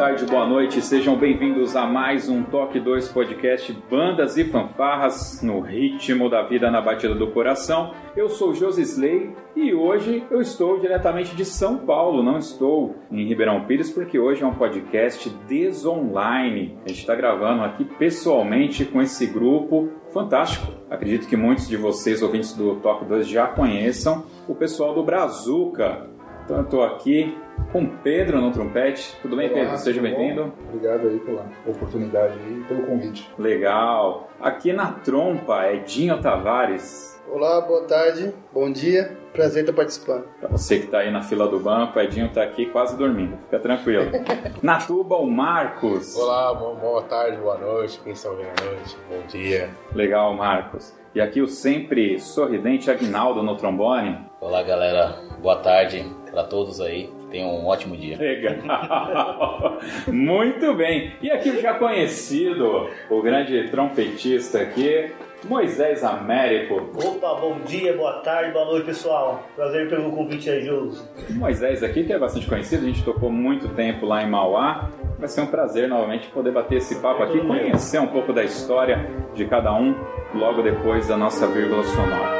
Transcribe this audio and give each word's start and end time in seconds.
Tarde, 0.00 0.24
boa 0.24 0.46
noite, 0.46 0.80
sejam 0.80 1.14
bem-vindos 1.14 1.76
a 1.76 1.86
mais 1.86 2.26
um 2.26 2.42
Toque 2.42 2.80
2 2.80 3.08
Podcast 3.08 3.70
Bandas 3.90 4.38
e 4.38 4.44
Fanfarras 4.44 5.42
no 5.42 5.60
ritmo 5.60 6.30
da 6.30 6.40
vida 6.40 6.70
na 6.70 6.80
batida 6.80 7.14
do 7.14 7.26
coração. 7.26 7.92
Eu 8.16 8.30
sou 8.30 8.54
Josi 8.54 8.80
Slay 8.80 9.30
e 9.54 9.74
hoje 9.74 10.24
eu 10.30 10.40
estou 10.40 10.80
diretamente 10.80 11.36
de 11.36 11.44
São 11.44 11.76
Paulo, 11.76 12.22
não 12.22 12.38
estou 12.38 12.96
em 13.12 13.26
Ribeirão 13.26 13.66
Pires 13.66 13.90
porque 13.90 14.18
hoje 14.18 14.42
é 14.42 14.46
um 14.46 14.54
podcast 14.54 15.28
desonline. 15.46 16.78
A 16.86 16.88
gente 16.88 17.00
está 17.00 17.14
gravando 17.14 17.62
aqui 17.62 17.84
pessoalmente 17.84 18.86
com 18.86 19.02
esse 19.02 19.26
grupo 19.26 19.90
fantástico. 20.14 20.72
Acredito 20.88 21.28
que 21.28 21.36
muitos 21.36 21.68
de 21.68 21.76
vocês, 21.76 22.22
ouvintes 22.22 22.54
do 22.54 22.76
Toque 22.76 23.04
2, 23.04 23.28
já 23.28 23.48
conheçam 23.48 24.24
o 24.48 24.54
pessoal 24.54 24.94
do 24.94 25.02
Brazuca. 25.02 26.08
Então 26.46 26.56
eu 26.56 26.64
estou 26.64 26.82
aqui 26.82 27.36
com 27.72 27.86
Pedro 27.86 28.40
no 28.40 28.50
trompete. 28.50 29.16
Tudo 29.22 29.36
bem, 29.36 29.48
Olá, 29.48 29.60
Pedro? 29.60 29.76
Seja 29.78 30.00
bem-vindo. 30.00 30.52
Obrigado 30.68 31.08
aí 31.08 31.18
pela 31.20 31.46
oportunidade 31.66 32.34
e 32.48 32.64
pelo 32.66 32.82
convite. 32.86 33.30
Legal. 33.38 34.28
Aqui 34.40 34.72
na 34.72 34.92
trompa, 34.92 35.70
Edinho 35.72 36.20
Tavares. 36.20 37.10
Olá, 37.30 37.60
boa 37.60 37.84
tarde, 37.84 38.34
bom 38.52 38.72
dia, 38.72 39.16
prazer 39.32 39.60
estar 39.62 39.72
participando. 39.72 40.24
Pra 40.40 40.48
você 40.48 40.80
que 40.80 40.86
está 40.86 40.98
aí 40.98 41.12
na 41.12 41.22
fila 41.22 41.46
do 41.46 41.60
banco, 41.60 41.96
Edinho 42.00 42.26
está 42.26 42.42
aqui 42.42 42.66
quase 42.66 42.96
dormindo. 42.96 43.36
Fica 43.44 43.60
tranquilo. 43.60 44.10
na 44.60 44.78
tuba, 44.78 45.14
o 45.16 45.30
Marcos. 45.30 46.16
Olá, 46.16 46.52
bo- 46.52 46.74
boa 46.74 47.02
tarde, 47.02 47.36
boa 47.36 47.56
noite, 47.56 48.00
quem 48.02 48.14
está 48.14 48.30
ouvindo 48.30 48.48
à 48.60 48.64
noite, 48.64 48.96
bom 49.08 49.24
dia. 49.28 49.70
Legal, 49.94 50.34
Marcos. 50.34 50.92
E 51.14 51.20
aqui 51.20 51.40
o 51.40 51.46
sempre 51.46 52.18
sorridente 52.18 52.90
Agnaldo 52.90 53.44
no 53.44 53.56
trombone. 53.56 54.18
Olá 54.40 54.62
galera, 54.64 55.16
boa 55.40 55.56
tarde 55.56 56.04
para 56.32 56.42
todos 56.42 56.80
aí. 56.80 57.12
Tenham 57.30 57.50
um 57.50 57.66
ótimo 57.66 57.96
dia. 57.96 58.18
Legal. 58.18 59.78
Muito 60.08 60.74
bem. 60.74 61.12
E 61.22 61.30
aqui 61.30 61.50
o 61.50 61.60
já 61.60 61.74
conhecido, 61.74 62.88
o 63.08 63.22
grande 63.22 63.68
trompetista 63.70 64.60
aqui, 64.60 65.10
Moisés 65.44 66.04
Américo. 66.04 66.90
Opa, 66.94 67.34
bom 67.40 67.60
dia, 67.60 67.96
boa 67.96 68.20
tarde, 68.20 68.52
boa 68.52 68.64
noite, 68.64 68.86
pessoal. 68.86 69.44
Prazer 69.54 69.88
pelo 69.88 70.10
convite 70.12 70.50
aí, 70.50 70.62
Josi. 70.64 71.02
Moisés 71.30 71.82
aqui, 71.82 72.04
que 72.04 72.12
é 72.12 72.18
bastante 72.18 72.46
conhecido, 72.46 72.84
a 72.84 72.86
gente 72.86 73.04
tocou 73.04 73.30
muito 73.30 73.68
tempo 73.68 74.06
lá 74.06 74.22
em 74.22 74.28
Mauá. 74.28 74.90
Vai 75.18 75.28
ser 75.28 75.42
um 75.42 75.46
prazer 75.46 75.88
novamente 75.88 76.28
poder 76.28 76.50
bater 76.50 76.78
esse 76.78 77.00
papo 77.00 77.22
aqui, 77.22 77.38
conhecer 77.40 78.00
um 78.00 78.06
pouco 78.06 78.32
da 78.32 78.42
história 78.42 79.06
de 79.34 79.44
cada 79.44 79.72
um 79.72 79.94
logo 80.34 80.62
depois 80.62 81.06
da 81.08 81.16
nossa 81.16 81.46
vírgula 81.46 81.84
sonora. 81.84 82.39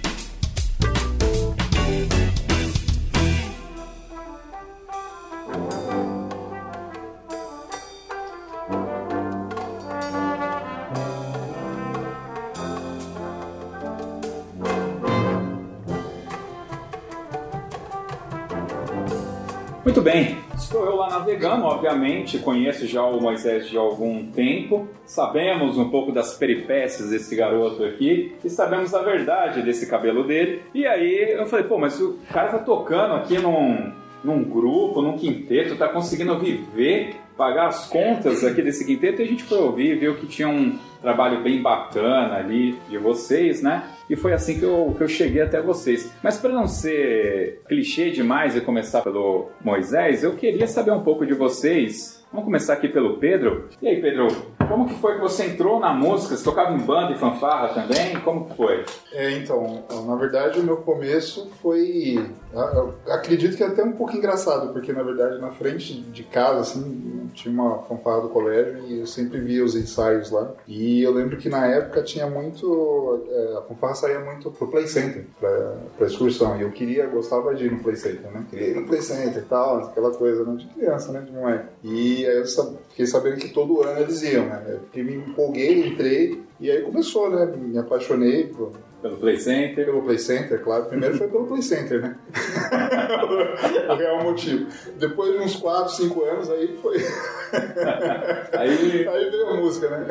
navegando, 21.21 21.65
obviamente, 21.65 22.39
conheço 22.39 22.87
já 22.87 23.03
o 23.03 23.21
Moisés 23.21 23.69
de 23.69 23.77
algum 23.77 24.25
tempo, 24.31 24.87
sabemos 25.05 25.77
um 25.77 25.89
pouco 25.89 26.11
das 26.11 26.33
peripécias 26.33 27.11
desse 27.11 27.35
garoto 27.35 27.83
aqui 27.83 28.35
e 28.43 28.49
sabemos 28.49 28.93
a 28.93 29.03
verdade 29.03 29.61
desse 29.61 29.87
cabelo 29.87 30.23
dele. 30.23 30.63
E 30.73 30.85
aí 30.87 31.33
eu 31.33 31.45
falei, 31.45 31.65
pô, 31.65 31.77
mas 31.77 31.99
o 32.01 32.17
cara 32.33 32.49
tá 32.49 32.59
tocando 32.59 33.13
aqui 33.13 33.37
num, 33.37 33.91
num 34.23 34.43
grupo, 34.43 35.01
num 35.01 35.15
quinteto, 35.15 35.75
tá 35.75 35.87
conseguindo 35.87 36.39
viver, 36.39 37.15
pagar 37.37 37.67
as 37.67 37.87
contas 37.87 38.43
aqui 38.43 38.61
desse 38.63 38.83
quinteto 38.83 39.21
e 39.21 39.25
a 39.25 39.27
gente 39.27 39.43
foi 39.43 39.59
ouvir, 39.59 39.99
viu 39.99 40.15
que 40.15 40.25
tinha 40.25 40.49
um 40.49 40.77
trabalho 41.01 41.43
bem 41.43 41.61
bacana 41.61 42.35
ali 42.35 42.79
de 42.89 42.97
vocês, 42.97 43.61
né? 43.61 43.83
E 44.11 44.15
foi 44.17 44.33
assim 44.33 44.59
que 44.59 44.65
eu, 44.65 44.93
que 44.97 45.01
eu 45.01 45.07
cheguei 45.07 45.41
até 45.41 45.61
vocês. 45.61 46.11
Mas 46.21 46.37
para 46.37 46.51
não 46.51 46.67
ser 46.67 47.61
clichê 47.65 48.11
demais 48.11 48.57
e 48.57 48.59
começar 48.59 49.01
pelo 49.01 49.49
Moisés, 49.63 50.21
eu 50.21 50.35
queria 50.35 50.67
saber 50.67 50.91
um 50.91 51.01
pouco 51.01 51.25
de 51.25 51.33
vocês. 51.33 52.21
Vamos 52.29 52.43
começar 52.43 52.73
aqui 52.73 52.89
pelo 52.89 53.19
Pedro. 53.19 53.69
E 53.81 53.87
aí, 53.87 54.01
Pedro, 54.01 54.27
como 54.71 54.87
que 54.87 54.95
foi 54.95 55.15
que 55.15 55.21
você 55.21 55.45
entrou 55.45 55.79
na 55.79 55.93
música? 55.93 56.35
Você 56.35 56.43
tocava 56.43 56.73
em 56.73 56.79
banda 56.79 57.11
e 57.13 57.17
fanfarra 57.17 57.69
também? 57.73 58.19
Como 58.21 58.45
que 58.45 58.55
foi? 58.55 58.83
É, 59.13 59.31
então, 59.31 59.83
na 60.07 60.15
verdade 60.15 60.59
o 60.59 60.63
meu 60.63 60.77
começo 60.77 61.49
foi. 61.61 62.17
eu 62.53 62.93
acredito 63.13 63.55
que 63.57 63.63
é 63.63 63.67
até 63.67 63.83
um 63.83 63.91
pouco 63.93 64.15
engraçado, 64.15 64.71
porque 64.73 64.93
na 64.93 65.03
verdade 65.03 65.39
na 65.39 65.51
frente 65.51 65.99
de 66.01 66.23
casa, 66.23 66.61
assim, 66.61 67.29
tinha 67.33 67.53
uma 67.53 67.79
fanfarra 67.83 68.21
do 68.21 68.29
colégio 68.29 68.79
e 68.87 68.99
eu 68.99 69.05
sempre 69.07 69.39
via 69.39 69.63
os 69.63 69.75
ensaios 69.75 70.31
lá. 70.31 70.51
E 70.67 71.01
eu 71.03 71.11
lembro 71.13 71.37
que 71.37 71.49
na 71.49 71.67
época 71.67 72.01
tinha 72.03 72.27
muito. 72.27 73.23
é, 73.29 73.57
A 73.57 73.61
fanfarra 73.63 73.95
saía 73.95 74.19
muito 74.19 74.51
pro 74.51 74.67
Play 74.67 74.87
Center, 74.87 75.25
pra, 75.39 75.75
pra 75.97 76.07
excursão. 76.07 76.57
E 76.57 76.61
eu 76.61 76.71
queria, 76.71 77.05
gostava 77.07 77.53
de 77.55 77.65
ir 77.65 77.71
no 77.71 77.79
Play 77.79 77.95
Center, 77.95 78.31
né? 78.31 78.45
Queria 78.49 78.67
ir 78.69 78.75
no 78.75 78.87
Play 78.87 79.01
Center 79.01 79.41
e 79.41 79.45
tal, 79.45 79.77
aquela 79.85 80.11
coisa, 80.11 80.43
né? 80.45 80.55
De 80.55 80.67
criança, 80.67 81.11
né? 81.11 81.21
De 81.21 81.31
moleque. 81.31 81.65
E 81.83 82.25
aí 82.25 82.37
eu 82.37 82.45
sa- 82.45 82.71
fiquei 82.91 83.05
sabendo 83.07 83.37
que 83.37 83.49
todo 83.49 83.81
ano 83.81 83.99
eles 84.01 84.21
iam, 84.23 84.45
né? 84.45 84.63
Eu 84.67 84.79
fiquei, 84.81 85.03
me 85.03 85.15
empolguei, 85.15 85.87
entrei. 85.87 86.41
E 86.59 86.69
aí 86.69 86.81
começou, 86.83 87.29
né? 87.29 87.45
Me 87.57 87.77
apaixonei 87.77 88.45
por, 88.45 88.73
Pelo 89.01 89.17
Play 89.17 89.37
Center? 89.37 89.85
pelo 89.85 90.03
Play 90.03 90.19
Center, 90.19 90.61
claro. 90.61 90.85
Primeiro 90.85 91.17
foi 91.17 91.27
pelo 91.27 91.47
Play 91.47 91.61
Center, 91.61 92.01
né? 92.01 92.15
o 93.89 93.95
real 93.95 94.23
motivo. 94.23 94.67
Depois 94.99 95.31
de 95.33 95.39
uns 95.39 95.55
4, 95.55 95.91
5 95.93 96.23
anos, 96.23 96.49
aí 96.51 96.77
foi. 96.81 96.97
Aí 98.57 99.07
Aí 99.07 99.29
veio 99.29 99.49
a 99.49 99.53
música, 99.55 99.89
né? 99.89 100.07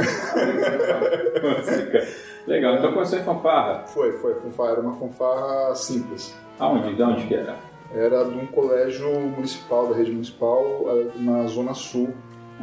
música. 1.43 2.07
Legal, 2.47 2.77
então 2.77 2.93
começou 2.93 3.19
em 3.19 3.23
fanfarra. 3.23 3.87
Foi, 3.87 4.13
foi. 4.19 4.35
Fanfarra 4.35 4.73
era 4.73 4.81
uma 4.81 4.95
fanfarra 4.95 5.75
simples. 5.75 6.35
Aonde? 6.59 6.95
De 6.95 7.03
onde 7.03 7.27
que 7.27 7.35
era? 7.35 7.57
Era 7.95 8.25
de 8.25 8.37
um 8.37 8.47
colégio 8.47 9.09
municipal, 9.21 9.89
da 9.89 9.97
rede 9.97 10.13
municipal, 10.13 10.85
eh, 10.89 11.07
na 11.17 11.47
Zona 11.47 11.75
Sul. 11.75 12.11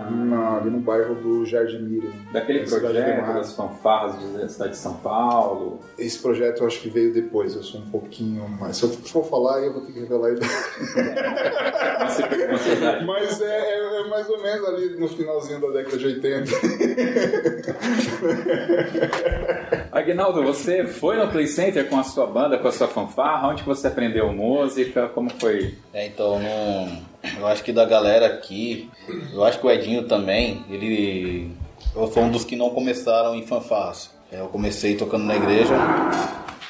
Na- 0.05 0.57
ali 0.57 0.69
no 0.69 0.79
bairro 0.79 1.15
do 1.15 1.45
Jardim 1.45 1.79
Miriam. 1.79 2.11
Daquele 2.31 2.65
projeto 2.67 3.33
das 3.33 3.53
fanfarras 3.55 4.15
da 4.33 4.47
cidade 4.47 4.71
de 4.71 4.77
São 4.77 4.93
Paulo. 4.95 5.79
Esse 5.97 6.19
projeto 6.19 6.61
eu 6.61 6.67
acho 6.67 6.79
que 6.81 6.89
veio 6.89 7.13
depois, 7.13 7.55
eu 7.55 7.63
sou 7.63 7.81
um 7.81 7.89
pouquinho 7.89 8.47
mais. 8.47 8.77
Se 8.77 8.83
eu 8.83 8.89
for 8.89 9.25
falar, 9.27 9.61
eu 9.61 9.73
vou 9.73 9.81
ter 9.81 9.93
que 9.93 9.99
revelar 10.01 10.31
idade. 10.31 10.47
Mas 13.05 13.41
é, 13.41 13.45
é- 13.45 14.01
é 14.01 14.07
mais 14.07 14.29
ou 14.29 14.41
menos 14.41 14.67
ali 14.67 14.89
no 14.99 15.07
finalzinho 15.07 15.59
da 15.59 15.69
década 15.69 15.97
de 15.97 16.05
80. 16.05 16.51
Aguinaldo, 19.91 20.43
você 20.43 20.85
foi 20.85 21.17
no 21.17 21.27
Play 21.29 21.47
Center 21.47 21.87
com 21.89 21.99
a 21.99 22.03
sua 22.03 22.27
banda, 22.27 22.57
com 22.57 22.67
a 22.67 22.71
sua 22.71 22.87
fanfarra? 22.87 23.49
Onde 23.49 23.63
você 23.63 23.87
aprendeu 23.87 24.31
música? 24.31 25.07
Como 25.09 25.29
foi? 25.39 25.75
É, 25.93 26.07
então, 26.07 26.39
não, 26.39 27.01
eu 27.37 27.47
acho 27.47 27.63
que 27.63 27.71
da 27.71 27.85
galera 27.85 28.25
aqui, 28.25 28.89
eu 29.33 29.43
acho 29.43 29.59
que 29.59 29.65
o 29.65 29.71
Edinho 29.71 30.03
também, 30.03 30.63
ele. 30.69 31.51
Eu 31.95 32.07
sou 32.07 32.23
um 32.23 32.31
dos 32.31 32.43
que 32.43 32.55
não 32.55 32.69
começaram 32.69 33.35
em 33.35 33.45
fanfarras. 33.45 34.11
É, 34.31 34.39
Eu 34.39 34.47
comecei 34.47 34.95
tocando 34.95 35.23
na 35.23 35.35
igreja, 35.35 35.73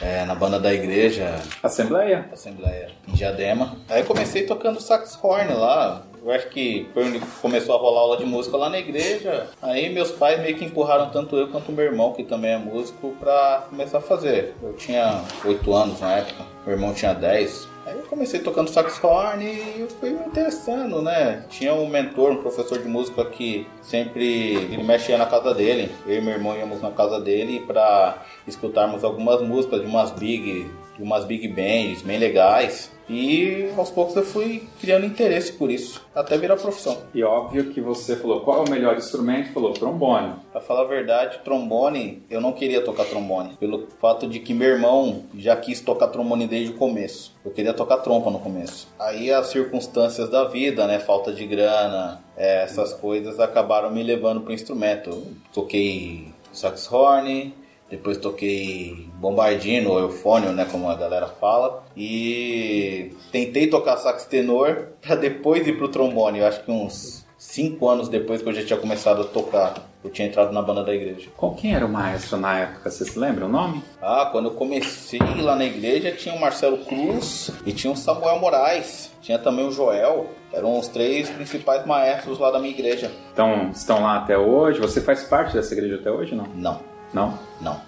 é, 0.02 0.24
na 0.26 0.36
banda 0.36 0.60
da 0.60 0.74
igreja, 0.74 1.36
Assembleia? 1.62 2.30
Assembleia 2.32 2.90
em 3.08 3.14
Diadema. 3.14 3.76
Aí 3.90 4.04
comecei 4.04 4.44
tocando 4.44 4.80
sax 4.80 5.18
horn 5.22 5.54
lá. 5.54 6.04
Eu 6.24 6.32
acho 6.32 6.50
que 6.50 6.88
foi 6.94 7.06
onde 7.06 7.20
começou 7.42 7.76
a 7.76 7.80
rolar 7.80 8.02
aula 8.02 8.18
de 8.18 8.26
música 8.26 8.58
lá 8.58 8.70
na 8.70 8.78
igreja. 8.80 9.48
Aí 9.62 9.90
meus 9.90 10.12
pais 10.12 10.40
meio 10.42 10.58
que 10.58 10.66
empurraram 10.66 11.10
tanto 11.10 11.38
eu 11.38 11.48
quanto 11.48 11.72
meu 11.72 11.86
irmão, 11.86 12.14
que 12.14 12.24
também 12.24 12.52
é 12.52 12.58
músico, 12.58 13.14
pra 13.20 13.66
começar 13.70 14.00
a 14.00 14.02
fazer. 14.02 14.54
Eu 14.62 14.74
tinha 14.74 15.24
8 15.46 15.74
anos 15.74 16.02
na 16.02 16.18
época, 16.18 16.44
meu 16.66 16.76
irmão 16.76 16.94
tinha 16.94 17.14
10. 17.14 17.68
Aí 17.88 17.98
eu 17.98 18.04
comecei 18.04 18.42
tocando 18.42 18.70
sax 18.70 19.02
horn 19.02 19.46
e 19.46 19.80
eu 19.80 19.88
fui 19.88 20.10
me 20.10 20.26
interessando, 20.26 21.02
né? 21.02 21.46
Tinha 21.50 21.74
um 21.74 21.88
mentor, 21.88 22.32
um 22.32 22.42
professor 22.42 22.80
de 22.80 22.90
música 22.90 23.24
que 23.24 23.66
sempre 23.82 24.56
ele 24.56 24.84
mexia 24.84 25.18
na 25.18 25.26
casa 25.26 25.54
dele. 25.54 25.90
Eu 26.06 26.18
e 26.18 26.22
meu 26.22 26.34
irmão 26.34 26.54
íamos 26.54 26.82
na 26.82 26.92
casa 26.92 27.18
dele 27.22 27.62
pra 27.62 28.26
escutarmos 28.46 29.06
algumas 29.06 29.42
músicas 29.42 29.80
de 29.80 29.88
umas 29.88 30.12
big, 30.12 30.70
de 30.98 31.02
umas 31.02 31.24
big 31.24 31.48
bands 31.48 32.02
bem 32.02 32.20
legais. 32.20 32.92
E 33.10 33.70
aos 33.78 33.90
poucos 33.90 34.16
eu 34.16 34.24
fui 34.24 34.64
criando 34.82 35.06
interesse 35.06 35.54
por 35.54 35.72
isso, 35.72 36.06
até 36.14 36.38
virar 36.38 36.58
profissão. 36.58 36.98
E 37.14 37.24
óbvio 37.24 37.72
que 37.72 37.80
você 37.80 38.16
falou, 38.16 38.42
qual 38.42 38.64
é 38.64 38.68
o 38.68 38.72
melhor 38.72 38.98
instrumento? 38.98 39.54
Falou, 39.54 39.72
trombone. 39.74 40.34
Pra 40.52 40.60
falar 40.60 40.82
a 40.82 40.88
verdade, 40.88 41.40
trombone, 41.44 42.24
eu 42.30 42.42
não 42.42 42.52
queria 42.52 42.84
tocar 42.84 43.06
trombone. 43.06 43.56
Pelo 43.60 43.88
fato 44.00 44.28
de 44.28 44.40
que 44.40 44.54
meu 44.54 44.70
irmão 44.70 45.24
já 45.36 45.56
quis 45.56 45.80
tocar 45.80 46.08
trombone 46.08 46.48
desde 46.48 46.74
o 46.74 46.78
começo. 46.78 47.34
Eu 47.46 47.52
queria 47.52 47.74
tocar 47.74 47.98
trompa 47.98 48.30
no 48.30 48.40
começo. 48.40 48.88
Aí 49.00 49.32
as 49.32 49.48
circunstâncias 49.48 50.30
da 50.30 50.44
vida, 50.44 50.86
né? 50.86 51.00
Falta 51.00 51.32
de 51.32 51.46
grana, 51.46 52.22
é, 52.36 52.64
essas 52.64 52.94
coisas 52.94 53.40
acabaram 53.40 53.90
me 53.90 54.04
levando 54.04 54.42
pro 54.42 54.54
instrumento. 54.54 55.10
Eu 55.10 55.28
toquei 55.54 56.28
sax 56.52 56.92
horn, 56.92 57.54
depois 57.90 58.18
toquei 58.18 59.08
bombardino 59.16 59.92
ou 59.92 60.00
eufônio, 60.00 60.52
né, 60.52 60.68
como 60.70 60.90
a 60.90 60.96
galera 60.96 61.28
fala, 61.28 61.84
e 61.96 63.12
tentei 63.32 63.68
tocar 63.68 63.98
sax 63.98 64.26
tenor 64.26 64.90
para 65.02 65.16
depois 65.16 65.66
ir 65.68 65.78
pro 65.78 65.90
trombone. 65.90 66.40
Eu 66.40 66.48
acho 66.48 66.64
que 66.64 66.72
uns 66.72 67.26
cinco 67.38 67.88
anos 67.88 68.10
depois 68.10 68.42
que 68.42 68.50
eu 68.50 68.54
já 68.54 68.66
tinha 68.66 68.80
começado 68.80 69.22
a 69.22 69.26
tocar, 69.26 69.76
eu 70.04 70.10
tinha 70.10 70.28
entrado 70.28 70.52
na 70.52 70.62
banda 70.62 70.84
da 70.84 70.94
igreja. 70.94 71.30
Qual 71.36 71.54
quem 71.54 71.76
era 71.76 71.86
o 71.86 71.90
maestro 71.90 72.38
na 72.38 72.60
época? 72.60 72.90
Você 72.90 73.06
se 73.06 73.18
lembra 73.18 73.46
o 73.46 73.50
nome? 73.50 73.84
Ah, 74.02 74.30
quando 74.32 74.50
eu 74.50 74.54
comecei 74.54 75.20
lá 75.42 75.56
na 75.56 75.66
igreja 75.66 76.12
tinha 76.12 76.34
o 76.36 76.40
Marcelo 76.40 76.78
Cruz 76.80 77.52
e 77.66 77.72
tinha 77.72 77.92
o 77.92 77.96
Samuel 77.96 78.40
Moraes, 78.40 79.12
tinha 79.22 79.40
também 79.40 79.66
o 79.66 79.72
Joel. 79.72 80.28
Eram 80.54 80.80
os 80.80 80.88
três 80.88 81.30
principais 81.30 81.86
maestros 81.86 82.40
lá 82.40 82.50
da 82.50 82.58
minha 82.58 82.72
igreja. 82.72 83.12
Então, 83.34 83.70
estão 83.70 84.02
lá 84.02 84.18
até 84.18 84.38
hoje? 84.38 84.80
Você 84.80 85.02
faz 85.02 85.24
parte 85.26 85.54
dessa 85.54 85.74
igreja 85.74 85.96
até 85.96 86.10
hoje, 86.10 86.34
não? 86.34 86.48
Não, 86.56 86.80
Não? 87.14 87.38
não. 87.62 87.80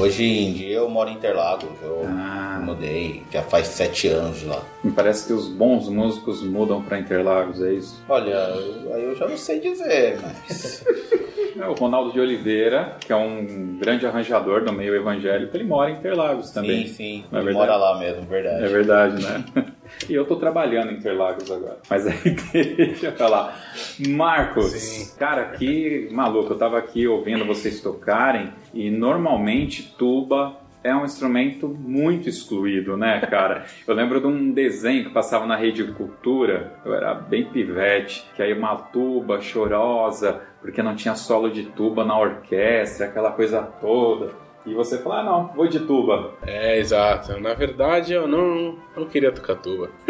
Hoje 0.00 0.24
em 0.24 0.52
dia 0.54 0.76
eu 0.76 0.88
moro 0.88 1.10
em 1.10 1.14
Interlagos, 1.14 1.68
eu 1.82 2.02
Ah. 2.06 2.58
mudei, 2.64 3.22
já 3.30 3.42
faz 3.42 3.66
sete 3.68 4.08
anos 4.08 4.42
lá. 4.44 4.62
Me 4.82 4.90
parece 4.92 5.26
que 5.26 5.32
os 5.32 5.46
bons 5.48 5.88
músicos 5.90 6.42
mudam 6.42 6.80
para 6.82 6.98
Interlagos, 6.98 7.60
é 7.62 7.74
isso? 7.74 8.02
Olha, 8.08 8.30
eu- 8.30 8.94
aí 8.94 9.04
eu 9.04 9.14
já 9.16 9.28
não 9.28 9.36
sei 9.36 9.60
dizer, 9.60 10.18
mas. 10.22 10.84
É, 11.58 11.66
o 11.66 11.72
Ronaldo 11.72 12.12
de 12.12 12.20
Oliveira, 12.20 12.96
que 13.00 13.12
é 13.12 13.16
um 13.16 13.78
grande 13.80 14.06
arranjador 14.06 14.62
do 14.64 14.72
meio 14.72 14.94
evangélico, 14.94 15.56
ele 15.56 15.64
mora 15.64 15.90
em 15.90 15.94
Interlagos 15.94 16.50
também. 16.52 16.86
sim, 16.86 16.92
sim, 16.94 17.24
é 17.32 17.36
ele 17.36 17.46
verdade? 17.46 17.54
mora 17.54 17.76
lá 17.76 17.98
mesmo, 17.98 18.22
verdade. 18.26 18.64
É 18.64 18.68
verdade, 18.68 19.22
né? 19.24 19.44
E 20.08 20.14
eu 20.14 20.24
tô 20.24 20.36
trabalhando 20.36 20.92
em 20.92 20.96
Interlagos 20.96 21.50
agora. 21.50 21.78
Mas 21.88 22.06
aí 22.06 22.36
deixa 22.76 23.06
eu 23.06 23.12
falar. 23.12 23.58
Marcos, 24.08 25.14
cara, 25.18 25.46
que 25.52 26.08
maluco. 26.12 26.52
Eu 26.52 26.58
tava 26.58 26.78
aqui 26.78 27.06
ouvindo 27.06 27.44
vocês 27.44 27.80
tocarem 27.80 28.52
e 28.72 28.90
normalmente 28.90 29.94
tuba 29.96 30.56
é 30.82 30.94
um 30.94 31.04
instrumento 31.04 31.68
muito 31.68 32.28
excluído, 32.28 32.96
né, 32.96 33.20
cara? 33.20 33.66
Eu 33.86 33.94
lembro 33.94 34.20
de 34.20 34.26
um 34.26 34.52
desenho 34.52 35.04
que 35.04 35.10
passava 35.10 35.44
na 35.46 35.56
Rede 35.56 35.84
Cultura, 35.92 36.72
eu 36.84 36.94
era 36.94 37.14
bem 37.14 37.44
pivete, 37.44 38.24
que 38.34 38.42
aí 38.42 38.52
uma 38.52 38.76
tuba 38.76 39.40
chorosa, 39.40 40.40
porque 40.60 40.82
não 40.82 40.94
tinha 40.94 41.14
solo 41.14 41.50
de 41.50 41.64
tuba 41.64 42.04
na 42.04 42.18
orquestra, 42.18 43.06
aquela 43.06 43.32
coisa 43.32 43.62
toda. 43.62 44.32
E 44.70 44.74
você 44.74 44.98
fala, 44.98 45.20
ah, 45.20 45.24
não, 45.24 45.46
vou 45.48 45.66
de 45.66 45.80
tuba. 45.80 46.34
É, 46.46 46.78
exato. 46.78 47.40
Na 47.40 47.54
verdade, 47.54 48.12
eu 48.12 48.28
não, 48.28 48.76
não 48.96 49.06
queria 49.06 49.32
tocar 49.32 49.56
tuba. 49.56 49.90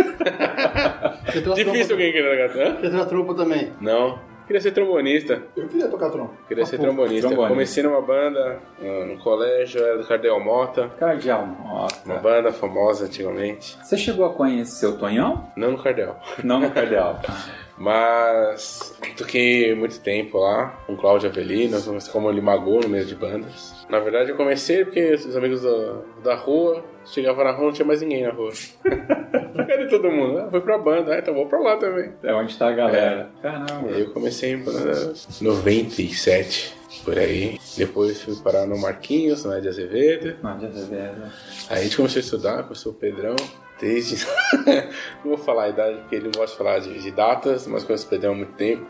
Uma 1.47 1.55
Difícil 1.55 1.95
alguém 1.95 2.13
querer 2.13 2.49
tocar 2.49 2.53
tuba. 2.53 2.81
Você 2.81 2.89
tem 2.91 2.99
uma 2.99 3.07
trompa 3.07 3.35
também. 3.35 3.73
Não. 3.81 4.19
Queria 4.47 4.63
ser 4.63 4.71
trombonista. 4.71 5.43
Eu 5.55 5.69
queria 5.69 5.89
tocar 5.89 6.09
trompa. 6.09 6.33
Queria 6.49 6.65
ser 6.65 6.79
trombonista. 6.79 7.29
trombone. 7.29 7.51
Comecei 7.51 7.83
numa 7.83 8.01
banda 8.01 8.59
no, 8.81 9.05
no 9.05 9.19
colégio, 9.19 9.79
era 9.85 9.99
do 9.99 10.07
Cardeal 10.07 10.41
Mota. 10.43 10.89
Cardeal, 10.99 11.43
Uma 11.43 11.83
nossa. 11.83 12.15
banda 12.19 12.51
famosa 12.51 13.05
antigamente. 13.05 13.77
Você 13.85 13.99
chegou 13.99 14.25
a 14.25 14.33
conhecer 14.33 14.87
o 14.87 14.97
Tonhão? 14.97 15.51
Não 15.55 15.73
no 15.73 15.83
Cardeal. 15.83 16.19
Não 16.43 16.61
no 16.61 16.71
Cardeal. 16.71 17.21
Mas 17.79 18.95
toquei 19.17 19.75
muito 19.75 20.01
tempo 20.01 20.39
lá 20.39 20.83
com 20.87 20.97
Cláudio 20.97 21.29
Avelino, 21.29 21.79
como 22.11 22.29
ele 22.29 22.41
magou 22.41 22.81
no 22.81 22.89
meio 22.89 23.05
de 23.05 23.15
bandas. 23.15 23.87
Na 23.89 24.01
verdade, 24.01 24.31
eu 24.31 24.37
comecei 24.37 24.85
porque 24.85 25.15
os 25.15 25.37
amigos 25.37 25.63
da, 25.63 26.03
da 26.23 26.35
rua 26.35 26.85
chegavam 27.07 27.45
na 27.45 27.53
rua 27.53 27.67
não 27.67 27.73
tinha 27.73 27.87
mais 27.87 28.03
ninguém 28.03 28.25
na 28.25 28.33
rua. 28.33 28.53
Cadê 29.69 29.87
todo 29.89 30.11
mundo? 30.11 30.41
Ah, 30.41 30.49
foi 30.51 30.61
pra 30.61 30.77
banda, 30.79 31.15
ah, 31.15 31.19
então 31.19 31.35
vou 31.35 31.47
pra 31.47 31.59
lá 31.61 31.77
também. 31.77 32.13
É 32.23 32.35
onde 32.35 32.57
tá 32.57 32.69
a 32.69 32.73
galera. 32.73 33.31
Caramba. 33.41 33.89
Aí 33.89 34.01
eu 34.01 34.11
comecei 34.13 34.53
em 34.53 34.59
banda 34.59 35.13
97, 35.41 36.75
por 37.05 37.19
aí. 37.19 37.59
Depois 37.77 38.21
fui 38.21 38.35
parar 38.37 38.67
no 38.67 38.79
Marquinhos, 38.79 39.45
na 39.45 39.61
de 39.61 39.69
Azevedo. 39.69 40.37
Não, 40.43 40.61
já 40.61 40.71
sabia. 40.71 41.15
Aí 41.71 41.79
a 41.79 41.83
gente 41.83 41.97
começou 41.97 42.19
a 42.19 42.23
estudar, 42.23 42.63
começou 42.65 42.93
o 42.93 42.95
Pedrão. 42.95 43.37
Desde. 43.81 44.27
não 45.25 45.37
vou 45.37 45.39
falar 45.39 45.65
a 45.65 45.69
idade 45.69 45.99
porque 46.01 46.17
ele 46.17 46.25
não 46.25 46.33
gosta 46.33 46.51
de 46.51 46.57
falar 46.59 46.79
de, 46.81 47.11
datas, 47.11 47.67
mas 47.67 47.85
o 47.85 48.09
Pedrão 48.09 48.33
há 48.33 48.37
muito 48.37 48.55
tempo. 48.55 48.87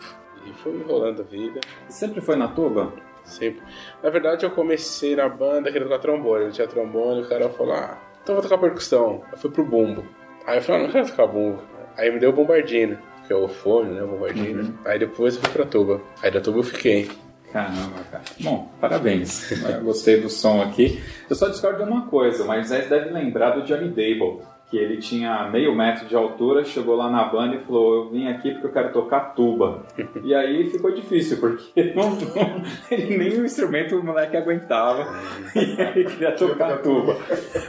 E 0.46 0.52
foi 0.54 0.72
enrolando 0.72 1.20
a 1.20 1.24
vida. 1.24 1.60
Sempre 1.88 2.20
foi 2.20 2.36
na 2.36 2.48
tuba? 2.48 2.92
Sempre. 3.24 3.62
Na 4.02 4.08
verdade, 4.08 4.46
eu 4.46 4.50
comecei 4.50 5.14
na 5.14 5.28
banda 5.28 5.70
querendo 5.70 5.88
tocar 5.88 6.00
trombone. 6.00 6.44
Não 6.44 6.50
tinha 6.50 6.66
trombone, 6.66 7.22
o 7.22 7.28
cara 7.28 7.48
falou: 7.50 7.74
ah, 7.74 7.98
então 8.22 8.34
eu 8.34 8.40
vou 8.40 8.50
tocar 8.50 8.58
percussão. 8.58 9.22
Eu 9.30 9.38
fui 9.38 9.50
pro 9.50 9.64
bumbo. 9.64 10.04
Aí 10.46 10.58
eu 10.58 10.62
falei: 10.62 10.80
ah, 10.80 10.84
não 10.84 10.92
quero 10.92 11.08
tocar 11.08 11.26
bumbo. 11.26 11.62
Aí 11.96 12.10
me 12.10 12.18
deu 12.18 12.30
o 12.30 12.32
bombardino, 12.32 12.96
que 13.26 13.32
é 13.32 13.36
o 13.36 13.48
fone, 13.48 13.92
né? 13.92 14.02
O 14.02 14.06
bombardino. 14.06 14.78
Aí 14.84 14.98
depois 14.98 15.34
eu 15.34 15.42
fui 15.42 15.50
pra 15.50 15.66
tuba. 15.66 16.00
Aí 16.22 16.30
da 16.30 16.40
tuba 16.40 16.60
eu 16.60 16.62
fiquei. 16.62 17.10
Caramba, 17.52 18.04
cara. 18.10 18.22
Bom, 18.40 18.70
parabéns. 18.80 19.50
Eu 19.50 19.82
gostei 19.82 20.20
do 20.20 20.28
som 20.28 20.60
aqui. 20.62 21.02
Eu 21.28 21.34
só 21.34 21.48
discordo 21.48 21.82
de 21.82 21.90
uma 21.90 22.06
coisa, 22.06 22.44
mas 22.44 22.68
Zé 22.68 22.82
deve 22.82 23.10
lembrar 23.10 23.50
do 23.50 23.62
Johnny 23.62 23.88
Dable. 23.88 24.42
Que 24.70 24.76
ele 24.76 24.98
tinha 24.98 25.48
meio 25.50 25.74
metro 25.74 26.06
de 26.06 26.14
altura, 26.14 26.62
chegou 26.62 26.94
lá 26.94 27.10
na 27.10 27.24
banda 27.24 27.56
e 27.56 27.58
falou: 27.60 27.94
Eu 28.04 28.10
vim 28.10 28.28
aqui 28.28 28.50
porque 28.52 28.66
eu 28.66 28.72
quero 28.72 28.92
tocar 28.92 29.34
tuba. 29.34 29.82
E 30.22 30.34
aí 30.34 30.68
ficou 30.70 30.92
difícil, 30.92 31.38
porque 31.38 31.94
não, 31.94 32.10
não- 32.12 32.62
ele 32.90 33.16
nem 33.16 33.40
o 33.40 33.46
instrumento 33.46 33.96
o 33.96 34.04
moleque 34.04 34.36
aguentava. 34.36 35.06
E 35.56 35.80
ele 35.80 36.04
queria 36.04 36.32
tocar 36.32 36.78
tuba. 36.82 37.16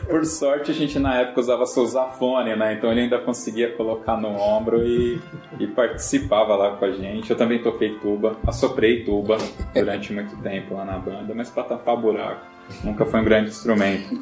Por 0.10 0.26
sorte, 0.26 0.72
a 0.72 0.74
gente 0.74 1.00
na 1.00 1.22
época 1.22 1.40
usava 1.40 1.66
sousafone, 1.66 2.54
né? 2.58 2.74
Então 2.74 2.92
ele 2.92 3.02
ainda 3.02 3.18
conseguia 3.20 3.72
colocar 3.72 4.18
no 4.18 4.30
ombro 4.30 4.86
e, 4.86 5.22
e 5.58 5.68
participava 5.68 6.54
lá 6.58 6.72
com 6.76 6.84
a 6.84 6.92
gente. 6.92 7.30
Eu 7.32 7.38
também 7.38 7.60
toquei 7.64 7.98
tuba, 8.00 8.36
assoprei 8.46 9.06
tuba 9.06 9.38
durante 9.74 10.12
muito 10.12 10.36
tempo 10.42 10.74
lá 10.76 10.84
na 10.84 10.98
banda, 10.98 11.34
mas 11.34 11.50
pra 11.50 11.64
tampar 11.64 11.96
buraco. 11.96 12.46
Nunca 12.84 13.06
foi 13.06 13.22
um 13.22 13.24
grande 13.24 13.50
instrumento. 13.52 14.14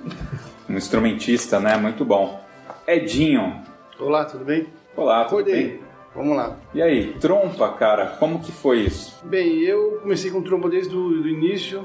Um 0.70 0.76
instrumentista, 0.78 1.60
né? 1.60 1.76
Muito 1.78 2.06
bom. 2.06 2.46
Edinho. 2.88 3.62
Olá, 4.00 4.24
tudo 4.24 4.46
bem? 4.46 4.66
Olá, 4.96 5.26
tudo 5.26 5.40
Acordei. 5.42 5.68
bem? 5.72 5.80
Vamos 6.16 6.38
lá. 6.38 6.58
E 6.74 6.82
aí, 6.82 7.14
trompa, 7.20 7.70
cara, 7.74 8.16
como 8.18 8.40
que 8.40 8.50
foi 8.50 8.80
isso? 8.80 9.20
Bem, 9.26 9.60
eu 9.60 10.00
comecei 10.02 10.32
com 10.32 10.42
trompa 10.42 10.70
desde 10.70 10.96
o 10.96 11.22
do 11.22 11.28
início. 11.28 11.84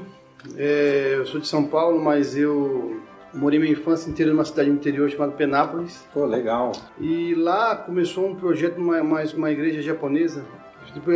É, 0.55 1.15
eu 1.17 1.25
sou 1.25 1.41
de 1.41 1.47
São 1.47 1.65
Paulo, 1.65 2.01
mas 2.01 2.37
eu 2.37 3.01
morei 3.33 3.59
minha 3.59 3.73
infância 3.73 4.09
inteira 4.09 4.31
numa 4.31 4.45
cidade 4.45 4.69
do 4.69 4.77
interior 4.77 5.09
chamada 5.09 5.33
Penápolis. 5.33 6.07
Pô, 6.13 6.25
legal. 6.25 6.71
E 6.97 7.35
lá 7.35 7.75
começou 7.75 8.25
um 8.25 8.35
projeto, 8.35 8.77
uma, 8.77 9.01
uma, 9.01 9.21
uma 9.23 9.51
igreja 9.51 9.81
japonesa, 9.81 10.45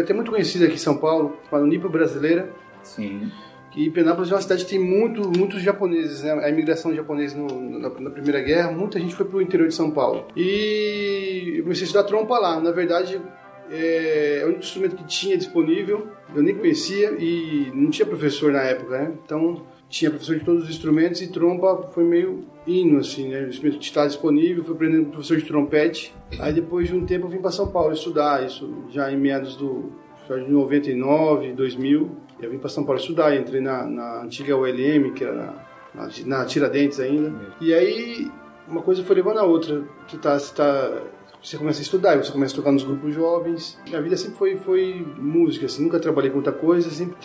até 0.04 0.14
muito 0.14 0.32
conhecida 0.32 0.66
aqui 0.66 0.74
em 0.76 0.80
São 0.80 0.98
Paulo, 0.98 1.38
chamada 1.50 1.66
Nipo 1.66 1.88
Brasileira. 1.88 2.52
Sim. 2.84 3.32
Que 3.78 3.92
Penápolis 3.92 4.32
é 4.32 4.34
uma 4.34 4.42
cidade 4.42 4.66
que 4.66 4.72
tem 4.72 4.80
muito, 4.80 5.22
muitos 5.38 5.62
japoneses, 5.62 6.24
né? 6.24 6.32
A 6.32 6.50
imigração 6.50 6.96
japonesa 6.96 7.38
no, 7.38 7.78
na, 7.78 7.90
na, 7.90 8.10
Primeira 8.10 8.42
Guerra, 8.42 8.72
muita 8.72 9.00
gente 9.00 9.14
foi 9.14 9.24
para 9.24 9.38
o 9.38 9.42
interior 9.42 9.68
de 9.68 9.76
São 9.76 9.92
Paulo. 9.92 10.26
E 10.36 11.58
eu 11.58 11.62
comecei 11.62 11.84
a 11.84 11.86
estudar 11.86 12.04
trompa 12.06 12.40
lá. 12.40 12.60
Na 12.60 12.72
verdade, 12.72 13.22
é, 13.70 14.40
é 14.42 14.46
o 14.46 14.48
único 14.48 14.64
instrumento 14.64 14.96
que 14.96 15.04
tinha 15.04 15.38
disponível, 15.38 16.08
eu 16.36 16.42
nem 16.42 16.56
conhecia 16.56 17.18
e 17.20 17.72
não 17.72 17.92
tinha 17.92 18.08
professor 18.08 18.52
na 18.52 18.64
época, 18.64 18.98
né? 18.98 19.14
Então 19.24 19.62
tinha 19.88 20.10
professor 20.10 20.40
de 20.40 20.44
todos 20.44 20.64
os 20.64 20.70
instrumentos 20.72 21.22
e 21.22 21.28
trompa 21.28 21.88
foi 21.94 22.04
meio 22.04 22.46
hino, 22.66 22.98
assim, 22.98 23.30
né? 23.30 23.42
O 23.42 23.50
instrumento 23.50 23.80
estava 23.80 24.08
disponível, 24.08 24.64
fui 24.64 24.74
aprendendo 24.74 25.06
com 25.06 25.12
professor 25.12 25.38
de 25.38 25.46
trompete. 25.46 26.16
Aí 26.40 26.52
depois 26.52 26.88
de 26.88 26.96
um 26.96 27.06
tempo 27.06 27.28
eu 27.28 27.30
vim 27.30 27.38
para 27.38 27.52
São 27.52 27.68
Paulo 27.68 27.94
estudar, 27.94 28.44
isso 28.44 28.86
já 28.90 29.12
em 29.12 29.18
meados 29.18 29.56
do 29.56 29.92
de 30.36 30.52
99, 30.52 31.54
2000. 31.54 32.27
Eu 32.40 32.52
vim 32.52 32.58
para 32.58 32.70
São 32.70 32.84
Paulo 32.84 33.00
estudar, 33.00 33.36
entrei 33.36 33.62
na, 33.62 33.86
na 33.86 34.22
antiga 34.24 34.56
ULM, 34.56 35.14
que 35.14 35.24
era 35.24 35.54
na, 35.94 36.10
na, 36.26 36.46
Tiradentes 36.46 37.00
ainda. 37.00 37.34
E 37.60 37.74
aí 37.74 38.32
uma 38.68 38.82
coisa 38.82 39.04
foi 39.04 39.16
levando 39.16 39.40
a 39.40 39.44
outra. 39.44 39.84
Você 40.08 40.18
tá, 40.18 40.38
você 40.38 40.54
tá 40.54 41.04
você 41.42 41.58
começa 41.58 41.80
a 41.80 41.84
estudar, 41.84 42.18
você 42.18 42.32
começa 42.32 42.54
a 42.54 42.58
tocar 42.58 42.72
nos 42.72 42.84
grupos 42.84 43.14
jovens. 43.14 43.80
Minha 43.88 44.02
vida 44.02 44.18
sempre 44.18 44.38
foi, 44.38 44.58
foi 44.58 45.06
música, 45.18 45.66
assim, 45.66 45.84
nunca 45.84 46.00
trabalhei 46.00 46.32
com 46.32 46.38
outra 46.38 46.52
coisa, 46.52 46.90
sempre 46.90 47.16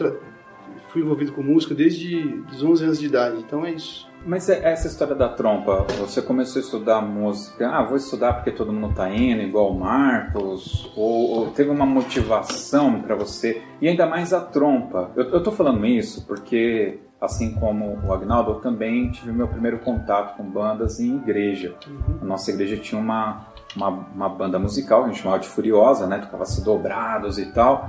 fui 0.88 1.02
envolvido 1.02 1.32
com 1.32 1.42
música 1.42 1.74
desde 1.74 2.44
os 2.52 2.62
11 2.62 2.84
anos 2.84 3.00
de 3.00 3.06
idade, 3.06 3.38
então 3.38 3.64
é 3.64 3.72
isso. 3.72 4.11
Mas 4.24 4.48
é, 4.48 4.72
essa 4.72 4.86
história 4.86 5.14
da 5.14 5.28
trompa, 5.28 5.86
você 5.98 6.22
começou 6.22 6.60
a 6.60 6.64
estudar 6.64 7.00
música, 7.00 7.68
ah, 7.68 7.82
vou 7.82 7.96
estudar 7.96 8.34
porque 8.34 8.52
todo 8.52 8.72
mundo 8.72 8.94
tá 8.94 9.10
indo, 9.10 9.42
igual 9.42 9.70
o 9.70 9.78
Marcos, 9.78 10.90
ou, 10.96 11.30
ou 11.30 11.50
teve 11.50 11.70
uma 11.70 11.84
motivação 11.84 13.00
para 13.00 13.14
você, 13.16 13.62
e 13.80 13.88
ainda 13.88 14.06
mais 14.06 14.32
a 14.32 14.40
trompa. 14.40 15.10
Eu, 15.16 15.30
eu 15.30 15.42
tô 15.42 15.50
falando 15.50 15.84
isso 15.84 16.24
porque, 16.26 17.00
assim 17.20 17.54
como 17.54 17.98
o 18.04 18.12
Agnaldo, 18.12 18.52
eu 18.52 18.60
também 18.60 19.10
tive 19.10 19.32
meu 19.32 19.48
primeiro 19.48 19.78
contato 19.80 20.36
com 20.36 20.44
bandas 20.44 21.00
em 21.00 21.16
igreja. 21.16 21.74
Uhum. 21.88 22.18
A 22.22 22.24
nossa 22.24 22.50
igreja 22.50 22.76
tinha 22.76 23.00
uma, 23.00 23.48
uma, 23.74 23.88
uma 23.88 24.28
banda 24.28 24.58
musical, 24.58 25.04
a 25.04 25.06
gente 25.08 25.20
chamava 25.20 25.40
de 25.40 25.48
Furiosa, 25.48 26.06
né, 26.06 26.18
tocava-se 26.18 26.64
dobrados 26.64 27.38
e 27.38 27.46
tal, 27.46 27.88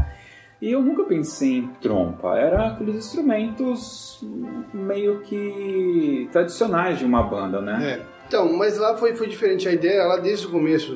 e 0.63 0.71
eu 0.71 0.81
nunca 0.81 1.03
pensei 1.03 1.57
em 1.57 1.67
trompa, 1.81 2.37
era 2.37 2.67
aqueles 2.67 2.95
instrumentos 2.95 4.25
meio 4.73 5.19
que 5.19 6.29
tradicionais 6.31 6.97
de 6.97 7.03
uma 7.03 7.21
banda, 7.21 7.59
né? 7.59 7.99
É. 7.99 8.05
Então, 8.25 8.53
mas 8.53 8.77
lá 8.77 8.95
foi, 8.95 9.13
foi 9.13 9.27
diferente. 9.27 9.67
A 9.67 9.73
ideia, 9.73 10.05
lá 10.05 10.15
desde 10.15 10.47
o 10.47 10.49
começo, 10.49 10.95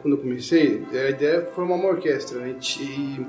quando 0.00 0.14
eu 0.14 0.18
comecei, 0.18 0.86
a 0.92 1.10
ideia 1.10 1.42
foi 1.46 1.52
formar 1.52 1.74
uma 1.74 1.88
orquestra, 1.88 2.38
né? 2.38 2.54
E 2.80 3.26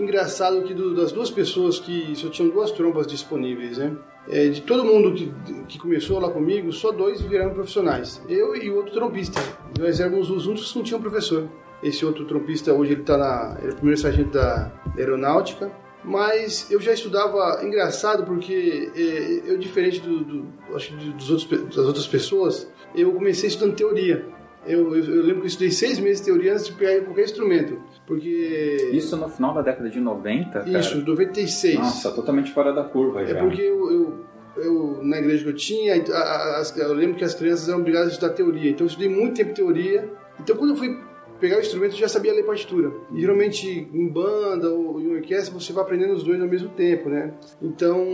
engraçado 0.00 0.62
que 0.62 0.72
do, 0.72 0.94
das 0.94 1.10
duas 1.10 1.32
pessoas 1.32 1.80
que 1.80 2.14
só 2.14 2.28
tinham 2.28 2.48
duas 2.48 2.70
trompas 2.70 3.04
disponíveis, 3.04 3.76
né? 3.76 3.96
É, 4.28 4.46
de 4.46 4.62
todo 4.62 4.84
mundo 4.84 5.12
que, 5.14 5.32
que 5.66 5.80
começou 5.80 6.20
lá 6.20 6.30
comigo, 6.30 6.72
só 6.72 6.92
dois 6.92 7.20
viraram 7.20 7.54
profissionais. 7.54 8.22
Eu 8.28 8.54
e 8.54 8.70
o 8.70 8.76
outro 8.76 8.92
trompista. 8.92 9.40
Nós 9.76 9.98
éramos 9.98 10.30
os 10.30 10.46
únicos 10.46 10.70
que 10.70 10.78
não 10.78 10.84
tinham 10.84 11.00
professor. 11.00 11.48
Esse 11.82 12.04
outro 12.04 12.24
trompista 12.24 12.72
hoje 12.72 12.92
ele 12.92 13.02
está 13.02 13.16
na 13.16 13.56
ele 13.60 13.70
é 13.70 13.72
o 13.72 13.76
primeiro 13.76 14.00
sargento 14.00 14.30
da 14.30 14.72
aeronáutica. 14.96 15.70
Mas 16.04 16.70
eu 16.70 16.80
já 16.80 16.92
estudava, 16.92 17.60
engraçado 17.62 18.24
porque 18.24 18.90
é, 18.94 19.50
eu 19.50 19.58
diferente 19.58 20.00
do, 20.00 20.24
do 20.24 20.46
acho 20.74 20.94
dos 20.94 21.30
outros, 21.30 21.76
das 21.76 21.86
outras 21.86 22.06
pessoas, 22.06 22.70
eu 22.94 23.12
comecei 23.12 23.48
estudando 23.48 23.74
teoria. 23.74 24.24
Eu, 24.66 24.94
eu, 24.94 25.04
eu, 25.04 25.22
lembro 25.22 25.40
que 25.40 25.46
eu 25.46 25.46
estudei 25.46 25.70
seis 25.70 25.98
meses 25.98 26.20
de 26.20 26.26
teoria 26.26 26.52
antes 26.52 26.66
de 26.66 26.72
pegar 26.72 27.04
qualquer 27.04 27.24
instrumento. 27.24 27.80
Porque. 28.06 28.90
Isso 28.92 29.16
no 29.16 29.28
final 29.28 29.54
da 29.54 29.62
década 29.62 29.88
de 29.88 30.00
90? 30.00 30.50
Cara? 30.50 30.78
Isso, 30.78 30.98
96. 31.04 31.78
Nossa, 31.78 32.10
totalmente 32.10 32.52
fora 32.52 32.72
da 32.72 32.84
curva 32.84 33.24
já. 33.24 33.38
É 33.38 33.40
porque 33.42 33.62
eu, 33.62 33.90
eu, 33.90 34.24
eu 34.56 35.00
na 35.02 35.18
igreja 35.18 35.44
que 35.44 35.50
eu 35.50 35.54
tinha, 35.54 35.96
eu 35.96 36.92
lembro 36.92 37.16
que 37.16 37.24
as 37.24 37.34
crianças 37.34 37.68
eram 37.68 37.80
obrigadas 37.80 38.08
a 38.08 38.12
estudar 38.12 38.32
teoria. 38.34 38.70
Então 38.70 38.84
eu 38.84 38.88
estudei 38.88 39.08
muito 39.08 39.36
tempo 39.36 39.54
teoria. 39.54 40.10
Então 40.38 40.56
quando 40.56 40.70
eu 40.70 40.76
fui 40.76 41.07
pegar 41.40 41.56
o 41.56 41.60
instrumento 41.60 41.96
já 41.96 42.08
sabia 42.08 42.32
ler 42.32 42.44
partitura. 42.44 42.92
E 43.12 43.20
geralmente 43.20 43.88
em 43.92 44.08
banda 44.08 44.70
ou 44.70 45.00
em 45.00 45.16
orquestra 45.16 45.52
você 45.52 45.72
vai 45.72 45.84
aprendendo 45.84 46.14
os 46.14 46.22
dois 46.22 46.40
ao 46.40 46.48
mesmo 46.48 46.68
tempo, 46.70 47.08
né? 47.08 47.34
Então 47.62 48.06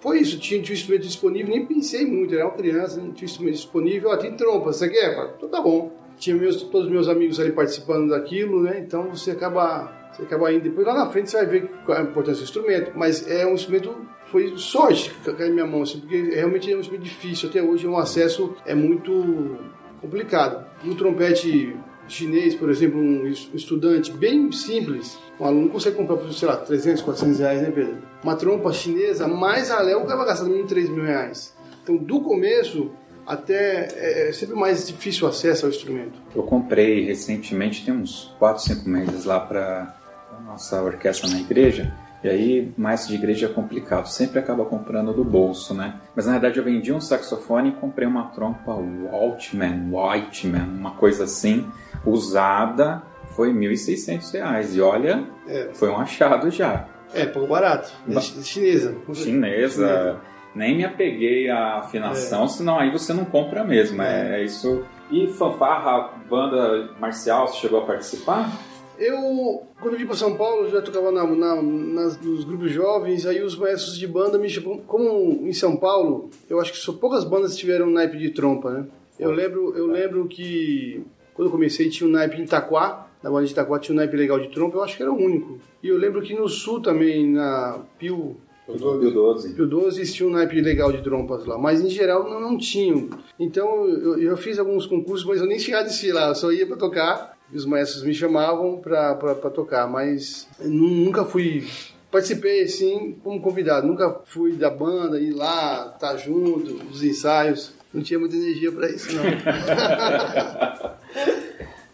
foi 0.00 0.18
isso, 0.18 0.38
tinha, 0.38 0.60
tinha 0.60 0.74
um 0.74 0.78
instrumento 0.78 1.02
disponível, 1.02 1.50
nem 1.50 1.66
pensei 1.66 2.04
muito, 2.04 2.34
era 2.34 2.44
uma 2.44 2.54
criança, 2.54 3.00
tinha 3.00 3.08
um 3.08 3.24
instrumento 3.24 3.54
disponível, 3.54 4.10
ó, 4.10 4.16
tem 4.16 4.36
trompa, 4.36 4.72
você 4.72 4.88
quer? 4.88 5.14
Falei, 5.14 5.30
então 5.36 5.48
tá 5.48 5.60
bom. 5.60 5.92
Tinha 6.16 6.36
meus, 6.36 6.62
todos 6.62 6.86
os 6.86 6.92
meus 6.92 7.08
amigos 7.08 7.40
ali 7.40 7.52
participando 7.52 8.10
daquilo, 8.10 8.62
né? 8.62 8.78
Então 8.78 9.08
você 9.08 9.32
acaba 9.32 10.04
você 10.14 10.22
acaba 10.22 10.52
indo. 10.52 10.62
Depois 10.62 10.86
lá 10.86 10.94
na 10.94 11.10
frente 11.10 11.30
você 11.30 11.38
vai 11.38 11.46
ver 11.46 11.70
qual 11.84 11.98
é 11.98 12.00
a 12.00 12.04
importância 12.04 12.40
do 12.40 12.44
instrumento. 12.44 12.92
Mas 12.94 13.28
é 13.28 13.46
um 13.46 13.54
instrumento, 13.54 13.94
foi 14.26 14.56
sorte 14.56 15.10
que 15.10 15.32
caiu 15.32 15.48
na 15.48 15.54
minha 15.54 15.66
mão, 15.66 15.82
assim, 15.82 16.00
porque 16.00 16.20
realmente 16.34 16.72
é 16.72 16.76
um 16.76 16.80
instrumento 16.80 17.04
difícil. 17.04 17.48
Até 17.48 17.62
hoje 17.62 17.86
o 17.86 17.96
acesso 17.96 18.54
é 18.64 18.74
muito 18.74 19.58
complicado. 20.04 20.64
Um 20.84 20.94
trompete 20.94 21.76
chinês, 22.06 22.54
por 22.54 22.70
exemplo, 22.70 23.00
um 23.00 23.26
estudante 23.26 24.12
bem 24.12 24.52
simples, 24.52 25.18
um 25.40 25.44
aluno 25.44 25.70
consegue 25.70 25.96
comprar 25.96 26.16
por, 26.16 26.32
sei 26.32 26.46
lá, 26.46 26.56
300, 26.56 27.02
400 27.02 27.38
reais, 27.40 27.62
né, 27.62 27.70
Pedro? 27.70 27.98
Uma 28.22 28.36
trompa 28.36 28.72
chinesa, 28.72 29.26
mais 29.26 29.70
a 29.70 29.80
Léo, 29.80 30.06
vai 30.06 30.16
gastar 30.26 30.44
no 30.44 30.50
mínimo 30.50 30.68
3 30.68 30.88
mil 30.90 31.04
reais. 31.04 31.54
Então, 31.82 31.96
do 31.96 32.20
começo 32.20 32.90
até 33.26 33.88
é, 33.94 34.28
é 34.28 34.32
sempre 34.32 34.54
mais 34.54 34.86
difícil 34.86 35.26
o 35.26 35.30
acesso 35.30 35.64
ao 35.64 35.70
instrumento. 35.70 36.12
Eu 36.34 36.42
comprei 36.42 37.04
recentemente, 37.04 37.84
tem 37.84 37.94
uns 37.94 38.34
4, 38.38 38.62
5 38.62 38.88
meses 38.88 39.24
lá 39.24 39.40
para 39.40 39.96
a 40.36 40.42
nossa 40.42 40.82
orquestra 40.82 41.28
na 41.30 41.40
igreja. 41.40 41.92
E 42.24 42.28
aí, 42.28 42.72
mais 42.74 43.06
de 43.06 43.14
igreja 43.16 43.44
é 43.44 43.48
complicado, 43.50 44.06
sempre 44.06 44.38
acaba 44.38 44.64
comprando 44.64 45.12
do 45.12 45.22
bolso, 45.22 45.74
né? 45.74 46.00
Mas 46.16 46.24
na 46.24 46.32
verdade 46.32 46.58
eu 46.58 46.64
vendi 46.64 46.90
um 46.90 46.98
saxofone 46.98 47.68
e 47.68 47.72
comprei 47.72 48.08
uma 48.08 48.28
trompa 48.28 48.72
Waltman, 48.72 49.90
Whiteman, 49.92 50.62
uma 50.62 50.92
coisa 50.92 51.24
assim, 51.24 51.70
usada, 52.06 53.02
foi 53.36 53.52
R$ 53.52 53.58
1.600. 53.58 54.74
E 54.74 54.80
olha, 54.80 55.22
é. 55.46 55.68
foi 55.74 55.90
um 55.90 55.98
achado 55.98 56.50
já. 56.50 56.86
É, 57.12 57.26
pouco 57.26 57.46
barato. 57.46 57.92
É 58.08 58.18
chinesa. 58.20 58.96
Chinesa. 59.12 60.18
Nem 60.54 60.78
me 60.78 60.84
apeguei 60.84 61.50
à 61.50 61.80
afinação, 61.80 62.44
é. 62.44 62.48
senão 62.48 62.78
aí 62.78 62.90
você 62.90 63.12
não 63.12 63.26
compra 63.26 63.62
mesmo. 63.62 64.00
É, 64.00 64.40
é 64.40 64.44
isso. 64.44 64.82
E 65.10 65.26
fanfarra, 65.26 66.12
banda 66.30 66.88
marcial, 66.98 67.48
você 67.48 67.58
chegou 67.58 67.82
a 67.82 67.84
participar? 67.84 68.50
Eu, 68.98 69.62
quando 69.80 69.96
vim 69.96 70.06
para 70.06 70.14
São 70.14 70.36
Paulo, 70.36 70.70
já 70.70 70.80
tocava 70.80 71.10
na, 71.10 71.26
na, 71.26 71.62
nas, 71.62 72.20
nos 72.20 72.44
grupos 72.44 72.70
jovens, 72.70 73.26
aí 73.26 73.42
os 73.42 73.56
maestros 73.56 73.98
de 73.98 74.06
banda 74.06 74.38
me 74.38 74.48
chamam. 74.48 74.78
Como 74.78 75.46
em 75.46 75.52
São 75.52 75.76
Paulo, 75.76 76.30
eu 76.48 76.60
acho 76.60 76.72
que 76.72 76.78
só 76.78 76.92
poucas 76.92 77.24
bandas 77.24 77.56
tiveram 77.56 77.90
naipe 77.90 78.16
de 78.16 78.30
trompa, 78.30 78.70
né? 78.70 78.86
Eu 79.18 79.30
lembro, 79.30 79.76
eu 79.76 79.86
lembro 79.86 80.26
que 80.26 81.04
quando 81.32 81.48
eu 81.48 81.52
comecei 81.52 81.88
tinha 81.88 82.08
um 82.08 82.12
naipe 82.12 82.40
em 82.40 82.44
Itaquá, 82.44 83.08
na 83.22 83.30
banda 83.30 83.46
de 83.46 83.52
Itaquá 83.52 83.78
tinha 83.78 83.94
um 83.94 83.96
naipe 83.96 84.16
legal 84.16 84.38
de 84.38 84.48
trompa, 84.48 84.76
eu 84.76 84.82
acho 84.82 84.96
que 84.96 85.02
era 85.02 85.12
o 85.12 85.16
único. 85.16 85.58
E 85.82 85.88
eu 85.88 85.98
lembro 85.98 86.22
que 86.22 86.34
no 86.34 86.48
sul 86.48 86.80
também, 86.80 87.30
na 87.30 87.80
Pio. 87.98 88.36
Pio 88.66 89.10
12. 89.10 89.54
Pio 89.54 89.66
12 89.66 90.12
tinha 90.12 90.28
um 90.28 90.32
naipe 90.32 90.60
legal 90.60 90.90
de 90.90 91.02
trompas 91.02 91.44
lá, 91.44 91.58
mas 91.58 91.80
em 91.80 91.90
geral 91.90 92.28
não, 92.28 92.40
não 92.40 92.56
tinham. 92.56 93.10
Então 93.38 93.86
eu, 93.86 94.18
eu 94.18 94.36
fiz 94.36 94.58
alguns 94.58 94.86
concursos, 94.86 95.26
mas 95.26 95.40
eu 95.40 95.46
nem 95.46 95.58
chegava 95.58 95.84
a 95.84 95.86
desfilar, 95.86 96.28
eu 96.28 96.34
só 96.34 96.52
ia 96.52 96.66
para 96.66 96.76
tocar 96.76 97.33
os 97.52 97.64
maestros 97.64 98.02
me 98.02 98.14
chamavam 98.14 98.78
para 98.78 99.50
tocar, 99.50 99.88
mas 99.88 100.48
nunca 100.60 101.24
fui. 101.24 101.66
Participei, 102.10 102.68
sim, 102.68 103.18
como 103.24 103.40
convidado. 103.40 103.86
Nunca 103.86 104.20
fui 104.24 104.52
da 104.52 104.70
banda, 104.70 105.18
ir 105.18 105.32
lá, 105.32 105.92
estar 105.94 106.12
tá 106.12 106.16
junto, 106.16 106.74
os 106.90 107.02
ensaios. 107.02 107.72
Não 107.92 108.02
tinha 108.02 108.18
muita 108.18 108.36
energia 108.36 108.72
para 108.72 108.90
isso, 108.90 109.08
não. 109.14 109.24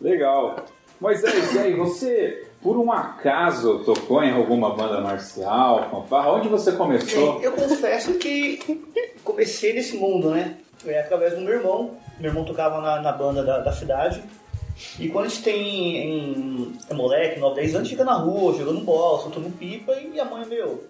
Legal. 0.01 0.65
Moisés, 1.01 1.55
e 1.55 1.59
aí, 1.59 1.75
você 1.75 2.47
por 2.63 2.77
um 2.77 2.93
acaso 2.93 3.83
tocou 3.85 4.23
em 4.23 4.33
alguma 4.33 4.75
banda 4.75 5.01
marcial, 5.01 5.89
fanfarra? 5.91 6.33
Onde 6.33 6.49
você 6.49 6.73
começou? 6.73 7.41
Eu 7.43 7.53
confesso 7.53 8.15
que 8.15 8.85
comecei 9.25 9.73
nesse 9.73 9.97
mundo, 9.97 10.31
né? 10.31 10.57
É 10.87 11.01
através 11.01 11.35
do 11.35 11.41
meu 11.41 11.55
irmão. 11.55 11.97
Meu 12.19 12.31
irmão 12.31 12.45
tocava 12.45 12.83
na, 12.83 13.01
na 13.01 13.13
banda 13.13 13.43
da, 13.43 13.61
da 13.61 13.73
cidade. 13.73 14.23
E 14.99 15.09
quando 15.09 15.27
a 15.27 15.29
gente 15.29 15.43
tem 15.43 15.97
em, 15.97 16.73
é 16.89 16.95
moleque, 16.95 17.41
9, 17.41 17.55
10 17.55 17.75
anos, 17.75 17.89
fica 17.89 18.05
na 18.05 18.15
rua, 18.15 18.57
jogando 18.57 18.81
bola, 18.81 19.23
soltando 19.23 19.57
pipa, 19.57 19.93
e 19.95 20.19
a 20.19 20.25
mãe, 20.25 20.45
meu, 20.47 20.85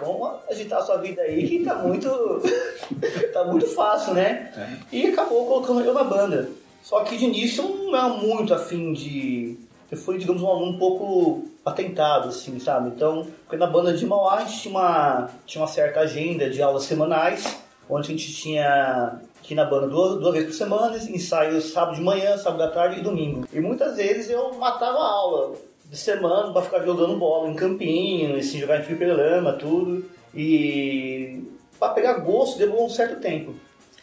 vamos 0.00 0.40
agitar 0.50 0.80
a 0.80 0.82
sua 0.82 0.96
vida 0.98 1.22
aí 1.22 1.46
que 1.46 1.64
tá 1.64 1.76
muito. 1.76 2.08
tá 3.32 3.44
muito 3.44 3.66
fácil, 3.66 4.14
né? 4.14 4.52
É. 4.56 4.96
E 4.96 5.06
acabou 5.06 5.46
colocando 5.46 5.80
eu 5.80 5.94
na 5.94 6.04
banda. 6.04 6.50
Só 6.82 7.04
que 7.04 7.16
de 7.16 7.24
início 7.26 7.62
eu 7.62 7.68
não 7.68 7.96
era 7.96 8.08
muito 8.08 8.54
afim 8.54 8.92
de. 8.92 9.58
Eu 9.90 9.98
fui, 9.98 10.18
digamos, 10.18 10.42
um 10.42 10.46
aluno 10.46 10.72
um 10.72 10.78
pouco 10.78 11.44
atentado, 11.64 12.28
assim, 12.28 12.58
sabe? 12.60 12.88
Então, 12.88 13.26
porque 13.42 13.56
na 13.56 13.66
banda 13.66 13.92
de 13.92 14.06
Mauá 14.06 14.36
a 14.36 14.44
gente 14.44 14.60
tinha 14.60 14.74
uma, 14.74 15.30
tinha 15.44 15.60
uma 15.60 15.68
certa 15.68 16.00
agenda 16.00 16.48
de 16.48 16.62
aulas 16.62 16.84
semanais, 16.84 17.58
onde 17.88 18.06
a 18.06 18.10
gente 18.10 18.32
tinha 18.32 19.20
aqui 19.42 19.54
na 19.54 19.64
banda 19.64 19.88
duas, 19.88 20.20
duas 20.20 20.34
vezes 20.34 20.50
por 20.50 20.56
semana, 20.56 20.96
ensaios 20.96 21.72
sábado 21.72 21.96
de 21.96 22.02
manhã, 22.02 22.36
sábado 22.36 22.62
à 22.62 22.68
tarde 22.68 23.00
e 23.00 23.02
domingo. 23.02 23.46
E 23.52 23.58
muitas 23.58 23.96
vezes 23.96 24.30
eu 24.30 24.54
matava 24.54 24.98
a 24.98 25.10
aula 25.10 25.56
de 25.84 25.96
semana 25.96 26.52
para 26.52 26.62
ficar 26.62 26.84
jogando 26.84 27.16
bola 27.16 27.48
em 27.48 27.54
campinho, 27.54 28.36
assim, 28.36 28.60
jogar 28.60 28.80
em 28.80 28.84
fliperama, 28.84 29.54
tudo. 29.54 30.04
E 30.34 31.42
para 31.78 31.94
pegar 31.94 32.18
gosto 32.18 32.58
levou 32.58 32.86
um 32.86 32.90
certo 32.90 33.20
tempo. 33.20 33.54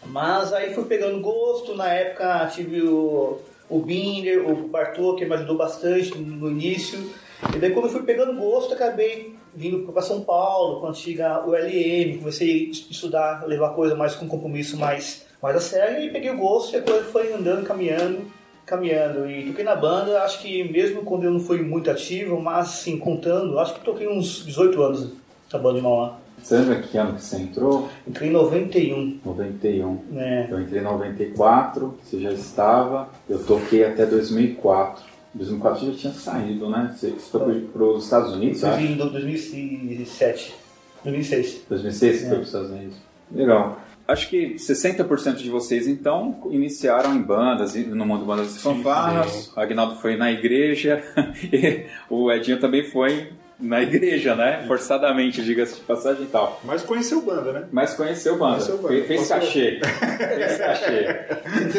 Mas 0.05 0.51
aí 0.51 0.73
fui 0.73 0.85
pegando 0.85 1.19
gosto, 1.21 1.75
na 1.75 1.91
época 1.93 2.51
tive 2.53 2.81
o, 2.81 3.39
o 3.69 3.79
Binder, 3.79 4.49
o 4.49 4.67
Bartô, 4.67 5.15
que 5.15 5.25
me 5.25 5.33
ajudou 5.35 5.55
bastante 5.55 6.17
no 6.17 6.49
início. 6.49 7.09
E 7.55 7.59
daí 7.59 7.71
quando 7.71 7.85
eu 7.85 7.91
fui 7.91 8.03
pegando 8.03 8.33
gosto, 8.33 8.73
acabei 8.73 9.35
vindo 9.53 9.91
para 9.91 10.01
São 10.01 10.21
Paulo, 10.21 10.79
quando 10.81 10.95
chega 10.95 11.45
o 11.45 11.55
LM, 11.55 12.19
comecei 12.19 12.67
a 12.67 12.91
estudar, 12.91 13.47
levar 13.47 13.73
coisa 13.73 13.95
mais 13.95 14.13
com 14.13 14.27
compromisso 14.27 14.77
mais, 14.77 15.25
mais 15.41 15.55
a 15.55 15.59
sério, 15.59 16.03
e 16.05 16.09
peguei 16.11 16.29
o 16.31 16.37
gosto 16.37 16.73
e 16.73 16.77
a 16.77 16.81
coisa 16.81 17.03
foi 17.05 17.31
andando, 17.33 17.65
caminhando, 17.65 18.21
caminhando. 18.65 19.29
E 19.29 19.45
toquei 19.47 19.63
na 19.63 19.75
banda, 19.75 20.21
acho 20.23 20.41
que 20.41 20.63
mesmo 20.71 21.03
quando 21.03 21.23
eu 21.25 21.31
não 21.31 21.39
fui 21.39 21.61
muito 21.61 21.89
ativo, 21.91 22.39
mas 22.41 22.67
assim, 22.69 22.97
contando, 22.97 23.59
acho 23.59 23.75
que 23.75 23.81
toquei 23.85 24.07
uns 24.07 24.43
18 24.45 24.81
anos 24.81 25.11
na 25.51 25.59
banda 25.59 25.75
de 25.77 25.81
Mauá. 25.83 26.17
Você 26.41 26.55
lembra 26.57 26.81
que 26.81 26.97
ano 26.97 27.15
que 27.15 27.23
você 27.23 27.37
entrou? 27.37 27.89
Entrei 28.07 28.29
em 28.29 28.31
91. 28.31 29.19
91. 29.25 29.99
É. 30.15 30.47
Eu 30.49 30.61
entrei 30.61 30.79
em 30.81 30.83
94, 30.83 31.97
você 32.03 32.19
já 32.19 32.31
estava. 32.31 33.09
Eu 33.27 33.43
toquei 33.43 33.83
até 33.83 34.05
2004. 34.05 35.03
2004 35.33 35.79
você 35.79 35.91
já 35.93 35.97
tinha 35.97 36.13
saído, 36.13 36.69
né? 36.69 36.93
Você 36.95 37.11
foi 37.11 37.61
para 37.61 37.83
os 37.83 38.03
Estados 38.05 38.33
Unidos, 38.33 38.61
Eu 38.63 38.69
acho? 38.69 38.77
vim 38.77 38.93
em 38.93 38.97
2007. 38.97 40.55
2006. 41.03 41.61
2006 41.69 42.15
você 42.19 42.25
É. 42.25 42.27
foi 42.27 42.29
para 42.37 42.41
os 42.41 42.47
Estados 42.47 42.69
Unidos. 42.71 42.95
Legal. 43.31 43.79
Acho 44.07 44.29
que 44.29 44.55
60% 44.55 45.35
de 45.35 45.49
vocês, 45.49 45.85
então, 45.87 46.39
iniciaram 46.49 47.13
em 47.13 47.21
bandas, 47.21 47.75
no 47.75 48.05
mundo 48.05 48.21
de 48.21 48.25
bandas 48.25 48.55
e 48.55 48.59
fanfarras. 48.59 49.51
O 49.55 49.59
Agnaldo 49.59 49.95
foi 49.97 50.15
na 50.15 50.31
igreja. 50.31 51.03
e 51.51 51.85
o 52.09 52.31
Edinho 52.31 52.59
também 52.59 52.83
foi 52.85 53.33
na 53.59 53.81
igreja, 53.81 54.35
né? 54.35 54.63
Forçadamente, 54.67 55.43
diga-se 55.43 55.75
de 55.75 55.81
passagem 55.81 56.23
e 56.23 56.27
tal. 56.27 56.61
Mas 56.63 56.83
conheceu 56.83 57.21
banda, 57.21 57.51
né? 57.51 57.67
Mas 57.71 57.95
conheceu 57.95 58.37
banda. 58.37 58.55
Conheceu 58.63 58.77
banda. 58.77 59.03
Fez, 59.03 59.19
Passou- 59.27 59.35
cachê. 59.39 59.79
fez 59.81 60.57
cachê. 60.61 60.93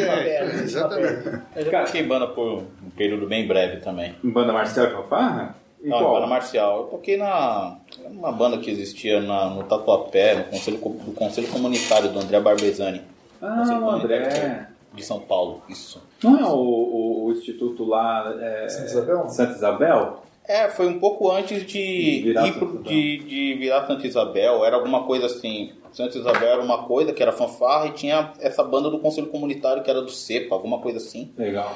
É, 0.01 0.43
exatamente. 0.63 1.39
Eu 1.55 1.71
já 1.71 1.83
toquei 1.85 2.03
banda 2.03 2.27
por 2.27 2.59
um 2.63 2.89
período 2.95 3.25
bem 3.27 3.47
breve 3.47 3.77
também. 3.77 4.15
Em 4.23 4.29
banda 4.29 4.53
marcial 4.53 4.87
e 4.87 4.91
fanfarra? 4.91 5.55
E 5.81 5.87
Não, 5.87 5.97
qual? 5.99 6.15
banda 6.15 6.27
marcial. 6.27 6.81
Eu 6.81 6.83
toquei 6.87 7.15
na 7.17 7.77
uma 8.11 8.31
banda 8.31 8.57
que 8.57 8.69
existia 8.69 9.21
na, 9.21 9.49
no 9.49 9.63
Tatuapé, 9.63 10.35
no 10.35 10.43
conselho, 10.45 10.77
Co- 10.79 10.89
do 10.89 11.11
Conselho 11.13 11.47
Comunitário 11.47 12.09
do 12.11 12.19
André 12.19 12.39
Barbezani, 12.39 13.01
Ah, 13.41 13.79
o 13.81 13.89
André. 13.89 14.67
de 14.93 15.03
São 15.05 15.19
Paulo. 15.19 15.61
Isso. 15.69 16.01
Não 16.23 16.39
é 16.39 16.43
o, 16.45 16.55
o- 16.57 17.25
o 17.25 17.31
instituto 17.31 17.85
lá... 17.85 18.33
É, 18.41 18.67
Santa 18.67 18.85
Isabel? 18.85 19.29
Santa 19.29 19.51
Isabel? 19.53 20.23
É, 20.47 20.67
foi 20.67 20.87
um 20.87 20.99
pouco 20.99 21.31
antes 21.31 21.63
de 21.65 22.21
Virar 22.23 22.47
ir 22.47 22.53
pro- 22.53 22.67
Santa 22.67 22.73
Isabel. 22.81 22.91
de, 22.91 23.17
de 23.19 23.53
virar 23.59 23.85
Santa 23.87 24.07
Isabel. 24.07 24.65
Era 24.65 24.75
alguma 24.77 25.03
coisa 25.03 25.27
assim. 25.27 25.71
Santa 25.93 26.17
Isabel 26.17 26.49
era 26.49 26.61
uma 26.61 26.83
coisa 26.85 27.13
que 27.13 27.21
era 27.21 27.31
fanfarra 27.31 27.87
e 27.87 27.91
tinha 27.91 28.33
essa 28.39 28.63
banda 28.63 28.89
do 28.89 28.99
Conselho 28.99 29.27
Comunitário 29.27 29.83
que 29.83 29.89
era 29.89 30.01
do 30.01 30.09
CEPA, 30.11 30.55
alguma 30.55 30.79
coisa 30.79 30.97
assim. 30.97 31.31
Legal. 31.37 31.75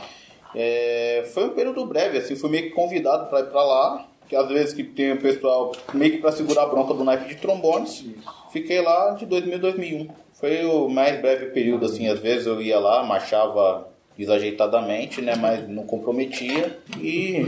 É, 0.55 1.23
foi 1.33 1.45
um 1.45 1.49
período 1.49 1.85
breve, 1.85 2.17
assim, 2.19 2.35
fui 2.35 2.49
meio 2.49 2.63
que 2.63 2.69
convidado 2.71 3.27
para 3.27 3.39
ir 3.41 3.45
para 3.47 3.63
lá. 3.63 4.05
Que 4.33 4.37
às 4.37 4.49
vezes 4.49 4.73
que 4.73 4.83
tem 4.83 5.11
o 5.11 5.21
pessoal 5.21 5.71
meio 5.93 6.13
que 6.13 6.17
para 6.17 6.31
segurar 6.31 6.63
a 6.63 6.65
bronca 6.65 6.91
do 6.95 7.03
naipe 7.03 7.27
de 7.27 7.35
trombones. 7.35 8.03
Fiquei 8.51 8.81
lá 8.81 9.11
de 9.11 9.27
2000 9.27 9.55
a 9.55 9.59
2001. 9.59 10.09
Foi 10.33 10.65
o 10.65 10.89
mais 10.89 11.21
breve 11.21 11.51
período, 11.51 11.85
assim. 11.85 12.09
Às 12.09 12.19
vezes 12.19 12.47
eu 12.47 12.59
ia 12.59 12.79
lá, 12.79 13.03
marchava 13.03 13.87
desajeitadamente, 14.17 15.21
né? 15.21 15.35
Mas 15.35 15.69
não 15.69 15.85
comprometia. 15.85 16.79
E, 16.99 17.45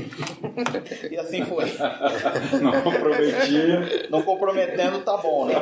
e 1.10 1.18
assim 1.18 1.44
foi. 1.44 1.66
Não 2.62 2.82
comprometia. 2.84 4.08
Não 4.12 4.22
comprometendo 4.22 5.00
tá 5.00 5.18
bom, 5.18 5.46
né? 5.46 5.56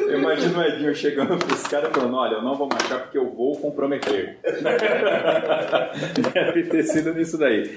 Eu 0.00 0.18
imagino 0.18 0.58
o 0.58 0.62
Edinho 0.62 0.94
chegando 0.94 1.36
pros 1.36 1.62
caras 1.64 1.92
falando, 1.92 2.16
olha, 2.16 2.36
eu 2.36 2.42
não 2.42 2.54
vou 2.54 2.68
marchar 2.68 3.00
porque 3.02 3.18
eu 3.18 3.30
vou 3.30 3.54
comprometer. 3.58 4.38
Deve 6.32 6.62
ter 6.64 6.84
sido 6.84 7.12
nisso 7.14 7.36
daí. 7.36 7.70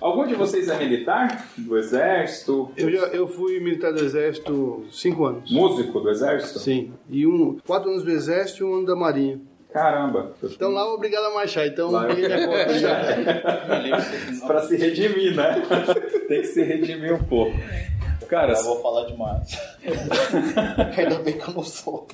Algum 0.00 0.26
de 0.26 0.34
vocês 0.34 0.68
é 0.68 0.78
militar? 0.78 1.48
Do 1.56 1.76
exército? 1.76 2.70
Eu, 2.76 2.90
já, 2.90 2.98
eu 3.08 3.26
fui 3.26 3.58
militar 3.60 3.92
do 3.92 4.04
exército 4.04 4.84
cinco 4.92 5.24
anos. 5.24 5.50
Músico 5.50 6.00
do 6.00 6.08
exército? 6.10 6.58
Sim. 6.60 6.92
E 7.10 7.26
um, 7.26 7.58
quatro 7.66 7.90
anos 7.90 8.04
do 8.04 8.10
exército 8.10 8.62
e 8.62 8.66
um 8.66 8.74
ano 8.74 8.86
da 8.86 8.94
marinha. 8.96 9.40
Caramba. 9.72 10.32
Então 10.42 10.70
lá 10.70 10.82
eu 10.82 10.94
obrigado 10.94 11.24
a 11.26 11.34
marchar, 11.34 11.66
então 11.66 11.90
Lá 11.90 12.08
eu- 12.08 12.78
já. 12.78 12.96
Pra 14.46 14.62
se 14.62 14.76
redimir, 14.76 15.34
né? 15.36 15.62
Tem 16.28 16.40
que 16.40 16.46
se 16.46 16.62
redimir 16.62 17.14
um 17.14 17.22
pouco. 17.24 17.52
Cara, 18.28 18.52
Eu 18.52 18.62
vou 18.64 18.80
falar 18.82 19.06
demais. 19.06 19.58
Ainda 20.96 21.18
bem 21.20 21.38
que 21.38 21.48
eu 21.48 21.54
não 21.54 21.62
sou. 21.62 22.06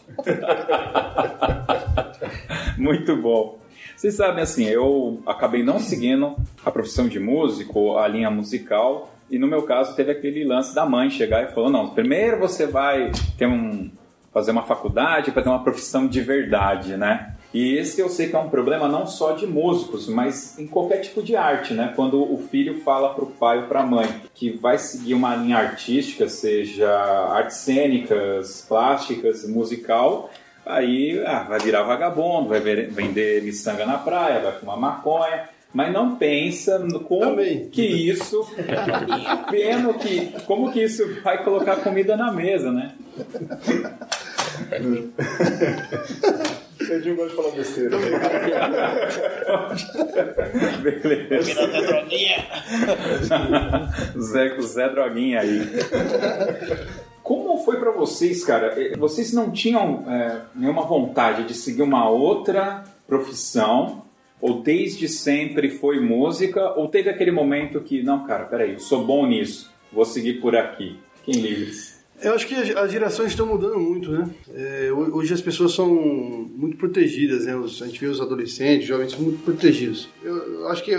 Muito 2.78 3.16
bom. 3.16 3.58
Vocês 3.96 4.14
sabem, 4.14 4.42
assim, 4.42 4.64
eu 4.64 5.22
acabei 5.26 5.62
não 5.62 5.78
seguindo 5.78 6.36
a 6.64 6.70
profissão 6.70 7.08
de 7.08 7.18
músico, 7.18 7.96
a 7.96 8.08
linha 8.08 8.30
musical, 8.30 9.14
e 9.30 9.38
no 9.38 9.46
meu 9.46 9.62
caso 9.62 9.96
teve 9.96 10.12
aquele 10.12 10.44
lance 10.44 10.74
da 10.74 10.84
mãe 10.84 11.10
chegar 11.10 11.44
e 11.44 11.52
falou: 11.52 11.70
não, 11.70 11.90
primeiro 11.90 12.38
você 12.38 12.66
vai 12.66 13.10
ter 13.38 13.46
um, 13.46 13.90
fazer 14.32 14.50
uma 14.50 14.64
faculdade 14.64 15.30
para 15.30 15.42
ter 15.42 15.48
uma 15.48 15.62
profissão 15.62 16.06
de 16.06 16.20
verdade, 16.20 16.96
né? 16.96 17.34
E 17.54 17.78
esse 17.78 18.00
eu 18.00 18.08
sei 18.08 18.28
que 18.28 18.34
é 18.34 18.38
um 18.38 18.48
problema 18.48 18.88
não 18.88 19.06
só 19.06 19.30
de 19.30 19.46
músicos, 19.46 20.08
mas 20.08 20.58
em 20.58 20.66
qualquer 20.66 20.98
tipo 20.98 21.22
de 21.22 21.36
arte, 21.36 21.72
né? 21.72 21.92
Quando 21.94 22.20
o 22.20 22.36
filho 22.36 22.80
fala 22.80 23.14
para 23.14 23.22
o 23.22 23.28
pai 23.28 23.58
ou 23.58 23.68
para 23.68 23.80
a 23.80 23.86
mãe 23.86 24.08
que 24.34 24.50
vai 24.50 24.76
seguir 24.76 25.14
uma 25.14 25.36
linha 25.36 25.58
artística, 25.58 26.28
seja 26.28 26.90
artes 27.30 27.58
cênicas, 27.58 28.66
plásticas, 28.68 29.48
musical, 29.48 30.30
aí 30.66 31.22
ah, 31.26 31.44
vai 31.48 31.58
virar 31.60 31.82
vagabundo, 31.82 32.48
vai 32.48 32.60
ver- 32.60 32.88
vender 32.90 33.42
miçanga 33.42 33.84
na 33.86 33.98
praia, 33.98 34.40
vai 34.40 34.52
fumar 34.52 34.76
maconha, 34.78 35.48
mas 35.72 35.92
não 35.92 36.16
pensa 36.16 36.78
no 36.78 37.00
como 37.00 37.20
Também. 37.22 37.68
que 37.68 37.82
isso, 37.84 38.46
vendo 39.50 39.94
que 39.94 40.32
como 40.46 40.72
que 40.72 40.82
isso 40.84 41.20
vai 41.22 41.42
colocar 41.44 41.76
comida 41.76 42.16
na 42.16 42.30
mesa, 42.32 42.70
né? 42.70 42.92
Eu 46.88 47.00
digo 47.00 47.16
gosto 47.16 47.30
de 47.30 47.36
falar 47.36 47.50
besteira. 47.56 47.96
Beleza. 50.82 51.42
Virando 51.42 51.76
até 51.76 51.86
droguinha. 51.86 52.46
Zé, 54.20 54.54
o 54.58 54.62
Zé 54.62 54.88
Droguinha 54.88 55.40
aí. 55.40 55.60
Como 57.24 57.56
foi 57.64 57.78
pra 57.78 57.90
vocês, 57.90 58.44
cara? 58.44 58.74
Eh, 58.80 58.96
Vocês 58.96 59.32
não 59.32 59.50
tinham 59.50 60.04
é, 60.08 60.42
nenhuma 60.54 60.82
vontade 60.82 61.44
de 61.44 61.54
seguir 61.54 61.82
uma 61.82 62.08
outra 62.08 62.84
profissão? 63.08 64.04
Ou 64.40 64.60
desde 64.60 65.08
sempre 65.08 65.70
foi 65.70 65.98
música? 66.00 66.74
Ou 66.78 66.86
teve 66.88 67.08
aquele 67.08 67.30
momento 67.30 67.80
que, 67.80 68.02
não, 68.02 68.24
cara, 68.26 68.44
peraí, 68.44 68.74
eu 68.74 68.78
sou 68.78 69.02
bom 69.04 69.26
nisso, 69.26 69.72
vou 69.90 70.04
seguir 70.04 70.34
por 70.34 70.54
aqui? 70.54 70.98
Quem 71.24 71.34
livres? 71.36 71.94
Eu 72.20 72.34
acho 72.34 72.46
que 72.46 72.54
as 72.54 72.92
gerações 72.92 73.30
estão 73.30 73.46
mudando 73.46 73.78
muito, 73.80 74.10
né? 74.12 74.28
É, 74.54 74.90
ho- 74.92 75.16
hoje 75.16 75.32
as 75.32 75.40
pessoas 75.40 75.72
são 75.72 75.88
muito 75.94 76.76
protegidas, 76.76 77.46
né? 77.46 77.54
A 77.54 77.86
gente 77.86 77.98
vê 77.98 78.06
os 78.06 78.20
adolescentes, 78.20 78.86
jovens 78.86 79.14
muito 79.16 79.42
protegidos. 79.42 80.08
Eu, 80.22 80.68
acho 80.68 80.84
que 80.84 80.94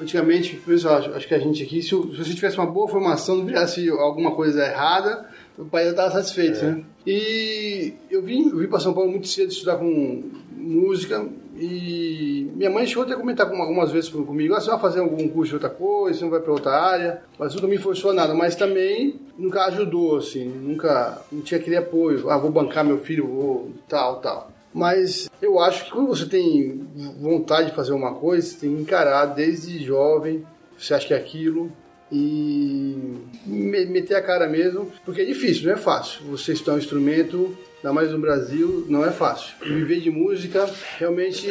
antigamente, 0.00 0.56
pessoal, 0.56 0.96
acho, 1.14 1.28
que 1.28 1.34
a 1.34 1.38
gente 1.38 1.62
aqui, 1.62 1.82
se 1.82 1.94
você 1.94 2.34
tivesse 2.34 2.56
uma 2.56 2.66
boa 2.66 2.88
formação, 2.88 3.36
não 3.36 3.44
virasse 3.44 3.88
alguma 3.90 4.32
coisa 4.32 4.64
errada, 4.64 5.28
o 5.58 5.64
país 5.64 5.88
estava 5.90 6.10
satisfeito, 6.12 6.64
né? 6.64 6.84
E 7.06 7.94
eu 8.10 8.22
vim, 8.22 8.48
eu 8.50 8.58
vim 8.58 8.66
para 8.68 8.78
São 8.80 8.94
Paulo 8.94 9.10
muito 9.10 9.26
cedo 9.28 9.50
estudar 9.50 9.76
com 9.76 10.22
música 10.56 11.26
e 11.56 12.50
minha 12.54 12.70
mãe 12.70 12.86
chegou 12.86 13.02
até 13.04 13.14
a 13.14 13.16
comentar 13.16 13.48
com- 13.50 13.60
algumas 13.60 13.90
vezes 13.90 14.08
comigo, 14.10 14.54
ah, 14.54 14.60
você 14.60 14.70
vai 14.70 14.78
fazer 14.78 15.00
algum 15.00 15.28
curso 15.28 15.48
de 15.50 15.54
outra 15.56 15.70
coisa, 15.70 16.18
você 16.18 16.24
não 16.24 16.30
vai 16.30 16.40
para 16.40 16.52
outra 16.52 16.72
área, 16.72 17.22
mas 17.38 17.54
nunca 17.54 17.66
me 17.66 17.78
forçou 17.78 18.10
a 18.10 18.14
nada, 18.14 18.34
mas 18.34 18.54
também 18.54 19.16
nunca 19.36 19.64
ajudou, 19.66 20.16
assim, 20.18 20.46
nunca, 20.46 21.20
não 21.32 21.40
tinha 21.40 21.58
aquele 21.60 21.76
apoio, 21.76 22.30
ah, 22.30 22.38
vou 22.38 22.50
bancar 22.50 22.84
meu 22.84 22.98
filho, 22.98 23.26
vou 23.26 23.70
tal, 23.88 24.20
tal. 24.20 24.52
Mas 24.72 25.28
eu 25.42 25.58
acho 25.58 25.86
que 25.86 25.90
quando 25.90 26.08
você 26.08 26.26
tem 26.26 26.86
vontade 27.20 27.70
de 27.70 27.74
fazer 27.76 27.92
uma 27.92 28.14
coisa, 28.14 28.46
você 28.46 28.56
tem 28.66 28.76
que 28.76 28.82
encarar 28.82 29.26
desde 29.26 29.82
jovem, 29.82 30.44
você 30.78 30.94
acha 30.94 31.06
que 31.08 31.14
é 31.14 31.16
aquilo, 31.16 31.72
e 32.10 32.96
me- 33.46 33.86
meter 33.86 34.14
a 34.16 34.22
cara 34.22 34.48
mesmo, 34.48 34.90
porque 35.04 35.20
é 35.22 35.24
difícil, 35.24 35.66
não 35.66 35.72
é 35.74 35.76
fácil. 35.76 36.22
Você 36.30 36.52
estudar 36.52 36.74
um 36.74 36.78
instrumento, 36.78 37.56
ainda 37.76 37.92
mais 37.92 38.10
no 38.10 38.18
Brasil, 38.18 38.86
não 38.88 39.04
é 39.04 39.10
fácil. 39.10 39.54
Viver 39.62 40.00
de 40.00 40.10
música, 40.10 40.68
realmente, 40.98 41.46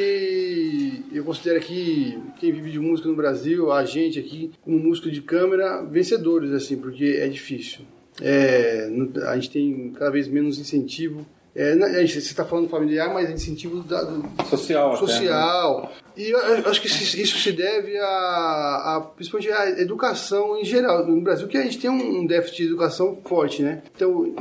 eu 1.11 1.23
considero 1.23 1.59
que 1.59 2.17
quem 2.39 2.51
vive 2.51 2.71
de 2.71 2.79
música 2.79 3.07
no 3.09 3.15
Brasil, 3.15 3.71
a 3.71 3.83
gente 3.85 4.19
aqui, 4.19 4.51
como 4.61 4.77
músico 4.79 5.09
de 5.09 5.21
câmera, 5.21 5.81
vencedores, 5.83 6.51
assim, 6.51 6.77
porque 6.77 7.17
é 7.19 7.27
difícil. 7.27 7.81
É, 8.21 8.89
a 9.27 9.35
gente 9.35 9.51
tem 9.51 9.91
cada 9.95 10.09
vez 10.09 10.27
menos 10.27 10.57
incentivo 10.57 11.25
é, 11.59 12.05
você 12.05 12.19
está 12.19 12.45
falando 12.45 12.69
familiar, 12.69 13.11
mas 13.11 13.31
incentivo 13.31 13.81
da, 13.81 14.03
do, 14.03 14.23
social. 14.47 14.89
Até, 14.89 14.97
social. 14.99 15.81
Né? 15.81 15.89
E 16.15 16.29
eu, 16.29 16.69
acho 16.69 16.79
que 16.79 16.87
isso 16.87 17.39
se 17.39 17.51
deve 17.51 17.97
a, 17.97 18.05
a, 18.05 19.01
principalmente 19.15 19.51
à 19.51 19.81
educação 19.81 20.55
em 20.55 20.63
geral. 20.63 21.07
No 21.07 21.19
Brasil, 21.19 21.47
que 21.47 21.57
a 21.57 21.63
gente 21.63 21.79
tem 21.79 21.89
um 21.89 22.27
déficit 22.27 22.57
de 22.57 22.67
educação 22.67 23.17
forte, 23.25 23.63
né? 23.63 23.81
Então, 23.95 24.31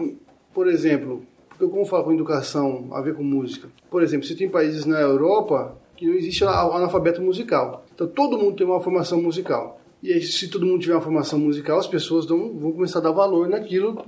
por 0.52 0.68
exemplo, 0.68 1.22
como 1.58 1.80
eu 1.80 1.86
falo 1.86 2.04
com 2.04 2.12
educação 2.12 2.90
a 2.92 3.00
ver 3.00 3.14
com 3.14 3.22
música? 3.22 3.68
Por 3.90 4.02
exemplo, 4.02 4.26
você 4.26 4.34
tem 4.34 4.50
países 4.50 4.84
na 4.84 5.00
Europa 5.00 5.74
que 5.96 6.04
não 6.04 6.12
existe 6.12 6.44
analfabeto 6.44 7.22
musical. 7.22 7.86
Então, 7.94 8.06
todo 8.06 8.36
mundo 8.36 8.56
tem 8.56 8.66
uma 8.66 8.82
formação 8.82 9.22
musical. 9.22 9.80
E 10.02 10.12
aí, 10.12 10.20
se 10.20 10.48
todo 10.48 10.66
mundo 10.66 10.82
tiver 10.82 10.94
uma 10.94 11.00
formação 11.00 11.38
musical, 11.38 11.78
as 11.78 11.86
pessoas 11.86 12.26
vão 12.26 12.72
começar 12.72 12.98
a 12.98 13.02
dar 13.02 13.10
valor 13.10 13.48
naquilo 13.48 14.04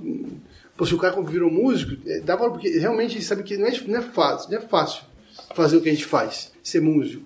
Pô, 0.79 0.85
se 0.85 0.95
o 0.95 0.97
cara 0.97 1.21
virou 1.23 1.51
músico, 1.51 1.97
é, 2.07 2.21
dá 2.21 2.37
valor, 2.37 2.53
porque 2.53 2.69
realmente 2.69 3.21
sabe 3.21 3.43
que 3.43 3.57
não 3.57 3.67
é, 3.67 3.73
não 3.85 3.99
é 3.99 4.01
fácil, 4.01 4.49
não 4.49 4.59
é 4.59 4.61
fácil 4.61 5.03
fazer 5.53 5.75
o 5.75 5.81
que 5.81 5.89
a 5.89 5.91
gente 5.91 6.05
faz, 6.05 6.53
ser 6.63 6.79
músico. 6.79 7.21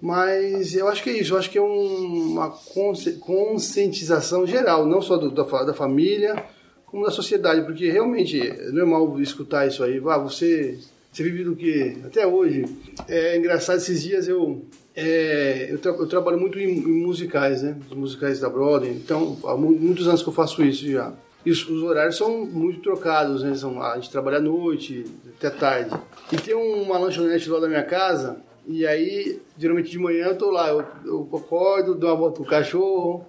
Mas 0.00 0.74
eu 0.74 0.88
acho 0.88 1.02
que 1.02 1.10
é 1.10 1.18
isso, 1.18 1.34
eu 1.34 1.38
acho 1.38 1.50
que 1.50 1.58
é 1.58 1.62
um, 1.62 2.32
uma 2.32 2.48
conscientização 2.48 4.46
geral, 4.46 4.86
não 4.86 5.02
só 5.02 5.18
do, 5.18 5.30
da, 5.30 5.42
da 5.64 5.74
família, 5.74 6.46
como 6.86 7.04
da 7.04 7.10
sociedade, 7.10 7.60
porque 7.66 7.90
realmente 7.90 8.40
é 8.40 8.70
normal 8.70 9.20
escutar 9.20 9.66
isso 9.66 9.84
aí. 9.84 10.00
Ah, 10.08 10.16
você, 10.16 10.78
você 11.12 11.22
vive 11.22 11.44
do 11.44 11.54
que? 11.54 11.98
Até 12.06 12.26
hoje. 12.26 12.64
É 13.06 13.36
engraçado, 13.36 13.76
esses 13.76 14.02
dias 14.02 14.26
eu, 14.28 14.64
é, 14.96 15.68
eu, 15.70 15.76
tra 15.76 15.92
eu, 15.92 16.06
trabalho 16.06 16.40
muito 16.40 16.58
em, 16.58 16.70
em, 16.70 17.04
musicais, 17.04 17.62
né? 17.62 17.76
Os 17.90 17.94
musicais 17.94 18.40
da 18.40 18.48
Broadway. 18.48 18.92
Então, 18.92 19.36
há 19.44 19.54
muitos 19.54 20.08
anos 20.08 20.22
que 20.22 20.28
eu 20.30 20.32
faço 20.32 20.64
isso 20.64 20.90
já. 20.90 21.12
E 21.44 21.50
os, 21.50 21.68
os, 21.68 21.82
horários 21.82 22.16
são 22.16 22.46
muito 22.46 22.80
trocados, 22.80 23.42
né? 23.42 23.54
São, 23.54 23.82
a 23.82 23.96
gente 23.96 24.10
trabalha 24.10 24.38
à 24.38 24.40
noite, 24.40 25.04
até 25.36 25.50
tarde. 25.50 25.94
E 26.32 26.36
tem 26.36 26.54
uma 26.54 26.98
lanchonete 26.98 27.50
lá 27.50 27.60
da 27.60 27.68
minha 27.68 27.82
casa, 27.82 28.38
e 28.66 28.86
aí, 28.86 29.42
geralmente 29.58 29.90
de 29.90 29.98
manhã 29.98 30.26
eu 30.28 30.38
tô 30.38 30.50
lá, 30.50 30.68
eu, 30.70 30.84
eu 31.04 31.28
acordo, 31.34 31.94
dou 31.94 32.08
uma 32.08 32.16
volta 32.16 32.38
com 32.38 32.44
o 32.44 32.46
cachorro, 32.46 33.26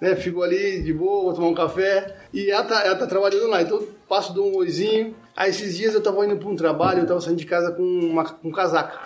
né? 0.00 0.14
Fico 0.16 0.42
ali 0.42 0.82
de 0.82 0.92
boa, 0.92 1.24
vou 1.24 1.34
tomar 1.34 1.48
um 1.48 1.54
café, 1.54 2.16
e 2.32 2.50
ela 2.50 2.64
tá, 2.64 2.84
ela 2.84 2.96
tá 2.96 3.06
trabalhando 3.06 3.48
lá, 3.48 3.62
então 3.62 3.78
eu 3.78 3.88
passo, 4.06 4.34
dou 4.34 4.52
um 4.52 4.56
oizinho. 4.56 5.14
Aí 5.34 5.50
esses 5.50 5.76
dias 5.76 5.94
eu 5.94 6.02
tava 6.02 6.24
indo 6.26 6.36
para 6.36 6.48
um 6.48 6.56
trabalho, 6.56 7.00
eu 7.00 7.06
tava 7.06 7.20
saindo 7.20 7.38
de 7.38 7.46
casa 7.46 7.72
com 7.72 7.82
uma 7.82 8.24
com 8.24 8.52
casaca, 8.52 8.98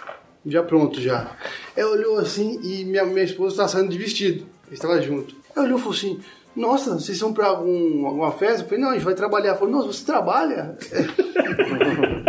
já 0.45 0.63
pronto 0.63 1.01
já. 1.01 1.37
Ela 1.77 1.93
olhou 1.93 2.19
assim 2.19 2.61
e 2.63 2.85
minha, 2.85 3.05
minha 3.05 3.25
esposa 3.25 3.55
estava 3.55 3.69
saindo 3.69 3.91
de 3.91 3.99
vestido, 3.99 4.47
estava 4.71 5.01
junto. 5.01 5.37
Ela 5.55 5.67
olhou 5.67 5.79
e 5.79 5.81
falou 5.81 5.97
assim: 5.97 6.21
nossa, 6.55 6.95
vocês 6.95 7.19
vão 7.21 7.33
para 7.33 7.47
algum, 7.47 8.07
alguma 8.07 8.33
festa? 8.33 8.63
Eu 8.63 8.69
falei, 8.69 8.81
não, 8.81 8.91
a 8.91 8.95
gente 8.95 9.05
vai 9.05 9.15
trabalhar. 9.15 9.55
Falei, 9.55 9.73
nossa, 9.73 9.87
você 9.87 10.05
trabalha? 10.05 10.77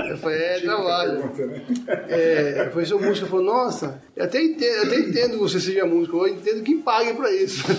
eu 0.09 0.17
falei, 0.17 0.37
é, 0.37 0.59
trabalho. 0.59 1.19
Né? 1.19 1.61
É, 2.07 2.65
eu 2.67 2.71
falei, 2.71 2.85
sou 2.85 3.01
músico. 3.01 3.27
Falou, 3.27 3.45
nossa, 3.45 4.01
eu 4.15 4.25
até 4.25 4.41
entendo, 4.41 4.85
até 4.85 4.99
entendo 4.99 5.31
que 5.31 5.37
você 5.37 5.59
seja 5.59 5.85
músico, 5.85 6.17
eu 6.17 6.27
entendo 6.27 6.63
quem 6.63 6.79
pague 6.79 7.13
para 7.15 7.31
isso. 7.31 7.63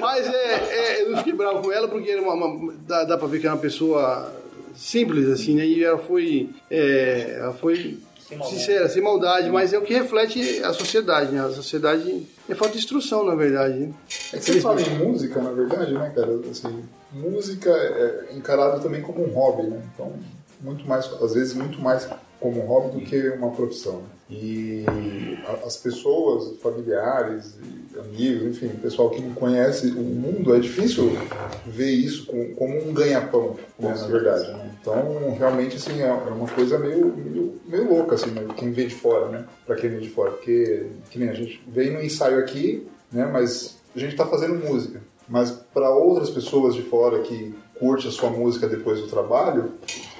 Mas 0.00 0.26
é, 0.26 0.54
é, 0.54 1.02
eu 1.02 1.10
não 1.10 1.18
fiquei 1.18 1.34
bravo 1.34 1.60
com 1.62 1.70
ela 1.70 1.86
porque 1.86 2.10
era 2.10 2.22
uma, 2.22 2.34
uma, 2.34 2.74
dá, 2.86 3.04
dá 3.04 3.18
para 3.18 3.28
ver 3.28 3.40
que 3.40 3.46
é 3.46 3.50
uma 3.50 3.58
pessoa 3.58 4.32
simples, 4.74 5.28
assim, 5.28 5.54
né? 5.54 5.66
E 5.66 5.84
ela 5.84 5.98
foi, 5.98 6.48
é, 6.70 7.36
ela 7.38 7.52
foi 7.52 7.98
sincera, 8.44 8.88
sem 8.88 9.02
maldade, 9.02 9.50
mas 9.50 9.72
é 9.72 9.78
o 9.78 9.82
que 9.82 9.94
reflete 9.94 10.62
a 10.62 10.72
sociedade, 10.72 11.32
né? 11.32 11.40
A 11.40 11.50
sociedade 11.50 12.26
é 12.48 12.54
falta 12.54 12.72
de 12.72 12.78
instrução, 12.78 13.24
na 13.24 13.34
verdade. 13.34 13.78
Né? 13.78 13.94
É 14.32 14.38
que 14.38 14.44
você 14.44 14.60
fala 14.60 14.80
em 14.80 14.98
música, 14.98 15.40
na 15.40 15.52
verdade, 15.52 15.92
né, 15.92 16.12
cara? 16.14 16.40
Assim, 16.50 16.84
música 17.12 17.70
é 17.70 18.34
encarada 18.34 18.80
também 18.80 19.02
como 19.02 19.24
um 19.24 19.32
hobby, 19.32 19.64
né? 19.64 19.82
Então, 19.94 20.12
muito 20.60 20.86
mais, 20.86 21.10
às 21.20 21.34
vezes, 21.34 21.54
muito 21.54 21.80
mais 21.80 22.08
como 22.42 22.60
um 22.60 22.66
hobby 22.66 22.98
do 22.98 23.06
que 23.06 23.28
uma 23.30 23.50
profissão. 23.50 24.02
E 24.28 24.84
as 25.64 25.76
pessoas, 25.76 26.58
familiares, 26.60 27.54
amigos, 27.98 28.56
enfim, 28.56 28.68
pessoal 28.80 29.10
que 29.10 29.20
não 29.20 29.34
conhece 29.34 29.88
o 29.88 30.00
mundo, 30.02 30.54
é 30.54 30.58
difícil 30.58 31.12
ver 31.66 31.90
isso 31.90 32.26
como 32.56 32.88
um 32.88 32.94
ganha-pão, 32.94 33.56
na 33.78 33.92
verdade. 33.92 34.50
Né? 34.50 34.70
Então, 34.80 35.34
realmente, 35.38 35.76
assim, 35.76 36.00
é, 36.00 36.06
é 36.06 36.12
uma 36.12 36.48
coisa 36.48 36.78
meio, 36.78 37.14
meio, 37.14 37.60
meio 37.66 37.90
louca, 37.90 38.14
assim, 38.14 38.30
né? 38.30 38.46
quem 38.56 38.72
vê 38.72 38.86
de 38.86 38.94
fora, 38.94 39.28
né? 39.28 39.44
Pra 39.66 39.76
quem 39.76 39.90
vê 39.90 39.98
de 39.98 40.08
fora. 40.08 40.30
Porque, 40.30 40.86
que 41.10 41.18
nem 41.18 41.28
a 41.28 41.34
gente 41.34 41.62
veio 41.68 41.92
no 41.92 42.02
ensaio 42.02 42.38
aqui, 42.38 42.86
né? 43.12 43.28
Mas 43.30 43.76
a 43.94 43.98
gente 43.98 44.16
tá 44.16 44.26
fazendo 44.26 44.66
música. 44.66 45.00
Mas 45.28 45.50
para 45.50 45.90
outras 45.90 46.30
pessoas 46.30 46.74
de 46.74 46.82
fora 46.82 47.20
que 47.20 47.54
curte 47.78 48.08
a 48.08 48.10
sua 48.10 48.30
música 48.30 48.66
depois 48.66 49.00
do 49.00 49.08
trabalho, 49.08 49.72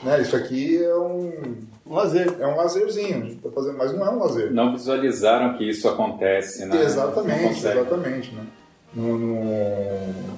né? 0.03 0.21
Isso 0.21 0.37
aqui 0.37 0.83
é 0.83 0.97
um 0.97 1.63
um 1.93 1.95
lazer. 1.95 2.35
É 2.41 2.47
um 2.47 2.57
lazerzinho, 2.57 3.37
tá 3.43 3.51
fazendo, 3.51 3.77
mas 3.77 3.93
não 3.93 4.07
é 4.07 4.11
um 4.11 4.19
lazer. 4.19 4.51
Não 4.51 4.73
visualizaram 4.73 5.59
que 5.59 5.69
isso 5.69 5.87
acontece, 5.87 6.65
né? 6.65 6.83
Exatamente, 6.83 7.59
exatamente, 7.59 8.35
né? 8.35 8.47
No, 8.95 9.19
no, 9.19 9.45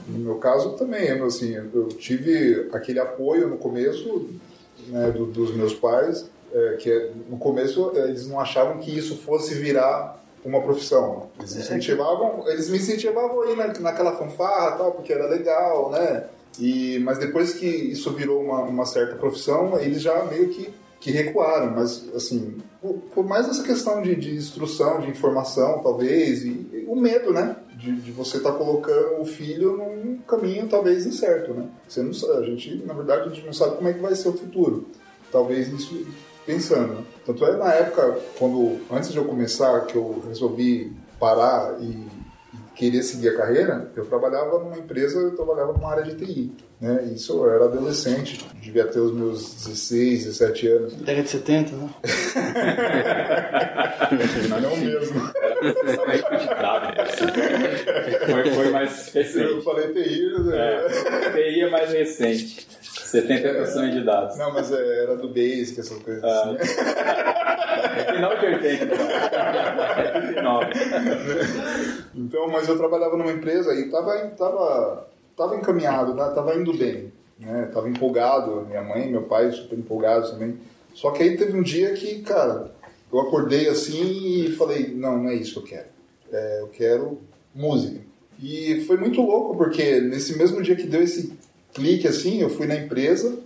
no, 0.08 0.18
meu 0.18 0.36
caso 0.36 0.70
também, 0.72 1.10
assim, 1.22 1.54
eu 1.54 1.88
tive 1.88 2.68
aquele 2.72 3.00
apoio 3.00 3.48
no 3.48 3.56
começo 3.56 4.28
né, 4.88 5.10
do, 5.10 5.26
dos 5.26 5.54
meus 5.56 5.74
pais, 5.74 6.28
é, 6.52 6.76
que 6.78 6.90
é, 6.90 7.10
no 7.28 7.36
começo 7.36 7.92
é, 7.96 8.04
eles 8.04 8.28
não 8.28 8.38
achavam 8.38 8.78
que 8.78 8.96
isso 8.96 9.16
fosse 9.18 9.54
virar 9.54 10.22
uma 10.44 10.60
profissão. 10.60 11.30
Eles 11.38 11.56
incentivavam, 11.56 12.44
eles 12.46 12.68
me 12.68 12.78
incentivavam 12.78 13.42
aí 13.42 13.56
na, 13.56 13.66
naquela 13.80 14.12
fanfarra 14.12 14.76
tal, 14.76 14.92
porque 14.92 15.12
era 15.12 15.26
legal, 15.26 15.90
né? 15.90 16.24
E, 16.60 17.00
mas 17.00 17.18
depois 17.18 17.54
que 17.54 17.66
isso 17.66 18.12
virou 18.12 18.40
uma, 18.40 18.60
uma 18.62 18.86
certa 18.86 19.16
profissão, 19.16 19.80
eles 19.80 20.00
já 20.00 20.24
meio 20.26 20.50
que 20.50 20.72
que 21.04 21.10
recuaram, 21.10 21.72
mas 21.72 22.02
assim, 22.14 22.56
por, 22.80 22.94
por 23.14 23.26
mais 23.26 23.46
essa 23.46 23.62
questão 23.62 24.00
de, 24.00 24.16
de, 24.16 24.34
instrução, 24.36 25.02
de 25.02 25.10
informação, 25.10 25.82
talvez, 25.82 26.42
e, 26.42 26.48
e 26.48 26.86
o 26.88 26.96
medo, 26.96 27.30
né? 27.30 27.56
De, 27.76 27.94
de 28.00 28.10
você 28.10 28.38
estar 28.38 28.52
tá 28.52 28.56
colocando 28.56 29.20
o 29.20 29.26
filho 29.26 29.76
num 29.76 30.16
caminho 30.26 30.66
talvez 30.66 31.04
incerto, 31.04 31.52
né? 31.52 31.68
Você 31.86 32.02
não 32.02 32.14
sabe, 32.14 32.38
a 32.38 32.42
gente, 32.42 32.82
na 32.86 32.94
verdade, 32.94 33.28
a 33.28 33.34
gente 33.34 33.44
não 33.44 33.52
sabe 33.52 33.76
como 33.76 33.86
é 33.86 33.92
que 33.92 34.00
vai 34.00 34.14
ser 34.14 34.30
o 34.30 34.32
futuro. 34.32 34.88
Talvez 35.30 35.68
isso 35.68 36.06
pensando. 36.46 36.94
Né? 36.94 37.04
Tanto 37.26 37.44
é 37.44 37.54
na 37.54 37.70
época, 37.74 38.18
quando 38.38 38.78
antes 38.90 39.12
de 39.12 39.18
eu 39.18 39.26
começar, 39.26 39.84
que 39.84 39.96
eu 39.96 40.24
resolvi 40.26 40.90
parar 41.20 41.76
e 41.82 42.02
queria 42.74 43.02
seguir 43.02 43.30
a 43.30 43.37
carreira, 43.37 43.90
eu 43.96 44.04
trabalhava 44.04 44.58
numa 44.58 44.76
empresa, 44.76 45.18
eu 45.18 45.34
trabalhava 45.34 45.72
numa 45.72 45.90
área 45.90 46.04
de 46.04 46.14
TI. 46.14 46.52
Né? 46.80 47.12
Isso 47.14 47.32
eu 47.32 47.50
era 47.50 47.64
adolescente, 47.64 48.44
devia 48.60 48.87
ter 48.87 48.98
os 48.98 49.12
meus 49.12 49.54
16, 49.64 50.24
17 50.24 50.68
anos. 50.68 50.94
Década 50.94 51.22
de 51.22 51.30
70, 51.30 51.76
né? 51.76 51.88
Não 54.60 54.76
mesmo. 54.76 55.20
foi, 58.26 58.50
foi 58.50 58.70
mais 58.70 59.12
recente. 59.12 59.38
Eu 59.38 59.62
falei 59.62 59.88
TI, 59.88 60.42
né? 60.42 60.56
É, 60.56 61.30
TI 61.30 61.60
é 61.60 61.70
mais 61.70 61.90
recente. 61.90 62.66
70 63.20 63.48
é, 63.48 63.90
de 63.90 64.05
dados. 64.05 64.37
Não, 64.37 64.53
mas 64.53 64.72
é, 64.72 65.03
era 65.03 65.16
do 65.16 65.29
Basic, 65.29 65.79
essas 65.79 66.03
coisas 66.03 66.24
ah. 66.24 66.57
assim. 66.59 66.74
Final 68.12 68.38
de 68.38 68.46
80, 68.46 68.85
89. 70.14 70.72
Então, 72.16 72.48
mas 72.48 72.68
eu 72.68 72.77
trabalhava 72.77 73.16
numa 73.16 73.31
empresa 73.31 73.72
e 73.74 73.88
tava, 73.90 74.16
tava, 74.37 75.09
tava 75.37 75.57
encaminhado, 75.57 76.14
né? 76.14 76.33
tava 76.35 76.55
indo 76.57 76.72
bem. 76.72 77.12
Né? 77.38 77.70
Tava 77.72 77.88
empolgado, 77.88 78.66
minha 78.66 78.83
mãe, 78.83 79.09
meu 79.09 79.22
pai 79.22 79.50
super 79.53 79.79
empolgados 79.79 80.31
também. 80.31 80.59
Só 80.92 81.11
que 81.11 81.22
aí 81.22 81.37
teve 81.37 81.57
um 81.57 81.62
dia 81.62 81.92
que, 81.92 82.22
cara, 82.22 82.70
eu 83.12 83.20
acordei 83.20 83.68
assim 83.68 84.44
e 84.44 84.53
falei, 84.53 84.92
não, 84.94 85.18
não 85.18 85.31
é 85.31 85.35
isso 85.35 85.61
que 85.62 85.74
eu 85.74 85.79
quero. 85.79 85.88
É, 86.33 86.61
eu 86.61 86.68
quero 86.68 87.20
música. 87.55 88.00
E 88.42 88.85
foi 88.87 88.96
muito 88.96 89.20
louco, 89.20 89.57
porque 89.57 90.00
nesse 90.00 90.37
mesmo 90.37 90.62
dia 90.62 90.74
que 90.74 90.87
deu 90.87 91.03
esse 91.03 91.33
clique 91.74 92.08
assim, 92.08 92.40
eu 92.40 92.48
fui 92.48 92.66
na 92.66 92.76
empresa, 92.76 93.38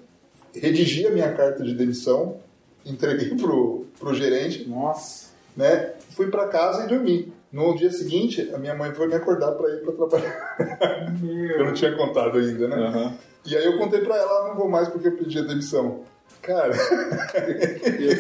redigi 0.55 1.07
a 1.07 1.11
minha 1.11 1.33
carta 1.33 1.65
de 1.65 1.75
demissão, 1.75 2.37
entreguei 2.85 3.35
pro, 3.37 3.87
pro 3.99 4.15
gerente. 4.15 4.69
Nossa. 4.69 5.29
Né? 5.57 5.95
Fui 6.11 6.29
para 6.29 6.47
casa 6.47 6.85
e 6.85 6.89
dormi. 6.89 7.33
No 7.51 7.75
dia 7.75 7.91
seguinte, 7.91 8.51
a 8.55 8.59
minha 8.59 8.75
mãe 8.75 8.93
foi 8.93 9.09
me 9.09 9.15
acordar 9.15 9.53
para 9.53 9.71
ir 9.71 9.81
para 9.81 9.95
trabalhar. 9.95 10.57
eu 11.57 11.65
não 11.65 11.73
tinha 11.73 11.97
contado 11.97 12.39
ainda, 12.39 12.69
né? 12.69 12.77
Uhum. 12.77 13.13
E 13.47 13.57
aí 13.57 13.65
eu 13.65 13.79
contei 13.79 14.03
para 14.03 14.17
ela, 14.17 14.49
não 14.49 14.55
vou 14.55 14.69
mais 14.69 14.89
porque 14.89 15.09
eu 15.09 15.17
pedi 15.17 15.39
a 15.39 15.43
demissão. 15.43 16.03
Cara, 16.43 16.73
aí 16.73 18.17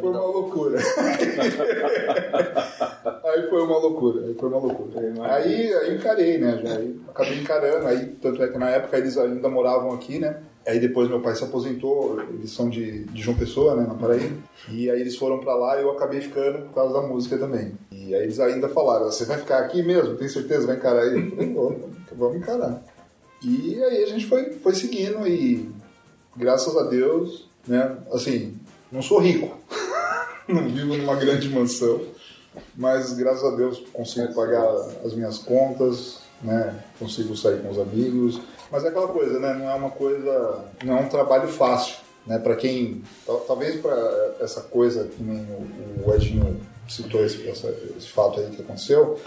foi 0.00 0.10
uma 0.10 0.20
loucura. 0.20 0.78
aí 3.24 3.48
foi 3.48 3.62
uma 3.62 3.78
loucura, 3.78 4.26
aí 4.26 4.34
foi 4.34 4.48
uma 4.50 4.58
loucura. 4.58 5.00
Aí, 5.32 5.72
aí 5.72 5.96
encarei, 5.96 6.36
né? 6.36 6.60
Já, 6.62 6.76
aí 6.76 7.00
acabei 7.08 7.40
encarando, 7.40 7.86
aí, 7.86 8.04
tanto 8.20 8.42
é 8.42 8.48
que 8.48 8.58
na 8.58 8.68
época 8.68 8.98
eles 8.98 9.16
ainda 9.16 9.48
moravam 9.48 9.94
aqui, 9.94 10.18
né? 10.18 10.42
Aí 10.66 10.78
depois 10.78 11.08
meu 11.08 11.20
pai 11.20 11.34
se 11.34 11.42
aposentou, 11.42 12.20
eles 12.20 12.50
são 12.50 12.68
de, 12.68 13.04
de 13.04 13.22
João 13.22 13.38
Pessoa, 13.38 13.74
né, 13.74 13.86
na 13.88 13.94
Paraíba. 13.94 14.36
E 14.68 14.90
aí 14.90 15.00
eles 15.00 15.16
foram 15.16 15.38
pra 15.38 15.54
lá 15.54 15.78
e 15.78 15.82
eu 15.82 15.90
acabei 15.90 16.20
ficando 16.20 16.66
por 16.66 16.74
causa 16.74 16.92
da 16.92 17.00
música 17.00 17.38
também. 17.38 17.72
E 17.90 18.14
aí 18.14 18.24
eles 18.24 18.38
ainda 18.38 18.68
falaram, 18.68 19.06
você 19.06 19.24
vai 19.24 19.38
ficar 19.38 19.60
aqui 19.60 19.82
mesmo? 19.82 20.16
Tem 20.16 20.28
certeza? 20.28 20.66
Vai 20.66 20.76
encarar 20.76 21.04
aí? 21.04 21.14
Eu 21.14 21.30
falei, 21.30 21.54
vamos, 21.54 21.80
vamos 22.12 22.36
encarar. 22.36 22.82
E 23.42 23.82
aí 23.82 24.02
a 24.02 24.06
gente 24.06 24.26
foi, 24.26 24.52
foi 24.52 24.74
seguindo 24.74 25.26
e 25.26 25.70
graças 26.38 26.76
a 26.76 26.84
Deus, 26.84 27.46
né, 27.66 27.96
assim, 28.12 28.56
não 28.90 29.02
sou 29.02 29.18
rico, 29.18 29.56
não 30.48 30.68
vivo 30.68 30.96
numa 30.96 31.16
grande 31.16 31.48
mansão, 31.48 32.00
mas 32.76 33.12
graças 33.12 33.44
a 33.44 33.54
Deus 33.56 33.82
consigo 33.92 34.32
pagar 34.34 34.64
as 35.04 35.12
minhas 35.14 35.38
contas, 35.38 36.20
né, 36.42 36.82
consigo 36.98 37.36
sair 37.36 37.60
com 37.60 37.70
os 37.70 37.78
amigos, 37.78 38.40
mas 38.70 38.84
é 38.84 38.88
aquela 38.88 39.08
coisa, 39.08 39.38
né, 39.38 39.54
não 39.54 39.68
é 39.70 39.74
uma 39.74 39.90
coisa, 39.90 40.64
não 40.84 40.98
é 40.98 41.00
um 41.00 41.08
trabalho 41.08 41.48
fácil, 41.48 41.96
né, 42.26 42.38
para 42.38 42.56
quem, 42.56 43.02
tal- 43.26 43.40
talvez 43.40 43.80
para 43.80 44.36
essa 44.40 44.60
coisa 44.62 45.04
que 45.04 45.22
nem 45.22 45.40
o, 45.44 46.08
o 46.08 46.14
Edinho 46.14 46.60
citou 46.88 47.24
esse, 47.24 47.42
esse 47.48 48.08
fato 48.08 48.40
aí 48.40 48.46
que 48.50 48.62
aconteceu, 48.62 49.18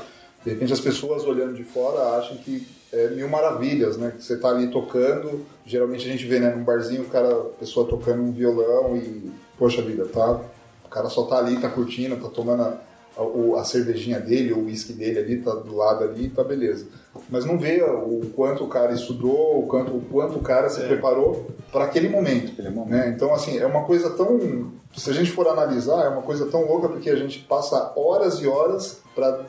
de 0.43 0.50
repente 0.52 0.74
as 0.74 0.80
pessoas 0.80 1.24
olhando 1.24 1.54
de 1.54 1.63
fora 1.63 2.17
acham 2.17 2.38
que 2.38 2.67
é 2.93 3.10
mil 3.10 3.30
maravilhas, 3.30 3.97
né? 3.97 4.12
Que 4.15 4.23
você 4.23 4.38
tá 4.38 4.49
ali 4.49 4.67
tocando, 4.67 5.45
geralmente 5.65 6.08
a 6.08 6.12
gente 6.12 6.25
vê, 6.25 6.39
né, 6.39 6.54
num 6.54 6.63
barzinho, 6.63 7.04
o 7.04 7.10
cara, 7.10 7.32
a 7.32 7.43
pessoa 7.60 7.88
tocando 7.88 8.21
um 8.21 8.32
violão 8.32 8.95
e, 8.97 9.32
poxa 9.58 9.82
vida, 9.82 10.06
tá? 10.06 10.41
O 10.86 10.89
cara 10.89 11.10
só 11.10 11.23
tá 11.23 11.38
ali, 11.38 11.58
tá 11.58 11.69
curtindo, 11.69 12.17
tá 12.17 12.27
tomando 12.27 12.63
a, 12.63 12.77
a, 13.17 13.62
a 13.62 13.63
cervejinha 13.63 14.19
dele, 14.19 14.51
o 14.51 14.65
uísque 14.65 14.91
dele 14.93 15.19
ali, 15.19 15.38
tá 15.38 15.54
do 15.54 15.75
lado 15.75 16.04
ali, 16.04 16.30
tá 16.30 16.43
beleza. 16.43 16.86
Mas 17.30 17.45
não 17.45 17.58
vê 17.58 17.82
o 17.82 18.21
quanto 18.36 18.63
o 18.63 18.67
cara 18.67 18.93
estudou, 18.93 19.60
o 19.60 19.67
quanto 19.67 19.95
o, 19.95 20.01
quanto 20.01 20.38
o 20.38 20.41
cara 20.41 20.69
se 20.69 20.82
preparou 20.82 21.47
para 21.71 21.86
aquele 21.86 22.10
momento. 22.10 22.51
Aquele 22.51 22.69
momento. 22.69 22.89
né? 22.89 23.13
Então, 23.15 23.34
assim, 23.34 23.58
é 23.58 23.65
uma 23.65 23.84
coisa 23.84 24.10
tão. 24.12 24.71
Se 24.95 25.10
a 25.10 25.13
gente 25.13 25.32
for 25.32 25.47
analisar, 25.47 26.06
é 26.06 26.10
uma 26.10 26.21
coisa 26.21 26.45
tão 26.47 26.65
louca 26.65 26.89
porque 26.89 27.10
a 27.10 27.15
gente 27.15 27.39
passa 27.39 27.93
horas 27.95 28.39
e 28.39 28.47
horas 28.47 29.01
para 29.13 29.41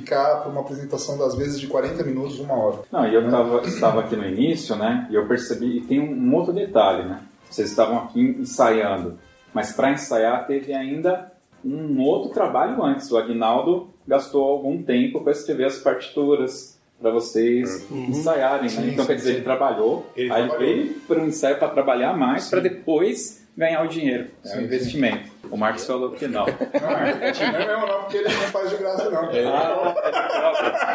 ficar 0.00 0.42
por 0.42 0.52
uma 0.52 0.60
apresentação 0.60 1.16
das 1.16 1.34
vezes 1.34 1.58
de 1.58 1.66
40 1.66 2.02
minutos, 2.04 2.38
uma 2.38 2.54
hora. 2.54 2.78
Não, 2.92 3.08
e 3.08 3.14
eu 3.14 3.30
tava, 3.30 3.62
estava 3.62 4.00
aqui 4.00 4.14
no 4.14 4.26
início, 4.26 4.76
né? 4.76 5.06
E 5.10 5.14
eu 5.14 5.26
percebi, 5.26 5.78
e 5.78 5.80
tem 5.80 6.00
um, 6.00 6.12
um 6.12 6.34
outro 6.34 6.52
detalhe, 6.52 7.04
né? 7.04 7.20
Vocês 7.50 7.70
estavam 7.70 7.98
aqui 7.98 8.20
ensaiando, 8.20 9.18
mas 9.54 9.72
para 9.72 9.92
ensaiar 9.92 10.46
teve 10.46 10.74
ainda 10.74 11.32
um 11.64 12.00
outro 12.02 12.30
trabalho 12.30 12.82
antes. 12.84 13.10
O 13.10 13.16
Agnaldo 13.16 13.88
gastou 14.06 14.44
algum 14.44 14.82
tempo 14.82 15.22
para 15.22 15.32
escrever 15.32 15.64
as 15.64 15.78
partituras 15.78 16.78
para 17.00 17.10
vocês 17.10 17.86
ensaiarem, 17.90 18.64
né? 18.64 18.82
Sim, 18.82 18.90
então 18.92 19.06
quer 19.06 19.16
dizer, 19.16 19.30
sim. 19.30 19.34
ele 19.36 19.44
trabalhou, 19.44 20.06
Ele 20.16 20.32
aí 20.32 20.46
trabalhou. 20.46 20.58
veio 20.58 20.94
para 21.06 21.20
um 21.20 21.26
ensaio 21.26 21.58
para 21.58 21.68
trabalhar 21.68 22.16
mais, 22.16 22.48
para 22.48 22.60
depois 22.60 23.45
ganhar 23.56 23.82
o 23.82 23.88
dinheiro. 23.88 24.28
É 24.44 24.48
Sim, 24.48 24.58
um 24.58 24.62
investimento. 24.62 25.36
O 25.50 25.56
Marcos 25.56 25.86
falou 25.86 26.10
que 26.10 26.26
não. 26.26 26.44
Não, 26.44 26.52
é, 26.90 27.32
não 27.52 27.58
é 27.60 27.66
mesmo 27.68 27.86
não, 27.86 28.00
porque 28.00 28.16
ele 28.18 28.28
não 28.28 28.40
faz 28.48 28.68
de 28.70 28.76
graça, 28.76 29.08
não. 29.10 29.30
Ah, 29.48 30.94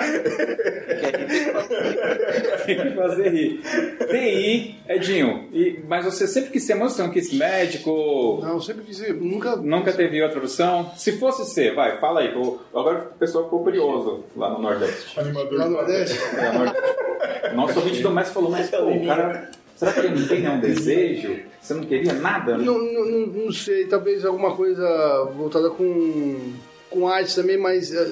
Tem 2.66 2.82
que 2.82 2.92
fazer 2.96 3.30
rir. 3.30 3.62
TI, 4.10 4.76
Edinho, 4.90 5.48
e, 5.54 5.80
mas 5.88 6.06
você 6.06 6.28
sempre 6.28 6.52
quis 6.52 6.64
ser 6.64 6.76
não 6.76 7.10
quis 7.10 7.32
médico, 7.34 8.40
Não, 8.42 8.54
eu 8.56 8.62
sempre 8.62 8.84
quis 8.84 8.98
ser, 8.98 9.14
nunca. 9.14 9.56
nunca 9.56 9.94
teve 9.94 10.22
outra 10.22 10.40
opção? 10.40 10.92
Se 10.96 11.14
fosse 11.14 11.46
ser, 11.46 11.74
vai, 11.74 11.98
fala 12.00 12.20
aí, 12.22 12.30
agora 12.74 13.10
o 13.16 13.18
pessoal 13.18 13.46
ficou 13.46 13.64
curioso 13.64 14.26
lá 14.36 14.50
no 14.50 14.60
Nordeste. 14.60 15.20
Animador 15.20 15.60
Lá 15.60 15.66
no 15.66 15.72
Nordeste. 15.72 16.20
É, 16.38 16.52
Nordeste. 16.52 17.56
Nosso 17.56 17.80
ouvinte 17.80 18.02
do 18.02 18.12
mestre 18.12 18.34
falou, 18.34 18.52
mas 18.52 18.70
pô, 18.70 18.78
o 18.84 19.06
cara, 19.06 19.50
será 19.82 19.94
que 19.94 20.00
ele 20.02 20.20
não 20.20 20.28
tem 20.28 20.42
nenhum 20.42 20.60
desejo? 20.60 21.40
Você 21.60 21.74
não 21.74 21.84
queria 21.84 22.14
nada? 22.14 22.56
Não, 22.56 22.78
não, 22.78 23.04
não, 23.04 23.28
não 23.28 23.52
sei, 23.52 23.88
talvez 23.88 24.24
alguma 24.24 24.56
coisa 24.56 25.24
voltada 25.36 25.72
com, 25.72 26.54
com 26.88 27.08
arte 27.08 27.34
também, 27.34 27.58
mas 27.58 27.92
é, 27.92 28.08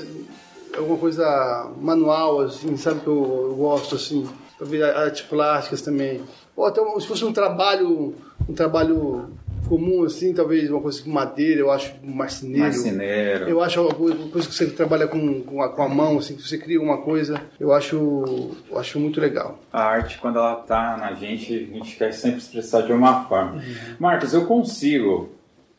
alguma 0.75 0.97
coisa 0.97 1.71
manual, 1.79 2.41
assim, 2.41 2.75
sabe 2.75 3.01
que 3.01 3.07
eu, 3.07 3.49
eu 3.49 3.55
gosto, 3.55 3.95
assim. 3.95 4.27
Talvez 4.57 4.81
artes 4.81 5.21
plásticas 5.21 5.81
também. 5.83 6.21
Ou 6.55 6.65
até 6.65 6.81
se 6.99 7.07
fosse 7.07 7.23
um 7.23 7.31
trabalho, 7.31 8.15
um 8.47 8.53
trabalho 8.53 9.29
comum, 9.69 10.03
assim, 10.03 10.33
talvez 10.33 10.69
uma 10.69 10.81
coisa 10.81 11.01
com 11.01 11.11
madeira, 11.11 11.61
eu 11.61 11.71
acho 11.71 11.93
marceneiro. 12.03 12.63
Marceneiro. 12.63 13.47
Eu 13.47 13.61
acho 13.61 13.81
uma 13.81 13.93
coisa, 13.93 14.17
uma 14.17 14.29
coisa 14.29 14.47
que 14.47 14.55
você 14.55 14.65
trabalha 14.71 15.07
com, 15.07 15.41
com, 15.43 15.61
a, 15.61 15.69
com 15.69 15.83
a 15.83 15.87
mão, 15.87 16.17
assim, 16.17 16.35
que 16.35 16.41
você 16.41 16.57
cria 16.57 16.81
uma 16.81 16.97
coisa, 16.97 17.39
eu 17.59 17.71
acho, 17.71 18.51
eu 18.69 18.79
acho 18.79 18.99
muito 18.99 19.21
legal. 19.21 19.59
A 19.71 19.83
arte, 19.83 20.17
quando 20.17 20.39
ela 20.39 20.55
tá 20.55 20.97
na 20.97 21.13
gente, 21.13 21.53
a 21.53 21.77
gente 21.77 21.95
quer 21.95 22.11
sempre 22.11 22.39
expressar 22.39 22.81
de 22.81 22.91
uma 22.91 23.25
forma. 23.25 23.63
Marcos, 23.99 24.33
eu 24.33 24.45
consigo 24.47 25.29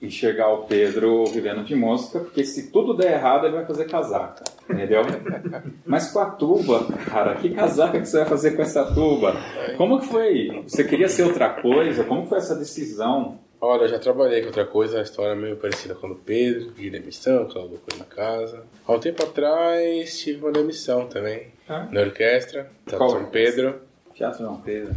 enxergar 0.00 0.48
o 0.48 0.64
Pedro 0.64 1.26
vivendo 1.26 1.62
de 1.62 1.74
música, 1.74 2.20
porque 2.20 2.42
se 2.44 2.70
tudo 2.70 2.96
der 2.96 3.14
errado, 3.14 3.44
ele 3.44 3.57
vai 3.57 3.66
fazer 3.66 3.85
casaca, 3.85 4.44
entendeu? 4.68 5.03
Mas 5.85 6.11
com 6.11 6.20
a 6.20 6.26
tuba, 6.26 6.87
cara, 7.11 7.35
que 7.35 7.50
casaca 7.50 8.00
que 8.00 8.07
você 8.07 8.18
vai 8.18 8.26
fazer 8.26 8.53
com 8.53 8.62
essa 8.62 8.85
tuba? 8.94 9.37
Como 9.76 10.00
que 10.00 10.07
foi? 10.07 10.62
Você 10.66 10.85
queria 10.85 11.09
ser 11.09 11.24
outra 11.24 11.50
coisa? 11.50 12.05
Como 12.05 12.26
foi 12.26 12.38
essa 12.38 12.55
decisão? 12.55 13.38
Olha, 13.61 13.83
eu 13.83 13.88
já 13.88 13.99
trabalhei 13.99 14.40
com 14.40 14.46
outra 14.46 14.64
coisa, 14.64 15.01
a 15.01 15.03
história 15.03 15.33
é 15.33 15.35
meio 15.35 15.57
parecida 15.57 15.94
com 15.94 16.07
a 16.07 16.11
do 16.11 16.14
Pedro, 16.16 16.73
pedi 16.73 16.88
demissão, 16.90 17.42
aquela 17.42 17.64
loucura 17.66 17.96
na 17.99 18.05
casa. 18.07 18.62
Há 18.87 18.92
um 18.92 18.99
tempo 18.99 19.23
atrás 19.23 20.18
tive 20.18 20.40
uma 20.42 20.53
demissão 20.53 21.07
também, 21.07 21.49
Ah. 21.68 21.87
na 21.92 22.01
orquestra, 22.01 22.70
tá 22.87 22.96
Qual 22.96 23.11
São 23.11 23.27
Pedro. 23.27 23.83
Teatro 24.14 24.42
não, 24.44 24.61
Pedro. 24.62 24.94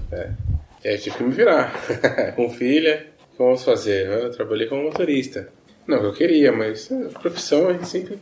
E 0.83 0.87
aí 0.87 0.97
tive 0.97 1.17
que 1.17 1.23
me 1.23 1.31
virar, 1.31 1.73
com 2.37 2.49
filha. 2.49 3.07
O 3.29 3.35
que 3.35 3.37
vamos 3.43 3.63
fazer? 3.63 4.07
Eu 4.07 4.31
trabalhei 4.31 4.67
como 4.67 4.83
motorista. 4.83 5.49
Não, 5.85 5.99
que 5.99 6.05
eu 6.05 6.13
queria, 6.13 6.51
mas 6.51 6.89
a 6.91 7.19
profissão 7.19 7.67
a 7.67 7.73
gente 7.73 7.87
sempre 7.87 8.17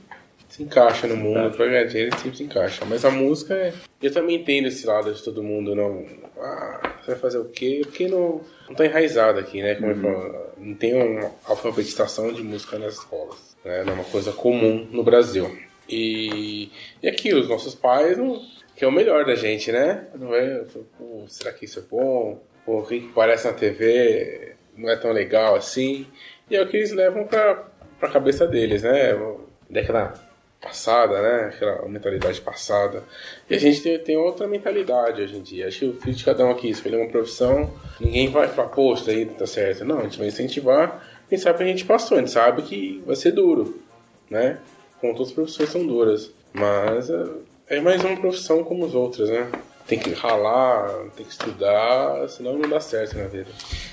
se 0.50 0.64
encaixa 0.64 1.06
no 1.06 1.16
mundo, 1.16 1.56
pra 1.56 1.68
ganhar 1.68 1.84
dinheiro 1.84 2.10
a 2.12 2.18
gente 2.18 2.24
sempre 2.24 2.38
se 2.38 2.44
encaixa. 2.44 2.84
Mas 2.86 3.06
a 3.06 3.12
música 3.12 3.54
é. 3.54 3.74
Eu 4.02 4.12
também 4.12 4.38
entendo 4.38 4.68
esse 4.68 4.88
lado 4.88 5.14
de 5.14 5.22
todo 5.24 5.44
mundo, 5.44 5.76
não. 5.76 6.04
Ah, 6.40 6.96
você 7.00 7.12
vai 7.12 7.20
fazer 7.20 7.38
o 7.38 7.46
quê? 7.46 7.82
Porque 7.84 8.08
não, 8.08 8.42
não 8.72 8.76
tá 8.76 8.86
enraizado 8.86 9.38
aqui, 9.38 9.62
né? 9.62 9.76
Como 9.76 9.92
eu 9.92 9.98
falo, 9.98 10.46
não 10.58 10.74
tem 10.74 10.96
uma 10.96 11.30
alfabetização 11.46 12.32
de 12.32 12.42
música 12.42 12.80
nas 12.80 12.94
escolas. 12.94 13.56
Né? 13.64 13.84
Não 13.84 13.92
é 13.92 13.96
uma 13.96 14.06
coisa 14.06 14.32
comum 14.32 14.88
no 14.90 15.04
Brasil. 15.04 15.58
E, 15.90 16.72
e 17.04 17.08
aquilo, 17.08 17.42
os 17.42 17.50
nossos 17.50 17.76
pais, 17.76 18.18
não, 18.18 18.42
que 18.76 18.86
é 18.86 18.88
o 18.88 18.92
melhor 18.92 19.26
da 19.26 19.36
gente, 19.36 19.72
né? 19.72 20.08
Não 20.16 20.34
é, 20.34 20.64
pô, 20.98 21.26
será 21.28 21.52
que 21.52 21.66
isso 21.66 21.80
é 21.80 21.82
bom? 21.82 22.42
Pô, 22.66 22.80
o 22.80 22.86
que 22.86 23.12
parece 23.14 23.46
na 23.46 23.54
TV 23.54 24.56
não 24.78 24.90
é 24.90 24.96
tão 24.96 25.12
legal 25.12 25.56
assim. 25.56 26.08
E 26.50 26.56
é 26.56 26.62
o 26.62 26.68
que 26.68 26.78
eles 26.78 26.92
levam 26.92 27.26
pra, 27.26 27.68
pra 28.00 28.10
cabeça 28.10 28.48
deles, 28.48 28.84
né? 28.84 29.14
Década 29.70 30.14
passada, 30.62 31.22
né? 31.22 31.52
Aquela 31.54 31.88
mentalidade 31.88 32.40
passada. 32.40 33.04
E 33.50 33.56
a 33.56 33.60
gente 33.60 33.82
tem, 33.82 33.98
tem 34.00 34.18
outra 34.18 34.48
mentalidade 34.48 35.22
hoje 35.22 35.36
em 35.36 35.42
dia. 35.42 35.68
Acho 35.68 35.80
que 35.80 35.86
o 35.86 35.94
filho 35.94 36.16
de 36.16 36.24
cada 36.24 36.46
um 36.46 36.52
aqui 36.52 36.70
escolher 36.70 36.98
uma 36.98 37.10
profissão, 37.10 37.74
ninguém 38.00 38.30
vai 38.30 38.48
falar, 38.48 38.70
pô, 38.70 38.94
isso 38.94 39.12
não 39.12 39.34
tá 39.34 39.48
certo. 39.48 39.84
Não, 39.84 40.00
a 40.00 40.04
gente 40.04 40.20
vai 40.20 40.28
incentivar 40.28 41.04
quem 41.32 41.38
sabe 41.38 41.60
que 41.60 41.64
a 41.64 41.68
gente 41.68 41.86
passou, 41.86 42.18
a 42.18 42.20
gente 42.20 42.32
sabe 42.32 42.62
que 42.62 43.02
vai 43.06 43.16
ser 43.16 43.32
duro, 43.32 43.82
né? 44.30 44.60
Como 45.00 45.14
todas 45.14 45.30
as 45.30 45.34
profissões 45.34 45.70
são 45.70 45.88
duras. 45.88 46.30
Mas 46.52 47.10
é, 47.10 47.26
é 47.70 47.80
mais 47.80 48.04
uma 48.04 48.18
profissão 48.18 48.66
como 48.66 48.86
as 48.86 48.94
outras, 48.94 49.30
né? 49.30 49.50
Tem 49.92 50.00
que 50.00 50.14
ralar, 50.14 50.90
tem 51.18 51.26
que 51.26 51.34
estudar, 51.34 52.26
senão 52.30 52.58
não 52.58 52.70
dá 52.70 52.80
certo 52.80 53.18
na 53.18 53.26
vida. 53.26 53.50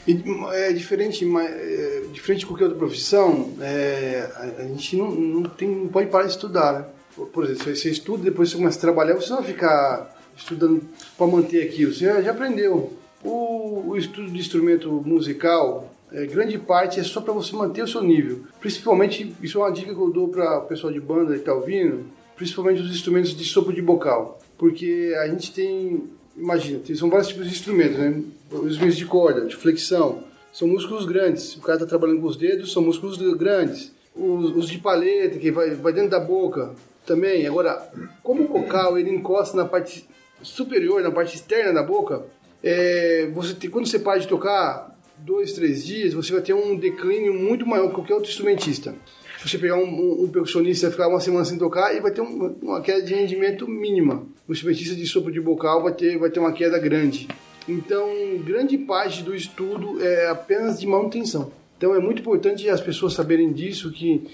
E, 0.07 0.23
é 0.53 0.73
diferente, 0.73 1.25
mas, 1.25 1.51
é, 1.51 2.03
diferente 2.13 2.39
de 2.39 2.47
qualquer 2.47 2.67
outra 2.67 2.79
profissão, 2.79 3.53
é, 3.61 4.31
a, 4.37 4.63
a 4.63 4.65
gente 4.69 4.97
não, 4.97 5.11
não, 5.11 5.43
tem, 5.43 5.67
não 5.69 5.89
pode 5.89 6.09
parar 6.09 6.27
de 6.27 6.31
estudar, 6.31 6.73
né? 6.73 6.85
Por, 7.17 7.27
por 7.27 7.45
exemplo, 7.45 7.75
você, 7.75 7.91
estuda, 7.91 8.23
depois 8.23 8.49
você 8.49 8.57
começa 8.57 8.79
a 8.79 8.81
trabalhar, 8.81 9.15
você 9.15 9.31
não 9.31 9.39
vai 9.39 9.47
ficar 9.47 10.17
estudando 10.37 10.83
para 11.17 11.27
manter 11.27 11.65
aquilo, 11.65 11.93
você 11.93 12.05
já, 12.05 12.23
já 12.23 12.31
aprendeu. 12.31 12.93
O, 13.25 13.89
o 13.89 13.97
estudo 13.97 14.31
de 14.31 14.39
instrumento 14.39 14.89
musical, 15.05 15.93
é, 16.13 16.25
grande 16.27 16.57
parte 16.59 17.01
é 17.01 17.03
só 17.03 17.21
para 17.21 17.33
você 17.33 17.57
manter 17.57 17.83
o 17.83 17.89
seu 17.89 18.05
nível. 18.05 18.45
Principalmente, 18.61 19.35
isso 19.43 19.59
é 19.59 19.63
uma 19.63 19.73
dica 19.73 19.93
que 19.93 20.01
eu 20.01 20.11
dou 20.13 20.29
para 20.29 20.59
o 20.59 20.67
pessoal 20.67 20.93
de 20.93 21.01
banda 21.01 21.33
que 21.33 21.41
está 21.41 21.53
ouvindo, 21.53 22.07
principalmente 22.37 22.83
os 22.83 22.91
instrumentos 22.93 23.37
de 23.37 23.45
sopro 23.45 23.73
de 23.73 23.83
bocal. 23.83 24.39
Porque 24.59 25.15
a 25.23 25.29
gente 25.29 25.53
tem, 25.53 26.03
imagina, 26.37 26.81
são 26.97 27.09
vários 27.09 27.29
tipos 27.29 27.47
de 27.47 27.53
instrumentos, 27.53 27.97
né? 27.97 28.23
Os 28.51 28.73
instrumentos 28.73 28.97
de 28.99 29.07
corda, 29.07 29.47
de 29.47 29.57
flexão, 29.57 30.25
são 30.53 30.67
músculos 30.67 31.07
grandes. 31.07 31.55
O 31.57 31.61
cara 31.61 31.77
está 31.77 31.87
trabalhando 31.87 32.21
com 32.21 32.27
os 32.27 32.37
dedos, 32.37 32.73
são 32.73 32.83
músculos 32.83 33.17
grandes. 33.37 33.93
Os, 34.17 34.57
os 34.57 34.69
de 34.69 34.79
paleta, 34.79 35.39
que 35.39 35.51
vai, 35.53 35.71
vai 35.71 35.93
dentro 35.93 36.11
da 36.11 36.19
boca, 36.19 36.75
também. 37.07 37.47
Agora, 37.47 37.91
como 38.23 38.45
o 38.45 38.49
bocal 38.49 38.99
ele 38.99 39.11
encosta 39.11 39.57
na 39.57 39.65
parte 39.65 40.07
superior, 40.43 41.03
na 41.03 41.11
parte 41.11 41.37
externa 41.37 41.73
da 41.73 41.83
boca, 41.83 42.25
é, 42.63 43.29
você 43.33 43.55
tem, 43.55 43.71
quando 43.71 43.87
você 43.87 43.99
para 43.99 44.19
de 44.19 44.29
tocar, 44.29 44.97
dois, 45.17 45.53
três 45.53 45.85
dias, 45.85 46.15
você 46.15 46.33
vai 46.33 46.43
ter 46.43 46.55
um 46.55 46.77
declínio 46.77 47.35
muito 47.35 47.67
maior 47.67 47.89
que 47.89 47.95
qualquer 47.95 48.15
outro 48.15 48.31
instrumentista. 48.31 48.95
Se 49.39 49.49
você 49.49 49.59
pegar 49.59 49.77
um, 49.77 49.87
um, 49.87 50.25
um 50.25 50.29
percussionista 50.29 50.89
e 50.89 50.91
ficar 50.91 51.07
uma 51.09 51.21
semana 51.21 51.45
sem 51.45 51.57
tocar, 51.57 51.93
ele 51.93 52.01
vai 52.01 52.11
ter 52.11 52.21
um, 52.21 52.57
uma 52.61 52.81
queda 52.81 53.01
de 53.03 53.15
rendimento 53.15 53.69
mínima. 53.69 54.27
O 54.49 54.53
instrumentista 54.53 54.97
de 54.97 55.07
sopro 55.07 55.31
de 55.31 55.41
bocal 55.41 55.81
vai 55.83 55.93
ter, 55.93 56.19
vai 56.19 56.29
ter 56.29 56.41
uma 56.41 56.53
queda 56.53 56.77
grande. 56.77 57.29
Então, 57.69 58.09
grande 58.45 58.77
parte 58.77 59.23
do 59.23 59.35
estudo 59.35 60.03
é 60.03 60.29
apenas 60.29 60.81
de 60.81 60.87
manutenção. 60.89 61.53
Então, 61.77 61.95
é 61.95 62.01
muito 62.01 62.21
importante 62.21 62.69
as 62.69 62.81
pessoas 62.81 63.13
saberem 63.13 63.53
disso, 63.53 63.93
que 63.93 64.27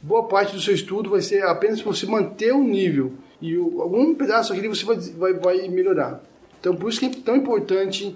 boa 0.00 0.28
parte 0.28 0.54
do 0.54 0.60
seu 0.60 0.74
estudo 0.74 1.10
vai 1.10 1.22
ser 1.22 1.42
apenas 1.42 1.82
para 1.82 1.92
você 1.92 2.06
manter 2.06 2.52
o 2.52 2.62
nível. 2.62 3.14
E 3.40 3.56
o, 3.56 3.82
algum 3.82 4.14
pedaço 4.14 4.52
aqui 4.52 4.68
você 4.68 4.84
vai, 4.84 4.96
vai, 4.96 5.32
vai 5.32 5.68
melhorar. 5.68 6.22
Então, 6.60 6.76
por 6.76 6.88
isso 6.88 7.00
que 7.00 7.06
é 7.06 7.10
tão 7.10 7.34
importante 7.34 8.14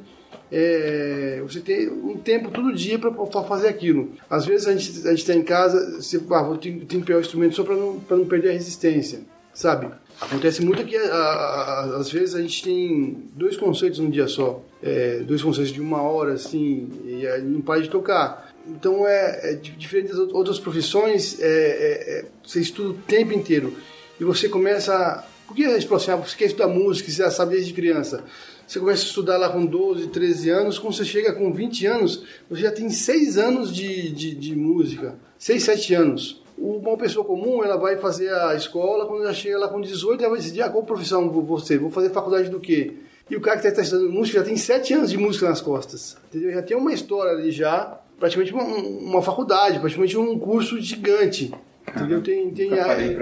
é, 0.51 1.41
você 1.43 1.61
ter 1.61 1.91
um 1.91 2.17
tempo 2.17 2.51
todo 2.51 2.73
dia 2.73 2.99
para 2.99 3.13
fazer 3.45 3.69
aquilo. 3.69 4.13
Às 4.29 4.47
vezes 4.47 4.67
a 4.67 4.73
gente 4.73 5.15
está 5.15 5.35
em 5.35 5.43
casa, 5.43 6.01
você 6.01 6.21
ah, 6.31 6.43
vou, 6.43 6.57
tem, 6.57 6.79
tem 6.81 7.01
que 7.01 7.07
pegar 7.07 7.19
o 7.19 7.23
instrumento 7.23 7.55
só 7.55 7.65
para 7.65 7.75
não, 7.75 8.01
não 8.11 8.25
perder 8.27 8.51
a 8.51 8.53
resistência, 8.53 9.21
sabe? 9.53 9.89
Acontece 10.21 10.65
muito 10.65 10.85
que 10.85 10.97
a, 10.97 11.15
a, 11.15 11.97
às 11.97 12.11
vezes 12.11 12.35
a 12.35 12.41
gente 12.41 12.63
tem 12.63 13.25
dois 13.35 13.57
concertos 13.57 13.99
num 13.99 14.09
dia 14.09 14.27
só, 14.29 14.63
é, 14.83 15.19
dois 15.19 15.43
concertos 15.43 15.73
de 15.73 15.81
uma 15.81 16.01
hora 16.01 16.33
assim, 16.35 16.89
e 17.05 17.27
não 17.43 17.61
para 17.61 17.83
de 17.83 17.91
tocar. 17.91 18.55
Então 18.67 19.07
é, 19.07 19.53
é 19.53 19.55
diferente 19.55 20.09
das 20.09 20.19
outras 20.19 20.59
profissões, 20.59 21.39
é, 21.41 21.47
é, 21.47 22.19
é, 22.19 22.25
você 22.43 22.61
estuda 22.61 22.91
o 22.91 22.95
tempo 22.95 23.33
inteiro 23.33 23.75
e 24.19 24.25
você 24.25 24.49
começa. 24.49 25.25
Por 25.47 25.55
que 25.55 25.65
a 25.65 25.75
gente 25.75 25.87
fala 25.87 26.01
assim, 26.01 26.11
ah, 26.11 26.17
você 26.17 26.37
quer 26.37 26.47
estudar 26.47 26.67
música, 26.67 27.09
você 27.09 27.19
já 27.19 27.31
sabe 27.31 27.55
desde 27.55 27.73
criança? 27.73 28.25
Você 28.67 28.81
começa 28.81 29.03
a 29.03 29.07
estudar 29.07 29.37
lá 29.37 29.49
com 29.49 29.65
12, 29.65 30.09
13 30.09 30.51
anos, 30.51 30.79
quando 30.79 30.95
você 30.95 31.05
chega 31.05 31.33
com 31.33 31.53
20 31.53 31.87
anos, 31.87 32.25
você 32.51 32.63
já 32.63 32.73
tem 32.73 32.91
6 32.91 33.39
anos 33.39 33.75
de, 33.75 34.11
de, 34.11 34.35
de 34.35 34.57
música. 34.57 35.15
6, 35.39 35.63
7 35.63 35.95
anos. 35.95 36.43
Uma 36.59 36.97
pessoa 36.97 37.25
comum, 37.25 37.63
ela 37.63 37.77
vai 37.77 37.97
fazer 37.97 38.33
a 38.33 38.55
escola, 38.55 39.07
quando 39.07 39.23
ela 39.23 39.35
chega 39.35 39.59
lá 39.59 39.69
com 39.69 39.81
18, 39.81 40.21
ela 40.21 40.31
vai 40.31 40.41
decidir, 40.41 40.63
ah, 40.63 40.71
qual 40.71 40.83
profissão 40.83 41.31
vou 41.31 41.43
você? 41.43 41.79
Vou 41.79 41.91
fazer 41.91 42.11
faculdade 42.11 42.49
do 42.49 42.59
quê? 42.59 42.95
E 43.31 43.37
o 43.37 43.41
cara 43.41 43.61
que 43.61 43.67
está 43.67 43.83
estudando 43.83 44.11
música 44.11 44.39
já 44.39 44.45
tem 44.45 44.57
7 44.57 44.95
anos 44.95 45.11
de 45.11 45.19
música 45.19 45.49
nas 45.49 45.61
costas. 45.61 46.17
Entendeu? 46.29 46.53
Já 46.53 46.63
tem 46.63 46.77
uma 46.77 46.93
história 46.93 47.33
ali 47.33 47.51
já, 47.51 48.01
praticamente 48.19 48.53
uma, 48.53 48.65
uma 48.65 49.23
faculdade, 49.23 49.79
praticamente 49.79 50.17
um 50.17 50.39
curso 50.39 50.81
gigante. 50.81 51.53
Entendeu? 51.89 52.23
Tem, 52.23 52.51
tem, 52.51 52.71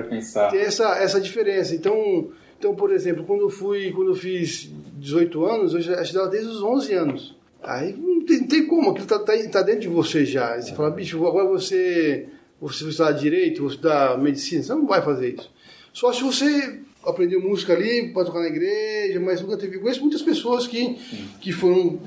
pensar. 0.09 0.51
tem 0.51 0.61
essa, 0.61 0.97
essa 0.97 1.21
diferença. 1.21 1.75
Então, 1.75 2.29
então, 2.65 2.75
por 2.75 2.91
exemplo, 2.91 3.25
quando 3.25 3.43
eu 3.43 3.51
fui, 3.51 3.93
quando 3.93 4.13
eu 4.13 4.15
fiz 4.15 4.73
18 4.95 5.45
anos, 5.45 5.75
eu 5.75 5.83
já 5.83 6.01
estudava 6.01 6.31
desde 6.31 6.49
os 6.49 6.63
11 6.63 6.95
anos. 6.95 7.37
Aí 7.63 7.93
não 7.93 8.25
tem, 8.25 8.41
não 8.41 8.49
tem 8.49 8.67
como, 8.67 8.91
aquilo 8.91 9.07
tá, 9.07 9.19
tá, 9.19 9.35
tá, 9.53 9.61
dentro 9.61 9.83
de 9.83 9.89
você 9.89 10.25
já. 10.25 10.55
Aí 10.55 10.63
você 10.63 10.75
fala, 10.75 10.91
bicho, 10.91 11.27
agora 11.27 11.47
você, 11.47 12.27
você 12.59 12.85
vai 12.85 12.91
estudar 12.91 13.13
direito, 13.13 13.63
você 13.63 13.75
estudar 13.75 14.19
medicina, 14.19 14.63
você 14.63 14.73
não 14.73 14.87
vai 14.87 15.03
fazer 15.03 15.35
isso. 15.35 15.51
Só 15.93 16.11
se 16.11 16.23
você 16.23 16.81
aprendeu 17.05 17.39
música 17.39 17.75
ali 17.75 18.11
para 18.15 18.25
tocar 18.25 18.41
na 18.41 18.49
igreja, 18.49 19.21
mas 19.21 19.43
nunca 19.43 19.59
teve. 19.59 19.79
Conheço 19.79 20.01
muitas 20.01 20.23
pessoas 20.23 20.67
que, 20.67 20.95
que 21.43 21.53
foram, 21.53 22.01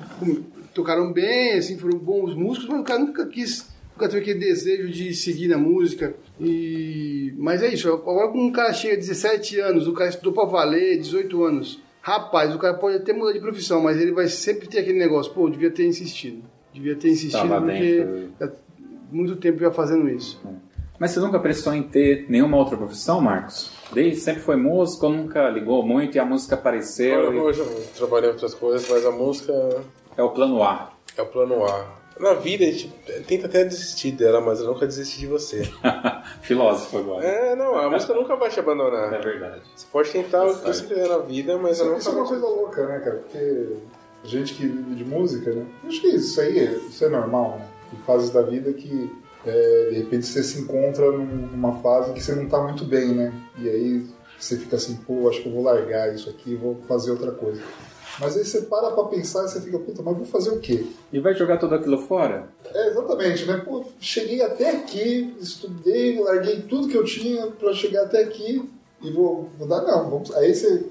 tocaram 0.73 1.13
bem, 1.13 1.53
assim, 1.53 1.77
foram 1.77 1.99
bons 1.99 2.33
músicos, 2.33 2.67
mas 2.67 2.79
o 2.79 2.83
cara 2.83 2.99
nunca 2.99 3.27
quis 3.27 3.67
nunca 3.97 4.07
teve 4.07 4.21
aquele 4.21 4.39
desejo 4.39 4.89
de 4.89 5.13
seguir 5.15 5.47
na 5.47 5.57
música. 5.57 6.13
E... 6.39 7.33
Mas 7.37 7.63
é 7.63 7.73
isso, 7.73 7.91
agora 7.91 8.29
quando 8.29 8.43
um 8.43 8.51
cara 8.51 8.71
chega 8.71 8.93
a 8.93 8.97
17 8.97 9.59
anos, 9.59 9.87
o 9.87 9.93
cara 9.93 10.09
estudou 10.09 10.31
pra 10.31 10.45
valer, 10.45 10.99
18 10.99 11.43
anos, 11.43 11.81
rapaz, 11.99 12.53
o 12.55 12.59
cara 12.59 12.75
pode 12.75 12.97
até 12.97 13.11
mudar 13.11 13.33
de 13.33 13.39
profissão, 13.39 13.81
mas 13.81 13.99
ele 13.99 14.11
vai 14.11 14.27
sempre 14.27 14.67
ter 14.67 14.79
aquele 14.79 14.99
negócio, 14.99 15.33
pô, 15.33 15.49
devia 15.49 15.71
ter 15.71 15.85
insistido. 15.85 16.43
Devia 16.71 16.95
ter 16.95 17.09
insistido 17.09 17.41
Tava 17.41 17.59
porque 17.59 18.03
dentro. 18.05 18.33
é 18.39 18.51
muito 19.11 19.35
tempo 19.37 19.57
já 19.59 19.71
fazendo 19.71 20.07
isso. 20.07 20.39
Mas 20.99 21.11
você 21.11 21.19
nunca 21.19 21.39
pensou 21.39 21.73
em 21.73 21.83
ter 21.83 22.25
nenhuma 22.27 22.57
outra 22.57 22.75
profissão, 22.77 23.21
Marcos? 23.21 23.71
Desde 23.93 24.19
sempre 24.19 24.41
foi 24.41 24.55
músico, 24.55 25.09
nunca 25.09 25.49
ligou 25.49 25.85
muito 25.85 26.15
e 26.15 26.19
a 26.19 26.25
música 26.25 26.55
apareceu. 26.55 27.19
Agora 27.19 27.35
e 27.35 27.39
hoje 27.39 27.59
eu 27.59 27.83
trabalhei 27.95 28.29
em 28.29 28.33
outras 28.33 28.53
coisas, 28.53 28.87
mas 28.89 29.05
a 29.05 29.11
música 29.11 29.53
É 30.15 30.23
o 30.23 30.29
plano 30.29 30.61
A. 30.63 30.91
é 31.15 31.21
o 31.21 31.25
plano 31.27 31.63
A. 31.65 31.97
Na 32.19 32.33
vida 32.33 32.63
a 32.65 32.67
gente 32.71 32.87
tenta 33.27 33.47
até 33.47 33.63
desistir 33.63 34.11
dela, 34.11 34.41
mas 34.41 34.59
eu 34.59 34.67
nunca 34.67 34.85
desisti 34.85 35.19
de 35.19 35.27
você. 35.27 35.63
Filósofo 36.41 36.97
agora. 36.97 37.25
É, 37.25 37.55
não, 37.55 37.77
a 37.77 37.89
música 37.89 38.13
nunca 38.13 38.35
vai 38.35 38.49
te 38.49 38.57
É 38.59 38.61
abandonar. 38.61 39.21
verdade. 39.21 39.61
Você 39.75 39.85
pode 39.91 40.09
tentar 40.11 40.45
o 40.45 40.55
que 40.57 40.67
você 40.67 40.85
quiser 40.85 41.07
na 41.07 41.19
vida, 41.19 41.57
mas 41.57 41.79
ela 41.79 41.95
Isso, 41.97 41.97
nunca 41.97 41.99
isso 41.99 42.09
é 42.09 42.11
vai 42.13 42.21
uma 42.21 42.27
coisa 42.27 42.45
louca, 42.47 42.87
né, 42.87 42.99
cara? 42.99 43.15
Porque 43.17 43.73
gente 44.23 44.53
que 44.55 44.65
vive 44.65 44.95
de 44.95 45.05
música, 45.05 45.51
né? 45.51 45.65
Acho 45.85 46.01
que 46.01 46.07
isso 46.07 46.41
aí 46.41 46.87
isso 46.89 47.03
é 47.05 47.09
normal, 47.09 47.57
né? 47.59 47.67
Tem 47.91 47.99
fases 48.01 48.29
da 48.31 48.41
vida 48.41 48.73
que 48.73 49.11
é, 49.45 49.89
de 49.91 49.97
repente 49.99 50.25
você 50.25 50.43
se 50.43 50.59
encontra 50.59 51.11
num- 51.11 51.47
numa 51.47 51.79
fase 51.81 52.11
que 52.13 52.21
você 52.21 52.33
não 52.35 52.47
tá 52.49 52.61
muito 52.61 52.83
bem, 52.83 53.13
né? 53.13 53.31
E 53.59 53.69
aí 53.69 54.05
você 54.37 54.57
fica 54.57 54.75
assim, 54.75 54.95
pô, 54.97 55.29
acho 55.29 55.41
que 55.41 55.47
eu 55.47 55.53
vou 55.53 55.63
largar 55.63 56.13
isso 56.13 56.29
aqui 56.29 56.51
e 56.51 56.55
vou 56.55 56.77
fazer 56.87 57.11
outra 57.11 57.31
coisa. 57.31 57.61
Mas 58.19 58.35
aí 58.35 58.43
você 58.43 58.61
para 58.61 58.91
pra 58.91 59.03
pensar 59.05 59.45
e 59.45 59.49
você 59.49 59.61
fica, 59.61 59.77
puta, 59.77 60.01
mas 60.01 60.17
vou 60.17 60.25
fazer 60.25 60.49
o 60.49 60.59
quê? 60.59 60.85
E 61.13 61.19
vai 61.19 61.33
jogar 61.35 61.57
tudo 61.57 61.75
aquilo 61.75 61.97
fora? 61.99 62.49
É, 62.73 62.87
exatamente, 62.87 63.45
né? 63.45 63.57
Pô, 63.57 63.85
cheguei 63.99 64.41
até 64.41 64.71
aqui, 64.71 65.35
estudei, 65.39 66.19
larguei 66.19 66.61
tudo 66.61 66.87
que 66.87 66.97
eu 66.97 67.03
tinha 67.03 67.47
pra 67.47 67.73
chegar 67.73 68.03
até 68.03 68.23
aqui 68.23 68.67
e 69.01 69.11
vou, 69.11 69.49
vou 69.57 69.67
dar 69.67 69.81
não. 69.83 70.09
Vamos... 70.09 70.35
Aí 70.35 70.53
você 70.53 70.85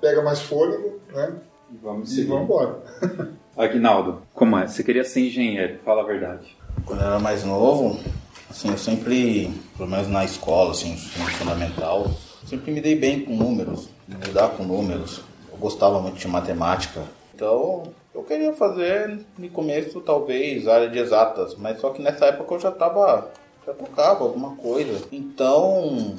pega 0.00 0.22
mais 0.22 0.40
fôlego, 0.40 0.98
né? 1.12 1.34
E 1.72 1.76
vamos 1.82 2.16
E 2.16 2.24
vamos 2.24 2.44
embora. 2.44 2.78
Aguinaldo, 3.56 4.22
como 4.32 4.56
é? 4.58 4.66
Você 4.66 4.82
queria 4.82 5.04
ser 5.04 5.20
engenheiro, 5.20 5.78
fala 5.84 6.02
a 6.02 6.06
verdade. 6.06 6.56
Quando 6.86 7.00
eu 7.00 7.06
era 7.06 7.18
mais 7.18 7.44
novo, 7.44 8.00
assim, 8.48 8.70
eu 8.70 8.78
sempre, 8.78 9.52
pelo 9.76 9.88
menos 9.88 10.08
na 10.08 10.24
escola, 10.24 10.70
assim, 10.70 10.92
ensino 10.92 11.26
fundamental, 11.26 12.10
sempre 12.46 12.72
me 12.72 12.80
dei 12.80 12.94
bem 12.94 13.22
com 13.22 13.36
números, 13.36 13.90
lidar 14.08 14.50
com 14.50 14.64
números. 14.64 15.22
Gostava 15.60 16.00
muito 16.00 16.18
de 16.18 16.26
matemática. 16.26 17.02
Então, 17.34 17.82
eu 18.14 18.22
queria 18.22 18.52
fazer, 18.54 19.20
no 19.38 19.48
começo, 19.50 20.00
talvez, 20.00 20.66
área 20.66 20.88
de 20.88 20.98
exatas, 20.98 21.54
mas 21.54 21.78
só 21.80 21.90
que 21.90 22.00
nessa 22.00 22.26
época 22.26 22.54
eu 22.54 22.60
já 22.60 22.70
tava, 22.70 23.30
já 23.66 23.74
tocava 23.74 24.24
alguma 24.24 24.56
coisa. 24.56 25.06
Então, 25.12 26.16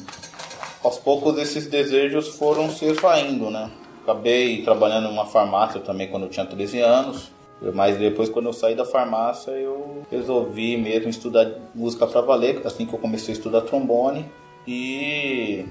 aos 0.84 1.00
poucos 1.00 1.40
esses 1.40 1.68
desejos 1.68 2.30
foram 2.30 2.70
se 2.70 2.86
esvaindo, 2.86 3.50
né? 3.50 3.70
Acabei 4.04 4.64
trabalhando 4.64 5.10
numa 5.10 5.26
farmácia 5.26 5.82
também 5.82 6.08
quando 6.08 6.24
eu 6.24 6.30
tinha 6.30 6.46
13 6.46 6.80
anos. 6.80 7.32
Mas 7.74 7.98
depois, 7.98 8.30
quando 8.30 8.48
eu 8.48 8.54
saí 8.54 8.74
da 8.74 8.86
farmácia, 8.86 9.52
eu 9.52 10.04
resolvi 10.10 10.78
mesmo 10.78 11.10
estudar 11.10 11.52
música 11.76 12.08
pra 12.08 12.22
valer, 12.22 12.62
assim 12.66 12.86
que 12.86 12.94
eu 12.94 13.00
comecei 13.00 13.34
a 13.34 13.38
estudar 13.38 13.62
trombone. 13.62 14.26
E 14.68 15.66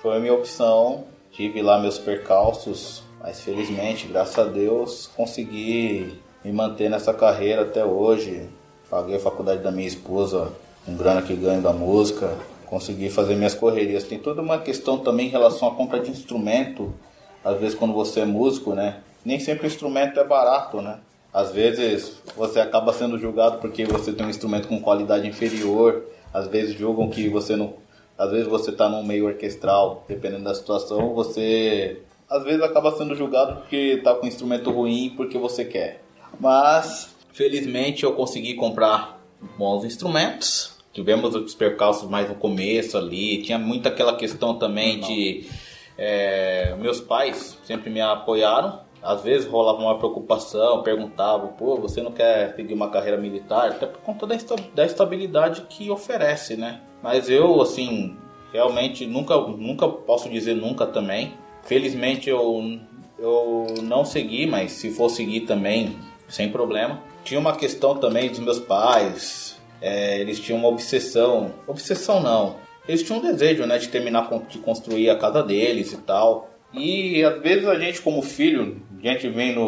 foi 0.00 0.16
a 0.16 0.20
minha 0.20 0.34
opção. 0.34 1.04
Tive 1.30 1.62
lá 1.62 1.78
meus 1.78 1.98
percalços, 1.98 3.02
mas 3.20 3.40
felizmente, 3.40 4.06
graças 4.06 4.38
a 4.38 4.44
Deus, 4.44 5.10
consegui 5.16 6.20
me 6.44 6.52
manter 6.52 6.88
nessa 6.88 7.12
carreira 7.12 7.62
até 7.62 7.84
hoje. 7.84 8.48
Paguei 8.88 9.16
a 9.16 9.20
faculdade 9.20 9.62
da 9.62 9.70
minha 9.70 9.88
esposa 9.88 10.52
com 10.84 10.96
grana 10.96 11.22
que 11.22 11.34
ganho 11.34 11.60
da 11.60 11.72
música. 11.72 12.36
Consegui 12.66 13.10
fazer 13.10 13.34
minhas 13.34 13.54
correrias. 13.54 14.04
Tem 14.04 14.18
toda 14.18 14.42
uma 14.42 14.58
questão 14.58 14.98
também 14.98 15.26
em 15.26 15.30
relação 15.30 15.68
à 15.68 15.74
compra 15.74 15.98
de 15.98 16.10
instrumento. 16.10 16.94
Às 17.44 17.58
vezes, 17.58 17.74
quando 17.74 17.94
você 17.94 18.20
é 18.20 18.24
músico, 18.24 18.74
né? 18.74 19.00
Nem 19.24 19.40
sempre 19.40 19.66
o 19.66 19.68
instrumento 19.68 20.20
é 20.20 20.24
barato, 20.24 20.80
né? 20.80 20.98
Às 21.32 21.50
vezes 21.52 22.22
você 22.36 22.60
acaba 22.60 22.92
sendo 22.92 23.18
julgado 23.18 23.58
porque 23.58 23.84
você 23.84 24.12
tem 24.12 24.24
um 24.24 24.30
instrumento 24.30 24.68
com 24.68 24.80
qualidade 24.80 25.26
inferior. 25.26 26.04
Às 26.32 26.46
vezes 26.46 26.74
julgam 26.74 27.10
que 27.10 27.28
você 27.28 27.56
não. 27.56 27.74
Às 28.16 28.30
vezes 28.30 28.46
você 28.46 28.70
está 28.70 28.88
num 28.88 29.02
meio 29.02 29.26
orquestral, 29.26 30.04
dependendo 30.08 30.44
da 30.44 30.54
situação, 30.54 31.12
você 31.12 32.00
às 32.28 32.44
vezes 32.44 32.62
acaba 32.62 32.92
sendo 32.92 33.14
julgado 33.14 33.60
porque 33.60 33.76
está 33.76 34.14
com 34.14 34.26
um 34.26 34.28
instrumento 34.28 34.70
ruim 34.70 35.12
porque 35.16 35.38
você 35.38 35.64
quer. 35.64 36.02
Mas 36.38 37.14
felizmente 37.32 38.04
eu 38.04 38.12
consegui 38.12 38.54
comprar 38.54 39.20
bons 39.58 39.84
instrumentos. 39.84 40.76
Tivemos 40.92 41.34
os 41.34 41.54
percalços 41.54 42.08
mais 42.08 42.28
no 42.28 42.34
começo 42.34 42.96
ali. 42.96 43.42
Tinha 43.42 43.58
muito 43.58 43.86
aquela 43.86 44.16
questão 44.16 44.58
também 44.58 45.00
de 45.00 45.46
é, 45.96 46.74
meus 46.78 47.00
pais 47.00 47.58
sempre 47.64 47.90
me 47.90 48.00
apoiaram. 48.00 48.80
Às 49.02 49.22
vezes 49.22 49.46
rolava 49.46 49.78
uma 49.78 49.98
preocupação, 49.98 50.82
perguntavam, 50.82 51.52
pô, 51.52 51.76
você 51.76 52.02
não 52.02 52.10
quer 52.10 52.56
seguir 52.56 52.74
uma 52.74 52.90
carreira 52.90 53.16
militar? 53.16 53.68
Até 53.68 53.86
por 53.86 54.00
conta 54.00 54.26
da 54.74 54.84
estabilidade 54.84 55.62
que 55.68 55.90
oferece, 55.90 56.56
né? 56.56 56.80
Mas 57.02 57.30
eu, 57.30 57.60
assim, 57.60 58.16
realmente 58.52 59.06
nunca, 59.06 59.36
nunca 59.36 59.86
posso 59.86 60.28
dizer 60.28 60.54
nunca 60.54 60.86
também. 60.86 61.34
Felizmente 61.66 62.30
eu, 62.30 62.78
eu 63.18 63.66
não 63.82 64.04
segui, 64.04 64.46
mas 64.46 64.72
se 64.72 64.90
for 64.90 65.08
seguir 65.08 65.42
também, 65.42 65.96
sem 66.28 66.50
problema. 66.50 67.02
Tinha 67.24 67.40
uma 67.40 67.56
questão 67.56 67.96
também 67.96 68.30
dos 68.30 68.38
meus 68.38 68.58
pais, 68.58 69.60
é, 69.80 70.20
eles 70.20 70.38
tinham 70.38 70.58
uma 70.58 70.68
obsessão, 70.68 71.52
obsessão 71.66 72.22
não, 72.22 72.56
eles 72.88 73.02
tinham 73.02 73.18
um 73.18 73.22
desejo, 73.22 73.66
né, 73.66 73.78
de 73.78 73.88
terminar 73.88 74.28
de 74.48 74.58
construir 74.58 75.10
a 75.10 75.18
casa 75.18 75.42
deles 75.42 75.92
e 75.92 75.98
tal. 75.98 76.50
E 76.72 77.22
às 77.24 77.40
vezes 77.42 77.66
a 77.66 77.78
gente 77.78 78.00
como 78.00 78.22
filho, 78.22 78.80
a 78.98 79.02
gente 79.02 79.28
vem 79.28 79.54
de, 79.54 79.58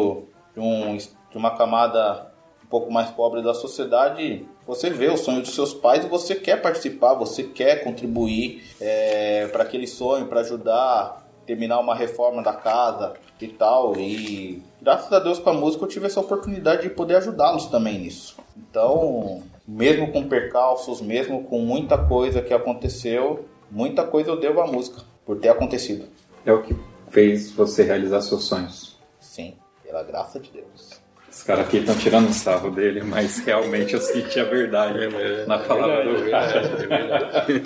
um, 0.59 0.95
de 0.97 1.37
uma 1.37 1.51
camada 1.57 2.31
um 2.63 2.67
pouco 2.67 2.91
mais 2.91 3.09
pobre 3.09 3.41
da 3.41 3.53
sociedade, 3.53 4.45
você 4.65 4.89
vê 4.89 5.07
o 5.07 5.17
sonho 5.17 5.41
dos 5.41 5.55
seus 5.55 5.73
pais 5.73 6.05
e 6.05 6.07
você 6.07 6.35
quer 6.35 6.61
participar, 6.61 7.15
você 7.15 7.43
quer 7.43 7.83
contribuir 7.83 8.63
é, 8.79 9.47
para 9.47 9.63
aquele 9.63 9.87
sonho, 9.87 10.27
para 10.27 10.41
ajudar, 10.41 11.18
terminar 11.49 11.79
uma 11.79 11.95
reforma 11.95 12.43
da 12.43 12.53
casa 12.53 13.13
e 13.41 13.47
tal. 13.47 13.97
E 13.97 14.61
graças 14.79 15.11
a 15.11 15.17
Deus 15.17 15.39
com 15.39 15.49
a 15.49 15.53
música 15.53 15.83
eu 15.83 15.87
tive 15.87 16.05
essa 16.05 16.19
oportunidade 16.19 16.83
de 16.83 16.91
poder 16.91 17.15
ajudá-los 17.15 17.65
também 17.65 17.97
nisso. 17.97 18.37
Então, 18.55 19.41
mesmo 19.67 20.11
com 20.11 20.29
percalços, 20.29 21.01
mesmo 21.01 21.43
com 21.45 21.59
muita 21.61 21.97
coisa 21.97 22.39
que 22.39 22.53
aconteceu, 22.53 23.47
muita 23.71 24.03
coisa 24.03 24.29
eu 24.29 24.39
devo 24.39 24.61
à 24.61 24.67
música 24.67 25.01
por 25.25 25.39
ter 25.39 25.49
acontecido. 25.49 26.05
É 26.45 26.53
o 26.53 26.61
que 26.61 26.75
fez 27.09 27.49
você 27.51 27.81
realizar 27.81 28.21
seus 28.21 28.43
sonhos. 28.43 28.95
Sim, 29.19 29.55
pela 29.83 30.03
graça 30.03 30.39
de 30.39 30.51
Deus. 30.51 31.01
Os 31.31 31.41
caras 31.41 31.65
aqui 31.65 31.77
estão 31.77 31.95
tirando 31.95 32.31
sarro 32.31 32.69
dele, 32.69 33.01
mas 33.01 33.39
realmente 33.39 33.95
eu 33.95 34.01
senti 34.01 34.39
a 34.39 34.43
verdade 34.43 34.99
na 35.47 35.57
palavra 35.57 36.03
do 36.03 36.29
cara. 36.29 36.59
É 36.59 36.87
verdade. 36.87 37.63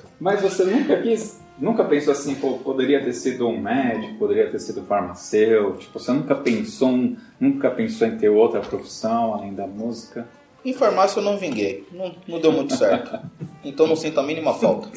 Mas 0.20 0.42
você 0.42 0.64
nunca 0.64 1.00
quis, 1.00 1.40
nunca 1.60 1.84
pensou 1.84 2.12
assim, 2.12 2.34
pô, 2.34 2.54
poderia 2.54 3.02
ter 3.04 3.12
sido 3.12 3.46
um 3.46 3.60
médico, 3.60 4.14
poderia 4.14 4.50
ter 4.50 4.58
sido 4.58 4.82
farmacêutico, 4.82 5.98
você 5.98 6.10
nunca 6.12 6.34
pensou, 6.34 7.16
nunca 7.38 7.70
pensou 7.70 8.06
em 8.08 8.16
ter 8.16 8.30
outra 8.30 8.60
profissão 8.60 9.34
além 9.34 9.54
da 9.54 9.66
música? 9.66 10.26
Em 10.64 10.72
farmácia 10.74 11.20
eu 11.20 11.24
não 11.24 11.38
vinguei, 11.38 11.86
não, 11.92 12.14
não 12.26 12.40
deu 12.40 12.52
muito 12.52 12.76
certo. 12.76 13.18
Então 13.64 13.86
não 13.86 13.96
sinto 13.96 14.20
a 14.20 14.22
mínima 14.22 14.54
falta. 14.54 14.88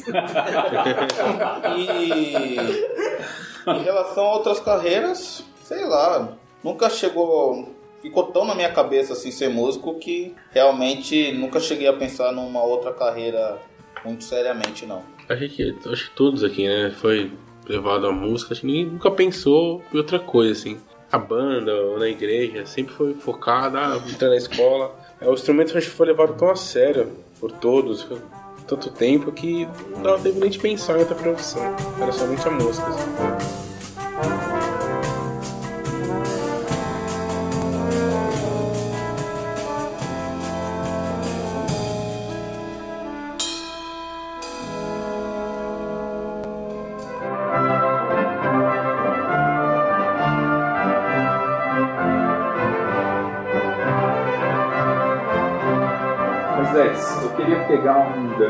E 1.78 2.56
em 3.70 3.82
relação 3.82 4.24
a 4.24 4.34
outras 4.34 4.60
carreiras, 4.60 5.44
sei 5.62 5.84
lá, 5.84 6.36
nunca 6.62 6.90
chegou. 6.90 7.72
Ficou 8.02 8.24
tão 8.24 8.44
na 8.44 8.54
minha 8.54 8.70
cabeça 8.70 9.14
assim 9.14 9.30
ser 9.30 9.48
músico 9.48 9.94
que 9.94 10.34
realmente 10.50 11.32
nunca 11.32 11.58
cheguei 11.58 11.88
a 11.88 11.92
pensar 11.94 12.32
numa 12.32 12.62
outra 12.62 12.92
carreira 12.92 13.58
muito 14.04 14.24
seriamente, 14.24 14.84
não. 14.84 15.02
Acho 15.28 15.48
que, 15.48 15.74
acho 15.86 16.10
que 16.10 16.16
todos 16.16 16.44
aqui, 16.44 16.66
né? 16.66 16.90
Foi 16.90 17.32
levado 17.66 18.06
à 18.06 18.12
música, 18.12 18.52
acho 18.52 18.60
que 18.60 18.66
ninguém 18.66 18.86
nunca 18.86 19.10
pensou 19.10 19.82
em 19.92 19.96
outra 19.96 20.18
coisa, 20.18 20.52
assim. 20.52 20.78
A 21.10 21.18
banda, 21.18 21.72
ou 21.74 21.98
na 21.98 22.08
igreja, 22.08 22.66
sempre 22.66 22.92
foi 22.94 23.14
focada, 23.14 23.78
ah, 23.78 24.02
entrar 24.08 24.28
na 24.28 24.36
escola. 24.36 24.94
É, 25.20 25.28
o 25.28 25.34
instrumento 25.34 25.76
acho 25.76 25.90
que 25.90 25.96
foi 25.96 26.06
levado 26.06 26.34
tão 26.36 26.50
a 26.50 26.56
sério 26.56 27.12
por 27.38 27.52
todos, 27.52 28.06
tanto 28.66 28.90
tempo, 28.90 29.30
que 29.30 29.66
não 29.90 30.02
dava 30.02 30.22
tempo 30.22 30.40
nem 30.40 30.50
de 30.50 30.58
pensar 30.58 30.96
em 30.96 31.00
outra 31.00 31.14
profissão. 31.14 31.62
Era 32.00 32.12
somente 32.12 32.46
a 32.46 32.50
música. 32.50 32.88
assim. 32.88 34.63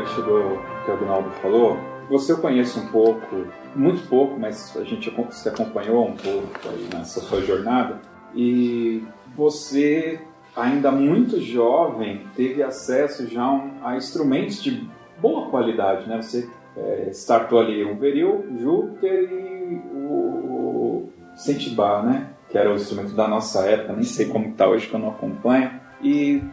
Gancho 0.05 0.21
do 0.21 0.59
que 0.85 0.91
o 0.91 0.93
Agnaldo 0.93 1.29
falou. 1.41 1.77
Você 2.09 2.31
eu 2.31 2.37
conheço 2.37 2.79
um 2.79 2.87
pouco, 2.87 3.47
muito 3.75 4.07
pouco, 4.07 4.39
mas 4.39 4.75
a 4.77 4.83
gente 4.83 5.11
se 5.31 5.49
acompanhou 5.49 6.07
um 6.07 6.15
pouco 6.15 6.47
nessa 6.93 7.19
sua 7.19 7.41
jornada. 7.41 7.99
E 8.35 9.03
você, 9.35 10.19
ainda 10.55 10.91
muito 10.91 11.41
jovem, 11.41 12.21
teve 12.35 12.61
acesso 12.61 13.27
já 13.27 13.43
a 13.43 13.91
a 13.91 13.97
instrumentos 13.97 14.61
de 14.61 14.87
boa 15.19 15.49
qualidade, 15.49 16.07
né? 16.07 16.21
Você 16.21 16.47
é, 16.77 17.09
startou 17.11 17.59
ali 17.59 17.83
o 17.83 17.95
Veril, 17.95 18.45
Júpiter 18.59 19.29
e 19.31 19.81
o 19.95 21.09
Sentibar, 21.35 22.05
né? 22.05 22.29
Que 22.49 22.57
era 22.57 22.71
o 22.71 22.75
instrumento 22.75 23.15
da 23.15 23.27
nossa 23.27 23.65
época, 23.65 23.93
nem 23.93 24.03
sei 24.03 24.27
como 24.27 24.49
está 24.49 24.67
hoje 24.67 24.87
que 24.87 24.93
eu 24.93 24.99
não 24.99 25.09
acompanho. 25.09 25.71
E 26.03 26.43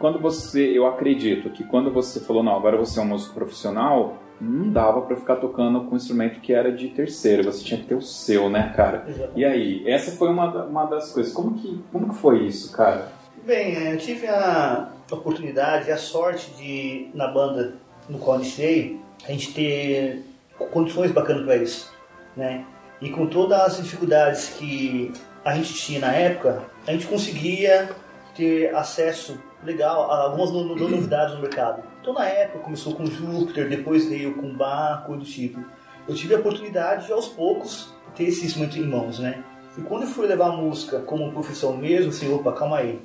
quando 0.00 0.18
você, 0.18 0.76
eu 0.76 0.86
acredito 0.86 1.50
que 1.50 1.62
quando 1.62 1.92
você 1.92 2.20
falou, 2.20 2.42
não, 2.42 2.56
agora 2.56 2.76
você 2.76 2.98
é 2.98 3.02
um 3.02 3.06
músico 3.06 3.34
profissional, 3.34 4.16
não 4.40 4.72
dava 4.72 5.02
pra 5.02 5.14
ficar 5.14 5.36
tocando 5.36 5.84
com 5.84 5.92
um 5.92 5.96
instrumento 5.96 6.40
que 6.40 6.54
era 6.54 6.72
de 6.72 6.88
terceiro, 6.88 7.44
você 7.44 7.62
tinha 7.62 7.78
que 7.78 7.86
ter 7.86 7.94
o 7.94 8.00
seu, 8.00 8.48
né, 8.48 8.72
cara? 8.74 9.06
E 9.36 9.44
aí, 9.44 9.86
essa 9.86 10.10
foi 10.12 10.30
uma, 10.30 10.64
uma 10.64 10.86
das 10.86 11.12
coisas. 11.12 11.30
Como 11.30 11.54
que, 11.54 11.84
como 11.92 12.08
que 12.08 12.14
foi 12.14 12.46
isso, 12.46 12.72
cara? 12.72 13.12
Bem, 13.44 13.76
eh, 13.76 13.92
eu 13.92 13.98
tive 13.98 14.26
a 14.26 14.88
oportunidade 15.10 15.92
a 15.92 15.98
sorte 15.98 16.50
de, 16.52 17.10
na 17.12 17.28
banda 17.28 17.74
no 18.08 18.18
qual 18.18 18.38
iniciei, 18.38 18.98
a 19.28 19.32
gente 19.32 19.52
ter 19.52 20.24
condições 20.70 21.10
bacanas 21.12 21.44
para 21.44 21.56
isso, 21.56 21.92
né? 22.34 22.64
E 23.02 23.10
com 23.10 23.26
todas 23.26 23.60
as 23.60 23.82
dificuldades 23.82 24.48
que 24.58 25.12
a 25.44 25.54
gente 25.54 25.74
tinha 25.74 26.00
na 26.00 26.12
época, 26.12 26.62
a 26.86 26.92
gente 26.92 27.06
conseguia 27.06 27.90
ter 28.34 28.74
acesso 28.74 29.38
legal 29.64 30.10
algumas 30.10 30.50
no- 30.50 30.64
no- 30.64 30.88
novidades 30.88 31.34
no 31.34 31.40
mercado. 31.42 31.82
Então 32.00 32.14
na 32.14 32.26
época 32.26 32.60
começou 32.60 32.94
com 32.94 33.04
Júpiter, 33.06 33.68
depois 33.68 34.08
veio 34.08 34.34
com 34.34 34.54
Baco 34.54 35.14
e 35.14 35.18
do 35.18 35.24
tipo. 35.24 35.62
Eu 36.08 36.14
tive 36.14 36.34
a 36.34 36.38
oportunidade 36.38 37.06
de 37.06 37.12
aos 37.12 37.28
poucos 37.28 37.94
ter 38.14 38.24
esse 38.24 38.44
instrumento 38.46 38.78
em 38.78 38.86
mãos, 38.86 39.18
né? 39.18 39.44
E 39.78 39.82
quando 39.82 40.02
eu 40.02 40.08
fui 40.08 40.26
levar 40.26 40.48
a 40.48 40.56
música 40.56 41.00
como 41.00 41.30
profissão 41.30 41.76
mesmo, 41.76 42.10
assim, 42.10 42.32
opa, 42.32 42.52
calma 42.52 42.78
aí. 42.78 43.00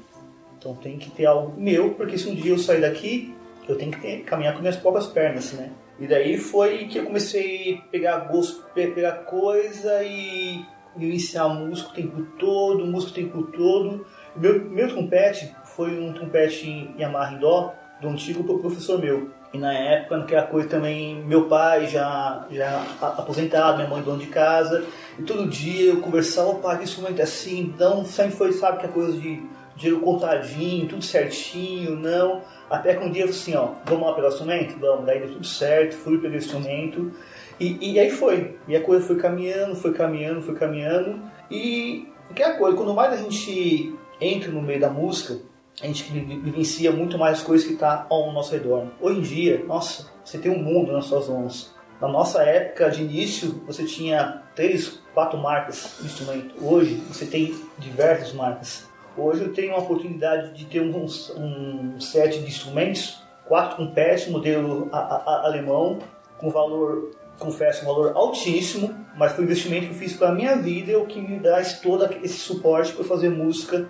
Então 0.57 0.73
tem 0.75 0.97
que 0.97 1.11
ter 1.11 1.25
algo 1.25 1.53
meu, 1.59 1.93
porque 1.93 2.17
se 2.17 2.27
um 2.27 2.33
dia 2.33 2.51
eu 2.51 2.57
sair 2.57 2.81
daqui, 2.81 3.35
eu 3.67 3.77
tenho 3.77 3.91
que 3.91 3.99
ter- 4.01 4.23
caminhar 4.23 4.53
com 4.55 4.61
minhas 4.61 4.75
próprias 4.77 5.05
pernas, 5.07 5.53
né? 5.53 5.71
E 5.99 6.07
daí 6.07 6.37
foi 6.37 6.85
que 6.87 6.97
eu 6.97 7.05
comecei 7.05 7.75
a 7.85 7.89
pegar 7.89 8.17
gosto, 8.31 8.63
pe- 8.73 8.87
pegar 8.87 9.11
coisa 9.25 10.03
e 10.03 10.65
iniciar 10.97 11.47
músico 11.49 11.91
o 11.91 11.93
tempo 11.93 12.21
todo, 12.39 12.85
músico 12.85 13.11
o 13.11 13.15
tempo 13.15 13.43
todo. 13.43 14.05
Meu 14.35 14.65
meu 14.69 14.87
trompete 14.87 15.53
foi 15.75 15.99
um 15.99 16.13
trompete 16.13 16.69
em 16.69 16.95
Yamaha 16.99 17.33
em 17.35 17.39
Dó, 17.39 17.73
do 18.01 18.07
antigo 18.09 18.43
pro- 18.43 18.59
professor 18.59 18.99
meu. 18.99 19.31
E 19.53 19.57
na 19.57 19.73
época, 19.73 20.17
naquela 20.17 20.43
coisa 20.43 20.67
também, 20.67 21.15
meu 21.23 21.45
pai 21.45 21.87
já, 21.87 22.45
já 22.51 22.83
a- 23.01 23.07
aposentado, 23.19 23.77
minha 23.77 23.89
mãe 23.89 24.01
dona 24.01 24.19
de 24.19 24.27
casa, 24.27 24.83
e 25.17 25.23
todo 25.23 25.47
dia 25.47 25.91
eu 25.91 26.01
conversava, 26.01 26.49
opa, 26.49 26.75
que 26.77 26.83
instrumento 26.83 27.19
é 27.19 27.23
assim, 27.23 27.61
então 27.61 28.03
sempre 28.03 28.35
foi, 28.35 28.51
sabe, 28.51 28.79
que 28.79 28.85
a 28.85 28.89
coisa 28.89 29.13
de 29.17 29.41
dinheiro 29.75 30.01
contadinho, 30.01 30.87
tudo 30.87 31.03
certinho, 31.03 31.95
não. 31.95 32.41
Até 32.69 32.95
que 32.95 33.05
um 33.05 33.11
dia 33.11 33.23
eu 33.23 33.29
assim, 33.29 33.55
ó, 33.55 33.69
vamos 33.85 34.05
lá 34.07 34.13
pegar 34.13 34.27
o 34.27 34.31
instrumento? 34.31 34.77
Vamos, 34.79 35.05
daí 35.05 35.19
deu 35.19 35.33
tudo 35.33 35.45
certo, 35.45 35.95
fui 35.95 36.17
pegar 36.17 36.33
o 36.33 36.37
instrumento, 36.37 37.11
e, 37.59 37.93
e 37.93 37.99
aí 37.99 38.09
foi. 38.09 38.57
E 38.67 38.75
a 38.75 38.81
coisa 38.81 39.05
foi 39.05 39.17
caminhando, 39.17 39.75
foi 39.75 39.93
caminhando, 39.93 40.41
foi 40.41 40.55
caminhando, 40.55 41.21
e 41.49 42.09
aquela 42.29 42.55
coisa, 42.57 42.75
quando 42.75 42.93
mais 42.93 43.13
a 43.13 43.17
gente 43.17 43.93
entra 44.19 44.51
no 44.51 44.61
meio 44.61 44.79
da 44.79 44.89
música, 44.89 45.39
a 45.81 45.85
gente 45.87 46.03
vi- 46.11 46.39
vivencia 46.39 46.91
muito 46.91 47.17
mais 47.17 47.41
coisas 47.41 47.67
que 47.67 47.73
está 47.73 48.05
ao 48.09 48.31
nosso 48.31 48.51
redor. 48.53 48.87
Hoje 49.01 49.19
em 49.19 49.21
dia, 49.21 49.63
nossa, 49.67 50.09
você 50.23 50.37
tem 50.37 50.51
um 50.51 50.61
mundo 50.61 50.91
nas 50.91 51.05
suas 51.05 51.27
mãos. 51.27 51.73
Na 52.01 52.07
nossa 52.07 52.43
época 52.43 52.89
de 52.89 53.01
início, 53.03 53.63
você 53.65 53.85
tinha 53.85 54.43
três, 54.55 54.99
quatro 55.13 55.37
marcas 55.37 55.97
de 55.99 56.05
instrumento. 56.07 56.55
Hoje, 56.61 56.95
você 57.07 57.25
tem 57.25 57.55
diversas 57.77 58.33
marcas. 58.33 58.87
Hoje 59.17 59.43
eu 59.43 59.53
tenho 59.53 59.73
a 59.73 59.77
oportunidade 59.79 60.53
de 60.53 60.65
ter 60.65 60.81
um, 60.81 61.05
um 61.37 61.99
set 62.01 62.39
de 62.39 62.45
instrumentos, 62.47 63.21
quatro 63.45 63.77
com 63.77 63.87
pés, 63.93 64.27
modelo 64.27 64.89
a- 64.91 64.97
a- 64.97 65.23
a- 65.25 65.45
alemão, 65.45 65.99
com 66.37 66.49
valor, 66.49 67.11
confesso, 67.39 67.83
um 67.83 67.87
valor 67.87 68.11
altíssimo, 68.15 68.93
mas 69.17 69.31
foi 69.31 69.43
um 69.43 69.47
investimento 69.47 69.87
que 69.87 69.93
eu 69.93 69.97
fiz 69.97 70.13
para 70.13 70.29
a 70.29 70.33
minha 70.33 70.57
vida 70.57 70.91
e 70.91 70.95
o 70.97 71.05
que 71.05 71.21
me 71.21 71.39
dá 71.39 71.61
todo 71.81 72.05
esse 72.23 72.39
suporte 72.39 72.91
para 72.91 73.05
fazer 73.05 73.29
música 73.29 73.87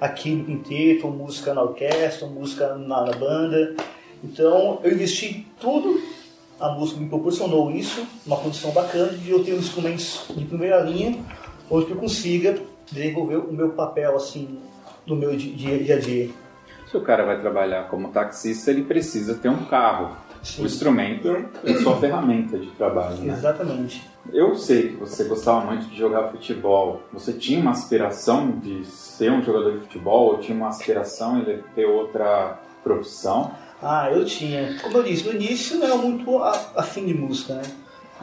aqui 0.00 0.30
no 0.30 0.44
quinteto, 0.44 1.08
música 1.08 1.52
na 1.54 1.62
orquestra, 1.62 2.26
música 2.26 2.74
na, 2.76 3.04
na 3.06 3.12
banda. 3.12 3.74
Então 4.24 4.80
eu 4.82 4.92
investi 4.92 5.46
tudo, 5.60 6.00
a 6.58 6.70
música 6.70 7.00
me 7.00 7.08
proporcionou 7.08 7.70
isso, 7.70 8.06
uma 8.26 8.36
condição 8.36 8.70
bacana 8.70 9.12
de 9.12 9.30
eu 9.30 9.42
ter 9.44 9.52
instrumentos 9.54 10.24
de 10.36 10.44
primeira 10.44 10.80
linha, 10.80 11.18
onde 11.70 11.90
eu 11.90 11.96
consiga 11.96 12.58
desenvolver 12.90 13.36
o 13.36 13.52
meu 13.52 13.70
papel 13.70 14.16
assim 14.16 14.58
no 15.06 15.16
meu 15.16 15.36
di- 15.36 15.52
dia, 15.52 15.78
dia 15.82 15.96
a 15.96 15.98
dia. 16.00 16.30
Se 16.90 16.96
o 16.96 17.00
cara 17.02 17.24
vai 17.24 17.40
trabalhar 17.40 17.88
como 17.88 18.08
taxista, 18.08 18.70
ele 18.70 18.82
precisa 18.82 19.34
ter 19.34 19.48
um 19.48 19.64
carro. 19.64 20.16
Sim. 20.42 20.62
O 20.62 20.66
instrumento 20.66 21.28
é 21.64 21.74
sua 21.74 21.96
ferramenta 21.98 22.58
de 22.58 22.66
trabalho, 22.70 23.16
né? 23.18 23.32
Exatamente. 23.32 24.02
Eu 24.32 24.54
sei 24.54 24.90
que 24.90 24.96
você 24.96 25.24
gostava 25.24 25.64
muito 25.64 25.86
de 25.86 25.96
jogar 25.96 26.28
futebol. 26.28 27.00
Você 27.12 27.32
tinha 27.32 27.60
uma 27.60 27.70
aspiração 27.70 28.50
de 28.50 28.84
ser 28.84 29.32
um 29.32 29.42
jogador 29.42 29.72
de 29.72 29.80
futebol 29.80 30.32
ou 30.32 30.38
tinha 30.38 30.56
uma 30.56 30.68
aspiração 30.68 31.38
em 31.38 31.62
ter 31.74 31.86
outra 31.86 32.58
profissão? 32.84 33.52
Ah, 33.82 34.10
eu 34.10 34.24
tinha. 34.24 34.78
Como 34.82 34.98
eu 34.98 35.02
disse, 35.02 35.26
no 35.26 35.34
início 35.34 35.78
não 35.78 35.86
era 35.86 35.96
muito 35.96 36.38
afim 36.42 37.06
de 37.06 37.14
música, 37.14 37.54
né? 37.54 37.62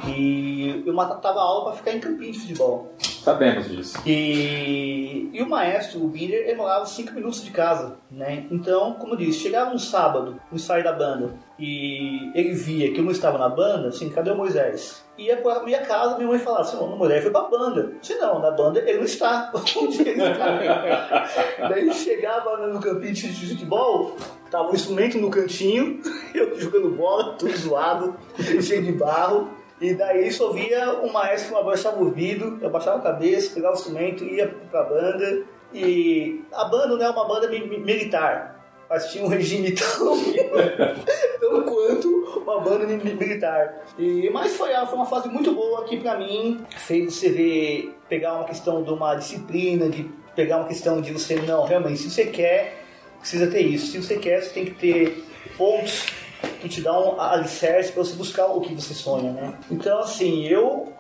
E 0.06 0.84
eu 0.86 0.94
matava 0.94 1.40
aula 1.40 1.66
para 1.66 1.78
ficar 1.78 1.94
em 1.94 2.00
campinho 2.00 2.32
de 2.32 2.40
futebol. 2.40 2.94
Sabemos 3.28 3.70
disso. 3.70 3.98
E, 4.06 5.30
e 5.34 5.42
o 5.42 5.50
maestro, 5.50 6.02
o 6.02 6.08
Binder, 6.08 6.48
ele 6.48 6.56
morava 6.56 6.86
5 6.86 7.14
minutos 7.14 7.44
de 7.44 7.52
casa, 7.52 7.98
né? 8.10 8.46
Então, 8.50 8.94
como 8.94 9.16
eu 9.16 9.18
disse, 9.18 9.40
chegava 9.40 9.76
um 9.76 9.78
sábado, 9.78 10.40
no 10.50 10.56
ensaio 10.56 10.82
da 10.82 10.94
banda, 10.94 11.34
e 11.60 12.32
ele 12.34 12.54
via 12.54 12.94
que 12.94 13.02
eu 13.02 13.04
não 13.04 13.12
estava 13.12 13.38
na 13.38 13.50
banda, 13.50 13.90
assim, 13.90 14.10
cadê 14.10 14.32
o 14.32 14.38
Moisés? 14.38 15.04
Ia 15.18 15.36
pra 15.36 15.62
minha 15.62 15.82
casa, 15.82 16.16
minha 16.16 16.30
mãe 16.30 16.40
falava 16.40 16.62
assim, 16.62 16.78
o 16.78 16.96
Moisés 16.96 17.22
foi 17.22 17.32
pra 17.34 17.42
banda. 17.42 17.92
Se 18.02 18.16
não, 18.16 18.40
na 18.40 18.52
banda 18.52 18.80
ele 18.80 19.00
não 19.00 19.04
está. 19.04 19.52
Onde 19.76 20.08
ele 20.08 20.24
está? 20.24 21.68
Daí 21.68 21.94
chegava 21.94 22.66
no 22.66 22.80
campinho 22.80 23.12
de 23.12 23.50
futebol, 23.50 24.16
tava 24.50 24.70
um 24.70 24.74
instrumento 24.74 25.18
no 25.18 25.30
cantinho, 25.30 26.00
eu 26.34 26.58
jogando 26.58 26.92
bola, 26.92 27.34
tudo 27.34 27.58
zoado, 27.58 28.16
cheio 28.64 28.84
de 28.84 28.94
barro. 28.94 29.57
E 29.80 29.94
daí 29.94 30.32
só 30.32 30.52
via 30.52 30.94
o 30.94 31.12
maestro 31.14 31.56
abaixava 31.58 31.98
o 32.02 32.06
ouvido, 32.06 32.58
eu 32.62 32.68
abaixava 32.68 32.98
a 32.98 33.02
cabeça, 33.02 33.54
pegava 33.54 33.76
o 33.76 33.78
instrumento, 33.78 34.24
ia 34.24 34.48
pra 34.72 34.84
banda. 34.84 35.44
E 35.74 36.42
a 36.52 36.66
banda 36.66 36.88
não 36.96 37.02
é 37.06 37.10
uma 37.10 37.28
banda 37.28 37.48
mi- 37.50 37.68
mi- 37.68 37.78
militar, 37.78 38.66
mas 38.90 39.12
tinha 39.12 39.24
um 39.24 39.28
regime 39.28 39.72
tão, 39.74 40.16
tão 41.40 41.64
quanto 41.64 42.08
uma 42.42 42.60
banda 42.62 42.88
mi- 42.88 42.98
mi- 42.98 43.14
militar. 43.14 43.84
E, 44.00 44.30
mas 44.32 44.56
foi, 44.56 44.74
foi 44.74 44.96
uma 44.96 45.06
fase 45.06 45.28
muito 45.30 45.52
boa 45.54 45.84
que 45.84 45.98
pra 45.98 46.18
mim 46.18 46.66
fez 46.76 47.14
você 47.14 47.30
ver, 47.30 47.96
pegar 48.10 48.34
uma 48.36 48.46
questão 48.46 48.82
de 48.84 48.90
uma 48.92 49.14
disciplina, 49.16 49.90
de 49.90 50.10
pegar 50.36 50.58
uma 50.58 50.68
questão 50.68 51.02
de 51.02 51.12
você, 51.12 51.36
não, 51.36 51.66
realmente, 51.66 51.98
se 52.00 52.10
você 52.10 52.26
quer, 52.26 52.84
precisa 53.20 53.48
ter 53.48 53.62
isso. 53.62 53.92
Se 53.92 54.02
você 54.02 54.18
quer, 54.18 54.42
você 54.42 54.50
tem 54.52 54.66
que 54.66 54.72
ter 54.72 55.24
pontos 55.58 56.06
que 56.62 56.70
te 56.70 56.82
dão 56.82 57.16
um 57.16 57.22
alicerce 57.22 57.92
para 57.92 58.04
você 58.04 58.16
buscar 58.16 58.48
o 58.48 58.62
que 58.62 58.74
você 58.74 58.94
sonha, 58.94 59.32
né? 59.32 59.58
Então, 59.72 60.00
assim, 60.00 60.46
eu 60.46 60.92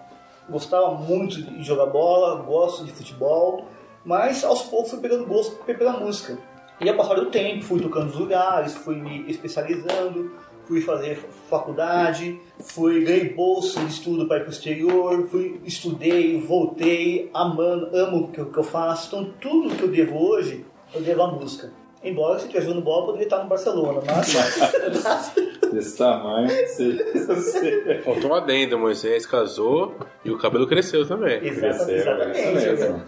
gostava 0.49 0.95
muito 0.95 1.41
de 1.41 1.63
jogar 1.63 1.87
bola, 1.87 2.41
gosto 2.41 2.85
de 2.85 2.91
futebol, 2.91 3.65
mas 4.05 4.43
aos 4.43 4.63
poucos 4.63 4.91
fui 4.91 4.99
pegando 4.99 5.25
gosto 5.25 5.55
pela 5.63 5.93
música. 5.93 6.37
E 6.79 6.87
ao 6.87 6.95
passar 6.95 7.15
do 7.15 7.25
tempo, 7.25 7.63
fui 7.63 7.81
tocando 7.81 8.05
nos 8.05 8.15
lugares, 8.15 8.73
fui 8.73 8.95
me 8.95 9.29
especializando, 9.29 10.31
fui 10.67 10.79
fazer 10.81 11.15
faculdade, 11.49 12.39
fui 12.59 13.03
ganhei 13.03 13.33
bolsa 13.33 13.79
de 13.79 13.87
estudo 13.87 14.27
para 14.27 14.37
ir 14.37 14.39
para 14.41 14.49
o 14.49 14.51
exterior, 14.51 15.27
fui 15.27 15.59
estudei, 15.65 16.39
voltei, 16.39 17.31
amando, 17.33 17.95
amo 17.95 18.25
o 18.25 18.27
que 18.31 18.39
eu 18.39 18.63
faço. 18.63 19.07
Então 19.07 19.33
tudo 19.39 19.75
que 19.75 19.83
eu 19.83 19.87
devo 19.87 20.17
hoje, 20.17 20.65
eu 20.93 21.01
devo 21.01 21.23
à 21.23 21.31
música. 21.31 21.71
Embora 22.03 22.35
se 22.37 22.45
eu 22.45 22.47
estivesse 22.47 22.67
jogando 22.67 22.83
bola, 22.83 23.05
poderia 23.07 23.25
estar 23.25 23.39
no 23.43 23.49
Barcelona, 23.49 24.01
mas 24.05 24.33
Desse 25.73 25.97
tamanho, 25.97 26.47
você, 26.47 28.01
Faltou 28.05 28.31
um 28.31 28.35
adendo, 28.35 28.77
Moisés 28.79 29.25
casou 29.25 29.95
e 30.23 30.31
o 30.31 30.37
cabelo 30.37 30.67
cresceu 30.67 31.05
também. 31.07 31.45
Exata- 31.45 31.85
cresceu, 31.85 31.95
exatamente. 31.95 32.39
é 32.39 32.53
isso 32.53 32.63
mesmo. 32.63 33.03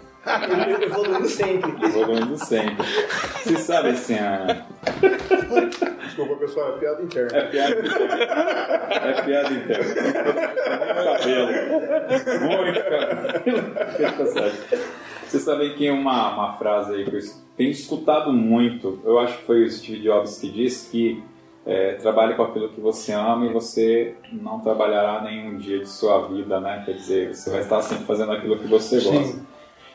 evoluindo 0.83 1.29
sempre. 1.29 1.85
Evoluindo 1.85 2.37
sempre. 2.37 2.85
Você 3.45 3.57
sabe 3.57 3.89
assim, 3.89 4.15
a... 4.15 4.65
Desculpa, 6.05 6.35
pessoal, 6.35 6.75
é 6.75 6.79
piada 6.79 7.01
interna. 7.03 7.37
é 7.37 7.41
piada 7.45 7.79
interna. 7.79 8.13
É 8.91 9.21
piada 9.21 9.53
interna. 9.53 9.85
Muito 10.83 11.21
cabelo. 11.21 11.51
Muito 12.63 12.83
cabelo. 12.83 14.51
Vocês 15.25 15.43
sabem 15.43 15.73
que 15.75 15.89
uma, 15.89 16.33
uma 16.33 16.57
frase 16.57 16.95
aí 16.95 17.05
que 17.05 17.15
eu 17.15 17.19
tenho 17.59 17.71
escutado 17.71 18.31
muito, 18.31 19.01
eu 19.03 19.19
acho 19.19 19.39
que 19.39 19.43
foi 19.43 19.65
o 19.65 19.69
Steve 19.69 20.01
Jobs 20.01 20.39
que 20.39 20.49
disse 20.49 20.89
que 20.89 21.21
é, 21.65 21.95
trabalhe 21.95 22.33
com 22.35 22.43
aquilo 22.43 22.69
que 22.69 22.79
você 22.79 23.11
ama 23.11 23.47
e 23.47 23.51
você 23.51 24.15
não 24.31 24.61
trabalhará 24.61 25.21
nenhum 25.21 25.57
dia 25.57 25.79
de 25.79 25.89
sua 25.89 26.25
vida, 26.29 26.61
né? 26.61 26.83
Quer 26.85 26.93
dizer, 26.93 27.35
você 27.35 27.49
vai 27.49 27.59
estar 27.59 27.81
sempre 27.81 28.05
fazendo 28.05 28.31
aquilo 28.31 28.57
que 28.57 28.65
você 28.65 29.01
gosta. 29.01 29.41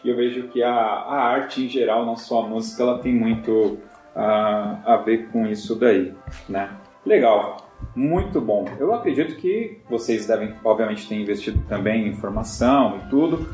E 0.05 0.11
eu 0.11 0.15
vejo 0.15 0.49
que 0.49 0.63
a, 0.63 0.75
a 0.75 1.23
arte 1.23 1.65
em 1.65 1.69
geral, 1.71 2.05
não 2.05 2.19
só 2.19 2.43
a 2.43 2.47
música, 2.47 2.83
ela 2.83 2.99
tem 2.99 3.15
muito 3.15 3.79
ah, 4.15 4.81
a 4.85 4.97
ver 4.99 5.31
com 5.31 5.47
isso 5.47 5.75
daí, 5.75 6.13
né? 6.47 6.69
Legal, 7.07 7.57
muito 7.97 8.43
bom. 8.43 8.67
Eu 8.79 8.93
acredito 8.93 9.37
que 9.37 9.79
vocês 9.89 10.27
devem, 10.27 10.53
obviamente, 10.63 11.09
ter 11.09 11.15
investido 11.15 11.65
também 11.67 12.05
em 12.05 12.11
informação 12.11 12.99
e 12.99 13.09
tudo, 13.09 13.49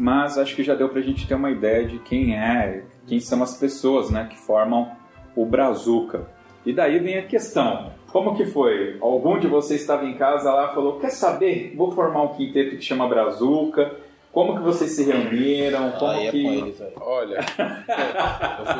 mas 0.00 0.38
acho 0.38 0.56
que 0.56 0.64
já 0.64 0.74
deu 0.74 0.88
pra 0.88 1.02
gente 1.02 1.28
ter 1.28 1.34
uma 1.34 1.50
ideia 1.50 1.84
de 1.84 1.98
quem 1.98 2.34
é, 2.34 2.84
quem 3.06 3.20
são 3.20 3.42
as 3.42 3.56
pessoas, 3.56 4.10
né, 4.10 4.26
que 4.30 4.38
formam 4.38 4.90
o 5.34 5.44
Brazuca. 5.44 6.26
E 6.64 6.72
daí 6.72 6.98
vem 6.98 7.18
a 7.18 7.22
questão. 7.22 7.92
Como 8.12 8.36
que 8.36 8.46
foi? 8.46 8.96
Algum 9.00 9.38
de 9.38 9.48
vocês 9.48 9.80
estava 9.80 10.04
em 10.04 10.14
casa 10.14 10.52
lá 10.52 10.70
e 10.70 10.74
falou, 10.74 11.00
quer 11.00 11.10
saber? 11.10 11.74
Vou 11.76 11.90
formar 11.92 12.22
um 12.22 12.34
quinteto 12.34 12.76
que 12.76 12.82
chama 12.82 13.08
Brazuca. 13.08 13.96
Como 14.30 14.56
que 14.56 14.62
vocês 14.62 14.92
se 14.92 15.04
reuniram? 15.04 15.92
Como 15.92 16.12
é 16.12 16.30
que... 16.30 16.42
com 16.42 16.52
eles. 16.52 16.82
Olha, 17.00 17.38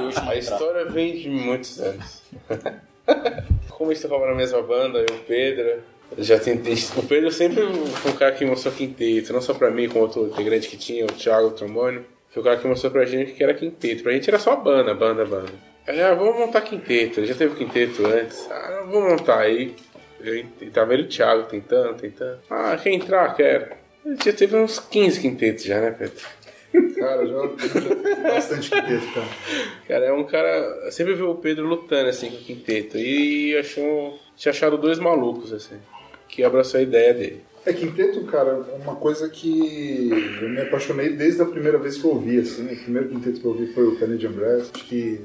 Eu 0.01 0.29
a 0.29 0.37
história 0.37 0.85
vem 0.87 1.17
de 1.17 1.29
muitos 1.29 1.81
anos. 1.81 2.23
Como 3.69 3.91
a 3.91 3.95
gente 3.95 4.03
tocava 4.03 4.27
na 4.29 4.35
mesma 4.35 4.63
banda, 4.63 4.99
eu 4.99 5.07
e 5.15 5.19
o 5.19 5.25
Pedro, 5.25 5.83
eu 6.17 6.25
já 6.25 6.39
tentei. 6.39 6.75
O 6.97 7.03
Pedro 7.03 7.31
sempre 7.33 7.63
foi 7.65 8.13
um 8.13 8.17
cara 8.17 8.33
que 8.33 8.45
mostrou 8.45 8.73
quinteto, 8.73 9.33
não 9.33 9.43
só 9.43 9.53
pra 9.53 9.71
mim, 9.71 9.89
como 9.89 10.05
outro 10.05 10.27
integrante 10.27 10.69
que 10.69 10.77
tinha, 10.77 11.05
o 11.05 11.09
Thiago 11.09 11.49
o 11.49 11.51
trombone. 11.51 12.01
Foi 12.33 12.41
o 12.41 12.45
cara 12.45 12.57
que 12.57 12.67
mostrou 12.67 12.91
pra 12.91 13.05
gente 13.05 13.33
que 13.33 13.45
era 13.45 13.53
quinteto. 13.53 14.03
Pra 14.03 14.13
gente 14.13 14.29
era 14.29 14.39
só 14.39 14.57
banda, 14.57 14.95
banda, 14.95 15.25
banda. 15.25 15.53
Aí, 15.87 16.01
ah, 16.01 16.15
vamos 16.15 16.37
montar 16.37 16.63
quinteto. 16.63 17.21
Ele 17.21 17.27
já 17.27 17.35
teve 17.35 17.55
quinteto 17.57 18.07
antes. 18.07 18.49
Ah, 18.51 18.85
vamos 18.91 19.13
montar 19.13 19.41
aí. 19.41 19.75
E 20.25 20.71
tava 20.71 20.95
ele 20.95 21.03
o 21.03 21.09
Thiago 21.09 21.45
tentando, 21.45 21.95
tentando. 21.95 22.39
Ah, 22.49 22.79
quer 22.83 22.93
entrar? 22.93 23.35
Quero. 23.35 23.75
Ele 24.07 24.17
já 24.25 24.33
teve 24.33 24.57
uns 24.57 24.79
15 24.79 25.21
quintetos 25.21 25.65
já, 25.65 25.81
né, 25.81 25.91
Pedro? 25.91 26.25
Cara, 26.99 27.27
já, 27.27 27.35
já 27.35 28.33
bastante 28.33 28.71
quinteto, 28.71 29.13
cara. 29.13 29.27
Cara, 29.87 30.05
é 30.07 30.13
um 30.13 30.25
cara. 30.25 30.49
eu 30.85 30.93
sempre 30.93 31.15
viu 31.15 31.31
o 31.31 31.37
Pedro 31.37 31.67
lutando 31.67 32.09
assim 32.09 32.31
com 32.31 32.37
o 32.37 32.45
quinteto. 32.45 32.97
E 32.97 33.57
achou. 33.59 34.19
Tinha 34.37 34.53
achado 34.53 34.79
dois 34.79 34.99
malucos, 34.99 35.53
assim. 35.53 35.77
Que 36.29 36.43
abraçou 36.43 36.81
a 36.81 36.83
ideia 36.83 37.13
dele. 37.13 37.43
É, 37.65 37.73
quinteto, 37.73 38.25
cara, 38.25 38.65
é 38.69 38.83
uma 38.83 38.97
coisa 38.97 39.29
que 39.29 40.11
eu 40.43 40.49
me 40.49 40.61
apaixonei 40.61 41.11
desde 41.11 41.43
a 41.43 41.47
primeira 41.47 41.79
vez 41.79 41.97
que 41.97 42.05
eu 42.05 42.11
ouvi, 42.11 42.41
assim. 42.41 42.65
O 42.65 42.77
primeiro 42.77 43.09
quinteto 43.09 43.41
que 43.41 43.45
eu 43.45 43.53
ouvi 43.53 43.67
foi 43.73 43.87
o 43.87 43.99
Canadian 43.99 44.33
Brass. 44.33 44.71
Que 44.71 45.21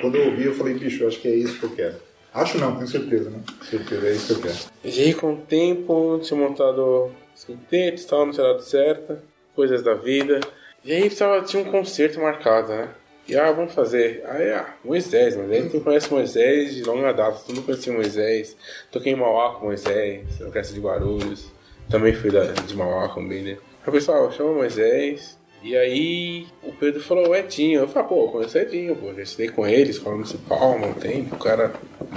quando 0.00 0.16
eu 0.16 0.26
ouvi, 0.26 0.44
eu 0.46 0.54
falei, 0.54 0.74
bicho, 0.74 1.06
acho 1.06 1.20
que 1.20 1.26
é 1.26 1.34
isso 1.34 1.58
que 1.58 1.64
eu 1.64 1.70
quero. 1.70 1.94
Acho 2.32 2.56
não, 2.58 2.76
tenho 2.76 2.86
certeza, 2.86 3.30
né? 3.30 3.40
Certeza, 3.68 4.06
é 4.06 4.12
isso 4.12 4.26
que 4.26 4.32
eu 4.32 4.42
quero. 4.42 4.58
E 4.84 5.02
aí, 5.02 5.14
com 5.14 5.34
o 5.34 5.36
tempo, 5.38 6.20
tinha 6.22 6.38
montado 6.38 7.10
os 7.34 7.44
quintetos, 7.44 8.04
tal, 8.04 8.30
tinha 8.30 8.46
dado 8.46 8.62
certo. 8.62 9.18
Coisas 9.54 9.82
da 9.82 9.94
vida. 9.94 10.40
E 10.84 10.92
aí, 10.92 11.10
tava, 11.10 11.42
tinha 11.42 11.62
um 11.62 11.70
concerto 11.70 12.20
marcado, 12.20 12.68
né? 12.68 12.88
E 13.28 13.36
ah, 13.36 13.52
vamos 13.52 13.74
fazer. 13.74 14.24
Ah, 14.24 14.74
Moisés, 14.84 15.36
mas 15.36 15.50
aí 15.50 15.68
quem 15.68 15.80
conhece 15.80 16.12
Moisés 16.12 16.74
de 16.74 16.82
longa 16.82 17.12
data, 17.12 17.38
todo 17.38 17.56
mundo 17.56 17.66
conhecia 17.66 17.92
Moisés. 17.92 18.56
Toquei 18.90 19.12
em 19.12 19.16
Mauá 19.16 19.54
com 19.54 19.66
Moisés, 19.66 20.40
orquestra 20.40 20.74
de 20.74 20.80
Guarulhos. 20.80 21.51
Também 21.92 22.12
fui 22.14 22.30
da, 22.30 22.44
de 22.46 22.74
Mauá 22.76 23.08
com 23.08 23.26
Bender. 23.26 23.58
Aí, 23.86 23.92
pessoal, 23.92 24.32
chama 24.32 24.52
Moisés. 24.54 25.38
E 25.62 25.76
aí, 25.76 26.46
o 26.64 26.72
Pedro 26.72 27.00
falou, 27.00 27.28
o 27.28 27.36
Edinho. 27.36 27.80
Eu 27.82 27.88
falei, 27.88 28.08
pô, 28.08 28.24
eu 28.24 28.28
conheço 28.28 28.58
o 28.58 28.60
Edinho, 28.60 28.96
pô, 28.96 29.12
já 29.14 29.22
estudei 29.22 29.48
com 29.50 29.64
ele, 29.66 29.90
escola 29.90 30.16
municipal, 30.16 30.76
não 30.78 30.92
tem, 30.92 31.22
o 31.30 31.36
cara 31.36 31.72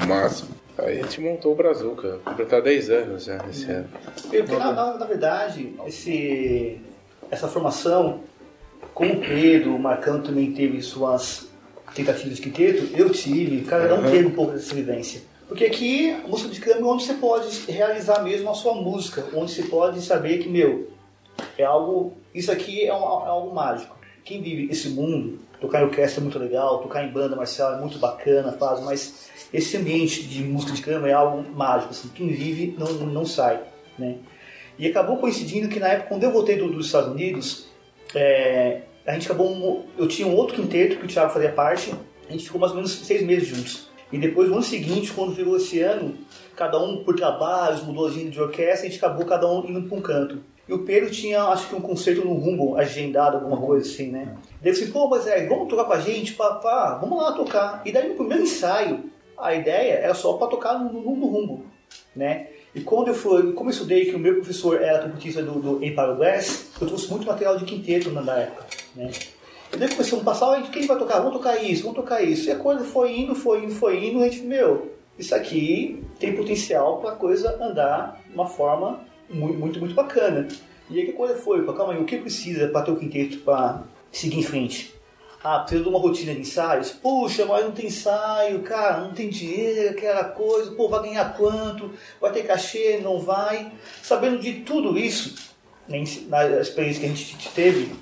máximo. 0.07 0.49
Aí 0.77 0.99
a 0.99 1.03
gente 1.03 1.21
montou 1.21 1.51
o 1.53 1.55
Brazuca, 1.55 2.19
completar 2.25 2.61
10 2.61 2.89
anos 2.89 3.25
já 3.25 3.37
esse 3.49 3.69
ano. 3.69 3.87
Na, 4.57 4.73
na- 4.73 4.97
na 4.97 5.05
verdade, 5.05 5.73
esse, 5.85 6.81
essa 7.29 7.47
formação, 7.47 8.21
como 8.93 9.13
o 9.13 9.21
Pedro, 9.21 9.75
o 9.75 9.79
Marcão 9.79 10.21
também 10.21 10.51
teve 10.51 10.81
suas 10.81 11.47
tentativas 11.93 12.35
de 12.37 12.41
quinteto, 12.41 12.89
eu 12.97 13.09
tive, 13.11 13.61
cada 13.61 13.93
um 13.95 14.09
teve 14.11 14.25
um 14.25 14.31
pouco 14.31 14.53
dessa 14.53 14.73
vivência. 14.73 15.21
Porque 15.47 15.65
aqui, 15.65 16.11
a 16.11 16.27
música 16.27 16.49
de 16.49 16.59
câmbio 16.59 16.87
é 16.87 16.91
onde 16.91 17.03
você 17.03 17.13
pode 17.13 17.71
realizar 17.71 18.23
mesmo 18.23 18.49
a 18.49 18.53
sua 18.53 18.73
música, 18.73 19.25
onde 19.33 19.51
você 19.51 19.63
pode 19.63 20.01
saber 20.01 20.39
que, 20.39 20.49
meu, 20.49 20.89
é 21.57 21.63
algo, 21.63 22.13
isso 22.33 22.51
aqui 22.51 22.85
é, 22.85 22.93
um- 22.93 22.97
é 23.25 23.27
algo 23.29 23.53
mágico. 23.53 23.95
Quem 24.23 24.41
vive 24.41 24.71
esse 24.71 24.89
mundo, 24.89 25.39
tocar 25.61 25.81
em 25.81 25.85
orquestra 25.85 26.19
é 26.19 26.23
muito 26.23 26.39
legal, 26.39 26.79
tocar 26.79 27.03
em 27.05 27.11
banda 27.11 27.35
marcial 27.35 27.75
é 27.75 27.79
muito 27.79 27.99
bacana, 27.99 28.53
faz, 28.53 28.81
mas 28.81 29.29
esse 29.53 29.77
ambiente 29.77 30.23
de 30.23 30.43
música 30.43 30.73
de 30.73 30.81
câmara 30.81 31.09
é 31.11 31.13
algo 31.13 31.45
mágico, 31.55 31.91
assim, 31.91 32.07
quem 32.09 32.27
vive 32.29 32.75
não, 32.77 32.87
não 33.05 33.25
sai, 33.25 33.61
né? 33.99 34.15
E 34.79 34.87
acabou 34.87 35.17
coincidindo 35.17 35.69
que 35.69 35.79
na 35.79 35.89
época, 35.89 36.09
quando 36.09 36.23
eu 36.23 36.31
voltei 36.31 36.57
do- 36.57 36.69
dos 36.71 36.87
Estados 36.87 37.11
Unidos, 37.11 37.67
é, 38.15 38.81
a 39.05 39.13
gente 39.13 39.27
acabou, 39.27 39.85
eu 39.97 40.07
tinha 40.07 40.27
um 40.27 40.35
outro 40.35 40.55
quinteto 40.55 40.97
que 40.97 41.05
o 41.05 41.07
Thiago 41.07 41.31
fazia 41.31 41.51
parte, 41.51 41.93
a 42.27 42.31
gente 42.31 42.43
ficou 42.45 42.59
mais 42.59 42.71
ou 42.71 42.77
menos 42.77 42.91
seis 42.91 43.21
meses 43.23 43.47
juntos. 43.47 43.89
E 44.11 44.17
depois, 44.17 44.47
no 44.47 44.55
ano 44.55 44.63
seguinte, 44.63 45.11
quando 45.13 45.33
virou 45.33 45.57
esse 45.57 45.79
ano, 45.81 46.15
cada 46.55 46.79
um 46.79 47.03
por 47.03 47.15
trabalhos, 47.15 47.83
mudou 47.83 48.09
de 48.09 48.29
de 48.29 48.39
orquestra, 48.39 48.87
a 48.87 48.89
gente 48.89 49.03
acabou 49.03 49.25
cada 49.25 49.51
um 49.51 49.65
indo 49.67 49.87
para 49.87 49.97
um 49.97 50.01
canto. 50.01 50.39
E 50.67 50.73
o 50.73 50.79
Pedro 50.79 51.11
tinha, 51.11 51.43
acho 51.43 51.67
que 51.69 51.75
um 51.75 51.81
concerto 51.81 52.25
no 52.25 52.33
Rumble 52.33 52.79
agendado, 52.79 53.37
alguma 53.37 53.57
coisa 53.57 53.87
assim, 53.87 54.09
né? 54.11 54.35
Daí 54.61 54.71
eu 54.71 54.73
disse, 54.73 54.91
pô, 54.91 55.07
mas 55.07 55.27
é, 55.27 55.45
vamos 55.45 55.67
tocar 55.67 55.83
com 55.83 55.93
a 55.93 55.99
gente? 55.99 56.33
Pá, 56.33 56.55
pá, 56.55 56.97
vamos 56.99 57.21
lá 57.21 57.33
tocar. 57.33 57.81
E 57.85 57.91
daí 57.91 58.09
no 58.09 58.15
primeiro 58.15 58.43
ensaio, 58.43 59.11
a 59.37 59.53
ideia 59.53 59.93
era 59.93 60.13
só 60.13 60.33
para 60.33 60.47
tocar 60.47 60.79
no, 60.79 60.91
no, 60.91 61.15
no 61.15 61.27
Rumble, 61.27 61.65
né? 62.15 62.47
E 62.73 62.81
quando 62.81 63.09
eu 63.09 63.13
fui, 63.13 63.53
como 63.53 63.69
eu 63.69 63.73
estudei 63.73 64.05
que 64.05 64.15
o 64.15 64.19
meu 64.19 64.35
professor 64.35 64.81
era 64.81 64.99
trompetista 64.99 65.41
do, 65.41 65.59
do 65.59 65.85
Empire 65.85 66.15
Glass, 66.15 66.71
eu 66.81 66.87
trouxe 66.87 67.09
muito 67.09 67.25
material 67.25 67.57
de 67.57 67.63
quinteto 67.63 68.09
na 68.09 68.37
época, 68.37 68.65
né? 68.95 69.11
Daí 69.77 69.89
começamos 69.89 70.21
a 70.21 70.31
passar, 70.31 70.71
quem 70.71 70.87
vai 70.87 70.97
tocar? 70.97 71.19
Vamos 71.19 71.33
tocar 71.33 71.61
isso, 71.61 71.83
vamos 71.83 71.97
tocar 71.97 72.21
isso. 72.21 72.47
E 72.47 72.51
a 72.51 72.55
coisa 72.55 72.85
foi 72.85 73.17
indo, 73.17 73.35
foi 73.35 73.63
indo, 73.63 73.73
foi 73.73 74.05
indo, 74.05 74.21
a 74.21 74.29
gente, 74.29 74.41
meu, 74.41 74.93
isso 75.19 75.35
aqui 75.35 76.01
tem 76.17 76.35
potencial 76.35 76.99
para 76.99 77.11
a 77.11 77.15
coisa 77.15 77.61
andar 77.61 78.21
de 78.25 78.33
uma 78.33 78.47
forma 78.47 79.01
muito, 79.29 79.59
muito, 79.59 79.79
muito 79.79 79.93
bacana. 79.93 80.47
E 80.89 80.99
aí 80.99 81.05
que 81.05 81.11
coisa 81.11 81.35
foi? 81.35 81.65
Calma 81.65 81.93
aí, 81.93 82.01
o 82.01 82.05
que 82.05 82.17
precisa 82.17 82.69
para 82.69 82.83
ter 82.83 82.91
o 82.91 82.95
quinteto 82.95 83.39
para 83.39 83.83
seguir 84.11 84.39
em 84.39 84.43
frente? 84.43 84.95
Ah, 85.43 85.59
precisa 85.59 85.83
de 85.83 85.89
uma 85.89 85.99
rotina 85.99 86.33
de 86.33 86.41
ensaios? 86.41 86.91
Puxa, 86.91 87.45
mas 87.45 87.65
não 87.65 87.71
tem 87.71 87.87
ensaio, 87.87 88.61
cara, 88.61 89.01
não 89.01 89.13
tem 89.13 89.29
dinheiro, 89.29 89.91
aquela 89.91 90.23
coisa, 90.23 90.71
pô, 90.71 90.87
vai 90.87 91.03
ganhar 91.03 91.35
quanto? 91.35 91.91
Vai 92.19 92.31
ter 92.31 92.43
cachê, 92.43 92.99
não 93.03 93.19
vai? 93.19 93.71
Sabendo 94.01 94.39
de 94.39 94.61
tudo 94.61 94.97
isso, 94.97 95.54
na 95.87 95.97
experiência 96.59 97.01
que 97.01 97.05
a 97.05 97.09
gente 97.09 97.49
teve, 97.49 97.95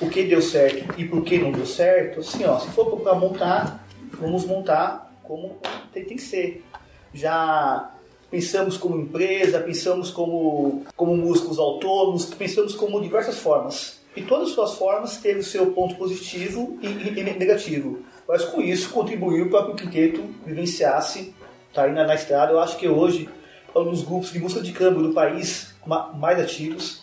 o 0.00 0.08
que 0.08 0.24
deu 0.24 0.42
certo 0.42 0.98
e 0.98 1.04
por 1.06 1.22
que 1.22 1.38
não 1.38 1.52
deu 1.52 1.66
certo, 1.66 2.20
assim, 2.20 2.44
ó, 2.44 2.58
se 2.58 2.68
for 2.70 2.98
para 3.00 3.14
montar, 3.14 3.86
vamos 4.18 4.44
montar 4.44 5.12
como 5.22 5.56
tem, 5.92 6.04
tem 6.04 6.16
que 6.16 6.22
ser. 6.22 6.64
Já 7.12 7.90
pensamos 8.30 8.76
como 8.76 9.00
empresa, 9.00 9.60
pensamos 9.60 10.10
como, 10.10 10.84
como 10.96 11.16
músicos 11.16 11.58
autônomos, 11.58 12.26
pensamos 12.26 12.74
como 12.74 13.00
diversas 13.00 13.38
formas. 13.38 14.00
E 14.16 14.22
todas 14.22 14.48
as 14.48 14.54
suas 14.54 14.74
formas 14.74 15.16
teve 15.18 15.40
o 15.40 15.44
seu 15.44 15.72
ponto 15.72 15.94
positivo 15.94 16.78
e, 16.82 16.86
e, 16.86 17.20
e 17.20 17.38
negativo. 17.38 18.00
Mas 18.26 18.44
com 18.44 18.60
isso 18.60 18.90
contribuiu 18.90 19.50
para 19.50 19.66
que 19.66 19.70
o 19.70 19.74
quinteto 19.76 20.22
vivenciasse, 20.44 21.34
tá 21.72 21.84
aí 21.84 21.92
na, 21.92 22.04
na 22.04 22.14
estrada. 22.14 22.52
Eu 22.52 22.60
acho 22.60 22.76
que 22.76 22.88
hoje 22.88 23.28
é 23.74 23.78
um 23.78 23.90
dos 23.90 24.02
grupos 24.02 24.32
de 24.32 24.40
música 24.40 24.60
de 24.60 24.72
câmbio 24.72 25.02
do 25.02 25.14
país 25.14 25.74
mais 26.14 26.38
ativos. 26.40 26.99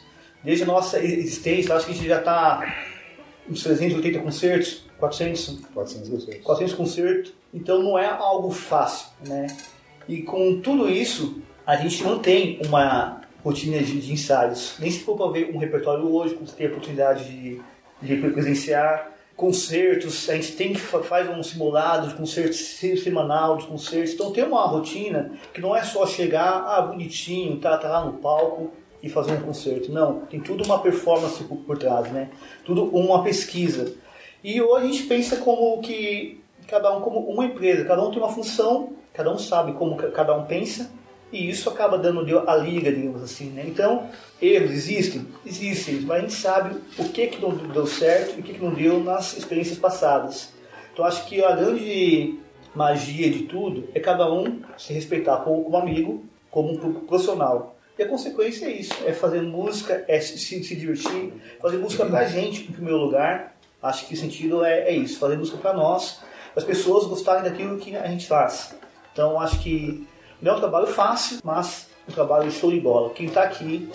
Desde 0.47 0.63
a 0.63 0.67
nossa 0.67 1.03
existência, 1.03 1.75
acho 1.75 1.87
que 1.87 1.91
a 1.91 1.95
gente 1.95 2.07
já 2.07 2.19
está 2.19 2.73
uns 3.49 3.61
380 3.63 4.19
concertos, 4.19 4.85
400, 4.97 5.59
400 5.73 6.09
concertos. 6.09 6.45
400 6.45 6.73
concertos. 6.73 7.33
Então 7.53 7.83
não 7.83 7.99
é 7.99 8.05
algo 8.05 8.49
fácil, 8.49 9.09
né? 9.27 9.47
E 10.07 10.21
com 10.21 10.61
tudo 10.61 10.89
isso, 10.89 11.41
a 11.65 11.75
gente 11.75 12.01
mantém 12.01 12.61
uma 12.65 13.19
rotina 13.43 13.83
de, 13.83 13.99
de 13.99 14.13
ensaios. 14.13 14.77
Nem 14.79 14.89
se 14.89 15.01
for 15.01 15.17
para 15.17 15.33
ver 15.33 15.53
um 15.53 15.57
repertório 15.57 16.09
hoje, 16.09 16.35
quando 16.35 16.47
você 16.47 16.55
tem 16.55 16.67
a 16.67 16.69
oportunidade 16.69 17.25
de, 17.25 17.61
de 18.01 18.15
presenciar 18.31 19.11
concertos, 19.35 20.29
a 20.29 20.35
gente 20.35 20.53
tem 20.53 20.71
que 20.71 20.79
faz 20.79 21.29
um 21.29 21.43
simulado 21.43 22.07
de 22.07 22.15
concertos 22.15 22.57
semanal, 23.03 23.57
de 23.57 23.67
concertos. 23.67 24.13
Então 24.13 24.31
tem 24.31 24.45
uma 24.45 24.65
rotina 24.65 25.29
que 25.53 25.59
não 25.59 25.75
é 25.75 25.83
só 25.83 26.07
chegar, 26.07 26.63
ah, 26.65 26.83
bonitinho, 26.83 27.59
tá, 27.59 27.77
tá 27.77 27.89
lá 27.89 28.05
no 28.05 28.13
palco 28.13 28.71
e 29.01 29.09
fazer 29.09 29.33
um 29.33 29.41
concerto. 29.41 29.91
Não, 29.91 30.21
tem 30.21 30.39
tudo 30.39 30.63
uma 30.63 30.79
performance 30.79 31.43
por, 31.43 31.57
por 31.57 31.77
trás, 31.77 32.11
né? 32.11 32.29
Tudo 32.65 32.85
uma 32.85 33.23
pesquisa. 33.23 33.93
E 34.43 34.61
hoje 34.61 34.85
a 34.85 34.87
gente 34.87 35.03
pensa 35.03 35.37
como 35.37 35.81
que 35.81 36.41
cada 36.67 36.95
um 36.95 37.01
como 37.01 37.19
uma 37.19 37.45
empresa, 37.45 37.85
cada 37.85 38.03
um 38.03 38.11
tem 38.11 38.19
uma 38.19 38.31
função, 38.31 38.93
cada 39.13 39.31
um 39.31 39.37
sabe 39.37 39.73
como 39.73 39.95
cada 39.95 40.35
um 40.35 40.45
pensa 40.45 40.91
e 41.31 41.49
isso 41.49 41.69
acaba 41.69 41.97
dando 41.97 42.21
a 42.47 42.55
liga, 42.55 42.91
digamos 42.91 43.21
assim, 43.21 43.49
né? 43.49 43.65
Então, 43.67 44.09
erros 44.41 44.71
existem? 44.71 45.27
Existem, 45.45 46.01
mas 46.01 46.17
a 46.17 46.21
gente 46.21 46.33
sabe 46.33 46.75
o 46.97 47.09
que, 47.09 47.27
que 47.27 47.41
não 47.41 47.51
deu 47.51 47.85
certo 47.85 48.37
e 48.37 48.39
o 48.39 48.43
que, 48.43 48.53
que 48.53 48.63
não 48.63 48.73
deu 48.73 49.03
nas 49.03 49.35
experiências 49.35 49.77
passadas. 49.77 50.53
Então, 50.93 51.03
acho 51.03 51.25
que 51.25 51.43
a 51.43 51.53
grande 51.53 52.39
magia 52.73 53.29
de 53.29 53.43
tudo 53.43 53.89
é 53.93 53.99
cada 53.99 54.31
um 54.31 54.61
se 54.77 54.93
respeitar 54.93 55.37
como, 55.37 55.63
como 55.63 55.77
amigo, 55.77 56.23
como 56.49 56.77
profissional. 57.01 57.76
E 57.97 58.03
a 58.03 58.07
consequência 58.07 58.65
é 58.65 58.71
isso, 58.71 58.93
é 59.05 59.11
fazer 59.11 59.41
música, 59.41 60.05
é 60.07 60.19
se, 60.19 60.37
se 60.37 60.75
divertir, 60.75 61.33
fazer 61.59 61.77
música 61.77 62.05
pra 62.05 62.25
gente, 62.25 62.61
em 62.69 62.71
primeiro 62.71 62.97
lugar. 62.97 63.57
Acho 63.81 64.07
que 64.07 64.13
o 64.13 64.17
sentido 64.17 64.63
é, 64.63 64.89
é 64.89 64.91
isso, 64.91 65.19
fazer 65.19 65.37
música 65.37 65.57
para 65.57 65.73
nós, 65.73 66.21
as 66.55 66.63
pessoas 66.63 67.05
gostarem 67.05 67.43
daquilo 67.43 67.77
que 67.77 67.95
a 67.95 68.07
gente 68.07 68.27
faz. 68.27 68.75
Então, 69.13 69.39
acho 69.39 69.59
que 69.61 70.07
não 70.41 70.53
é 70.53 70.55
um 70.57 70.59
trabalho 70.59 70.87
fácil, 70.87 71.39
mas 71.43 71.87
um 72.07 72.11
trabalho 72.11 72.51
show 72.51 72.71
de 72.71 72.79
bola. 72.79 73.09
Quem 73.11 73.27
está 73.27 73.43
aqui 73.43 73.89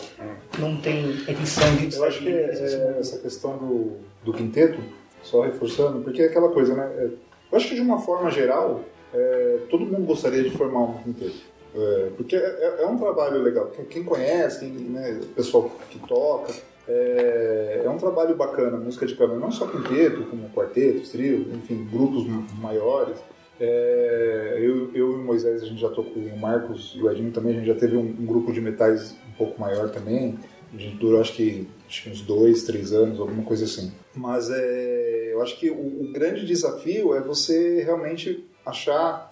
não 0.59 0.76
tem 0.76 1.11
intenção 1.11 1.76
de... 1.76 1.96
Eu 1.96 2.05
acho 2.05 2.18
que 2.20 2.28
é, 2.28 2.50
é, 2.50 2.96
essa 2.98 3.18
questão 3.18 3.57
do, 3.57 3.96
do 4.24 4.32
quinteto, 4.32 4.80
só 5.22 5.42
reforçando, 5.42 6.03
porque 6.03 6.22
é 6.22 6.26
aquela 6.26 6.50
coisa, 6.50 6.74
né? 6.74 6.92
É, 6.98 7.05
eu 7.05 7.57
acho 7.57 7.68
que 7.68 7.74
de 7.74 7.80
uma 7.80 8.00
forma 8.00 8.30
geral, 8.30 8.80
é, 9.14 9.59
todo 9.70 9.86
mundo 9.86 10.05
gostaria 10.07 10.42
de 10.42 10.50
formar 10.50 10.80
um 10.80 10.98
quinteto. 10.98 11.51
É, 11.74 12.10
porque 12.16 12.36
é, 12.36 12.82
é, 12.82 12.86
um 12.86 12.98
trabalho 12.98 13.42
legal. 13.42 13.70
Quem 13.88 14.04
conhece, 14.04 14.60
quem, 14.60 14.70
né, 14.70 15.20
o 15.22 15.26
pessoal 15.28 15.70
que 15.90 15.98
toca, 16.00 16.52
é, 16.88 17.82
é, 17.84 17.88
um 17.88 17.96
trabalho 17.96 18.36
bacana, 18.36 18.76
música 18.76 19.06
de 19.06 19.14
câmera, 19.14 19.38
não 19.38 19.50
só 19.50 19.66
quinteto, 19.66 20.24
como 20.24 20.50
quartetos, 20.50 21.10
trio, 21.10 21.46
enfim, 21.54 21.86
grupos 21.90 22.26
maiores. 22.58 23.16
É, 23.60 24.56
eu, 24.58 24.90
eu 24.94 25.12
e 25.12 25.14
o 25.14 25.18
Moisés, 25.18 25.62
a 25.62 25.66
gente 25.66 25.80
já 25.80 25.88
tocou, 25.88 26.22
o 26.22 26.38
Marcos 26.38 26.94
e 26.96 27.02
o 27.02 27.10
Edinho 27.10 27.30
também, 27.30 27.52
a 27.52 27.56
gente 27.58 27.66
já 27.66 27.74
teve 27.74 27.96
um, 27.96 28.00
um, 28.00 28.26
grupo 28.26 28.52
de 28.52 28.60
metais 28.60 29.14
um 29.28 29.32
pouco 29.36 29.60
maior 29.60 29.90
também. 29.90 30.38
A 30.74 30.76
gente 30.76 30.96
durou 30.96 31.20
acho 31.20 31.34
que, 31.34 31.68
acho 31.86 32.02
que 32.02 32.10
uns 32.10 32.22
dois, 32.22 32.64
três 32.64 32.92
anos, 32.92 33.20
alguma 33.20 33.44
coisa 33.44 33.64
assim. 33.64 33.92
Mas 34.14 34.50
é, 34.50 35.32
eu 35.32 35.42
acho 35.42 35.58
que 35.58 35.70
o, 35.70 35.76
o 35.76 36.12
grande 36.12 36.44
desafio 36.44 37.14
é 37.14 37.20
você 37.20 37.82
realmente 37.82 38.44
achar, 38.64 39.32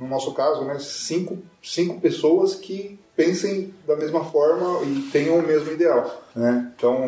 no 0.00 0.08
nosso 0.08 0.32
caso, 0.32 0.64
né, 0.64 0.78
cinco, 0.80 1.38
cinco 1.62 2.00
pessoas 2.00 2.54
que 2.56 2.98
pensem 3.14 3.72
da 3.86 3.94
mesma 3.94 4.24
forma 4.24 4.82
e 4.84 5.10
tenham 5.12 5.38
o 5.38 5.46
mesmo 5.46 5.70
ideal. 5.70 6.24
Né? 6.34 6.72
Então, 6.74 7.04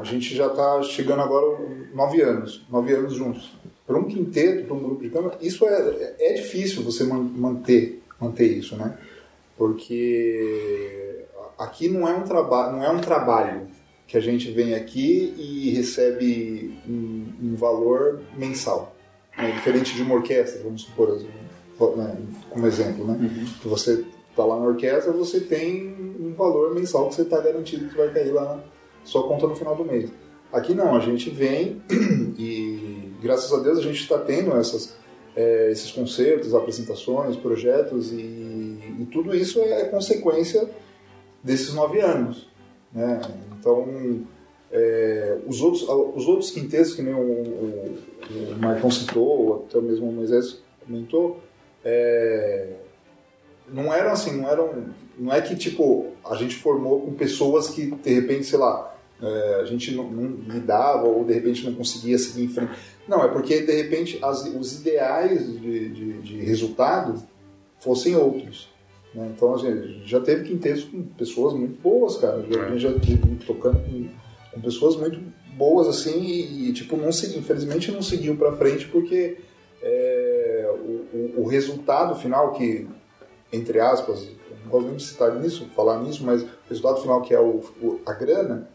a 0.00 0.04
gente 0.04 0.34
já 0.34 0.46
está 0.46 0.82
chegando 0.84 1.20
agora 1.20 1.58
nove 1.92 2.22
anos, 2.22 2.64
nove 2.70 2.94
anos 2.94 3.14
juntos 3.14 3.50
para 3.86 3.98
um 3.98 4.04
quinteto, 4.04 4.64
para 4.64 4.74
um 4.74 4.82
grupo 4.82 5.02
de 5.02 5.10
câmara, 5.10 5.36
isso 5.40 5.66
é, 5.66 6.14
é 6.18 6.32
difícil 6.34 6.82
você 6.82 7.04
manter, 7.04 8.02
manter 8.18 8.46
isso, 8.46 8.76
né? 8.76 8.96
Porque 9.56 11.26
aqui 11.58 11.88
não 11.88 12.08
é 12.08 12.14
um 12.14 12.22
trabalho, 12.22 12.76
não 12.76 12.84
é 12.84 12.90
um 12.90 13.00
trabalho 13.00 13.66
que 14.06 14.16
a 14.16 14.20
gente 14.20 14.50
vem 14.50 14.74
aqui 14.74 15.34
e 15.36 15.70
recebe 15.70 16.78
um, 16.88 17.32
um 17.42 17.54
valor 17.54 18.20
mensal, 18.36 18.94
né? 19.36 19.50
diferente 19.50 19.94
de 19.94 20.02
uma 20.02 20.14
orquestra, 20.14 20.62
vamos 20.62 20.82
supor, 20.82 21.10
assim, 21.10 21.26
né? 21.26 21.41
Como 22.50 22.66
exemplo, 22.66 23.06
né? 23.06 23.18
Uhum. 23.20 23.46
Que 23.60 23.68
você 23.68 24.04
está 24.30 24.44
lá 24.44 24.58
na 24.58 24.66
orquestra, 24.66 25.12
você 25.12 25.40
tem 25.40 25.94
um 26.18 26.32
valor 26.34 26.74
mensal 26.74 27.08
que 27.08 27.14
você 27.14 27.22
está 27.22 27.40
garantido 27.40 27.88
que 27.88 27.96
vai 27.96 28.10
cair 28.12 28.32
lá 28.32 28.56
na 28.56 28.60
sua 29.04 29.26
conta 29.28 29.46
no 29.46 29.54
final 29.54 29.76
do 29.76 29.84
mês. 29.84 30.10
Aqui 30.52 30.74
não, 30.74 30.94
a 30.94 31.00
gente 31.00 31.30
vem 31.30 31.82
e 32.38 33.12
graças 33.22 33.52
a 33.52 33.62
Deus 33.62 33.78
a 33.78 33.82
gente 33.82 34.00
está 34.00 34.18
tendo 34.18 34.54
essas, 34.56 34.94
é, 35.36 35.70
esses 35.70 35.90
concertos, 35.90 36.54
apresentações, 36.54 37.36
projetos 37.36 38.12
e, 38.12 38.16
e, 38.16 39.08
tudo 39.10 39.34
isso 39.34 39.60
é 39.60 39.84
consequência 39.84 40.68
desses 41.42 41.74
nove 41.74 42.00
anos. 42.00 42.48
Né? 42.92 43.20
Então, 43.58 43.86
é, 44.70 45.38
os, 45.46 45.62
outros, 45.62 45.82
os 45.82 46.26
outros 46.26 46.50
quintetos, 46.50 46.94
que 46.94 47.02
nem 47.02 47.14
o, 47.14 47.18
o, 47.18 47.98
o 48.52 48.58
Marcão 48.58 48.90
citou, 48.90 49.26
ou 49.26 49.66
até 49.68 49.80
mesmo 49.80 50.08
o 50.08 50.12
Moisés 50.12 50.58
comentou, 50.84 51.40
é, 51.84 52.68
não 53.68 53.92
eram 53.92 54.12
assim, 54.12 54.36
não 54.36 54.48
eram. 54.48 54.86
Não 55.18 55.32
é 55.32 55.40
que 55.40 55.54
tipo 55.56 56.12
a 56.24 56.34
gente 56.36 56.56
formou 56.56 57.00
com 57.00 57.12
pessoas 57.14 57.68
que 57.68 57.86
de 57.86 58.14
repente, 58.14 58.44
sei 58.44 58.58
lá, 58.58 58.94
é, 59.22 59.60
a 59.60 59.64
gente 59.64 59.94
não, 59.94 60.10
não 60.10 60.52
lidava 60.52 61.06
ou 61.06 61.24
de 61.24 61.32
repente 61.32 61.64
não 61.64 61.74
conseguia 61.74 62.18
seguir 62.18 62.44
em 62.44 62.48
frente. 62.48 62.72
Não, 63.06 63.24
é 63.24 63.28
porque 63.28 63.60
de 63.60 63.72
repente 63.72 64.18
as, 64.22 64.44
os 64.46 64.80
ideais 64.80 65.46
de, 65.60 65.88
de, 65.88 66.12
de, 66.22 66.36
resultado 66.38 67.22
fossem 67.78 68.16
outros. 68.16 68.68
Né? 69.14 69.32
Então 69.34 69.54
a 69.54 69.58
gente 69.58 70.08
já 70.08 70.20
teve 70.20 70.44
quintetos 70.44 70.84
com 70.84 71.02
pessoas 71.02 71.54
muito 71.54 71.80
boas, 71.80 72.16
cara. 72.16 72.44
Já, 72.50 72.66
é. 72.66 72.78
já 72.78 72.90
tocando 73.46 73.80
com, 73.80 74.08
com, 74.52 74.60
pessoas 74.60 74.96
muito 74.96 75.20
boas 75.56 75.86
assim 75.86 76.20
e, 76.20 76.68
e 76.68 76.72
tipo 76.72 76.96
não 76.96 77.10
infelizmente 77.10 77.92
não 77.92 78.02
seguiu 78.02 78.36
para 78.36 78.52
frente 78.52 78.88
porque 78.88 79.36
é, 79.82 80.11
o, 81.12 81.16
o, 81.16 81.42
o, 81.42 81.46
resultado 81.46 82.14
final 82.16 82.52
que 82.52 82.88
entre 83.52 83.80
aspas 83.80 84.28
não 84.64 84.70
gosto 84.70 84.86
nem 84.86 84.96
de 84.96 85.04
citar 85.04 85.34
nisso, 85.34 85.68
falar 85.74 86.00
nisso, 86.00 86.24
mas 86.24 86.42
o 86.42 86.48
resultado 86.68 87.00
final 87.00 87.22
que 87.22 87.34
é 87.34 87.40
o, 87.40 87.62
a 88.06 88.12
grana 88.12 88.68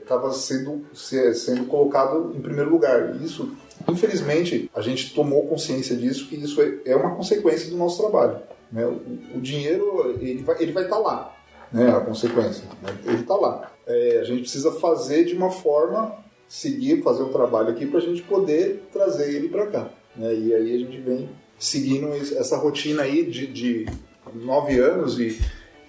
estava 0.00 0.28
é, 0.28 0.32
sendo, 0.32 0.84
sendo 0.92 1.66
colocado 1.66 2.34
em 2.36 2.40
primeiro 2.40 2.70
lugar. 2.70 3.14
Isso, 3.22 3.54
infelizmente, 3.88 4.68
a 4.74 4.80
gente 4.80 5.14
tomou 5.14 5.46
consciência 5.46 5.96
disso, 5.96 6.28
que 6.28 6.36
isso 6.36 6.60
é, 6.60 6.78
é 6.86 6.96
uma 6.96 7.14
consequência 7.14 7.70
do 7.70 7.76
nosso 7.76 7.98
trabalho. 7.98 8.40
Né? 8.70 8.84
O, 8.84 9.38
o, 9.38 9.40
dinheiro, 9.40 10.16
ele 10.20 10.42
vai 10.42 10.56
estar 10.56 10.62
ele 10.64 10.72
vai 10.72 10.88
tá 10.88 10.98
lá, 10.98 11.36
né? 11.72 11.88
a 11.88 12.00
consequência. 12.00 12.64
Né? 12.82 12.98
Ele 13.04 13.20
está 13.20 13.36
lá. 13.36 13.70
É, 13.86 14.18
a 14.20 14.24
gente 14.24 14.42
precisa 14.42 14.72
fazer 14.72 15.24
de 15.24 15.34
uma 15.34 15.50
forma, 15.50 16.16
seguir, 16.48 17.02
fazer 17.02 17.22
o 17.22 17.28
trabalho 17.28 17.68
aqui 17.68 17.86
para 17.86 17.98
a 17.98 18.02
gente 18.02 18.22
poder 18.22 18.88
trazer 18.92 19.32
ele 19.32 19.48
para 19.48 19.66
cá. 19.68 19.88
Né? 20.18 20.34
E 20.34 20.54
aí 20.54 20.74
a 20.74 20.78
gente 20.78 20.98
vem 20.98 21.30
seguindo 21.58 22.12
essa 22.12 22.56
rotina 22.56 23.02
aí 23.02 23.24
de, 23.24 23.46
de 23.46 23.86
nove 24.34 24.78
anos 24.78 25.18
e 25.18 25.40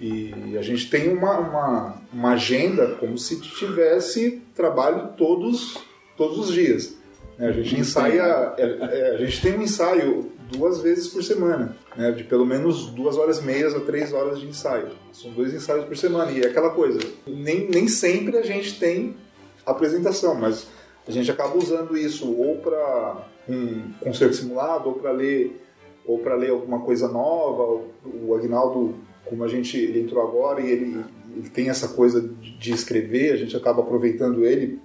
E 0.02 0.58
a 0.58 0.62
gente 0.62 0.90
tem 0.90 1.10
uma, 1.12 1.38
uma, 1.40 2.02
uma 2.14 2.32
agenda 2.32 2.96
como 2.96 3.18
se 3.18 3.42
tivesse 3.42 4.42
trabalho 4.56 5.10
todos, 5.18 5.78
todos 6.16 6.38
os 6.40 6.54
dias. 6.54 6.96
né? 7.38 7.50
A 7.50 7.52
gente 7.52 7.78
ensaia, 7.78 8.54
é, 8.58 8.64
é, 8.64 9.16
a 9.16 9.18
gente 9.18 9.42
tem 9.42 9.58
um 9.58 9.62
ensaio 9.62 10.32
duas 10.50 10.80
vezes 10.82 11.10
por 11.10 11.22
semana, 11.22 11.76
né? 11.98 12.12
de 12.12 12.24
pelo 12.24 12.46
menos 12.46 12.88
duas 12.88 13.18
horas 13.18 13.40
e 13.40 13.44
meias 13.44 13.76
a 13.76 13.82
três 13.82 14.14
horas 14.14 14.40
de 14.40 14.48
ensaio. 14.48 14.88
São 15.12 15.32
dois 15.32 15.54
ensaios 15.54 15.86
por 15.86 15.98
semana 15.98 16.32
e 16.32 16.42
é 16.42 16.48
aquela 16.48 16.70
coisa. 16.70 17.00
Nem, 17.28 17.68
nem 17.70 17.88
sempre 17.88 18.38
a 18.38 18.42
gente 18.42 18.80
tem 18.80 19.18
apresentação, 19.66 20.34
mas 20.34 20.68
a 21.06 21.12
gente 21.12 21.30
acaba 21.30 21.58
usando 21.58 21.98
isso 21.98 22.32
ou 22.32 22.58
para 22.58 23.28
um 23.50 23.92
concerto 24.00 24.36
simulado 24.36 24.90
ou 24.90 24.96
para 24.96 25.12
ler 25.12 25.66
ou 26.06 26.18
para 26.20 26.36
ler 26.36 26.52
alguma 26.52 26.80
coisa 26.82 27.08
nova. 27.08 27.84
O 28.06 28.34
Agnaldo, 28.36 28.96
como 29.26 29.44
a 29.44 29.48
gente 29.48 29.78
ele 29.78 30.02
entrou 30.02 30.26
agora 30.26 30.62
e 30.62 30.70
ele, 30.70 31.06
ele 31.36 31.50
tem 31.50 31.70
essa 31.70 31.90
coisa 31.90 32.22
de, 32.22 32.72
escrever, 32.72 33.34
a 33.34 33.38
gente 33.38 33.56
acaba 33.56 33.82
aproveitando 33.82 34.44
ele 34.44 34.80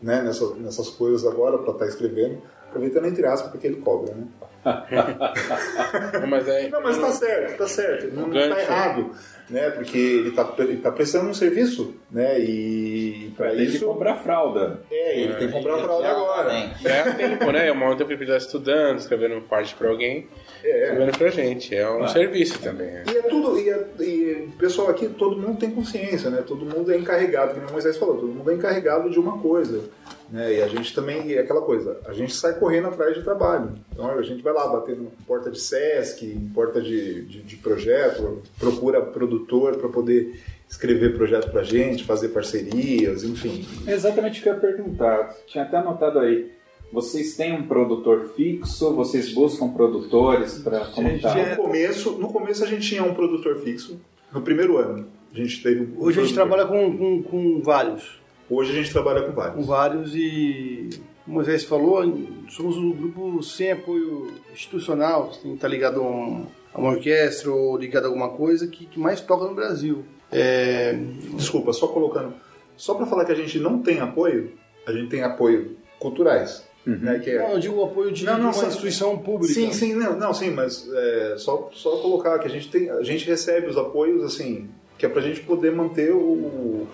né, 0.00 0.22
nessa, 0.22 0.54
nessas 0.54 0.88
coisas 0.88 1.26
agora 1.26 1.58
para 1.58 1.72
estar 1.72 1.86
escrevendo, 1.86 2.38
aproveitando 2.70 3.06
entre 3.06 3.26
aspas 3.26 3.50
porque 3.50 3.66
ele 3.66 3.76
cobra, 3.76 4.14
né? 4.14 4.24
Não, 6.20 6.26
mas 6.28 6.46
é. 6.48 6.68
Não, 6.68 6.82
mas 6.82 6.98
tá 6.98 7.10
certo, 7.12 7.56
tá 7.58 7.66
certo. 7.66 8.14
Não, 8.14 8.26
não 8.28 8.30
tá 8.32 8.60
errado, 8.60 9.10
né? 9.48 9.70
Porque 9.70 9.96
ele 9.96 10.30
tá, 10.32 10.52
ele 10.58 10.76
tá 10.76 10.92
prestando 10.92 11.30
um 11.30 11.34
serviço, 11.34 11.94
né? 12.10 12.38
E 12.38 13.32
para 13.36 13.46
Vai 13.48 13.56
ter 13.56 13.66
que 13.66 13.76
isso. 13.76 13.86
comprar 13.86 14.16
fralda. 14.16 14.80
É, 14.90 15.18
ele 15.20 15.34
tem 15.34 15.46
que 15.48 15.52
comprar 15.54 15.76
a 15.76 15.78
fralda 15.82 16.08
agora. 16.10 16.50
Tem. 16.50 16.72
É 16.84 17.02
tempo, 17.12 17.50
né? 17.52 17.68
É 17.68 17.72
uma 17.72 17.96
tempo 17.96 18.08
que 18.08 18.14
ele 18.22 18.26
tá 18.26 18.36
estudando, 18.36 18.98
escrevendo 18.98 19.40
parte 19.42 19.74
pra 19.74 19.88
alguém, 19.88 20.28
É. 20.62 20.82
escrevendo 20.90 21.16
pra 21.18 21.28
gente. 21.30 21.74
É 21.74 21.90
um 21.90 22.06
serviço 22.08 22.58
também. 22.60 22.90
né? 22.90 23.04
E 23.10 23.16
é 23.16 23.22
tudo, 23.22 23.58
e, 23.58 23.70
é- 23.70 23.86
e 24.00 24.48
o 24.48 24.58
pessoal 24.58 24.90
aqui, 24.90 25.08
todo 25.08 25.36
mundo 25.40 25.58
tem 25.58 25.70
consciência, 25.70 26.28
né? 26.30 26.42
Todo 26.46 26.66
mundo 26.66 26.92
é 26.92 26.96
encarregado, 26.98 27.54
como 27.54 27.66
o 27.66 27.72
Moisés 27.72 27.96
falou, 27.96 28.16
todo 28.16 28.28
mundo 28.28 28.50
é 28.50 28.54
encarregado 28.54 29.08
de 29.10 29.18
uma 29.18 29.38
coisa. 29.38 29.84
Né? 30.30 30.54
E 30.58 30.62
a 30.62 30.68
gente 30.68 30.94
também, 30.94 31.32
é 31.32 31.40
aquela 31.40 31.62
coisa, 31.62 31.98
a 32.06 32.12
gente 32.12 32.34
sai 32.34 32.58
correndo 32.58 32.88
atrás 32.88 33.16
de 33.16 33.22
trabalho. 33.22 33.72
Então 33.92 34.10
a 34.10 34.22
gente 34.22 34.42
vai 34.42 34.52
lá 34.52 34.68
bater 34.68 34.96
em 34.96 35.08
porta 35.26 35.50
de 35.50 35.60
Sesc, 35.60 36.24
em 36.24 36.48
porta 36.50 36.80
de, 36.80 37.24
de, 37.24 37.42
de 37.42 37.56
projeto, 37.56 38.42
procura 38.58 39.00
produtor 39.02 39.76
para 39.76 39.88
poder 39.88 40.40
escrever 40.68 41.16
projeto 41.16 41.50
pra 41.50 41.64
gente, 41.64 42.04
fazer 42.04 42.28
parcerias, 42.28 43.24
enfim. 43.24 43.66
É 43.86 43.92
exatamente 43.92 44.38
o 44.38 44.42
que 44.42 44.48
eu 44.48 44.54
ia 44.54 44.60
perguntar. 44.60 45.34
Tinha 45.46 45.64
até 45.64 45.78
anotado 45.78 46.20
aí. 46.20 46.52
Vocês 46.92 47.36
têm 47.36 47.52
um 47.52 47.66
produtor 47.66 48.30
fixo? 48.36 48.94
Vocês 48.94 49.32
buscam 49.32 49.68
produtores 49.68 50.58
para 50.58 50.80
como 50.86 51.08
Gente, 51.08 51.22
tá? 51.22 51.38
é- 51.38 51.56
No 51.56 51.62
começo, 51.62 52.12
no 52.12 52.32
começo 52.32 52.64
a 52.64 52.66
gente 52.66 52.88
tinha 52.88 53.02
um 53.02 53.14
produtor 53.14 53.56
fixo, 53.58 54.00
no 54.32 54.42
primeiro 54.42 54.76
ano. 54.76 55.06
A 55.32 55.36
gente 55.36 55.62
teve 55.62 55.82
um 55.82 56.02
Hoje 56.02 56.18
a 56.20 56.22
gente 56.24 56.34
trabalha 56.34 56.66
com, 56.66 56.96
com, 56.96 57.22
com 57.22 57.60
vários. 57.62 58.19
Hoje 58.50 58.72
a 58.72 58.74
gente 58.74 58.92
trabalha 58.92 59.22
com 59.22 59.28
Com 59.28 59.34
vários. 59.36 59.66
vários 59.66 60.14
e, 60.14 60.90
como 61.24 61.28
o 61.28 61.30
Moisés 61.34 61.62
falou, 61.64 62.02
somos 62.48 62.76
um 62.76 62.90
grupo 62.92 63.42
sem 63.42 63.70
apoio 63.70 64.28
institucional, 64.52 65.28
tem 65.40 65.52
que 65.52 65.56
estar 65.56 65.68
ligado 65.68 66.00
a, 66.00 66.02
um- 66.04 66.46
a 66.74 66.78
uma 66.80 66.90
orquestra 66.90 67.50
ou 67.50 67.76
ligado 67.76 68.04
a 68.04 68.08
alguma 68.08 68.30
coisa 68.30 68.66
que, 68.66 68.86
que 68.86 68.98
mais 68.98 69.20
toca 69.20 69.44
no 69.46 69.54
Brasil. 69.54 70.04
É, 70.32 70.94
Desculpa, 71.34 71.72
só 71.72 71.86
colocando. 71.88 72.34
Só 72.76 72.94
para 72.94 73.06
falar 73.06 73.24
que 73.24 73.32
a 73.32 73.36
gente 73.36 73.58
não 73.58 73.78
tem 73.80 74.00
apoio, 74.00 74.52
a 74.86 74.92
gente 74.92 75.08
tem 75.08 75.22
apoio 75.22 75.76
culturais. 75.98 76.68
Né, 76.86 77.18
que 77.22 77.28
é- 77.30 77.38
não, 77.38 77.50
eu 77.52 77.58
digo 77.60 77.84
apoio 77.84 78.10
de, 78.10 78.24
Não, 78.24 78.32
não, 78.32 78.38
de 78.38 78.46
uma 78.46 78.52
sim. 78.54 78.66
instituição 78.68 79.18
pública. 79.18 79.52
Sim, 79.52 79.70
sim, 79.70 79.94
não, 79.94 80.18
não, 80.18 80.32
sim, 80.32 80.50
mas 80.50 80.88
é, 80.90 81.34
só, 81.36 81.68
só 81.72 81.98
colocar 81.98 82.38
que 82.38 82.46
a 82.46 82.50
gente 82.50 82.70
tem, 82.70 82.88
a 82.90 83.02
gente 83.02 83.26
recebe 83.26 83.66
os 83.68 83.76
apoios 83.76 84.24
assim, 84.24 84.68
que 84.96 85.04
é 85.04 85.08
pra 85.08 85.20
gente 85.20 85.40
poder 85.42 85.72
manter 85.72 86.10
o, 86.12 86.88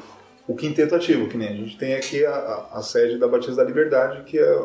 o 0.49 0.55
quinteto 0.55 0.95
ativo, 0.95 1.29
que 1.29 1.37
nem 1.37 1.49
a 1.49 1.53
gente 1.53 1.77
tem 1.77 1.95
aqui 1.95 2.25
a, 2.25 2.31
a, 2.35 2.79
a 2.79 2.83
sede 2.83 3.19
da 3.19 3.27
Batista 3.29 3.57
da 3.57 3.65
Liberdade, 3.65 4.23
que 4.25 4.39
é 4.39 4.63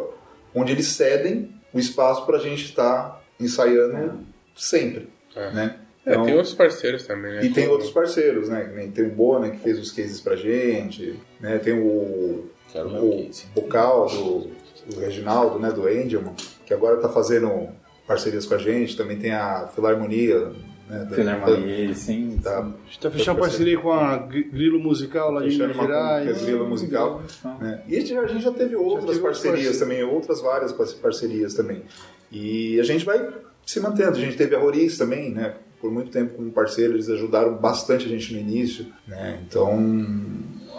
onde 0.54 0.72
eles 0.74 0.88
cedem 0.88 1.50
o 1.74 1.80
espaço 1.80 2.26
pra 2.26 2.38
gente 2.38 2.66
estar 2.66 3.22
ensaiando 3.40 4.20
sempre, 4.56 5.10
É. 5.36 5.52
né? 5.52 5.78
É, 6.06 6.12
Então- 6.14 6.26
tem 6.26 6.34
outros 6.36 6.54
parceiros 6.56 7.06
também, 7.06 7.32
né? 7.34 7.46
E 7.46 7.50
tem 7.52 7.68
outros 7.68 7.92
parceiros, 7.92 8.50
né? 8.50 8.72
nem 8.76 8.90
Tem 8.92 9.06
o 9.06 9.10
Bona 9.12 9.50
que 9.52 9.58
fez 9.60 9.78
os 9.80 9.92
cases 9.92 10.20
pra 10.20 10.36
gente, 10.36 11.20
né? 11.40 11.60
Tem 11.60 11.74
o, 11.74 12.50
Quero 12.72 12.88
o 12.90 13.30
vocal 13.56 14.08
do, 14.08 14.48
do 14.94 15.00
Reginaldo, 15.00 15.60
né? 15.60 15.72
Do 15.72 15.88
Angelman, 15.88 16.34
que 16.66 16.74
agora 16.74 16.98
tá 16.98 17.08
fazendo 17.08 17.70
parcerias 18.08 18.46
com 18.48 18.56
a 18.56 18.58
gente. 18.58 18.98
Também 18.98 19.18
tem 19.20 19.32
a 19.32 19.68
Filarmonia, 19.76 20.52
né? 20.92 21.06
da- 21.06 21.16
Filarmonia, 21.16 21.94
sim. 21.96 22.40
da- 22.42 22.60
A 22.60 22.64
gente 22.64 22.92
está 22.92 23.10
fechando 23.12 23.40
parceria 23.40 23.80
com 23.80 23.92
a 23.92 24.18
Gri- 24.18 24.44
Grilo 24.52 24.80
Musical 24.80 25.32
lá 25.32 25.42
de 25.42 25.52
Fechando 25.52 25.70
Minas 25.74 25.88
Gerais. 25.88 26.42
Grilo 26.44 26.68
Musical. 26.68 27.24
né? 27.60 27.82
E 27.88 27.96
a 27.96 28.00
gente, 28.00 28.18
a 28.18 28.28
gente 28.28 28.44
já 28.44 28.52
teve 28.52 28.76
outras 28.76 29.06
teve 29.06 29.18
outras 29.18 29.20
parcerias 29.20 29.54
parcerias. 29.66 29.80
também, 29.80 30.04
outras 30.04 30.42
várias 30.42 30.72
par- 30.72 30.88
parcerias 31.02 31.54
também. 31.54 31.84
E 32.32 32.80
a 32.80 32.84
gente 32.84 33.04
vai 33.06 33.28
se 33.66 33.80
mantendo. 33.80 34.12
A 34.18 34.20
gente 34.20 34.36
teve 34.38 34.56
a 34.56 34.60
Roriz 34.60 34.98
também, 34.98 35.32
né? 35.32 35.56
Por 35.80 35.92
muito 35.92 36.12
tempo 36.12 36.36
como 36.36 36.52
parceiro, 36.52 36.94
eles 36.94 37.10
ajudaram 37.10 37.56
bastante 37.56 38.06
a 38.06 38.10
gente 38.10 38.34
no 38.34 38.40
início, 38.40 38.86
né? 39.08 39.40
Então, 39.48 39.76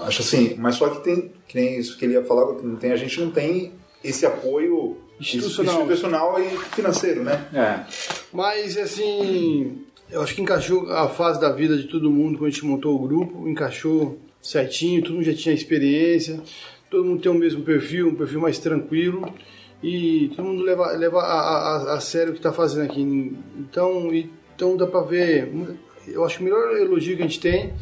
acho 0.02 0.22
assim, 0.22 0.54
mas 0.58 0.76
só 0.76 0.88
que 0.90 1.02
tem, 1.02 1.32
que 1.48 1.56
nem 1.60 1.78
isso 1.78 1.98
que 1.98 2.04
ele 2.04 2.14
ia 2.14 2.22
falar, 2.24 2.54
que 2.54 2.64
não 2.64 2.76
tem, 2.76 2.92
a 2.92 2.96
gente 2.96 3.20
não 3.20 3.30
tem 3.30 3.72
esse 4.04 4.24
apoio 4.26 4.96
Institucional. 5.20 5.82
institucional 5.82 6.40
e 6.40 6.48
financeiro, 6.74 7.22
né? 7.22 7.46
É. 7.52 7.84
Mas, 8.32 8.76
assim, 8.76 9.84
eu 10.12 10.22
acho 10.22 10.34
que 10.34 10.42
encaixou 10.42 10.90
a 10.92 11.08
fase 11.08 11.40
da 11.40 11.50
vida 11.50 11.76
de 11.76 11.84
todo 11.84 12.10
mundo 12.10 12.38
quando 12.38 12.46
a 12.46 12.50
gente 12.50 12.64
montou 12.66 12.94
o 12.94 13.06
grupo, 13.08 13.48
encaixou 13.48 14.18
certinho, 14.40 15.02
todo 15.02 15.14
mundo 15.14 15.24
já 15.24 15.34
tinha 15.34 15.54
experiência, 15.54 16.40
todo 16.90 17.04
mundo 17.04 17.22
tem 17.22 17.30
o 17.32 17.34
mesmo 17.34 17.62
perfil, 17.62 18.08
um 18.08 18.14
perfil 18.14 18.40
mais 18.40 18.58
tranquilo 18.58 19.32
e 19.82 20.30
todo 20.36 20.44
mundo 20.46 20.62
leva, 20.62 20.92
leva 20.92 21.20
a, 21.20 21.40
a- 21.92 21.94
a 21.94 22.00
sério 22.00 22.30
o 22.30 22.32
que 22.34 22.38
está 22.40 22.52
fazendo 22.52 22.84
aqui. 22.84 23.00
Então, 23.58 24.10
então 24.54 24.76
dá 24.76 24.86
para 24.86 25.00
ver. 25.02 25.50
Eu 26.06 26.24
acho 26.24 26.36
que 26.38 26.42
o 26.42 26.44
melhor 26.44 26.76
elogio 26.76 27.16
que 27.16 27.22
a 27.22 27.26
gente 27.26 27.40
tem 27.40 27.72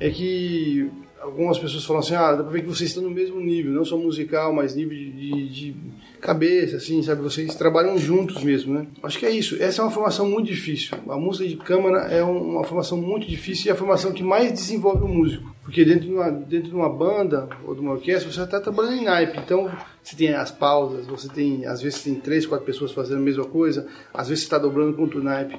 é 0.00 0.10
que 0.10 0.90
algumas 1.24 1.58
pessoas 1.58 1.84
falam 1.84 2.00
assim, 2.00 2.14
ah, 2.14 2.32
dá 2.34 2.42
pra 2.42 2.52
ver 2.52 2.60
que 2.62 2.68
vocês 2.68 2.90
estão 2.90 3.02
no 3.02 3.10
mesmo 3.10 3.40
nível, 3.40 3.72
não 3.72 3.84
só 3.84 3.96
musical, 3.96 4.52
mas 4.52 4.74
nível 4.76 4.96
de, 4.96 5.10
de- 5.10 5.48
de 5.48 5.76
cabeça, 6.20 6.76
assim, 6.76 7.02
sabe? 7.02 7.20
Vocês 7.22 7.54
trabalham 7.54 7.98
juntos 7.98 8.42
mesmo, 8.42 8.74
né? 8.74 8.86
Acho 9.02 9.18
que 9.18 9.26
é 9.26 9.30
isso. 9.30 9.60
Essa 9.62 9.82
é 9.82 9.84
uma 9.84 9.90
formação 9.90 10.28
muito 10.28 10.46
difícil. 10.46 10.96
A 11.08 11.16
música 11.16 11.48
de 11.48 11.56
câmara 11.56 12.08
é 12.12 12.22
um- 12.24 12.52
uma 12.56 12.64
formação 12.64 12.98
muito 12.98 13.26
difícil 13.26 13.66
e 13.66 13.68
é 13.70 13.72
a 13.72 13.76
formação 13.76 14.12
que 14.12 14.22
mais 14.22 14.52
desenvolve 14.52 15.02
o 15.04 15.08
músico. 15.08 15.54
Porque 15.62 15.84
dentro 15.84 16.06
de 16.06 16.12
uma, 16.14 16.30
dentro 16.30 16.68
de 16.68 16.74
uma 16.74 16.88
banda 16.88 17.48
ou 17.66 17.74
de 17.74 17.80
uma 17.80 17.92
orquestra, 17.92 18.30
você 18.30 18.42
está 18.42 18.60
trabalhando 18.60 18.96
em 19.00 19.04
naipe. 19.04 19.38
Então, 19.38 19.70
você 20.02 20.14
tem 20.14 20.34
as 20.34 20.50
pausas, 20.50 21.06
você 21.06 21.28
tem, 21.28 21.64
às 21.66 21.80
vezes, 21.82 22.02
tem 22.02 22.14
três, 22.16 22.46
quatro 22.46 22.64
pessoas 22.66 22.92
fazendo 22.92 23.18
a 23.18 23.22
mesma 23.22 23.44
coisa, 23.44 23.86
às 24.12 24.28
vezes 24.28 24.44
você 24.44 24.46
está 24.46 24.58
dobrando 24.58 24.94
com 24.94 25.02
outro 25.02 25.22
naipe. 25.22 25.56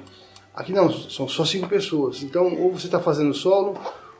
Aqui 0.54 0.72
não, 0.72 0.90
são 0.90 1.28
só 1.28 1.44
cinco 1.44 1.68
pessoas. 1.68 2.22
Então, 2.22 2.54
ou 2.60 2.72
você 2.72 2.86
está 2.86 2.98
fazendo 2.98 3.34
solo, 3.34 3.76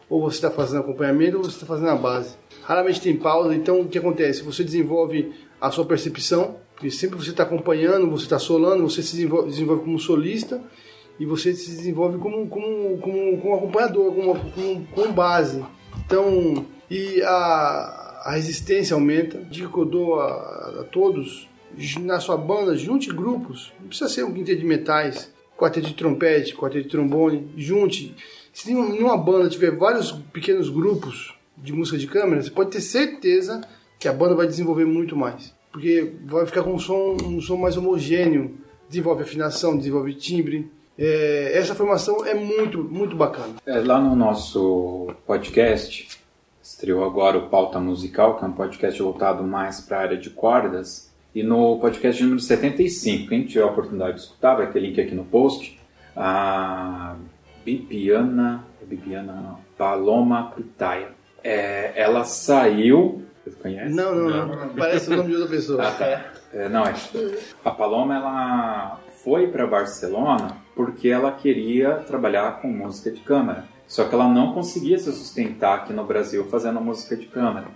ou 0.09 0.21
você 0.21 0.37
está 0.37 0.51
fazendo 0.51 0.81
acompanhamento, 0.81 1.37
ou 1.39 1.45
você 1.45 1.51
está 1.51 1.67
fazendo 1.67 1.91
a 1.91 1.97
base. 1.97 2.37
Raramente 2.63 3.01
tem 3.01 3.17
pausa, 3.17 3.55
então 3.55 3.81
o 3.81 3.89
que 3.89 3.99
acontece? 3.99 4.43
Você 4.43 4.63
desenvolve 4.63 5.33
a 5.61 5.71
sua 5.71 5.85
percepção, 5.85 6.57
porque 6.75 6.91
sempre 6.91 7.17
você 7.17 7.31
está 7.31 7.43
acompanhando, 7.43 8.11
você 8.11 8.25
está 8.25 8.39
solando, 8.39 8.89
você 8.89 9.03
se 9.03 9.13
desenvolve, 9.13 9.49
desenvolve 9.49 9.83
como 9.83 9.99
solista 9.99 10.61
e 11.19 11.25
você 11.25 11.55
se 11.55 11.71
desenvolve 11.71 12.19
como, 12.19 12.47
como, 12.49 12.99
como, 12.99 13.39
como 13.39 13.55
acompanhador, 13.55 14.15
como, 14.15 14.35
como, 14.53 14.87
como 14.95 15.13
base. 15.13 15.65
Então, 16.05 16.67
e 16.91 17.23
a, 17.23 18.23
a 18.27 18.33
resistência 18.33 18.95
aumenta. 18.95 19.39
Dica 19.39 19.69
que 19.69 19.79
eu 19.79 19.85
dou 19.85 20.21
a, 20.21 20.81
a 20.81 20.85
todos, 20.85 21.49
na 22.01 22.21
sua 22.21 22.37
banda, 22.37 22.77
junte 22.77 23.09
grupos. 23.09 23.73
Não 23.81 23.89
precisa 23.89 24.11
ser 24.11 24.25
um 24.25 24.33
quinteto 24.33 24.61
de 24.61 24.67
metais, 24.67 25.33
quarteto 25.57 25.89
de 25.89 25.95
trompete, 25.95 26.55
quarteto 26.55 26.85
de 26.85 26.91
trombone. 26.91 27.49
Junte. 27.57 28.15
Se 28.57 28.73
em 28.73 29.03
uma 29.03 29.19
banda 29.19 29.51
tiver 29.51 29.71
vários 29.71 30.13
pequenos 30.13 30.71
grupos 30.71 31.35
de 31.59 31.75
música 31.75 31.99
de 31.99 32.07
câmera, 32.07 32.41
você 32.41 32.51
pode 32.51 32.71
ter 32.71 32.81
certeza 32.81 33.61
que 33.99 34.09
a 34.09 34.13
banda 34.15 34.35
vai 34.35 34.47
desenvolver 34.47 34.87
muito 34.87 35.15
mais. 35.15 35.55
Porque 35.71 36.15
vai 36.25 36.47
ficar 36.47 36.63
com 36.63 36.73
um 36.73 36.79
som, 36.79 37.19
um 37.23 37.39
som 37.39 37.59
mais 37.59 37.77
homogêneo, 37.77 38.57
desenvolve 38.89 39.25
afinação, 39.25 39.77
desenvolve 39.77 40.15
timbre. 40.15 40.73
É, 40.99 41.53
essa 41.53 41.75
formação 41.75 42.25
é 42.25 42.33
muito, 42.33 42.83
muito 42.83 43.15
bacana. 43.15 43.57
É, 43.67 43.79
lá 43.81 44.01
no 44.01 44.17
nosso 44.17 45.11
podcast, 45.27 46.09
estreou 46.63 47.05
agora 47.05 47.37
o 47.37 47.51
Pauta 47.51 47.79
Musical, 47.79 48.39
que 48.39 48.45
é 48.47 48.49
um 48.49 48.53
podcast 48.53 49.03
voltado 49.03 49.45
mais 49.45 49.83
para 49.83 49.99
a 49.99 50.01
área 50.01 50.17
de 50.17 50.31
cordas. 50.31 51.13
E 51.35 51.43
no 51.43 51.79
podcast 51.79 52.23
número 52.23 52.41
75, 52.41 53.29
quem 53.29 53.45
tiver 53.45 53.65
a 53.65 53.67
oportunidade 53.67 54.15
de 54.15 54.23
escutar, 54.23 54.55
vai 54.55 54.73
ter 54.73 54.81
link 54.81 54.99
aqui 54.99 55.15
no 55.15 55.27
post. 55.27 55.79
A 56.17 57.17
Bibiana, 57.67 58.65
Bibiana 58.81 59.33
não, 59.33 59.59
Paloma 59.77 60.53
Pitaia. 60.55 61.09
É, 61.43 62.01
ela 62.01 62.23
saiu. 62.23 63.25
Você 63.45 63.51
conhece? 63.57 63.93
Não, 63.93 64.15
não, 64.15 64.47
não. 64.47 64.69
Parece 64.69 65.13
o 65.13 65.17
nome 65.17 65.31
de 65.31 65.35
outra 65.35 65.51
pessoa. 65.51 65.85
É, 66.53 66.69
não, 66.69 66.85
é. 66.85 66.95
A 67.65 67.71
Paloma 67.73 68.15
ela 68.15 69.01
foi 69.25 69.49
para 69.49 69.67
Barcelona 69.67 70.57
porque 70.77 71.09
ela 71.09 71.33
queria 71.33 71.97
trabalhar 71.97 72.61
com 72.61 72.69
música 72.69 73.11
de 73.11 73.21
câmara. 73.21 73.65
Só 73.89 74.05
que 74.05 74.15
ela 74.15 74.29
não 74.29 74.55
conseguia 74.55 74.99
se 74.99 75.11
sustentar 75.13 75.79
aqui 75.79 75.93
no 75.93 76.05
Brasil 76.05 76.45
fazendo 76.45 76.81
música 76.81 77.17
de 77.17 77.27
câmera. 77.27 77.67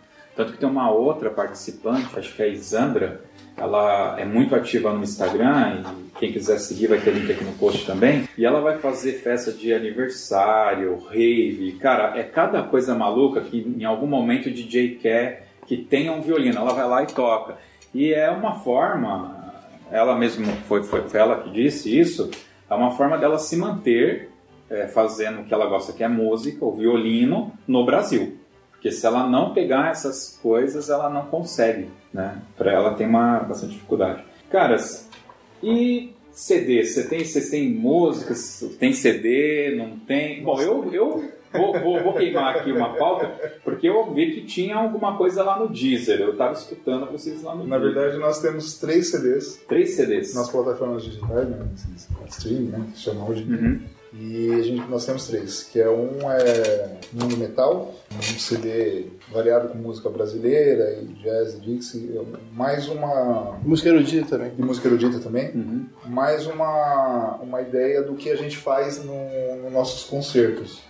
Tanto 0.41 0.53
que 0.53 0.59
tem 0.59 0.69
uma 0.71 0.91
outra 0.91 1.29
participante, 1.29 2.19
acho 2.19 2.35
que 2.35 2.41
é 2.41 2.47
a 2.47 2.49
Isandra, 2.49 3.21
ela 3.59 4.19
é 4.19 4.25
muito 4.25 4.55
ativa 4.55 4.91
no 4.91 5.03
Instagram 5.03 5.83
e 5.83 6.19
quem 6.19 6.33
quiser 6.33 6.59
seguir 6.59 6.87
vai 6.87 6.99
ter 6.99 7.11
link 7.11 7.31
aqui 7.31 7.45
no 7.45 7.53
post 7.53 7.85
também. 7.85 8.27
E 8.39 8.47
ela 8.47 8.63
vai 8.63 8.79
fazer 8.79 9.21
festa 9.21 9.53
de 9.53 9.75
aniversário, 9.75 10.97
rave, 11.11 11.73
cara, 11.73 12.19
é 12.19 12.23
cada 12.23 12.63
coisa 12.63 12.95
maluca 12.95 13.43
que 13.43 13.59
em 13.59 13.85
algum 13.85 14.07
momento 14.07 14.47
o 14.47 14.51
DJ 14.51 14.95
quer 14.95 15.47
que 15.67 15.77
tenha 15.77 16.11
um 16.11 16.23
violino. 16.23 16.57
Ela 16.57 16.73
vai 16.73 16.89
lá 16.89 17.03
e 17.03 17.09
toca. 17.09 17.59
E 17.93 18.15
é 18.15 18.31
uma 18.31 18.61
forma, 18.61 19.53
ela 19.91 20.17
mesmo 20.17 20.47
foi, 20.67 20.83
foi, 20.83 21.03
foi 21.03 21.21
ela 21.21 21.43
que 21.43 21.51
disse 21.51 22.01
isso, 22.01 22.31
é 22.71 22.75
uma 22.75 22.93
forma 22.93 23.19
dela 23.19 23.39
se 23.39 23.59
manter 23.59 24.31
é, 24.71 24.87
fazendo 24.89 25.43
o 25.43 25.45
que 25.45 25.53
ela 25.53 25.67
gosta, 25.67 25.93
que 25.93 26.03
é 26.03 26.09
música, 26.09 26.65
o 26.65 26.73
violino, 26.73 27.53
no 27.69 27.85
Brasil. 27.85 28.40
Porque 28.81 28.91
se 28.91 29.05
ela 29.05 29.29
não 29.29 29.53
pegar 29.53 29.91
essas 29.91 30.39
coisas, 30.43 30.89
ela 30.89 31.11
não 31.11 31.27
consegue, 31.27 31.91
né? 32.15 32.41
Para 32.57 32.73
ela 32.73 32.95
tem 32.95 33.07
uma 33.07 33.41
bastante 33.41 33.75
dificuldade. 33.75 34.25
Caras, 34.51 35.07
e 35.63 36.15
CD? 36.33 36.83
Você 36.83 37.07
tem, 37.07 37.23
vocês 37.23 37.51
têm 37.51 37.71
músicas? 37.71 38.65
Tem 38.79 38.95
CD? 38.95 39.75
Não 39.77 39.99
tem? 39.99 40.43
Bom, 40.43 40.59
eu, 40.63 40.91
eu 40.95 41.31
vou, 41.53 41.79
vou, 41.79 42.03
vou, 42.03 42.15
queimar 42.15 42.57
aqui 42.57 42.73
uma 42.73 42.95
pauta, 42.95 43.29
porque 43.63 43.87
eu 43.87 44.15
vi 44.15 44.33
que 44.33 44.47
tinha 44.47 44.77
alguma 44.77 45.15
coisa 45.19 45.43
lá 45.43 45.59
no 45.59 45.69
Deezer. 45.69 46.19
Eu 46.19 46.33
estava 46.33 46.55
escutando 46.55 47.05
vocês 47.13 47.43
lá 47.43 47.55
no 47.55 47.67
Na 47.67 47.77
Deezer. 47.77 47.95
verdade, 47.95 48.19
nós 48.19 48.41
temos 48.41 48.79
três 48.79 49.11
CDs 49.11 49.63
Três 49.69 49.91
CDs. 49.91 50.35
nas 50.35 50.51
plataformas 50.51 51.05
digitais, 51.05 51.51
né? 51.51 51.69
Stream, 52.29 52.63
né? 52.63 52.87
Que 52.95 52.99
chama 52.99 53.29
hoje. 53.29 53.43
Uhum. 53.43 53.83
E 54.13 54.53
a 54.55 54.63
gente, 54.63 54.89
nós 54.91 55.07
temos 55.07 55.29
três, 55.29 55.63
que 55.63 55.81
é 55.81 55.89
um 55.89 56.29
é 56.29 56.97
Mundo 57.13 57.37
Metal, 57.37 57.95
um 58.13 58.21
CD 58.39 59.07
variado 59.33 59.69
com 59.69 59.79
música 59.79 60.09
brasileira 60.11 60.99
e 61.01 61.05
jazz 61.23 61.61
Dixie, 61.63 62.21
mais 62.53 62.89
uma 62.89 63.57
Música 63.63 63.89
erudita 63.89 64.31
também. 64.37 64.53
e 64.59 64.63
música 64.63 64.89
erudita 64.89 65.21
também, 65.21 65.51
Uhum. 65.55 65.87
mais 66.07 66.45
uma, 66.47 67.37
uma 67.37 67.63
ideia 67.63 68.03
do 68.03 68.15
que 68.15 68.31
a 68.31 68.37
gente 68.37 68.57
faz 68.57 69.05
no, 69.05 69.15
nos 69.63 69.73
nossos 69.73 70.03
concertos. 70.11 70.81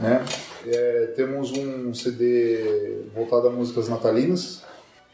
Né? 0.00 0.24
É, 0.66 1.12
temos 1.14 1.52
um 1.52 1.94
CD 1.94 2.98
voltado 3.14 3.46
a 3.46 3.50
músicas 3.50 3.88
natalinas, 3.88 4.62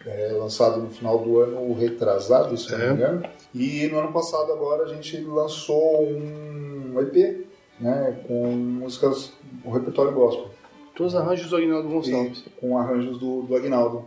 é, 0.07 0.33
lançado 0.33 0.81
no 0.81 0.91
final 0.91 1.19
do 1.19 1.39
ano 1.39 1.73
retrasado, 1.75 2.57
se 2.57 2.73
não 2.73 2.79
me 2.79 2.85
É. 2.87 2.91
engano. 2.93 3.23
E 3.55 3.87
no 3.89 3.99
ano 4.01 4.11
passado 4.13 4.51
agora 4.53 4.85
a 4.85 4.89
gente 4.89 5.21
lançou 5.21 6.03
um 6.03 6.72
EP 7.01 7.47
né, 7.81 8.23
com 8.27 8.47
músicas, 8.53 9.33
o 9.65 9.71
repertório 9.71 10.13
gospel, 10.13 10.51
Todos 10.95 11.15
os 11.15 11.21
arranjos 11.21 11.49
do 11.49 11.57
Aguinaldo 11.57 11.89
Gonçalves. 11.89 12.45
com 12.61 12.77
arranjos 12.77 13.19
do, 13.19 13.43
do 13.43 13.57
Aguinaldo. 13.57 14.05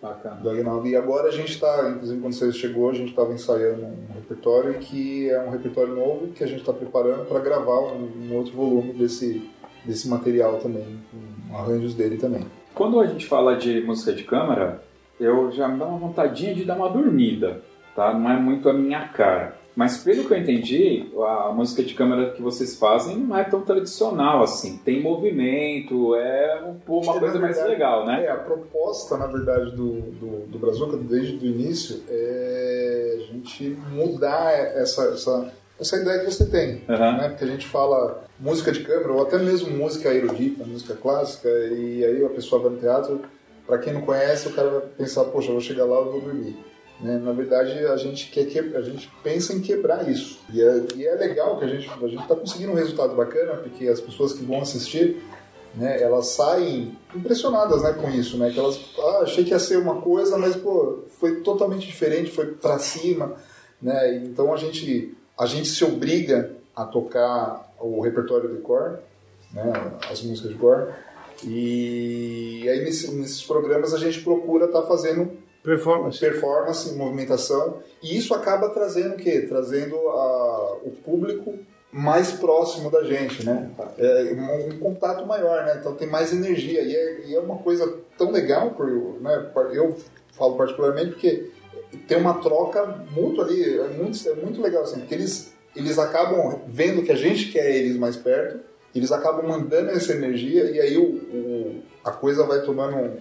Bacana. 0.00 0.36
do 0.36 0.48
Aguinaldo. 0.48 0.86
E 0.86 0.94
agora 0.94 1.26
a 1.26 1.32
gente 1.32 1.50
está, 1.50 1.90
inclusive 1.90 2.20
quando 2.20 2.32
você 2.32 2.52
chegou, 2.52 2.88
a 2.88 2.94
gente 2.94 3.10
estava 3.10 3.32
ensaiando 3.32 3.84
um 3.84 4.14
repertório 4.14 4.74
que 4.74 5.28
é 5.28 5.40
um 5.40 5.50
repertório 5.50 5.92
novo 5.96 6.28
que 6.28 6.44
a 6.44 6.46
gente 6.46 6.60
está 6.60 6.72
preparando 6.72 7.24
para 7.24 7.40
gravar 7.40 7.80
um, 7.80 8.08
um 8.30 8.36
outro 8.36 8.52
volume 8.52 8.92
desse, 8.92 9.50
desse 9.84 10.08
material 10.08 10.58
também, 10.58 10.86
com 11.10 11.56
arranjos 11.56 11.94
dele 11.94 12.16
também. 12.16 12.46
Quando 12.72 13.00
a 13.00 13.06
gente 13.06 13.26
fala 13.26 13.56
de 13.56 13.80
música 13.80 14.12
de 14.12 14.22
câmara, 14.22 14.84
eu 15.18 15.50
já 15.50 15.66
me 15.66 15.80
dá 15.80 15.86
uma 15.86 15.98
vontadinha 15.98 16.54
de 16.54 16.64
dar 16.64 16.76
uma 16.76 16.88
dormida, 16.88 17.60
tá? 17.96 18.14
Não 18.14 18.30
é 18.30 18.38
muito 18.38 18.68
a 18.68 18.72
minha 18.72 19.08
cara. 19.08 19.57
Mas 19.78 19.98
pelo 19.98 20.24
que 20.24 20.34
eu 20.34 20.38
entendi, 20.38 21.06
a 21.24 21.52
música 21.54 21.84
de 21.84 21.94
câmara 21.94 22.32
que 22.32 22.42
vocês 22.42 22.74
fazem 22.76 23.16
não 23.16 23.36
é 23.38 23.44
tão 23.44 23.60
tradicional 23.60 24.42
assim. 24.42 24.76
Tem 24.84 25.00
movimento, 25.00 26.16
é 26.16 26.60
um- 26.64 26.92
uma 26.96 27.12
Que, 27.12 27.20
coisa 27.20 27.38
mais 27.38 27.54
verdade, 27.54 27.68
legal, 27.68 28.04
né? 28.04 28.24
É, 28.24 28.28
a 28.32 28.34
proposta, 28.38 29.16
na 29.16 29.28
verdade, 29.28 29.70
do, 29.76 30.00
do, 30.18 30.46
do 30.48 30.58
Brazuca, 30.58 30.96
desde 30.96 31.36
o 31.36 31.48
início, 31.48 32.02
é 32.08 33.18
a 33.20 33.32
gente 33.32 33.68
mudar 33.92 34.50
essa, 34.52 35.04
essa, 35.14 35.52
essa 35.80 35.96
ideia 35.96 36.18
que 36.24 36.24
você 36.32 36.46
tem. 36.46 36.82
Aham. 36.88 37.16
né? 37.18 37.28
Porque 37.28 37.44
a 37.44 37.46
gente 37.46 37.68
fala 37.68 38.24
música 38.40 38.72
de 38.72 38.80
câmara, 38.80 39.12
ou 39.12 39.22
até 39.22 39.38
mesmo 39.38 39.70
música 39.76 40.12
erudita, 40.12 40.64
música 40.64 40.94
clássica, 40.94 41.48
e 41.48 42.04
aí 42.04 42.24
a 42.24 42.28
pessoa 42.30 42.60
vai 42.62 42.72
no 42.72 42.78
teatro, 42.78 43.20
para 43.64 43.78
quem 43.78 43.92
não 43.92 44.00
conhece, 44.00 44.48
o 44.48 44.52
cara 44.54 44.70
vai 44.70 44.80
pensar, 44.98 45.22
poxa, 45.26 45.50
eu 45.50 45.52
vou 45.52 45.60
chegar 45.60 45.84
lá 45.84 46.00
e 46.00 46.04
vou 46.04 46.20
dormir. 46.20 46.56
Né? 47.00 47.18
Na 47.18 47.32
verdade, 47.32 47.72
a 47.86 47.96
gente, 47.96 48.30
quer 48.30 48.46
que, 48.46 48.58
a 48.58 48.82
gente 48.82 49.10
pensa 49.22 49.52
em 49.52 49.60
quebrar 49.60 50.08
isso. 50.08 50.40
E 50.52 50.60
é, 50.60 50.86
e 50.96 51.06
é 51.06 51.14
legal 51.14 51.58
que 51.58 51.64
a 51.64 51.68
gente 51.68 51.88
a 51.88 52.06
está 52.06 52.34
conseguindo 52.34 52.72
um 52.72 52.76
resultado 52.76 53.14
bacana, 53.14 53.54
porque 53.54 53.86
as 53.86 54.00
pessoas 54.00 54.32
que 54.32 54.44
vão 54.44 54.60
assistir, 54.60 55.22
né, 55.74 56.02
elas 56.02 56.28
saem 56.28 56.96
impressionadas 57.14 57.82
né, 57.82 57.92
com 57.92 58.10
isso. 58.10 58.36
Né? 58.36 58.50
Que 58.50 58.58
elas, 58.58 58.80
ah, 58.98 59.20
achei 59.22 59.44
que 59.44 59.50
ia 59.50 59.58
ser 59.60 59.78
uma 59.78 60.00
coisa, 60.00 60.36
mas 60.36 60.56
pô, 60.56 61.04
foi 61.20 61.40
totalmente 61.42 61.86
diferente, 61.86 62.30
foi 62.32 62.46
para 62.46 62.78
cima. 62.78 63.36
Né? 63.80 64.16
Então 64.24 64.52
a 64.52 64.56
gente, 64.56 65.16
a 65.38 65.46
gente 65.46 65.68
se 65.68 65.84
obriga 65.84 66.50
a 66.74 66.84
tocar 66.84 67.72
o 67.80 68.00
repertório 68.00 68.48
de 68.48 68.60
cor, 68.60 68.98
né, 69.52 69.92
as 70.10 70.20
músicas 70.22 70.50
de 70.50 70.58
cor. 70.58 70.92
E 71.44 72.68
aí 72.68 72.80
nesse- 72.84 73.12
nesses 73.12 73.42
programas 73.44 73.94
a 73.94 73.98
gente 73.98 74.20
procura 74.22 74.64
estar 74.66 74.82
fazendo 74.82 75.30
Performance. 75.68 76.18
performance, 76.18 76.94
movimentação, 76.94 77.78
e 78.02 78.16
isso 78.16 78.32
acaba 78.34 78.70
trazendo 78.70 79.14
o 79.14 79.16
quê? 79.16 79.42
Trazendo 79.42 79.96
a- 79.96 80.76
o 80.84 80.90
público 81.04 81.54
mais 81.92 82.32
próximo 82.32 82.90
da 82.90 83.02
gente, 83.04 83.44
né? 83.44 83.70
É, 83.98 84.34
um, 84.34 84.68
um 84.74 84.78
contato 84.78 85.26
maior, 85.26 85.64
né? 85.64 85.76
Então 85.80 85.94
tem 85.94 86.08
mais 86.08 86.32
energia 86.32 86.82
e 86.82 86.94
é, 86.94 87.26
e 87.26 87.34
é 87.34 87.40
uma 87.40 87.58
coisa 87.58 87.92
tão 88.16 88.30
legal, 88.30 88.70
por, 88.72 88.86
né? 89.20 89.50
Eu 89.72 89.96
falo 90.32 90.56
particularmente 90.56 91.10
porque 91.12 91.50
tem 92.06 92.18
uma 92.18 92.34
troca 92.40 92.84
mútua 93.10 93.44
ali, 93.44 93.78
é 93.78 93.88
muito, 93.88 94.28
é 94.28 94.34
muito 94.34 94.60
legal 94.60 94.82
assim, 94.84 95.00
porque 95.00 95.14
eles 95.14 95.52
eles 95.76 95.98
acabam 95.98 96.60
vendo 96.66 97.02
que 97.02 97.12
a 97.12 97.16
gente 97.16 97.52
quer 97.52 97.70
eles 97.70 97.96
mais 97.96 98.16
perto, 98.16 98.58
eles 98.94 99.12
acabam 99.12 99.46
mandando 99.46 99.90
essa 99.90 100.12
energia 100.12 100.64
e 100.70 100.80
aí 100.80 100.96
o, 100.96 101.04
o- 101.04 101.82
a 102.04 102.10
coisa 102.10 102.44
vai 102.44 102.62
tomando 102.62 103.12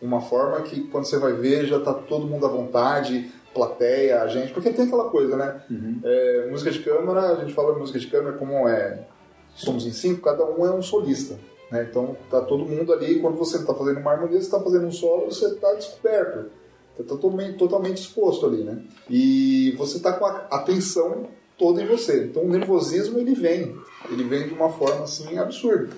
uma 0.00 0.20
forma 0.20 0.60
que 0.62 0.82
quando 0.88 1.04
você 1.04 1.18
vai 1.18 1.32
ver 1.32 1.66
já 1.66 1.80
tá 1.80 1.92
todo 1.94 2.26
mundo 2.26 2.46
à 2.46 2.48
vontade, 2.48 3.30
plateia, 3.54 4.22
a 4.22 4.28
gente, 4.28 4.52
porque 4.52 4.70
tem 4.70 4.86
aquela 4.86 5.08
coisa, 5.08 5.36
né? 5.36 5.62
É, 6.04 6.48
música 6.50 6.70
de 6.70 6.80
câmara, 6.80 7.32
a 7.32 7.36
gente 7.36 7.54
fala 7.54 7.72
de 7.72 7.80
música 7.80 7.98
de 7.98 8.06
câmara 8.06 8.36
como 8.36 8.68
é, 8.68 9.06
somos 9.54 9.86
em 9.86 9.92
cinco, 9.92 10.20
cada 10.20 10.44
um 10.44 10.66
é 10.66 10.70
um 10.70 10.82
solista, 10.82 11.38
né? 11.70 11.86
Então 11.88 12.16
tá 12.30 12.40
todo 12.42 12.66
mundo 12.66 12.92
ali, 12.92 13.18
quando 13.20 13.36
você 13.36 13.64
tá 13.64 13.74
fazendo 13.74 14.00
uma 14.00 14.12
harmonia, 14.12 14.40
você 14.40 14.50
tá 14.50 14.60
fazendo 14.60 14.86
um 14.86 14.92
solo, 14.92 15.26
você 15.26 15.54
tá 15.54 15.72
descoberto, 15.72 16.50
você 16.94 17.02
tá 17.02 17.08
totalmente, 17.08 17.56
totalmente 17.56 17.98
exposto 17.98 18.46
ali, 18.46 18.62
né? 18.62 18.78
E 19.08 19.74
você 19.78 19.98
tá 19.98 20.12
com 20.12 20.26
a 20.26 20.46
atenção 20.50 21.26
toda 21.56 21.82
em 21.82 21.86
você. 21.86 22.24
Então 22.24 22.42
o 22.42 22.48
nervosismo 22.48 23.18
ele 23.18 23.34
vem, 23.34 23.74
ele 24.10 24.24
vem 24.24 24.48
de 24.48 24.52
uma 24.52 24.68
forma 24.68 25.04
assim 25.04 25.38
absurda. 25.38 25.88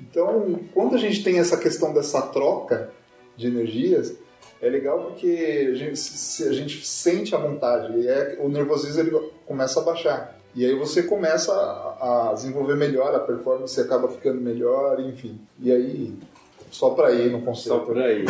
Então, 0.00 0.58
quando 0.72 0.94
a 0.94 0.98
gente 0.98 1.22
tem 1.22 1.38
essa 1.38 1.58
questão 1.58 1.92
dessa 1.92 2.22
troca 2.22 2.90
de 3.36 3.46
energias, 3.46 4.16
é 4.62 4.68
legal 4.68 5.04
porque 5.04 5.68
a 5.72 5.74
gente, 5.74 5.96
se- 5.98 6.46
a 6.48 6.52
gente 6.52 6.86
sente 6.86 7.34
a 7.34 7.38
vontade 7.38 7.96
e 7.98 8.06
é, 8.06 8.36
o 8.40 8.48
nervosismo 8.48 9.00
ele 9.00 9.30
começa 9.46 9.80
a 9.80 9.82
baixar. 9.84 10.38
E 10.54 10.66
aí 10.66 10.74
você 10.74 11.04
começa 11.04 11.52
a, 11.52 12.30
a 12.30 12.34
desenvolver 12.34 12.74
melhor, 12.74 13.14
a 13.14 13.20
performance 13.20 13.80
acaba 13.80 14.08
ficando 14.08 14.40
melhor, 14.40 14.98
enfim. 15.00 15.38
E 15.60 15.70
aí, 15.72 16.12
só 16.70 16.90
para 16.90 17.12
ir 17.12 17.30
no 17.30 17.38
Só 17.38 17.44
concerto. 17.46 17.86
por 17.86 17.98
aí. 17.98 18.24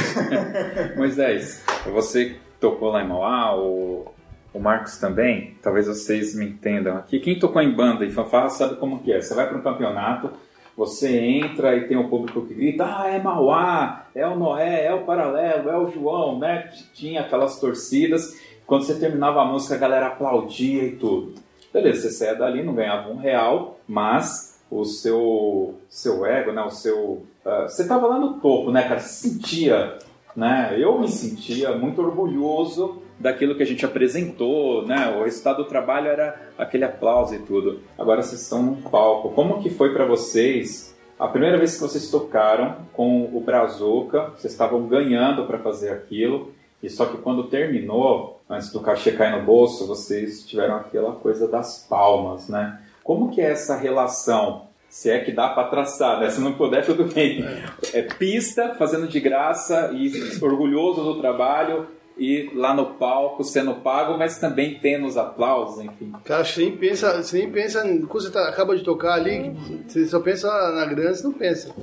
Moisés, 0.96 1.62
você 1.90 2.36
tocou 2.60 2.90
lá 2.90 3.02
em 3.02 3.08
Mauá, 3.08 3.56
o, 3.58 4.06
o 4.52 4.58
Marcos 4.60 4.98
também, 4.98 5.56
talvez 5.62 5.86
vocês 5.86 6.34
me 6.34 6.44
entendam 6.46 6.96
aqui. 6.96 7.18
Quem 7.20 7.38
tocou 7.38 7.60
em 7.62 7.74
banda 7.74 8.04
e 8.04 8.10
fanfarra 8.10 8.50
sabe 8.50 8.76
como 8.76 9.00
que 9.02 9.12
é. 9.12 9.20
Você 9.20 9.34
vai 9.34 9.48
para 9.48 9.56
um 9.58 9.62
campeonato, 9.62 10.30
você 10.76 11.18
entra 11.18 11.76
e 11.76 11.86
tem 11.86 11.96
o 11.96 12.08
público 12.08 12.46
que 12.46 12.54
grita, 12.54 12.84
ah, 12.84 13.08
é 13.08 13.18
Mauá, 13.20 14.06
é 14.14 14.26
o 14.26 14.36
Noé, 14.36 14.86
é 14.86 14.94
o 14.94 15.04
Paralelo, 15.04 15.68
é 15.68 15.78
o 15.78 15.90
João, 15.90 16.38
né? 16.38 16.70
Tinha 16.94 17.20
aquelas 17.20 17.60
torcidas. 17.60 18.38
Quando 18.66 18.84
você 18.84 18.94
terminava 18.98 19.42
a 19.42 19.44
música, 19.44 19.74
a 19.74 19.78
galera 19.78 20.06
aplaudia 20.06 20.84
e 20.84 20.92
tudo. 20.92 21.34
Beleza, 21.72 22.02
você 22.02 22.10
saia 22.10 22.34
dali, 22.34 22.62
não 22.62 22.74
ganhava 22.74 23.10
um 23.10 23.16
real, 23.16 23.78
mas 23.86 24.60
o 24.70 24.84
seu, 24.84 25.74
seu 25.88 26.24
ego, 26.24 26.52
né? 26.52 26.62
O 26.62 26.70
seu... 26.70 27.22
ah, 27.44 27.66
você 27.68 27.86
tava 27.86 28.06
lá 28.06 28.18
no 28.18 28.34
topo, 28.34 28.70
né, 28.70 28.82
cara? 28.82 29.00
Você 29.00 29.28
sentia, 29.28 29.98
né? 30.34 30.76
Eu 30.78 30.98
me 30.98 31.08
sentia 31.08 31.76
muito 31.76 32.00
orgulhoso 32.00 32.99
daquilo 33.20 33.54
que 33.54 33.62
a 33.62 33.66
gente 33.66 33.84
apresentou, 33.84 34.86
né? 34.86 35.14
O 35.14 35.24
resultado 35.24 35.58
do 35.58 35.68
trabalho 35.68 36.08
era 36.08 36.40
aquele 36.56 36.84
aplauso 36.84 37.34
e 37.34 37.38
tudo. 37.38 37.80
Agora 37.98 38.22
vocês 38.22 38.40
estão 38.40 38.62
num 38.62 38.80
palco. 38.80 39.30
Como 39.30 39.62
que 39.62 39.68
foi 39.68 39.92
para 39.92 40.06
vocês 40.06 40.96
a 41.18 41.28
primeira 41.28 41.58
vez 41.58 41.74
que 41.74 41.82
vocês 41.82 42.10
tocaram 42.10 42.76
com 42.94 43.24
o 43.24 43.40
Brazuca? 43.40 44.32
Vocês 44.36 44.54
estavam 44.54 44.86
ganhando 44.86 45.44
para 45.44 45.58
fazer 45.58 45.90
aquilo. 45.90 46.52
E 46.82 46.88
só 46.88 47.04
que 47.04 47.18
quando 47.18 47.44
terminou, 47.44 48.40
antes 48.48 48.72
do 48.72 48.80
cachê 48.80 49.12
cair 49.12 49.38
no 49.38 49.44
bolso, 49.44 49.86
vocês 49.86 50.42
tiveram 50.46 50.76
aquela 50.76 51.12
coisa 51.12 51.46
das 51.46 51.86
palmas, 51.86 52.48
né? 52.48 52.80
Como 53.04 53.30
que 53.30 53.42
é 53.42 53.50
essa 53.50 53.76
relação 53.76 54.70
Se 54.88 55.08
é 55.08 55.20
que 55.20 55.30
dá 55.30 55.48
para 55.50 55.68
traçar, 55.68 56.18
né? 56.18 56.30
Se 56.30 56.40
não 56.40 56.54
puder, 56.54 56.84
tudo 56.84 57.04
bem. 57.04 57.44
É 57.94 58.02
pista, 58.02 58.74
fazendo 58.74 59.06
de 59.06 59.20
graça 59.20 59.92
e 59.94 60.10
orgulhoso 60.42 61.04
do 61.04 61.20
trabalho 61.20 61.86
e 62.20 62.50
lá 62.54 62.74
no 62.74 62.84
palco 62.84 63.42
sendo 63.42 63.76
pago, 63.76 64.18
mas 64.18 64.38
também 64.38 64.78
tendo 64.78 65.06
os 65.06 65.16
aplausos, 65.16 65.82
enfim. 65.82 66.12
Cara, 66.22 66.44
você 66.44 66.60
nem 66.60 66.76
pensa, 66.76 67.22
você 67.22 67.38
nem 67.38 67.50
pensa 67.50 67.80
quando 67.82 68.06
você 68.10 68.30
tá, 68.30 68.46
acaba 68.46 68.76
de 68.76 68.84
tocar 68.84 69.14
ali, 69.14 69.56
você 69.88 70.04
só 70.04 70.20
pensa 70.20 70.46
na 70.72 70.84
grana, 70.84 71.14
você 71.14 71.24
não 71.24 71.32
pensa. 71.32 71.74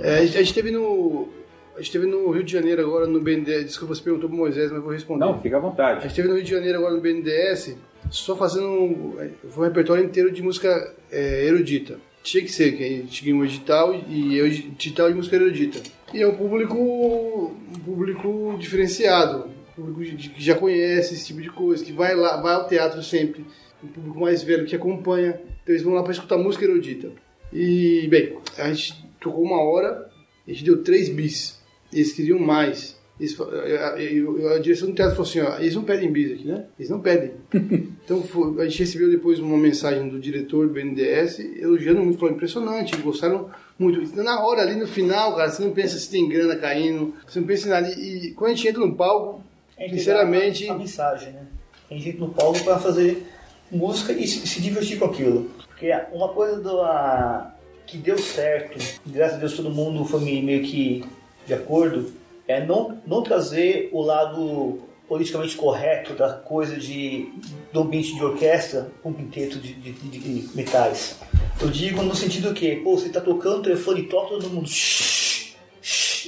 É, 0.00 0.20
a 0.20 0.24
gente 0.24 0.38
a 0.38 0.54
teve 0.54 0.70
no. 0.70 1.28
A 1.76 1.78
gente 1.80 1.92
teve 1.92 2.06
no 2.06 2.30
Rio 2.30 2.42
de 2.42 2.52
Janeiro 2.52 2.80
agora 2.82 3.06
no 3.06 3.20
BNDES. 3.20 3.66
Desculpa, 3.66 3.94
você 3.94 4.02
perguntou 4.02 4.28
pro 4.30 4.38
Moisés, 4.38 4.70
mas 4.70 4.76
eu 4.78 4.82
vou 4.82 4.92
responder. 4.92 5.24
Não, 5.24 5.38
fica 5.40 5.56
à 5.56 5.58
A 5.58 5.62
vontade. 5.62 6.02
gente 6.02 6.14
teve 6.14 6.28
no 6.28 6.34
Rio 6.34 6.44
de 6.44 6.50
Janeiro 6.50 6.78
agora 6.78 6.94
no 6.94 7.00
BNDES, 7.00 7.76
só 8.10 8.34
fazendo 8.34 8.68
um, 8.68 9.16
um 9.56 9.60
repertório 9.60 10.02
inteiro 10.02 10.32
de 10.32 10.42
música 10.42 10.94
é, 11.10 11.44
erudita. 11.46 11.98
Tinha 12.22 12.42
que 12.42 12.50
ser, 12.50 12.76
que 12.76 12.84
a 12.84 12.88
gente 12.88 13.08
tinha 13.08 13.34
um 13.34 13.44
edital 13.44 13.94
e 14.08 14.36
eu 14.36 14.48
de 14.48 15.14
música 15.14 15.36
erudita. 15.36 15.82
E 16.14 16.22
é 16.22 16.26
um 16.26 16.34
público, 16.34 16.78
um 16.78 17.78
público 17.84 18.56
diferenciado, 18.58 19.50
público 19.74 20.00
que 20.16 20.42
já 20.42 20.54
conhece 20.54 21.14
esse 21.14 21.26
tipo 21.26 21.40
de 21.40 21.50
coisa, 21.50 21.84
que 21.84 21.92
vai 21.92 22.14
lá, 22.14 22.40
vai 22.40 22.54
ao 22.54 22.66
teatro 22.68 23.02
sempre, 23.02 23.44
um 23.82 23.88
público 23.88 24.20
mais 24.20 24.42
velho 24.42 24.66
que 24.66 24.76
acompanha. 24.76 25.40
Então 25.62 25.74
eles 25.74 25.82
vão 25.82 25.94
lá 25.94 26.02
para 26.02 26.12
escutar 26.12 26.36
música 26.38 26.64
erudita. 26.64 27.10
E, 27.52 28.06
bem, 28.08 28.36
a 28.58 28.72
gente 28.72 28.94
tocou 29.20 29.44
uma 29.44 29.60
hora, 29.62 30.08
a 30.46 30.50
gente 30.50 30.64
deu 30.64 30.82
três 30.82 31.08
bis. 31.08 31.60
Eles 31.92 32.12
queriam 32.12 32.38
mais. 32.38 33.00
Eles 33.20 33.38
a, 33.38 33.44
a- 33.44 34.54
a 34.56 34.58
direção 34.58 34.88
do 34.88 34.94
teatro 34.94 35.14
falou 35.14 35.28
assim, 35.30 35.40
ó, 35.40 35.58
eles 35.60 35.74
não 35.74 35.84
pedem 35.84 36.10
bis 36.10 36.32
aqui, 36.32 36.48
né? 36.48 36.64
Eles 36.78 36.90
não 36.90 36.98
pedem. 37.00 37.32
então 38.04 38.22
foi- 38.22 38.60
a 38.60 38.64
gente 38.66 38.78
recebeu 38.80 39.10
depois 39.10 39.38
uma 39.38 39.58
mensagem 39.58 40.08
do 40.08 40.18
diretor 40.18 40.66
do 40.66 40.72
BNDES 40.72 41.38
elogiando 41.60 42.02
muito, 42.02 42.18
falou 42.18 42.34
impressionante, 42.34 42.94
eles 42.94 43.04
gostaram 43.04 43.50
muito. 43.78 44.00
Então, 44.00 44.24
Na 44.24 44.40
hora 44.44 44.62
ali 44.62 44.74
no 44.74 44.86
final, 44.86 45.36
cara, 45.36 45.50
você 45.50 45.62
não 45.62 45.72
pensa 45.72 45.98
se 45.98 46.10
tem 46.10 46.28
grana 46.28 46.56
caindo, 46.56 47.14
você 47.26 47.38
não 47.38 47.46
pensa 47.46 47.66
em 47.66 47.70
nada. 47.70 47.88
E, 47.96 48.26
e 48.28 48.30
quando 48.32 48.52
a 48.52 48.54
gente 48.54 48.66
entra 48.68 48.80
no 48.84 48.96
palco, 48.96 49.44
É 49.76 49.88
sinceramente, 49.88 50.68
A, 50.68 50.74
a 50.74 50.78
mensagem, 50.78 51.32
né? 51.32 51.46
Tem 51.88 52.00
gente 52.00 52.18
no 52.18 52.28
palco 52.30 52.62
para 52.64 52.78
fazer 52.78 53.26
música 53.70 54.12
e 54.12 54.26
se, 54.26 54.46
se 54.46 54.60
divertir 54.60 54.98
com 54.98 55.06
aquilo. 55.06 55.50
Porque 55.68 55.92
uma 56.12 56.28
coisa 56.28 56.60
do, 56.60 56.80
a, 56.80 57.54
que 57.86 57.98
deu 57.98 58.18
certo, 58.18 58.78
graças 59.06 59.36
a 59.36 59.40
Deus 59.40 59.54
todo 59.56 59.70
mundo 59.70 60.04
foi 60.04 60.20
meio 60.20 60.62
que 60.62 61.04
de 61.46 61.54
acordo, 61.54 62.12
é 62.46 62.64
não, 62.64 62.98
não 63.06 63.22
trazer 63.22 63.88
o 63.92 64.00
lado 64.00 64.80
politicamente 65.08 65.56
correto 65.56 66.14
da 66.14 66.32
coisa 66.34 66.76
de 66.76 67.30
do 67.72 67.80
ambiente 67.80 68.14
de 68.14 68.24
orquestra 68.24 68.90
com 69.02 69.10
um 69.10 69.12
quinteto 69.14 69.58
de, 69.58 69.74
de, 69.74 69.92
de- 69.92 70.48
metais. 70.56 71.18
Eu 71.60 71.68
digo 71.68 72.02
no 72.02 72.14
sentido 72.14 72.54
que, 72.54 72.76
pô, 72.76 72.96
você 72.96 73.08
tá 73.08 73.20
tocando 73.20 73.58
o 73.58 73.62
telefone 73.62 74.04
toca 74.04 74.28
todo 74.28 74.48
mundo. 74.48 74.68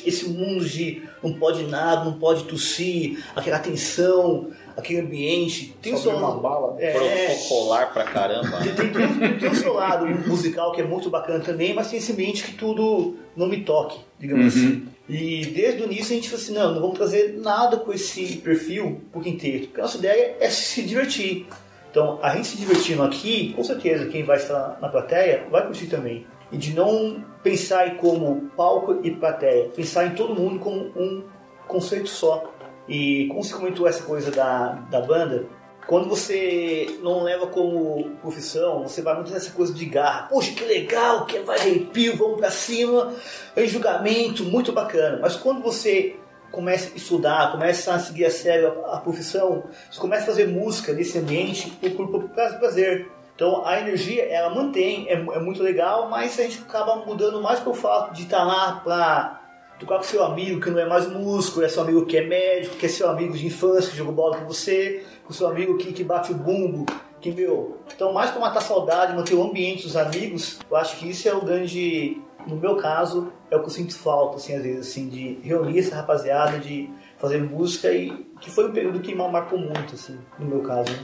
Esse 0.05 0.29
mundo 0.29 0.65
de 0.65 1.03
não 1.23 1.33
pode 1.35 1.65
nada, 1.65 2.05
não 2.05 2.15
pode 2.15 2.45
tossir, 2.45 3.25
aquela 3.35 3.59
tensão, 3.59 4.51
aquele 4.77 5.01
ambiente. 5.01 5.77
Tem 5.81 5.97
seu 5.97 6.17
uma 6.17 6.37
bala. 6.37 6.77
É, 6.79 6.93
Protocolar 6.93 7.93
pra 7.93 8.05
caramba. 8.05 8.59
tem, 8.63 8.75
tem, 8.75 8.91
tem, 8.91 9.39
tem 9.39 9.51
o 9.51 9.55
seu 9.55 9.75
lado 9.75 10.07
musical 10.29 10.73
que 10.73 10.81
é 10.81 10.85
muito 10.85 11.11
bacana 11.11 11.41
também, 11.41 11.75
mas 11.75 11.89
tem 11.91 11.99
esse 11.99 12.13
ambiente 12.13 12.45
que 12.45 12.53
tudo 12.55 13.17
não 13.37 13.47
me 13.47 13.63
toque, 13.63 13.99
digamos 14.19 14.47
assim. 14.55 14.87
E 15.09 15.45
desde 15.47 15.83
o 15.83 15.85
início 15.85 16.13
a 16.13 16.15
gente 16.15 16.31
falou 16.31 16.43
assim, 16.43 16.55
não, 16.55 16.75
não 16.75 16.81
vamos 16.81 16.97
trazer 16.97 17.39
nada 17.39 17.77
com 17.77 17.93
esse 17.93 18.37
perfil 18.39 19.03
pro 19.13 19.21
quinteto, 19.21 19.67
porque 19.67 19.81
a 19.81 19.85
nossa 19.85 19.99
ideia 19.99 20.37
é 20.41 20.49
se 20.49 20.83
divertir. 20.83 21.47
Então, 21.91 22.19
a 22.23 22.35
gente 22.35 22.49
se 22.49 22.57
divertindo 22.57 23.03
aqui, 23.03 23.53
com 23.55 23.63
certeza 23.63 24.07
quem 24.07 24.25
vai 24.25 24.39
estar 24.39 24.79
na 24.81 24.89
plateia 24.89 25.47
vai 25.51 25.65
curtir 25.65 25.87
também. 25.87 26.27
E 26.51 26.57
de 26.57 26.75
não 26.75 27.23
pensar 27.45 27.99
como 27.99 28.51
palco 28.57 29.01
e 29.05 29.11
plateia, 29.11 29.69
pensar 29.69 30.07
em 30.07 30.15
todo 30.15 30.35
mundo 30.35 30.59
como 30.59 30.77
um 30.97 31.23
conceito 31.69 32.09
só. 32.09 32.53
E 32.89 33.27
como 33.29 33.45
você 33.45 33.55
comentou 33.55 33.87
essa 33.87 34.03
coisa 34.03 34.31
da, 34.31 34.73
da 34.91 35.01
banda, 35.01 35.47
quando 35.87 36.09
você 36.09 36.99
não 37.03 37.23
leva 37.23 37.47
como 37.47 38.17
profissão, 38.23 38.83
você 38.83 39.03
vai 39.03 39.15
muito 39.15 39.31
nessa 39.31 39.51
coisa 39.51 39.73
de 39.73 39.85
garra. 39.85 40.27
Poxa, 40.29 40.53
que 40.53 40.65
legal, 40.65 41.27
que 41.27 41.39
vai 41.41 41.59
arrepio, 41.59 42.17
vamos 42.17 42.39
pra 42.39 42.51
cima, 42.51 43.15
em 43.55 43.69
julgamento, 43.69 44.45
muito 44.45 44.73
bacana. 44.73 45.19
Mas 45.21 45.37
quando 45.37 45.63
você 45.63 46.17
começa 46.51 46.93
a 46.93 46.97
estudar, 46.97 47.53
começa 47.53 47.95
a 47.95 47.99
seguir 47.99 48.25
a 48.25 48.31
sério 48.31 48.85
a, 48.87 48.97
a 48.97 49.01
profissão, 49.01 49.65
você 49.91 50.01
começa 50.01 50.23
a 50.23 50.27
fazer 50.27 50.49
música 50.49 50.93
nesse 50.93 51.19
ambiente 51.19 51.71
por, 51.71 51.91
por, 51.91 52.09
por 52.09 52.29
prazer. 52.31 53.11
Então 53.35 53.67
a 53.67 53.81
energia 53.81 54.25
ela 54.25 54.55
mantém, 54.55 55.09
é, 55.09 55.15
é 55.15 55.41
muito 55.41 55.63
legal, 55.63 56.09
mas 56.09 56.39
a 56.39 56.43
gente 56.43 56.63
acaba 56.63 56.97
mudando 57.05 57.41
mais 57.43 57.61
pelo 57.61 57.75
fato 57.75 58.15
de 58.15 58.23
estar 58.23 58.45
lá 58.45 58.81
pra 58.85 59.41
tocar 59.79 59.97
com 59.97 60.05
seu 60.05 60.25
amigo 60.25 60.61
que 60.61 60.71
não 60.71 60.79
é 60.79 60.87
mais 60.87 61.09
músico, 61.09 61.63
é 61.63 61.69
seu 61.69 61.83
amigo 61.83 62.07
que 62.07 62.17
é 62.17 62.25
médico, 62.25 62.77
que 62.77 62.87
é 62.87 62.89
seu 62.89 63.09
amigo 63.09 63.37
de 63.37 63.47
infância 63.47 63.91
que 63.91 63.97
jogou 63.97 64.15
bola 64.15 64.37
com 64.39 64.47
você, 64.47 65.05
com 65.25 65.33
seu 65.33 65.49
amigo 65.49 65.77
que, 65.77 65.93
que 65.93 66.05
bate 66.05 66.33
o 66.33 66.35
bumbo, 66.35 66.87
que 67.21 67.33
meu. 67.33 67.79
Então, 67.95 68.13
mais 68.13 68.31
para 68.31 68.41
matar 68.41 68.61
saudade, 68.61 69.17
manter 69.17 69.35
o 69.35 69.43
ambiente 69.43 69.83
dos 69.83 69.97
amigos, 69.97 70.59
eu 70.71 70.77
acho 70.77 70.97
que 70.97 71.09
isso 71.09 71.29
é 71.29 71.35
o 71.35 71.41
grande. 71.41 72.21
No 72.47 72.57
meu 72.57 72.77
caso, 72.77 73.33
é 73.51 73.57
o 73.57 73.61
que 73.61 73.67
eu 73.67 73.71
sinto 73.71 73.97
falta, 73.97 74.37
assim, 74.37 74.55
às 74.55 74.63
vezes, 74.63 74.91
assim, 74.91 75.09
de 75.09 75.39
reunir 75.43 75.79
essa 75.79 75.97
rapaziada, 75.97 76.59
de 76.59 76.91
fazer 77.17 77.43
música 77.43 77.91
e 77.91 78.11
que 78.39 78.51
foi 78.51 78.69
um 78.69 78.73
período 78.73 79.01
que 79.01 79.15
marcou 79.15 79.59
muito, 79.59 79.95
assim, 79.95 80.19
no 80.39 80.45
meu 80.45 80.61
caso. 80.61 80.93
né? 80.93 80.99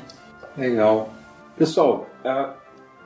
Legal. 0.59 1.09
Pessoal, 1.57 2.07
ah, 2.25 2.55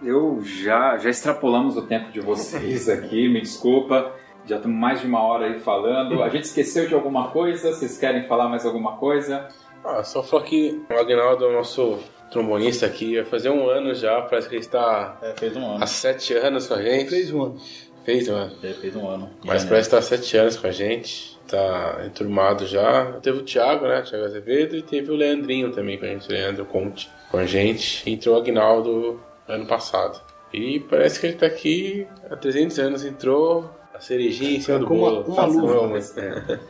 eu 0.03 0.41
já, 0.43 0.97
já 0.99 1.11
extrapolamos 1.11 1.77
o 1.77 1.83
tempo 1.83 2.11
de 2.13 2.21
vocês 2.21 2.89
aqui, 2.89 3.29
me 3.29 3.41
desculpa. 3.41 4.13
Já 4.47 4.57
estamos 4.57 4.77
mais 4.77 5.01
de 5.01 5.07
uma 5.07 5.23
hora 5.23 5.47
aí 5.47 5.59
falando. 5.59 6.23
A 6.23 6.29
gente 6.29 6.45
esqueceu 6.45 6.87
de 6.87 6.95
alguma 6.95 7.29
coisa? 7.31 7.73
Vocês 7.73 7.97
querem 7.97 8.27
falar 8.29 8.49
mais 8.49 8.67
alguma 8.67 8.97
coisa? 8.99 9.49
Ah, 9.83 10.03
só 10.03 10.23
falar 10.23 10.43
que 10.45 10.83
o 10.91 10.95
Agnaldo 10.99 11.45
é 11.45 11.49
o 11.49 11.53
nosso 11.53 11.99
trombonista 12.31 12.85
aqui, 12.87 13.17
vai 13.17 13.25
fazer 13.25 13.49
um 13.51 13.69
ano 13.69 13.95
já, 13.95 14.21
parece 14.23 14.49
que 14.49 14.55
ele 14.57 14.63
está 14.63 15.17
É, 15.23 15.35
fez 15.39 15.57
um 15.57 15.65
ano. 15.65 15.83
há 15.83 15.87
sete 15.87 16.35
anos 16.35 16.67
com 16.67 16.75
a 16.75 16.83
gente. 16.83 17.09
fez 17.11 17.33
um 17.33 17.43
ano. 17.43 17.61
Fez, 18.05 18.29
mano. 18.29 18.53
Ele 18.63 18.75
fez 18.75 18.97
um 18.97 19.09
ano. 19.09 19.31
Mas 19.39 19.63
Janeiro. 19.63 19.69
parece 19.69 19.89
que 19.89 19.91
tá 19.95 19.99
há 19.99 20.03
sete 20.03 20.37
anos 20.37 20.57
com 20.59 20.67
a 20.67 20.71
gente. 20.71 21.39
Tá 21.49 22.03
enturmado 22.05 22.67
já. 22.67 23.13
Teve 23.23 23.39
o 23.39 23.43
Thiago, 23.43 23.87
né? 23.87 24.03
Thiago 24.03 24.27
Azevedo. 24.27 24.77
E 24.77 24.83
teve 24.83 25.11
o 25.11 25.15
Leandrinho 25.15 25.71
também 25.73 25.97
com 25.99 26.05
a 26.05 26.09
gente. 26.09 26.29
O 26.29 26.33
Leandro 26.33 26.67
Conte 26.67 27.09
com 27.35 27.41
a 27.41 27.47
gente. 27.47 28.09
Entrou 28.11 28.37
o 28.37 28.39
Agnaldo 28.39 29.21
ano 29.49 29.67
passado. 29.67 30.21
E 30.53 30.79
parece 30.81 31.19
que 31.21 31.27
ele 31.27 31.37
tá 31.37 31.47
aqui 31.47 32.07
há 32.31 32.37
300 32.37 32.79
anos. 32.79 33.05
Entrou 33.05 33.69
a 33.93 34.01
cerejinha 34.01 34.57
em 34.57 34.61
cima 34.61 34.79
do 34.79 34.87
Com 34.87 34.99
uma- 34.99 35.11
bolo. 35.23 35.33
uma 35.33 35.45
luva. 35.47 35.75
Vamos, 35.81 36.17
é. 36.17 36.61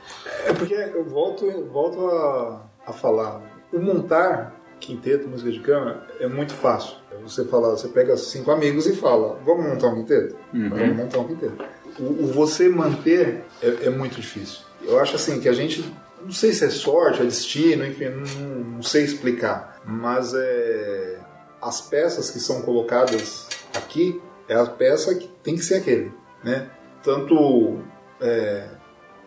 É 0.46 0.52
porque 0.52 0.74
eu 0.74 1.04
volto, 1.04 1.44
eu 1.46 1.66
volto 1.66 2.06
a, 2.06 2.62
a 2.86 2.92
falar. 2.92 3.42
O 3.72 3.78
montar 3.78 4.54
quinteto, 4.80 5.26
música 5.28 5.50
de 5.50 5.60
câmara, 5.60 6.06
é 6.20 6.26
muito 6.26 6.52
fácil. 6.52 6.96
Você 7.22 7.44
fala, 7.46 7.70
você 7.70 7.88
pega 7.88 8.16
cinco 8.16 8.50
amigos 8.50 8.86
e 8.86 8.94
fala, 8.94 9.38
vamos 9.44 9.64
montar 9.66 9.88
um 9.88 9.94
quinteto? 9.96 10.36
Vamos 10.52 10.96
montar 10.96 11.18
um 11.20 11.28
quinteto. 11.28 11.64
O, 11.98 12.02
o 12.24 12.26
você 12.26 12.68
manter 12.68 13.44
é, 13.62 13.86
é 13.86 13.90
muito 13.90 14.16
difícil. 14.16 14.60
Eu 14.82 14.98
acho 15.00 15.16
assim 15.16 15.40
que 15.40 15.48
a 15.48 15.52
gente, 15.54 15.82
não 16.22 16.32
sei 16.32 16.52
se 16.52 16.64
é 16.66 16.68
sorte, 16.70 17.22
é 17.22 17.24
destino, 17.24 17.86
enfim, 17.86 18.06
não, 18.10 18.64
não 18.76 18.82
sei 18.82 19.04
explicar, 19.04 19.73
mas 19.84 20.32
é, 20.34 21.18
as 21.60 21.80
peças 21.80 22.30
que 22.30 22.38
são 22.40 22.62
colocadas 22.62 23.48
aqui 23.74 24.20
é 24.48 24.54
a 24.54 24.66
peça 24.66 25.14
que 25.14 25.28
tem 25.42 25.54
que 25.54 25.62
ser 25.62 25.76
aquele, 25.76 26.12
né? 26.42 26.68
Tanto 27.02 27.80
é, 28.20 28.68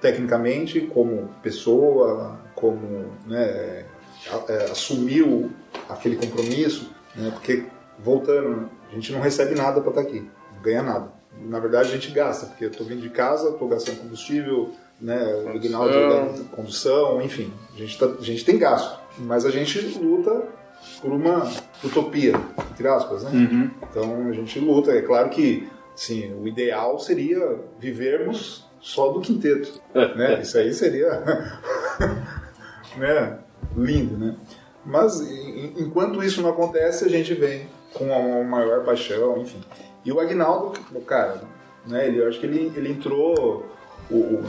tecnicamente, 0.01 0.81
como 0.81 1.29
pessoa, 1.41 2.39
como 2.55 3.11
né, 3.25 3.85
é, 4.49 4.63
assumiu 4.71 5.51
aquele 5.89 6.15
compromisso, 6.15 6.91
né, 7.15 7.29
porque 7.31 7.65
voltando, 7.99 8.69
a 8.91 8.95
gente 8.95 9.11
não 9.11 9.19
recebe 9.19 9.55
nada 9.55 9.81
para 9.81 9.89
estar 9.89 10.01
aqui, 10.01 10.29
não 10.53 10.61
ganha 10.61 10.83
nada. 10.83 11.11
Na 11.39 11.59
verdade, 11.59 11.89
a 11.89 11.91
gente 11.91 12.11
gasta, 12.11 12.47
porque 12.47 12.65
eu 12.65 12.71
estou 12.71 12.85
vindo 12.85 13.01
de 13.01 13.09
casa, 13.09 13.49
estou 13.49 13.67
gastando 13.67 13.99
combustível, 13.99 14.71
né, 14.99 15.23
o 15.35 15.59
tá- 16.35 16.55
condução, 16.55 17.21
enfim, 17.21 17.53
a 17.75 17.77
gente, 17.77 17.97
tá- 17.97 18.15
a 18.19 18.23
gente 18.23 18.43
tem 18.43 18.57
gasto, 18.57 18.99
mas 19.19 19.45
a 19.45 19.49
gente 19.51 19.79
luta 19.99 20.43
por 21.01 21.11
uma 21.11 21.49
utopia, 21.83 22.33
entre 22.71 22.87
aspas, 22.87 23.23
né? 23.23 23.71
Então 23.89 24.27
a 24.27 24.31
gente 24.31 24.59
luta. 24.59 24.91
É 24.91 25.01
claro 25.01 25.29
que 25.29 25.67
sim, 25.95 26.33
o 26.39 26.47
ideal 26.47 26.99
seria 26.99 27.59
vivermos 27.79 28.65
só 28.79 29.11
do 29.11 29.19
quinteto. 29.19 29.81
né? 30.15 30.41
Isso 30.41 30.57
aí 30.57 30.73
seria 30.73 31.09
né? 32.97 33.39
lindo, 33.75 34.17
né? 34.17 34.35
Mas 34.85 35.19
en- 35.21 35.73
enquanto 35.77 36.23
isso 36.23 36.41
não 36.41 36.49
acontece, 36.51 37.05
a 37.05 37.09
gente 37.09 37.33
vem 37.33 37.67
com 37.93 38.05
uma 38.05 38.43
maior 38.43 38.83
paixão, 38.85 39.37
enfim. 39.41 39.59
E 40.05 40.11
o 40.11 40.19
Agnaldo, 40.19 40.79
cara, 41.01 41.41
né? 41.85 42.07
Ele, 42.07 42.19
eu 42.21 42.27
acho 42.27 42.39
que 42.39 42.45
ele, 42.45 42.71
ele 42.75 42.91
entrou. 42.91 43.65
o- 44.09 44.15
o- 44.15 44.43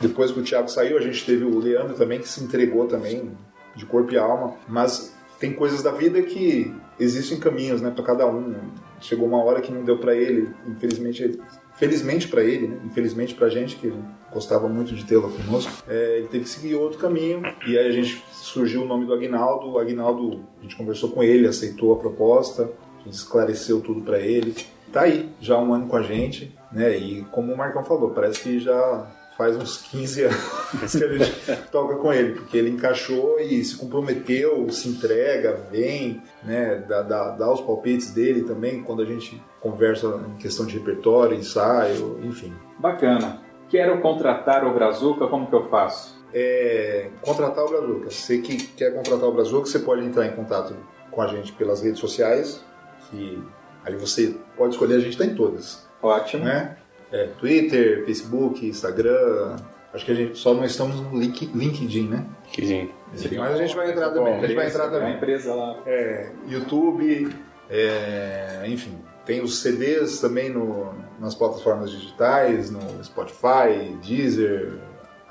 depois 0.00 0.30
que 0.30 0.40
o 0.40 0.42
Thiago 0.42 0.68
saiu, 0.70 0.96
a 0.96 1.00
gente 1.00 1.26
teve 1.26 1.44
o 1.44 1.58
Leandro 1.58 1.94
também, 1.94 2.18
que 2.20 2.28
se 2.28 2.42
entregou 2.42 2.86
também 2.86 3.32
de 3.74 3.86
corpo 3.86 4.12
e 4.12 4.18
alma. 4.18 4.54
Mas 4.68 5.14
tem 5.38 5.52
coisas 5.52 5.82
da 5.82 5.90
vida 5.90 6.22
que 6.22 6.72
existem 6.98 7.38
caminhos, 7.38 7.80
né, 7.80 7.90
para 7.90 8.04
cada 8.04 8.26
um. 8.26 8.54
Chegou 9.00 9.26
uma 9.26 9.42
hora 9.42 9.60
que 9.60 9.72
não 9.72 9.84
deu 9.84 9.98
para 9.98 10.14
ele, 10.14 10.48
infelizmente, 10.66 11.38
felizmente 11.76 12.28
para 12.28 12.42
ele, 12.42 12.68
né? 12.68 12.80
infelizmente 12.84 13.34
para 13.34 13.46
a 13.46 13.50
gente 13.50 13.76
que 13.76 13.92
gostava 14.32 14.68
muito 14.68 14.94
de 14.94 15.04
tê-lo 15.04 15.30
conosco, 15.30 15.72
é, 15.88 16.18
ele 16.18 16.28
teve 16.28 16.44
que 16.44 16.50
seguir 16.50 16.74
outro 16.74 16.98
caminho 16.98 17.42
e 17.66 17.78
aí 17.78 17.86
a 17.86 17.92
gente 17.92 18.22
surgiu 18.32 18.82
o 18.82 18.86
nome 18.86 19.06
do 19.06 19.12
Agnaldo. 19.12 19.70
O 19.70 19.78
Agnaldo, 19.78 20.40
a 20.58 20.62
gente 20.62 20.76
conversou 20.76 21.10
com 21.10 21.22
ele, 21.22 21.46
aceitou 21.46 21.92
a 21.92 21.98
proposta, 21.98 22.70
a 23.00 23.04
gente 23.04 23.14
esclareceu 23.14 23.80
tudo 23.80 24.00
para 24.00 24.18
ele. 24.18 24.54
Tá 24.92 25.02
aí, 25.02 25.28
já 25.40 25.58
um 25.58 25.74
ano 25.74 25.86
com 25.86 25.96
a 25.96 26.02
gente, 26.02 26.56
né? 26.72 26.96
E 26.96 27.22
como 27.32 27.52
o 27.52 27.56
Marcão 27.56 27.84
falou, 27.84 28.10
parece 28.10 28.40
que 28.40 28.60
já 28.60 29.10
faz 29.36 29.56
uns 29.56 29.78
15 29.78 30.24
anos 30.24 30.92
que 30.96 31.04
a 31.04 31.18
gente 31.18 31.62
toca 31.70 31.96
com 31.96 32.12
ele, 32.12 32.34
porque 32.34 32.56
ele 32.56 32.70
encaixou 32.70 33.38
e 33.40 33.64
se 33.64 33.76
comprometeu, 33.76 34.68
se 34.70 34.88
entrega, 34.88 35.60
vem, 35.70 36.22
né, 36.42 36.84
dá, 36.88 37.02
dá, 37.02 37.30
dá 37.30 37.52
os 37.52 37.60
palpites 37.60 38.12
dele 38.12 38.42
também 38.42 38.82
quando 38.82 39.02
a 39.02 39.04
gente 39.04 39.42
conversa 39.60 40.20
em 40.28 40.36
questão 40.38 40.66
de 40.66 40.78
repertório, 40.78 41.36
ensaio, 41.36 42.20
enfim. 42.22 42.52
Bacana. 42.78 43.42
Quero 43.68 44.00
contratar 44.00 44.64
o 44.66 44.74
Brazuca, 44.74 45.26
como 45.26 45.46
que 45.48 45.54
eu 45.54 45.68
faço? 45.68 46.22
É, 46.32 47.10
contratar 47.22 47.64
o 47.64 47.68
Brazuca. 47.68 48.10
Você 48.10 48.38
que 48.38 48.56
quer 48.56 48.94
contratar 48.94 49.28
o 49.28 49.32
Brazuca, 49.32 49.66
você 49.66 49.78
pode 49.78 50.04
entrar 50.04 50.26
em 50.26 50.32
contato 50.32 50.76
com 51.10 51.22
a 51.22 51.26
gente 51.28 51.52
pelas 51.52 51.82
redes 51.82 51.98
sociais, 51.98 52.64
que 53.08 53.42
aí 53.84 53.96
você 53.96 54.36
pode 54.56 54.74
escolher, 54.74 54.96
a 54.96 55.00
gente 55.00 55.12
está 55.12 55.24
em 55.24 55.34
todas. 55.34 55.88
Ótimo. 56.02 56.44
Né? 56.44 56.76
É, 57.14 57.28
Twitter, 57.38 58.04
Facebook, 58.04 58.66
Instagram. 58.66 59.54
Acho 59.92 60.04
que 60.04 60.10
a 60.10 60.14
gente 60.16 60.36
só 60.36 60.52
não 60.52 60.64
estamos 60.64 61.00
no 61.00 61.16
link, 61.16 61.48
LinkedIn, 61.54 62.08
né? 62.08 62.26
Que 62.50 62.90
Mas 63.38 63.52
a 63.52 63.56
gente 63.56 63.76
vai 63.76 63.92
entrar 63.92 64.10
também. 64.10 64.34
A 64.34 64.40
gente 64.40 64.54
vai 64.56 64.66
entrar 64.66 64.90
também. 64.90 65.14
empresa 65.14 65.54
lá. 65.54 65.78
É, 65.86 66.32
YouTube, 66.48 67.32
é, 67.70 68.64
enfim. 68.66 68.98
Tem 69.24 69.40
os 69.40 69.62
CDs 69.62 70.18
também 70.18 70.50
no, 70.50 70.92
nas 71.20 71.36
plataformas 71.36 71.92
digitais, 71.92 72.72
no 72.72 72.80
Spotify, 73.04 73.96
Deezer, 74.04 74.72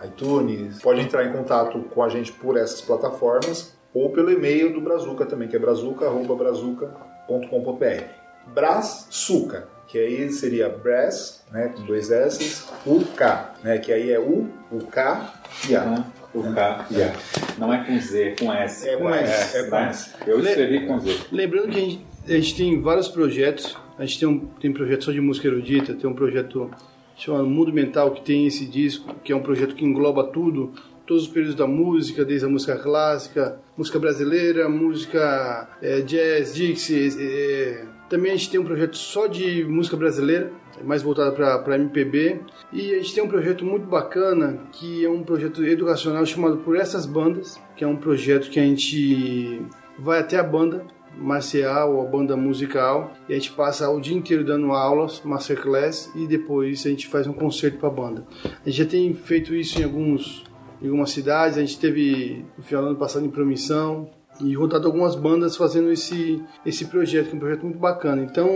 iTunes. 0.06 0.82
Pode 0.82 1.02
entrar 1.02 1.26
em 1.26 1.34
contato 1.34 1.80
com 1.94 2.02
a 2.02 2.08
gente 2.08 2.32
por 2.32 2.56
essas 2.56 2.80
plataformas 2.80 3.78
ou 3.94 4.10
pelo 4.12 4.32
e-mail 4.32 4.74
do 4.74 4.80
Brazuca 4.80 5.26
também, 5.26 5.50
que 5.50 5.58
é 5.58 5.60
brazuca.brazuca.com.br. 5.60 8.04
Brasuca, 8.48 9.73
que 9.94 10.00
aí 10.00 10.28
seria 10.32 10.70
Brass, 10.70 11.46
né, 11.52 11.68
com 11.68 11.84
dois 11.84 12.10
S, 12.10 12.66
U-K, 12.84 13.54
né, 13.64 13.78
que 13.78 13.94
aí 13.94 14.10
é 14.12 14.20
U, 14.20 14.50
o 14.72 14.80
K 14.88 15.40
e 15.70 15.76
A. 15.76 15.86
Né? 15.86 16.06
O 16.34 16.42
K 16.52 16.88
e 16.90 17.04
A. 17.04 17.14
Não 17.60 17.72
é 17.72 17.84
com 17.86 18.00
Z, 18.00 18.24
é 18.24 18.36
com 18.36 18.52
S. 18.52 18.90
É 18.90 18.98
com 18.98 19.14
S, 19.14 19.56
é 19.56 19.64
com 19.66 19.76
né? 19.76 19.90
S. 19.90 20.12
Eu 20.26 20.40
escrevi 20.40 20.88
com 20.88 21.00
Z. 21.00 21.16
Lembrando 21.32 21.70
que 21.70 21.78
a 21.78 21.82
gente, 21.82 22.06
a 22.28 22.32
gente 22.32 22.56
tem 22.56 22.82
vários 22.82 23.08
projetos. 23.08 23.78
A 24.00 24.04
gente 24.04 24.20
tem 24.20 24.28
um 24.28 24.40
tem 24.40 24.74
projeto 24.74 25.04
só 25.04 25.12
de 25.12 25.22
música 25.22 25.48
erudita, 25.48 25.94
tem 25.94 26.10
um 26.10 26.16
projeto 26.16 26.72
chamado 27.16 27.46
Mundo 27.46 27.72
Mental, 27.72 28.10
que 28.16 28.24
tem 28.24 28.48
esse 28.48 28.66
disco, 28.66 29.14
que 29.24 29.32
é 29.32 29.36
um 29.36 29.44
projeto 29.44 29.76
que 29.76 29.86
engloba 29.86 30.24
tudo, 30.24 30.74
todos 31.06 31.28
os 31.28 31.30
períodos 31.30 31.54
da 31.54 31.68
música, 31.68 32.26
desde 32.26 32.48
a 32.48 32.50
música 32.50 32.80
clássica, 32.80 33.60
música 33.78 34.00
brasileira, 34.00 34.68
música 34.68 35.70
eh, 35.84 36.02
jazz, 36.02 36.56
dixie. 36.56 37.10
eh, 37.16 37.93
também 38.10 38.32
a 38.32 38.36
gente 38.36 38.50
tem 38.50 38.60
um 38.60 38.66
projeto 38.66 38.98
só 38.98 39.28
de 39.28 39.64
música 39.66 39.98
brasileira, 39.98 40.52
mais 40.84 41.02
voltado 41.02 41.36
para 41.36 41.76
MPB. 41.76 42.42
E 42.72 42.94
a 42.94 42.98
gente 42.98 43.14
tem 43.14 43.24
um 43.24 43.28
projeto 43.28 43.66
muito 43.66 43.88
bacana, 43.88 44.60
que 44.72 45.06
é 45.06 45.10
um 45.10 45.24
projeto 45.24 45.64
educacional 45.64 46.26
chamado 46.26 46.58
Por 46.58 46.76
Essas 46.76 47.06
Bandas, 47.06 47.60
que 47.76 47.84
é 47.84 47.88
um 47.88 47.96
projeto 47.96 48.50
que 48.50 48.60
a 48.60 48.64
gente 48.64 49.62
vai 49.98 50.20
até 50.20 50.38
a 50.38 50.44
banda 50.44 50.86
marcial 51.18 51.96
ou 51.96 52.02
a 52.02 52.10
banda 52.10 52.36
musical 52.36 53.14
e 53.30 53.34
a 53.34 53.36
gente 53.36 53.52
passa 53.52 53.90
o 53.90 54.00
dia 54.00 54.16
inteiro 54.16 54.44
dando 54.44 54.72
aulas, 54.72 55.22
masterclass 55.24 56.12
e 56.16 56.28
depois 56.28 56.86
a 56.86 56.90
gente 56.90 57.08
faz 57.08 57.28
um 57.28 57.34
concerto 57.34 57.78
para 57.78 57.90
a 57.90 57.92
banda. 57.92 58.26
A 58.44 58.70
gente 58.70 58.78
já 58.78 58.86
tem 58.86 59.14
feito 59.14 59.54
isso 59.54 59.80
em 59.80 59.84
alguns 59.84 60.44
em 60.82 60.88
algumas 60.88 61.12
cidades, 61.12 61.58
a 61.58 61.62
gente 61.62 61.80
teve 61.80 62.44
no 62.58 62.64
final 62.64 62.84
do 62.84 62.90
ano 62.90 62.98
passado 62.98 63.26
em 63.26 63.30
Promissão 63.30 64.10
e 64.42 64.54
juntado 64.54 64.88
algumas 64.88 65.16
bandas 65.16 65.56
fazendo 65.56 65.92
esse 65.92 66.44
esse 66.66 66.86
projeto, 66.86 67.28
que 67.28 67.34
é 67.34 67.36
um 67.36 67.40
projeto 67.40 67.64
muito 67.64 67.78
bacana. 67.80 68.22
Então, 68.22 68.50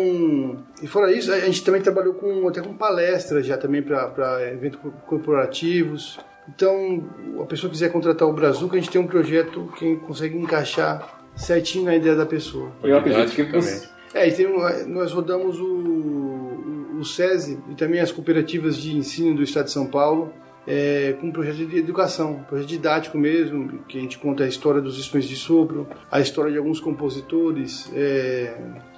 e 0.81 0.87
fora 0.87 1.11
isso, 1.11 1.31
a 1.31 1.39
gente 1.39 1.63
também 1.63 1.81
trabalhou 1.81 2.13
com 2.15 2.47
até 2.47 2.61
com 2.61 2.73
palestras 2.73 3.45
já 3.45 3.57
também 3.57 3.81
para 3.83 4.41
eventos 4.51 4.79
corporativos. 5.05 6.19
Então, 6.49 7.03
a 7.41 7.45
pessoa 7.45 7.69
quiser 7.69 7.91
contratar 7.91 8.27
o 8.27 8.33
Brazuca, 8.33 8.77
a 8.77 8.79
gente 8.79 8.89
tem 8.89 9.01
um 9.01 9.07
projeto 9.07 9.69
que 9.77 9.97
consegue 9.97 10.37
encaixar 10.37 11.21
certinho 11.35 11.85
na 11.85 11.95
ideia 11.95 12.15
da 12.15 12.25
pessoa. 12.25 12.71
Eu 12.83 12.97
acredito 12.97 13.35
que 13.35 13.43
você, 13.43 13.87
É, 14.13 14.27
e 14.27 14.31
tem, 14.31 14.47
um- 14.47 14.87
nós 14.87 15.11
rodamos 15.11 15.59
o, 15.59 15.65
o, 15.65 16.97
o 16.99 17.05
SESI 17.05 17.59
e 17.69 17.75
também 17.75 17.99
as 17.99 18.11
cooperativas 18.11 18.77
de 18.77 18.95
ensino 18.95 19.35
do 19.35 19.43
Estado 19.43 19.65
de 19.65 19.71
São 19.71 19.85
Paulo 19.87 20.31
é, 20.67 21.15
com 21.19 21.27
um 21.27 21.31
projeto 21.31 21.65
de 21.65 21.77
educação, 21.77 22.33
um 22.33 22.43
projeto 22.43 22.67
didático 22.67 23.17
mesmo, 23.17 23.79
que 23.87 23.97
a 23.97 24.01
gente 24.01 24.19
conta 24.19 24.43
a 24.43 24.47
história 24.47 24.81
dos 24.81 24.99
instrumentos 24.99 25.29
de 25.29 25.37
sopro, 25.37 25.87
a 26.11 26.19
história 26.19 26.51
de 26.51 26.57
alguns 26.57 26.81
compositores, 26.81 27.89
é, 27.95 28.57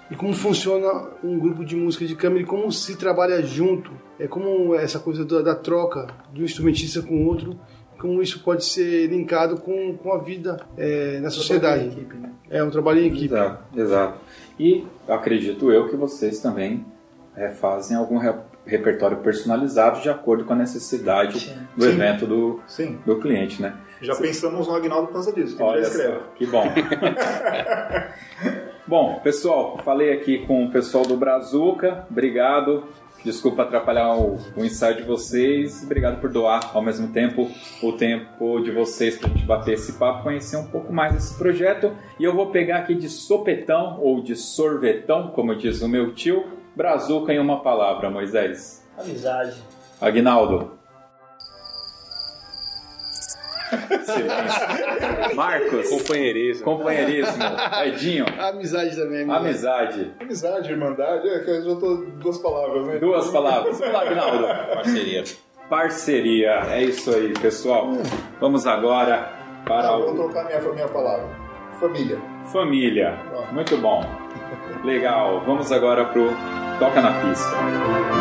e 0.10 0.16
como 0.16 0.34
funciona 0.34 1.12
um 1.24 1.38
grupo 1.38 1.64
de 1.64 1.76
música 1.76 2.06
de 2.06 2.16
câmara 2.16 2.42
e 2.42 2.46
como 2.46 2.72
se 2.72 2.98
trabalha 2.98 3.44
junto, 3.44 3.92
é 4.18 4.28
como 4.28 4.74
essa 4.74 5.00
coisa 5.00 5.24
da, 5.24 5.42
da 5.42 5.56
troca 5.56 6.08
de 6.34 6.42
um 6.42 6.46
instrumentista 6.46 7.04
com 7.04 7.24
o 7.24 7.28
outro, 7.28 7.60
como 8.00 8.22
isso 8.22 8.42
pode 8.44 8.66
ser 8.66 9.08
linkado 9.08 9.58
com, 9.58 9.96
com 9.98 10.12
a 10.12 10.18
vida 10.18 10.66
é, 10.76 11.20
na 11.20 11.30
sociedade. 11.30 12.08
É 12.50 12.64
um 12.64 12.72
trabalho 12.72 13.02
em 13.02 13.08
equipe. 13.08 13.36
Exato, 13.36 13.80
exato. 13.80 14.20
E 14.60 14.88
acredito 15.08 15.72
eu 15.72 15.88
que 15.88 15.96
vocês 15.96 16.40
também 16.40 16.84
é, 17.36 17.50
fazem 17.50 17.96
algum 17.96 18.18
repertório 18.70 19.18
personalizado 19.18 20.02
de 20.02 20.10
acordo 20.10 20.46
com 20.46 20.54
a 20.54 20.56
necessidade 20.56 21.54
do 21.76 21.84
Sim. 21.84 21.90
evento 21.90 22.26
do, 22.26 22.62
Sim. 22.68 23.00
do 23.06 23.20
cliente, 23.20 23.62
né? 23.62 23.74
Já 24.02 24.16
pensamos 24.16 24.68
no 24.68 24.76
Agnaldo 24.76 25.08
por 25.08 25.14
causa 25.14 25.34
disso, 25.34 25.58
que 25.58 25.62
ele 25.62 25.70
Olha 25.70 25.82
já 25.84 25.90
escreve. 25.90 26.14
só, 26.14 26.20
que 26.36 26.46
bom. 26.46 26.64
bom, 28.88 29.20
pessoal, 29.22 29.78
falei 29.84 30.14
aqui 30.14 30.46
com 30.46 30.66
o 30.66 30.72
pessoal 30.72 31.06
do 31.06 31.18
Brazuca, 31.18 32.06
obrigado. 32.10 32.86
Desculpa 33.24 33.64
atrapalhar 33.64 34.16
o, 34.16 34.38
o 34.56 34.64
ensaio 34.64 34.96
de 34.96 35.04
vocês. 35.04 35.84
Obrigado 35.84 36.22
por 36.22 36.30
doar 36.30 36.72
ao 36.74 36.82
mesmo 36.82 37.10
tempo 37.10 37.52
o 37.84 37.92
tempo 37.92 38.62
de 38.62 38.72
vocês 38.72 39.18
para 39.18 39.30
a 39.30 39.34
gente 39.34 39.46
bater 39.46 39.74
esse 39.74 39.94
papo, 39.94 40.24
conhecer 40.24 40.56
um 40.56 40.68
pouco 40.68 40.94
mais 40.94 41.14
desse 41.14 41.38
projeto. 41.38 41.92
E 42.18 42.24
eu 42.24 42.34
vou 42.34 42.48
pegar 42.48 42.78
aqui 42.78 42.96
de 42.96 43.10
sopetão 43.10 44.00
ou 44.02 44.22
de 44.22 44.38
sorvetão, 44.38 45.32
como 45.32 45.54
diz 45.54 45.82
o 45.82 45.90
meu 45.90 46.14
tio, 46.14 46.46
Brazuca 46.84 47.34
em 47.34 47.40
uma 47.40 47.62
palavra, 47.62 48.10
Moisés. 48.10 48.88
Amizade. 48.98 49.62
Agnaldo. 50.00 50.72
Silêncio. 54.06 55.36
Marcos. 55.36 55.90
Companheirismo. 55.90 56.64
Companheirismo. 56.64 57.44
Edinho. 57.84 58.26
Amizade 58.40 58.96
também. 58.96 59.24
amizade. 59.30 59.36
Amizade. 59.36 60.14
Amizade, 60.22 60.72
irmandade, 60.72 61.28
é 61.28 61.40
que 61.40 61.50
eu 61.52 61.64
já 61.66 61.76
tô 61.82 61.96
duas 62.16 62.38
palavras, 62.38 62.88
né? 62.88 62.96
Duas 62.98 63.30
palavras. 63.30 63.78
Vamos 63.78 63.92
lá, 63.94 64.02
Agnaldo. 64.04 64.48
Parceria. 64.76 65.24
Parceria. 65.70 66.52
É 66.70 66.82
isso 66.82 67.14
aí, 67.14 67.34
pessoal. 67.42 67.90
Vamos 68.40 68.66
agora 68.66 69.30
para 69.66 69.90
Ah, 69.90 69.98
vou 69.98 70.12
o 70.14 70.16
trocar 70.16 70.46
minha, 70.46 70.62
minha 70.62 70.88
palavra. 70.88 71.28
Família. 71.78 72.18
família. 72.54 73.18
Muito 73.52 73.76
bom. 73.76 74.02
Legal. 74.86 75.42
Vamos 75.46 75.74
agora 75.74 76.06
pro 76.06 76.30
Toca 76.80 77.02
na 77.02 77.12
Pista. 77.20 78.19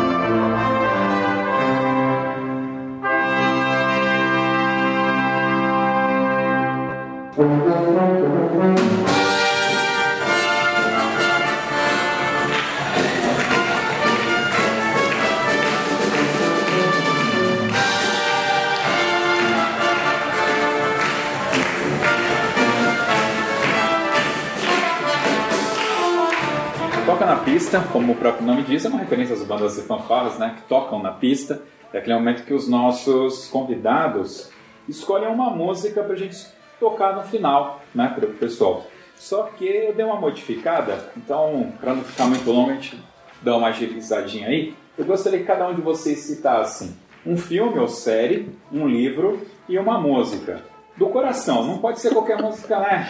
Na 27.29 27.35
pista, 27.35 27.79
como 27.91 28.13
o 28.13 28.15
próprio 28.15 28.43
nome 28.43 28.63
diz, 28.63 28.83
é 28.85 28.89
uma 28.89 28.97
referência 28.97 29.35
às 29.35 29.43
bandas 29.43 29.77
e 29.77 29.83
fanfarras, 29.83 30.39
né, 30.39 30.55
que 30.55 30.63
tocam 30.63 30.99
na 30.99 31.11
pista. 31.11 31.61
É 31.93 31.99
aquele 31.99 32.15
momento 32.15 32.43
que 32.43 32.55
os 32.55 32.67
nossos 32.67 33.47
convidados 33.49 34.49
escolhem 34.87 35.27
uma 35.27 35.51
música 35.51 36.01
para 36.01 36.13
a 36.13 36.17
gente 36.17 36.43
tocar 36.79 37.15
no 37.15 37.21
final, 37.21 37.81
né, 37.93 38.11
para 38.15 38.25
o 38.25 38.33
pessoal. 38.33 38.87
Só 39.15 39.43
que 39.43 39.63
eu 39.63 39.93
dei 39.93 40.03
uma 40.03 40.19
modificada, 40.19 41.11
então, 41.15 41.71
para 41.79 41.93
não 41.93 42.03
ficar 42.03 42.25
muito 42.25 42.49
longo, 42.51 42.71
a 42.71 42.73
gente 42.73 42.99
dá 43.43 43.55
uma 43.55 43.67
agilizadinha 43.67 44.47
aí. 44.47 44.73
Eu 44.97 45.05
gostaria 45.05 45.37
que 45.37 45.45
cada 45.45 45.67
um 45.67 45.75
de 45.75 45.81
vocês 45.81 46.21
citasse 46.21 46.95
um 47.23 47.37
filme 47.37 47.77
ou 47.77 47.87
série, 47.87 48.49
um 48.71 48.87
livro 48.87 49.45
e 49.67 49.77
uma 49.77 49.99
música. 49.99 50.63
Do 50.99 51.07
coração. 51.09 51.63
Não 51.65 51.77
pode 51.79 51.99
ser 51.99 52.11
qualquer 52.13 52.39
música, 52.41 52.79
né? 52.79 53.09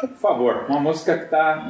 Por 0.00 0.10
favor, 0.18 0.66
uma 0.68 0.78
música 0.78 1.18
que 1.18 1.26
tá 1.30 1.68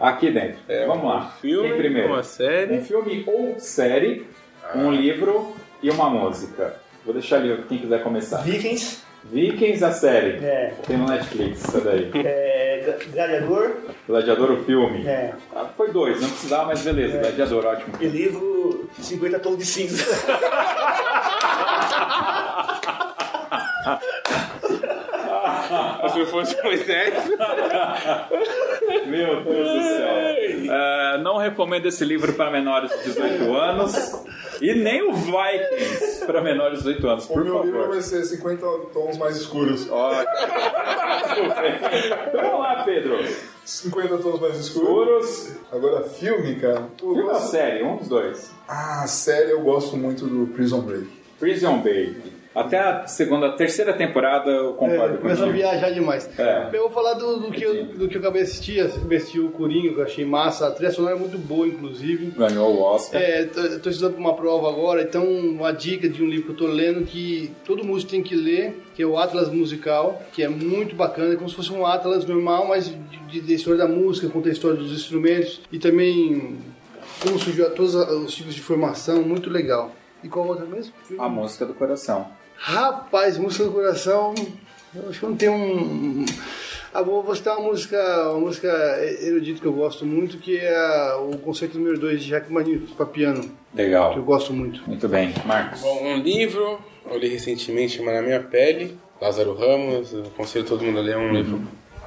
aqui 0.00 0.30
dentro. 0.30 0.58
Vamos 0.86 1.04
lá. 1.04 1.18
Um 1.18 1.40
filme, 1.40 1.68
Quem 1.68 1.78
primeiro? 1.78 2.08
uma 2.12 2.22
série. 2.22 2.74
Um 2.76 2.84
filme 2.84 3.24
ou 3.26 3.58
série, 3.58 4.26
um 4.74 4.90
livro 4.92 5.54
e 5.82 5.90
uma 5.90 6.10
música. 6.10 6.76
Vou 7.04 7.14
deixar 7.14 7.36
ali 7.36 7.56
quem 7.68 7.78
quiser 7.78 8.02
começar. 8.02 8.38
Vikings, 8.42 9.02
Vikings, 9.24 9.84
a 9.84 9.92
série. 9.92 10.44
é, 10.44 10.74
Tem 10.86 10.96
no 10.96 11.06
Netflix, 11.06 11.62
isso 11.64 11.80
daí. 11.80 12.10
é, 12.14 12.96
Gladiador 13.12 13.76
Gladiador, 14.06 14.50
o 14.52 14.64
filme. 14.64 15.06
é, 15.06 15.32
Ah, 15.54 15.66
foi 15.76 15.90
dois, 15.92 16.20
não 16.20 16.28
precisava, 16.28 16.66
mas 16.66 16.82
beleza. 16.82 17.18
Gladiador, 17.18 17.64
ótimo. 17.66 17.94
e 18.00 18.06
livro 18.06 18.88
50 18.98 19.38
Tons 19.38 19.58
de 19.58 19.64
Cinza. 19.64 20.04
Se 26.12 26.18
eu 26.20 26.26
fosse 26.26 26.56
Moisés. 26.62 27.14
Meu 29.06 29.42
Deus 29.42 29.68
do 29.68 29.82
céu. 29.82 30.08
É, 30.74 31.18
não 31.22 31.36
recomendo 31.36 31.86
esse 31.86 32.04
livro 32.04 32.32
para 32.34 32.50
menores 32.50 32.90
de 32.98 33.04
18 33.04 33.54
anos. 33.54 33.94
E 34.60 34.74
nem 34.74 35.02
o 35.02 35.12
Vikings 35.12 36.26
para 36.26 36.40
menores 36.40 36.78
de 36.82 36.86
18 36.94 37.08
anos, 37.08 37.24
O 37.26 37.28
por 37.28 37.44
meu 37.44 37.62
livro 37.62 37.78
favor. 37.80 37.92
vai 37.94 38.02
ser 38.02 38.24
50 38.24 38.66
tons 38.92 39.16
mais 39.16 39.36
escuros. 39.36 39.88
Ótimo. 39.90 40.26
Então, 42.28 42.42
Vamos 42.42 42.60
lá, 42.60 42.82
Pedro. 42.84 43.18
50 43.64 44.18
tons 44.18 44.40
mais 44.40 44.56
escuros. 44.58 45.28
Escuros. 45.28 45.56
Agora, 45.72 46.02
filme, 46.04 46.56
cara. 46.56 46.88
Filme 46.98 47.20
ou 47.22 47.28
gosto- 47.28 47.50
série? 47.50 47.84
Um 47.84 47.96
dos 47.96 48.08
dois. 48.08 48.50
Ah, 48.66 49.06
série 49.06 49.50
eu 49.52 49.60
gosto 49.60 49.96
muito 49.96 50.26
do 50.26 50.46
Prison 50.52 50.80
Break. 50.80 51.06
Prison 51.38 51.78
Bay. 51.78 52.16
Até 52.58 52.78
a 52.78 53.06
segunda, 53.06 53.52
terceira 53.52 53.92
temporada 53.92 54.50
eu 54.50 54.70
É, 54.70 54.72
concordo 54.72 55.18
começa 55.18 55.46
a 55.46 55.48
viajar 55.48 55.90
demais. 55.90 56.28
É. 56.38 56.68
Eu 56.72 56.82
vou 56.82 56.90
falar 56.90 57.14
do, 57.14 57.38
do 57.40 57.50
que 57.50 57.62
eu, 57.62 57.84
do 57.84 58.08
que 58.08 58.16
eu 58.16 58.20
acabei 58.20 58.42
de 58.42 58.48
assistir. 58.48 58.80
Assisti 58.80 59.38
o 59.38 59.50
Corinho, 59.50 59.94
que 59.94 60.00
eu 60.00 60.04
achei 60.04 60.24
massa. 60.24 60.66
A 60.66 60.70
trilha 60.70 60.90
sonora 60.90 61.14
é 61.14 61.18
muito 61.18 61.38
boa, 61.38 61.66
inclusive. 61.66 62.32
Ganhou 62.36 62.74
o 62.74 62.82
Oscar. 62.82 63.20
É, 63.20 63.44
tô, 63.44 63.78
tô 63.80 63.90
estudando 63.90 64.14
para 64.14 64.20
uma 64.20 64.34
prova 64.34 64.68
agora, 64.68 65.02
então 65.02 65.24
uma 65.24 65.72
dica 65.72 66.08
de 66.08 66.22
um 66.22 66.26
livro 66.26 66.46
que 66.46 66.50
eu 66.52 66.56
tô 66.56 66.66
lendo 66.66 67.04
que 67.04 67.52
todo 67.64 67.84
músico 67.84 68.10
tem 68.10 68.22
que 68.22 68.34
ler, 68.34 68.82
que 68.94 69.02
é 69.02 69.06
o 69.06 69.16
Atlas 69.18 69.48
Musical, 69.48 70.20
que 70.32 70.42
é 70.42 70.48
muito 70.48 70.96
bacana, 70.96 71.34
é 71.34 71.36
como 71.36 71.48
se 71.48 71.54
fosse 71.54 71.72
um 71.72 71.86
Atlas 71.86 72.24
normal, 72.24 72.66
mas 72.66 72.94
de, 73.28 73.40
de, 73.40 73.54
história 73.54 73.78
da 73.78 73.88
música, 73.88 74.28
conta 74.28 74.48
a 74.48 74.52
história 74.52 74.76
dos 74.76 74.92
instrumentos 74.92 75.60
e 75.70 75.78
também 75.78 76.58
como 77.20 77.38
surgiu 77.38 77.70
todos 77.70 77.94
os 77.94 78.34
tipos 78.34 78.54
de 78.54 78.60
formação, 78.60 79.22
muito 79.22 79.50
legal. 79.50 79.92
E 80.22 80.28
qual 80.28 80.46
outra 80.46 80.66
mesmo? 80.66 80.92
A 81.18 81.28
música 81.28 81.64
do 81.64 81.74
coração. 81.74 82.28
Rapaz, 82.58 83.38
música 83.38 83.64
do 83.64 83.72
coração, 83.72 84.34
eu 84.94 85.08
acho 85.08 85.20
que 85.20 85.26
não 85.26 85.36
tem 85.36 85.48
um. 85.48 86.24
Ah, 86.92 87.02
vou, 87.02 87.22
vou 87.22 87.34
citar 87.34 87.56
uma 87.56 87.68
música, 87.68 88.30
uma 88.30 88.40
música 88.40 88.68
erudita 89.20 89.60
que 89.60 89.66
eu 89.66 89.72
gosto 89.72 90.04
muito, 90.04 90.38
que 90.38 90.56
é 90.58 91.12
o 91.14 91.38
conceito 91.38 91.78
número 91.78 91.98
2 91.98 92.22
de 92.22 92.28
Jacques 92.30 92.50
Manif 92.50 92.92
para 92.94 93.06
piano, 93.06 93.42
que 93.42 93.48
eu 93.80 93.84
Legal. 93.84 94.22
gosto 94.22 94.52
muito. 94.52 94.82
Muito 94.86 95.08
bem. 95.08 95.32
Marcos. 95.44 95.82
Bom, 95.82 96.02
um 96.04 96.16
livro, 96.18 96.80
eu 97.08 97.18
li 97.18 97.28
recentemente, 97.28 97.98
chama 97.98 98.12
Na 98.12 98.22
Minha 98.22 98.40
Pele, 98.40 98.96
Lázaro 99.20 99.54
Ramos, 99.54 100.12
eu 100.12 100.22
aconselho 100.24 100.64
todo 100.64 100.82
mundo 100.82 100.98
a 100.98 101.02
ler, 101.02 101.14
é 101.14 101.18
um 101.18 101.32
livro 101.32 101.60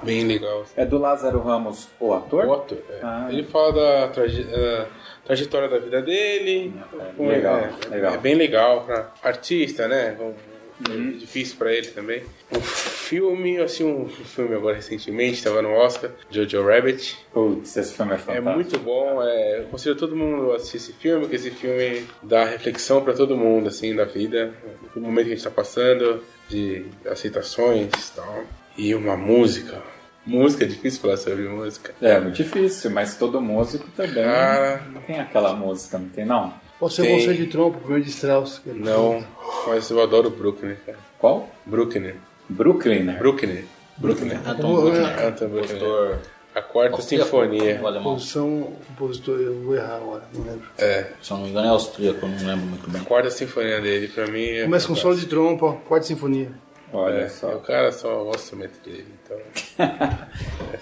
bem 0.04 0.24
legal. 0.26 0.66
É 0.76 0.86
do 0.86 0.98
Lázaro 0.98 1.40
Ramos, 1.42 1.88
o 2.00 2.14
ator? 2.14 2.46
O 2.46 2.54
ator, 2.54 2.78
é. 2.90 3.00
Ah. 3.04 3.28
Ele 3.30 3.44
fala 3.44 3.74
da 3.74 4.08
traje- 4.10 4.44
da 4.44 4.88
trajetória 5.26 5.68
da 5.70 5.78
vida 5.80 6.02
dele. 6.02 6.74
como 7.16 7.30
Legal, 7.30 7.60
é, 7.60 7.88
legal. 7.90 8.14
É 8.14 8.18
bem 8.18 8.36
legal 8.36 8.84
para 8.86 9.12
artista, 9.24 9.88
né? 9.88 10.18
Um- 10.20 10.52
Uhum. 10.90 11.12
Difícil 11.16 11.58
para 11.58 11.72
ele 11.72 11.86
também. 11.90 12.24
Um 12.52 12.60
filme, 12.60 13.60
assim, 13.60 13.84
um 13.84 14.10
filme 14.10 14.56
agora 14.56 14.76
recentemente, 14.78 15.34
estava 15.36 15.62
no 15.62 15.70
Oscar, 15.74 16.10
Jojo 16.32 16.66
Rabbit. 16.66 17.20
Putz, 17.32 17.78
esse 17.78 17.94
filme 17.94 18.14
é 18.14 18.16
É 18.16 18.18
fantástico. 18.18 18.50
muito 18.56 18.80
bom, 18.80 19.22
é, 19.22 19.60
eu 19.60 19.64
conselho 19.66 19.96
todo 19.96 20.16
mundo 20.16 20.52
a 20.52 20.56
assistir 20.56 20.78
esse 20.78 20.94
filme, 20.94 21.22
porque 21.22 21.36
esse 21.36 21.52
filme 21.52 22.08
dá 22.24 22.46
reflexão 22.46 23.04
para 23.04 23.14
todo 23.14 23.38
mundo, 23.38 23.68
assim, 23.68 23.96
da 23.96 24.06
vida, 24.06 24.56
do 24.96 25.00
momento 25.02 25.26
que 25.28 25.34
a 25.34 25.36
gente 25.36 25.44
tá 25.44 25.52
passando, 25.52 26.24
de 26.50 26.84
aceitações 27.06 27.86
e 28.10 28.16
tal. 28.16 28.44
E 28.76 28.96
uma 28.96 29.16
música. 29.16 29.84
Música, 30.26 30.64
é 30.64 30.68
difícil 30.68 31.02
falar 31.02 31.18
sobre 31.18 31.48
música. 31.48 31.94
É 32.02 32.20
muito 32.20 32.36
difícil, 32.36 32.92
mas 32.92 33.16
todo 33.18 33.42
músico 33.42 33.88
também 33.96 34.24
Cara. 34.24 34.84
tem 35.08 35.20
aquela 35.20 35.54
música, 35.56 35.98
não 35.98 36.10
tem 36.10 36.26
não? 36.26 36.54
Pode 36.80 36.94
ser 36.94 37.04
Tem. 37.04 37.14
o 37.16 37.18
conceito 37.20 37.38
de 37.40 37.48
trompa, 37.48 37.78
o 37.78 37.82
primeiro 37.82 38.04
de 38.04 38.10
Strauss. 38.12 38.60
que 38.60 38.70
é- 38.70 38.74
Não, 38.74 39.24
mas 39.68 39.90
eu 39.90 40.02
adoro 40.02 40.30
Bruckner, 40.30 40.78
cara. 40.86 40.98
Qual? 41.20 41.50
Bruckner. 41.66 42.16
Brooklyn, 42.50 43.04
né? 43.04 43.18
Bruckner. 43.18 43.66
Bruckner. 43.98 44.40
Anton 44.48 44.76
Bruckner, 44.82 45.26
Anton 45.28 45.48
Bruckner. 45.48 45.80
compositor 45.80 46.18
A 46.54 46.62
quarta 46.62 46.96
austríaco, 46.98 47.26
sinfonia. 47.26 47.80
Composição, 47.80 48.74
compositor, 48.88 49.40
eu 49.40 49.62
vou 49.62 49.76
errar 49.76 49.96
agora, 49.96 50.24
não 50.34 50.44
lembro. 50.44 50.68
É, 50.78 51.08
Se 51.22 51.32
eu 51.32 51.38
não 51.38 51.44
me 51.46 51.50
engano 51.52 51.68
é 51.68 51.70
austríaco, 51.70 52.26
eu 52.26 52.30
não 52.30 52.38
lembro 52.46 52.66
muito 52.66 52.90
bem. 52.90 53.02
a 53.02 53.06
quarta 53.06 53.30
sinfonia 53.32 53.80
dele, 53.80 54.08
pra 54.10 54.28
mim. 54.28 54.44
É 54.48 54.64
Começa 54.64 54.88
com 54.88 54.96
solo 54.96 55.16
de 55.16 55.28
trompa, 55.28 55.74
quarta 55.88 56.08
sinfonia. 56.08 56.52
Olha 56.94 57.22
É, 57.22 57.30
só. 57.30 57.56
o 57.56 57.60
cara 57.60 57.92
só 57.92 58.24
gosta 58.24 58.38
instrumento 58.42 58.80
dele, 58.84 59.08
então. 59.24 59.38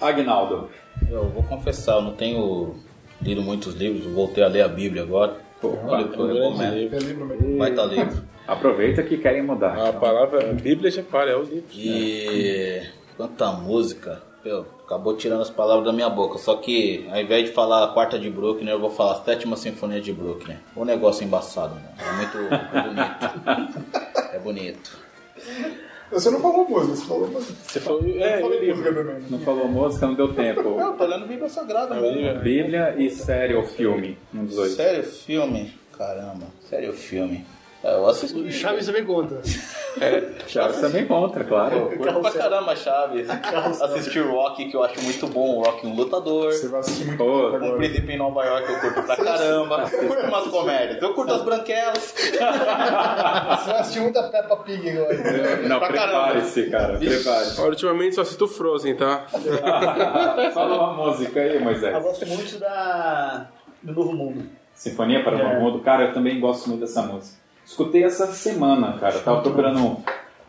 Agnaldo. 0.00 0.68
Eu 1.08 1.28
vou 1.28 1.42
confessar, 1.44 1.96
eu 1.96 2.02
não 2.02 2.14
tenho 2.14 2.74
lido 3.22 3.42
muitos 3.42 3.74
livros, 3.74 4.04
voltei 4.12 4.42
a 4.42 4.48
ler 4.48 4.62
a 4.62 4.68
Bíblia 4.68 5.02
agora. 5.02 5.36
Olha 5.62 6.06
o 6.06 6.08
que 6.08 6.18
eu 6.18 6.24
um 6.24 6.56
grande 6.56 6.74
livro. 6.74 7.34
É. 7.54 7.58
Vai 7.58 7.70
estar 7.70 7.84
livro. 7.84 8.24
Aproveita 8.46 9.02
que 9.02 9.18
querem 9.18 9.42
mudar. 9.42 9.88
A 9.88 9.92
palavra 9.92 10.52
Bíblia 10.54 10.90
já 10.90 11.02
fala, 11.02 11.30
é 11.30 11.36
o 11.36 11.42
livro. 11.42 11.66
E 11.74 12.82
quanta 13.16 13.52
música, 13.52 14.22
meu, 14.44 14.66
acabou 14.84 15.16
tirando 15.16 15.42
as 15.42 15.50
palavras 15.50 15.84
da 15.84 15.92
minha 15.92 16.08
boca. 16.08 16.38
Só 16.38 16.56
que 16.56 17.06
ao 17.12 17.20
invés 17.20 17.44
de 17.48 17.52
falar 17.54 17.84
a 17.84 17.88
quarta 17.88 18.18
de 18.18 18.30
Bruckner, 18.30 18.72
eu 18.74 18.80
vou 18.80 18.90
falar 18.90 19.12
a 19.12 19.22
sétima 19.22 19.54
sinfonia 19.56 20.00
de 20.00 20.12
Bruckner. 20.12 20.56
O 20.74 20.84
negócio 20.84 21.22
embaçado, 21.24 21.74
né? 21.74 21.82
É 21.98 22.12
muito 22.16 22.38
bonito. 22.82 24.00
É 24.32 24.38
bonito. 24.38 24.96
Você 26.10 26.30
não 26.30 26.40
falou 26.40 26.68
música, 26.68 26.96
você 26.96 27.04
falou 27.06 27.28
música. 27.28 27.52
Você 27.62 27.80
falou. 27.80 28.02
Eu 28.06 28.24
É, 28.24 28.40
falei 28.40 28.58
o 28.58 28.60
livro. 28.64 28.76
música 28.82 28.94
também. 29.04 29.22
Não 29.30 29.38
falou 29.40 29.68
música, 29.68 30.06
não 30.06 30.14
deu 30.14 30.34
tempo. 30.34 30.60
Eu 30.80 30.92
tô 30.94 31.06
lendo 31.06 31.26
Bíblia 31.26 31.48
Sagrada, 31.48 31.94
É 31.96 32.00
mesmo. 32.00 32.18
livro. 32.18 32.40
Bíblia 32.40 32.94
e 32.98 33.10
série 33.10 33.54
ou 33.54 33.62
filme? 33.64 34.18
Um 34.34 34.44
dos 34.44 34.56
dois. 34.56 34.72
Sério 34.72 35.04
filme? 35.04 35.72
Caramba, 35.96 36.46
sério 36.68 36.92
filme. 36.92 37.44
É, 37.82 37.94
Eu 37.94 38.06
assisti. 38.08 38.52
Chaves 38.52 38.84
também 38.86 39.04
conta. 39.06 39.40
Chaves 40.46 40.80
também 40.80 41.06
contra, 41.06 41.42
claro. 41.44 41.76
Eu 41.92 41.98
curto 41.98 42.20
pra 42.20 42.30
caramba 42.30 42.76
Chaves. 42.76 43.26
Assisti 43.30 44.20
o 44.20 44.30
Rock, 44.32 44.66
que 44.70 44.76
eu 44.76 44.82
acho 44.82 45.02
muito 45.02 45.26
bom. 45.28 45.56
O 45.58 45.62
Rock 45.62 45.86
um 45.86 45.94
lutador. 45.94 46.52
Você 46.52 46.68
vai 46.68 46.80
assistir 46.80 47.06
muito 47.06 47.22
agora. 47.22 47.64
Um 47.64 47.76
príncipe 47.78 48.12
em 48.12 48.18
Nova 48.18 48.44
York 48.44 48.70
eu 48.70 48.80
curto 48.80 49.02
pra 49.02 49.16
caramba. 49.16 49.88
Eu 49.92 50.06
curto 50.08 50.26
umas 50.26 50.46
comédias. 50.48 51.02
Eu 51.02 51.14
curto 51.14 51.32
as 51.32 51.42
branquelas. 51.42 52.14
Você 52.14 52.38
vai 52.38 53.80
assistir 53.80 54.00
muita 54.00 54.22
Peppa 54.24 54.56
Pig 54.58 54.90
agora. 54.90 55.16
Não, 55.68 55.80
prepare-se, 55.80 56.70
cara. 56.70 56.98
Prepare-se. 56.98 57.60
Ultimamente 57.62 58.14
só 58.14 58.20
assisto 58.20 58.46
Frozen, 58.46 58.94
tá? 58.96 59.24
Fala 60.52 60.76
uma 60.92 61.06
música 61.08 61.40
aí, 61.40 61.54
Eu 61.56 61.60
Moisés. 61.62 62.02
gosto 62.02 62.26
muito 62.26 62.58
da 62.58 63.46
do 63.82 63.94
Novo 63.94 64.12
Mundo. 64.12 64.44
Sinfonia 64.74 65.24
para 65.24 65.36
o 65.36 65.40
É. 65.40 65.42
Novo 65.44 65.60
Mundo. 65.64 65.78
Cara, 65.82 66.04
eu 66.04 66.12
também 66.12 66.38
gosto 66.38 66.68
muito 66.68 66.80
dessa 66.82 67.00
música. 67.02 67.39
Escutei 67.64 68.04
essa 68.04 68.26
semana, 68.26 68.98
cara. 68.98 69.18
Tava 69.20 69.42
procurando. 69.42 69.98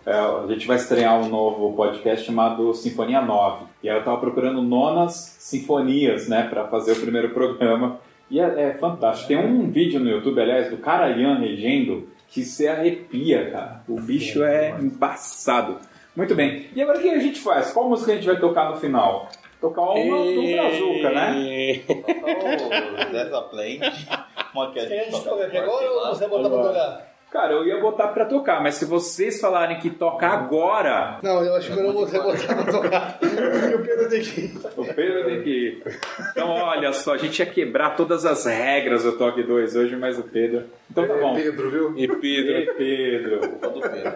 é, 0.06 0.14
a 0.14 0.46
gente 0.50 0.66
vai 0.66 0.78
estrear 0.78 1.20
um 1.22 1.30
novo 1.30 1.74
podcast 1.76 2.26
chamado 2.26 2.74
Sinfonia 2.74 3.22
9. 3.22 3.66
E 3.84 3.90
aí 3.90 3.98
eu 3.98 4.04
tava 4.04 4.18
procurando 4.20 4.62
nonas 4.62 5.36
sinfonias, 5.40 6.28
né, 6.28 6.48
para 6.50 6.68
fazer 6.68 6.94
o 6.94 7.00
primeiro 7.02 7.30
programa. 7.30 8.00
E 8.30 8.40
é, 8.40 8.70
é 8.70 8.74
fantástico. 8.74 9.28
Tem 9.28 9.38
um 9.38 9.70
vídeo 9.70 10.00
no 10.00 10.10
YouTube, 10.10 10.40
aliás, 10.42 10.70
do 10.70 10.78
Karajan 10.78 11.36
regendo, 11.40 12.08
que 12.30 12.44
você 12.44 12.68
arrepia, 12.68 13.52
cara. 13.52 13.84
O 13.88 14.00
bicho 14.00 14.44
é 14.44 14.72
embaçado. 14.80 15.78
Muito 16.16 16.34
bem. 16.34 16.68
E 16.76 16.82
agora 16.82 16.98
o 16.98 17.02
que 17.02 17.10
a 17.10 17.20
gente 17.20 17.40
faz? 17.40 17.72
Qual 17.72 17.88
música 17.90 18.12
a 18.12 18.16
gente 18.16 18.26
vai 18.28 18.40
tocar 18.40 18.70
no 18.72 18.78
final? 18.78 19.30
Tocar 19.60 19.82
uma 19.82 20.18
do 20.18 20.42
Brazuca, 20.42 21.10
né? 21.12 21.82
Oh, 21.88 23.12
Dessa 23.12 23.42
Plane. 23.44 23.80
Uma 23.80 24.26
que 24.74 24.80
a 24.80 24.86
gente 24.86 25.12
gente 25.12 25.24
toca 25.24 25.46
aqui 25.46 25.58
agora 25.58 25.92
ou 25.92 26.16
você 26.16 26.28
botar 26.28 26.50
pra 26.50 26.64
tocar? 26.64 27.12
Cara, 27.32 27.54
eu 27.54 27.66
ia 27.66 27.80
botar 27.80 28.10
pra 28.10 28.26
tocar, 28.26 28.62
mas 28.62 28.76
se 28.76 28.84
vocês 28.84 29.40
falarem 29.40 29.80
que 29.80 29.90
toca 29.90 30.28
agora, 30.28 31.18
Não, 31.24 31.42
eu 31.42 31.56
acho 31.56 31.72
que 31.72 31.80
eu 31.80 31.84
não 31.84 31.94
vou 31.94 32.06
botar 32.06 32.20
pra 32.20 32.72
tocar. 32.72 33.20
E 33.72 33.74
o 33.74 33.82
Pedro 33.86 34.10
tem 34.10 34.22
que 34.22 34.42
ir. 34.42 34.58
o 34.76 34.86
Pedro 34.94 35.26
tem 35.26 35.42
que 35.42 35.50
ir. 35.50 35.84
Então, 36.32 36.50
olha 36.50 36.92
só, 36.92 37.14
a 37.14 37.18
gente 37.18 37.40
ia 37.40 37.46
quebrar 37.46 37.96
todas 37.96 38.26
as 38.26 38.46
regras 38.46 39.04
do 39.04 39.14
Toque 39.18 39.44
2 39.44 39.78
hoje, 39.78 39.96
mas 39.96 40.20
o 40.20 40.24
Pedro. 40.24 40.66
Então 40.90 41.08
tá 41.08 41.14
bom. 41.14 41.38
É 41.38 41.42
Pedro, 41.44 41.70
viu? 41.72 41.94
E 41.98 42.06
Pedro. 42.06 42.58
E 42.58 42.74
Pedro. 42.74 43.40
Culpa 43.48 43.70
do 43.70 43.80
Pedro. 43.80 44.14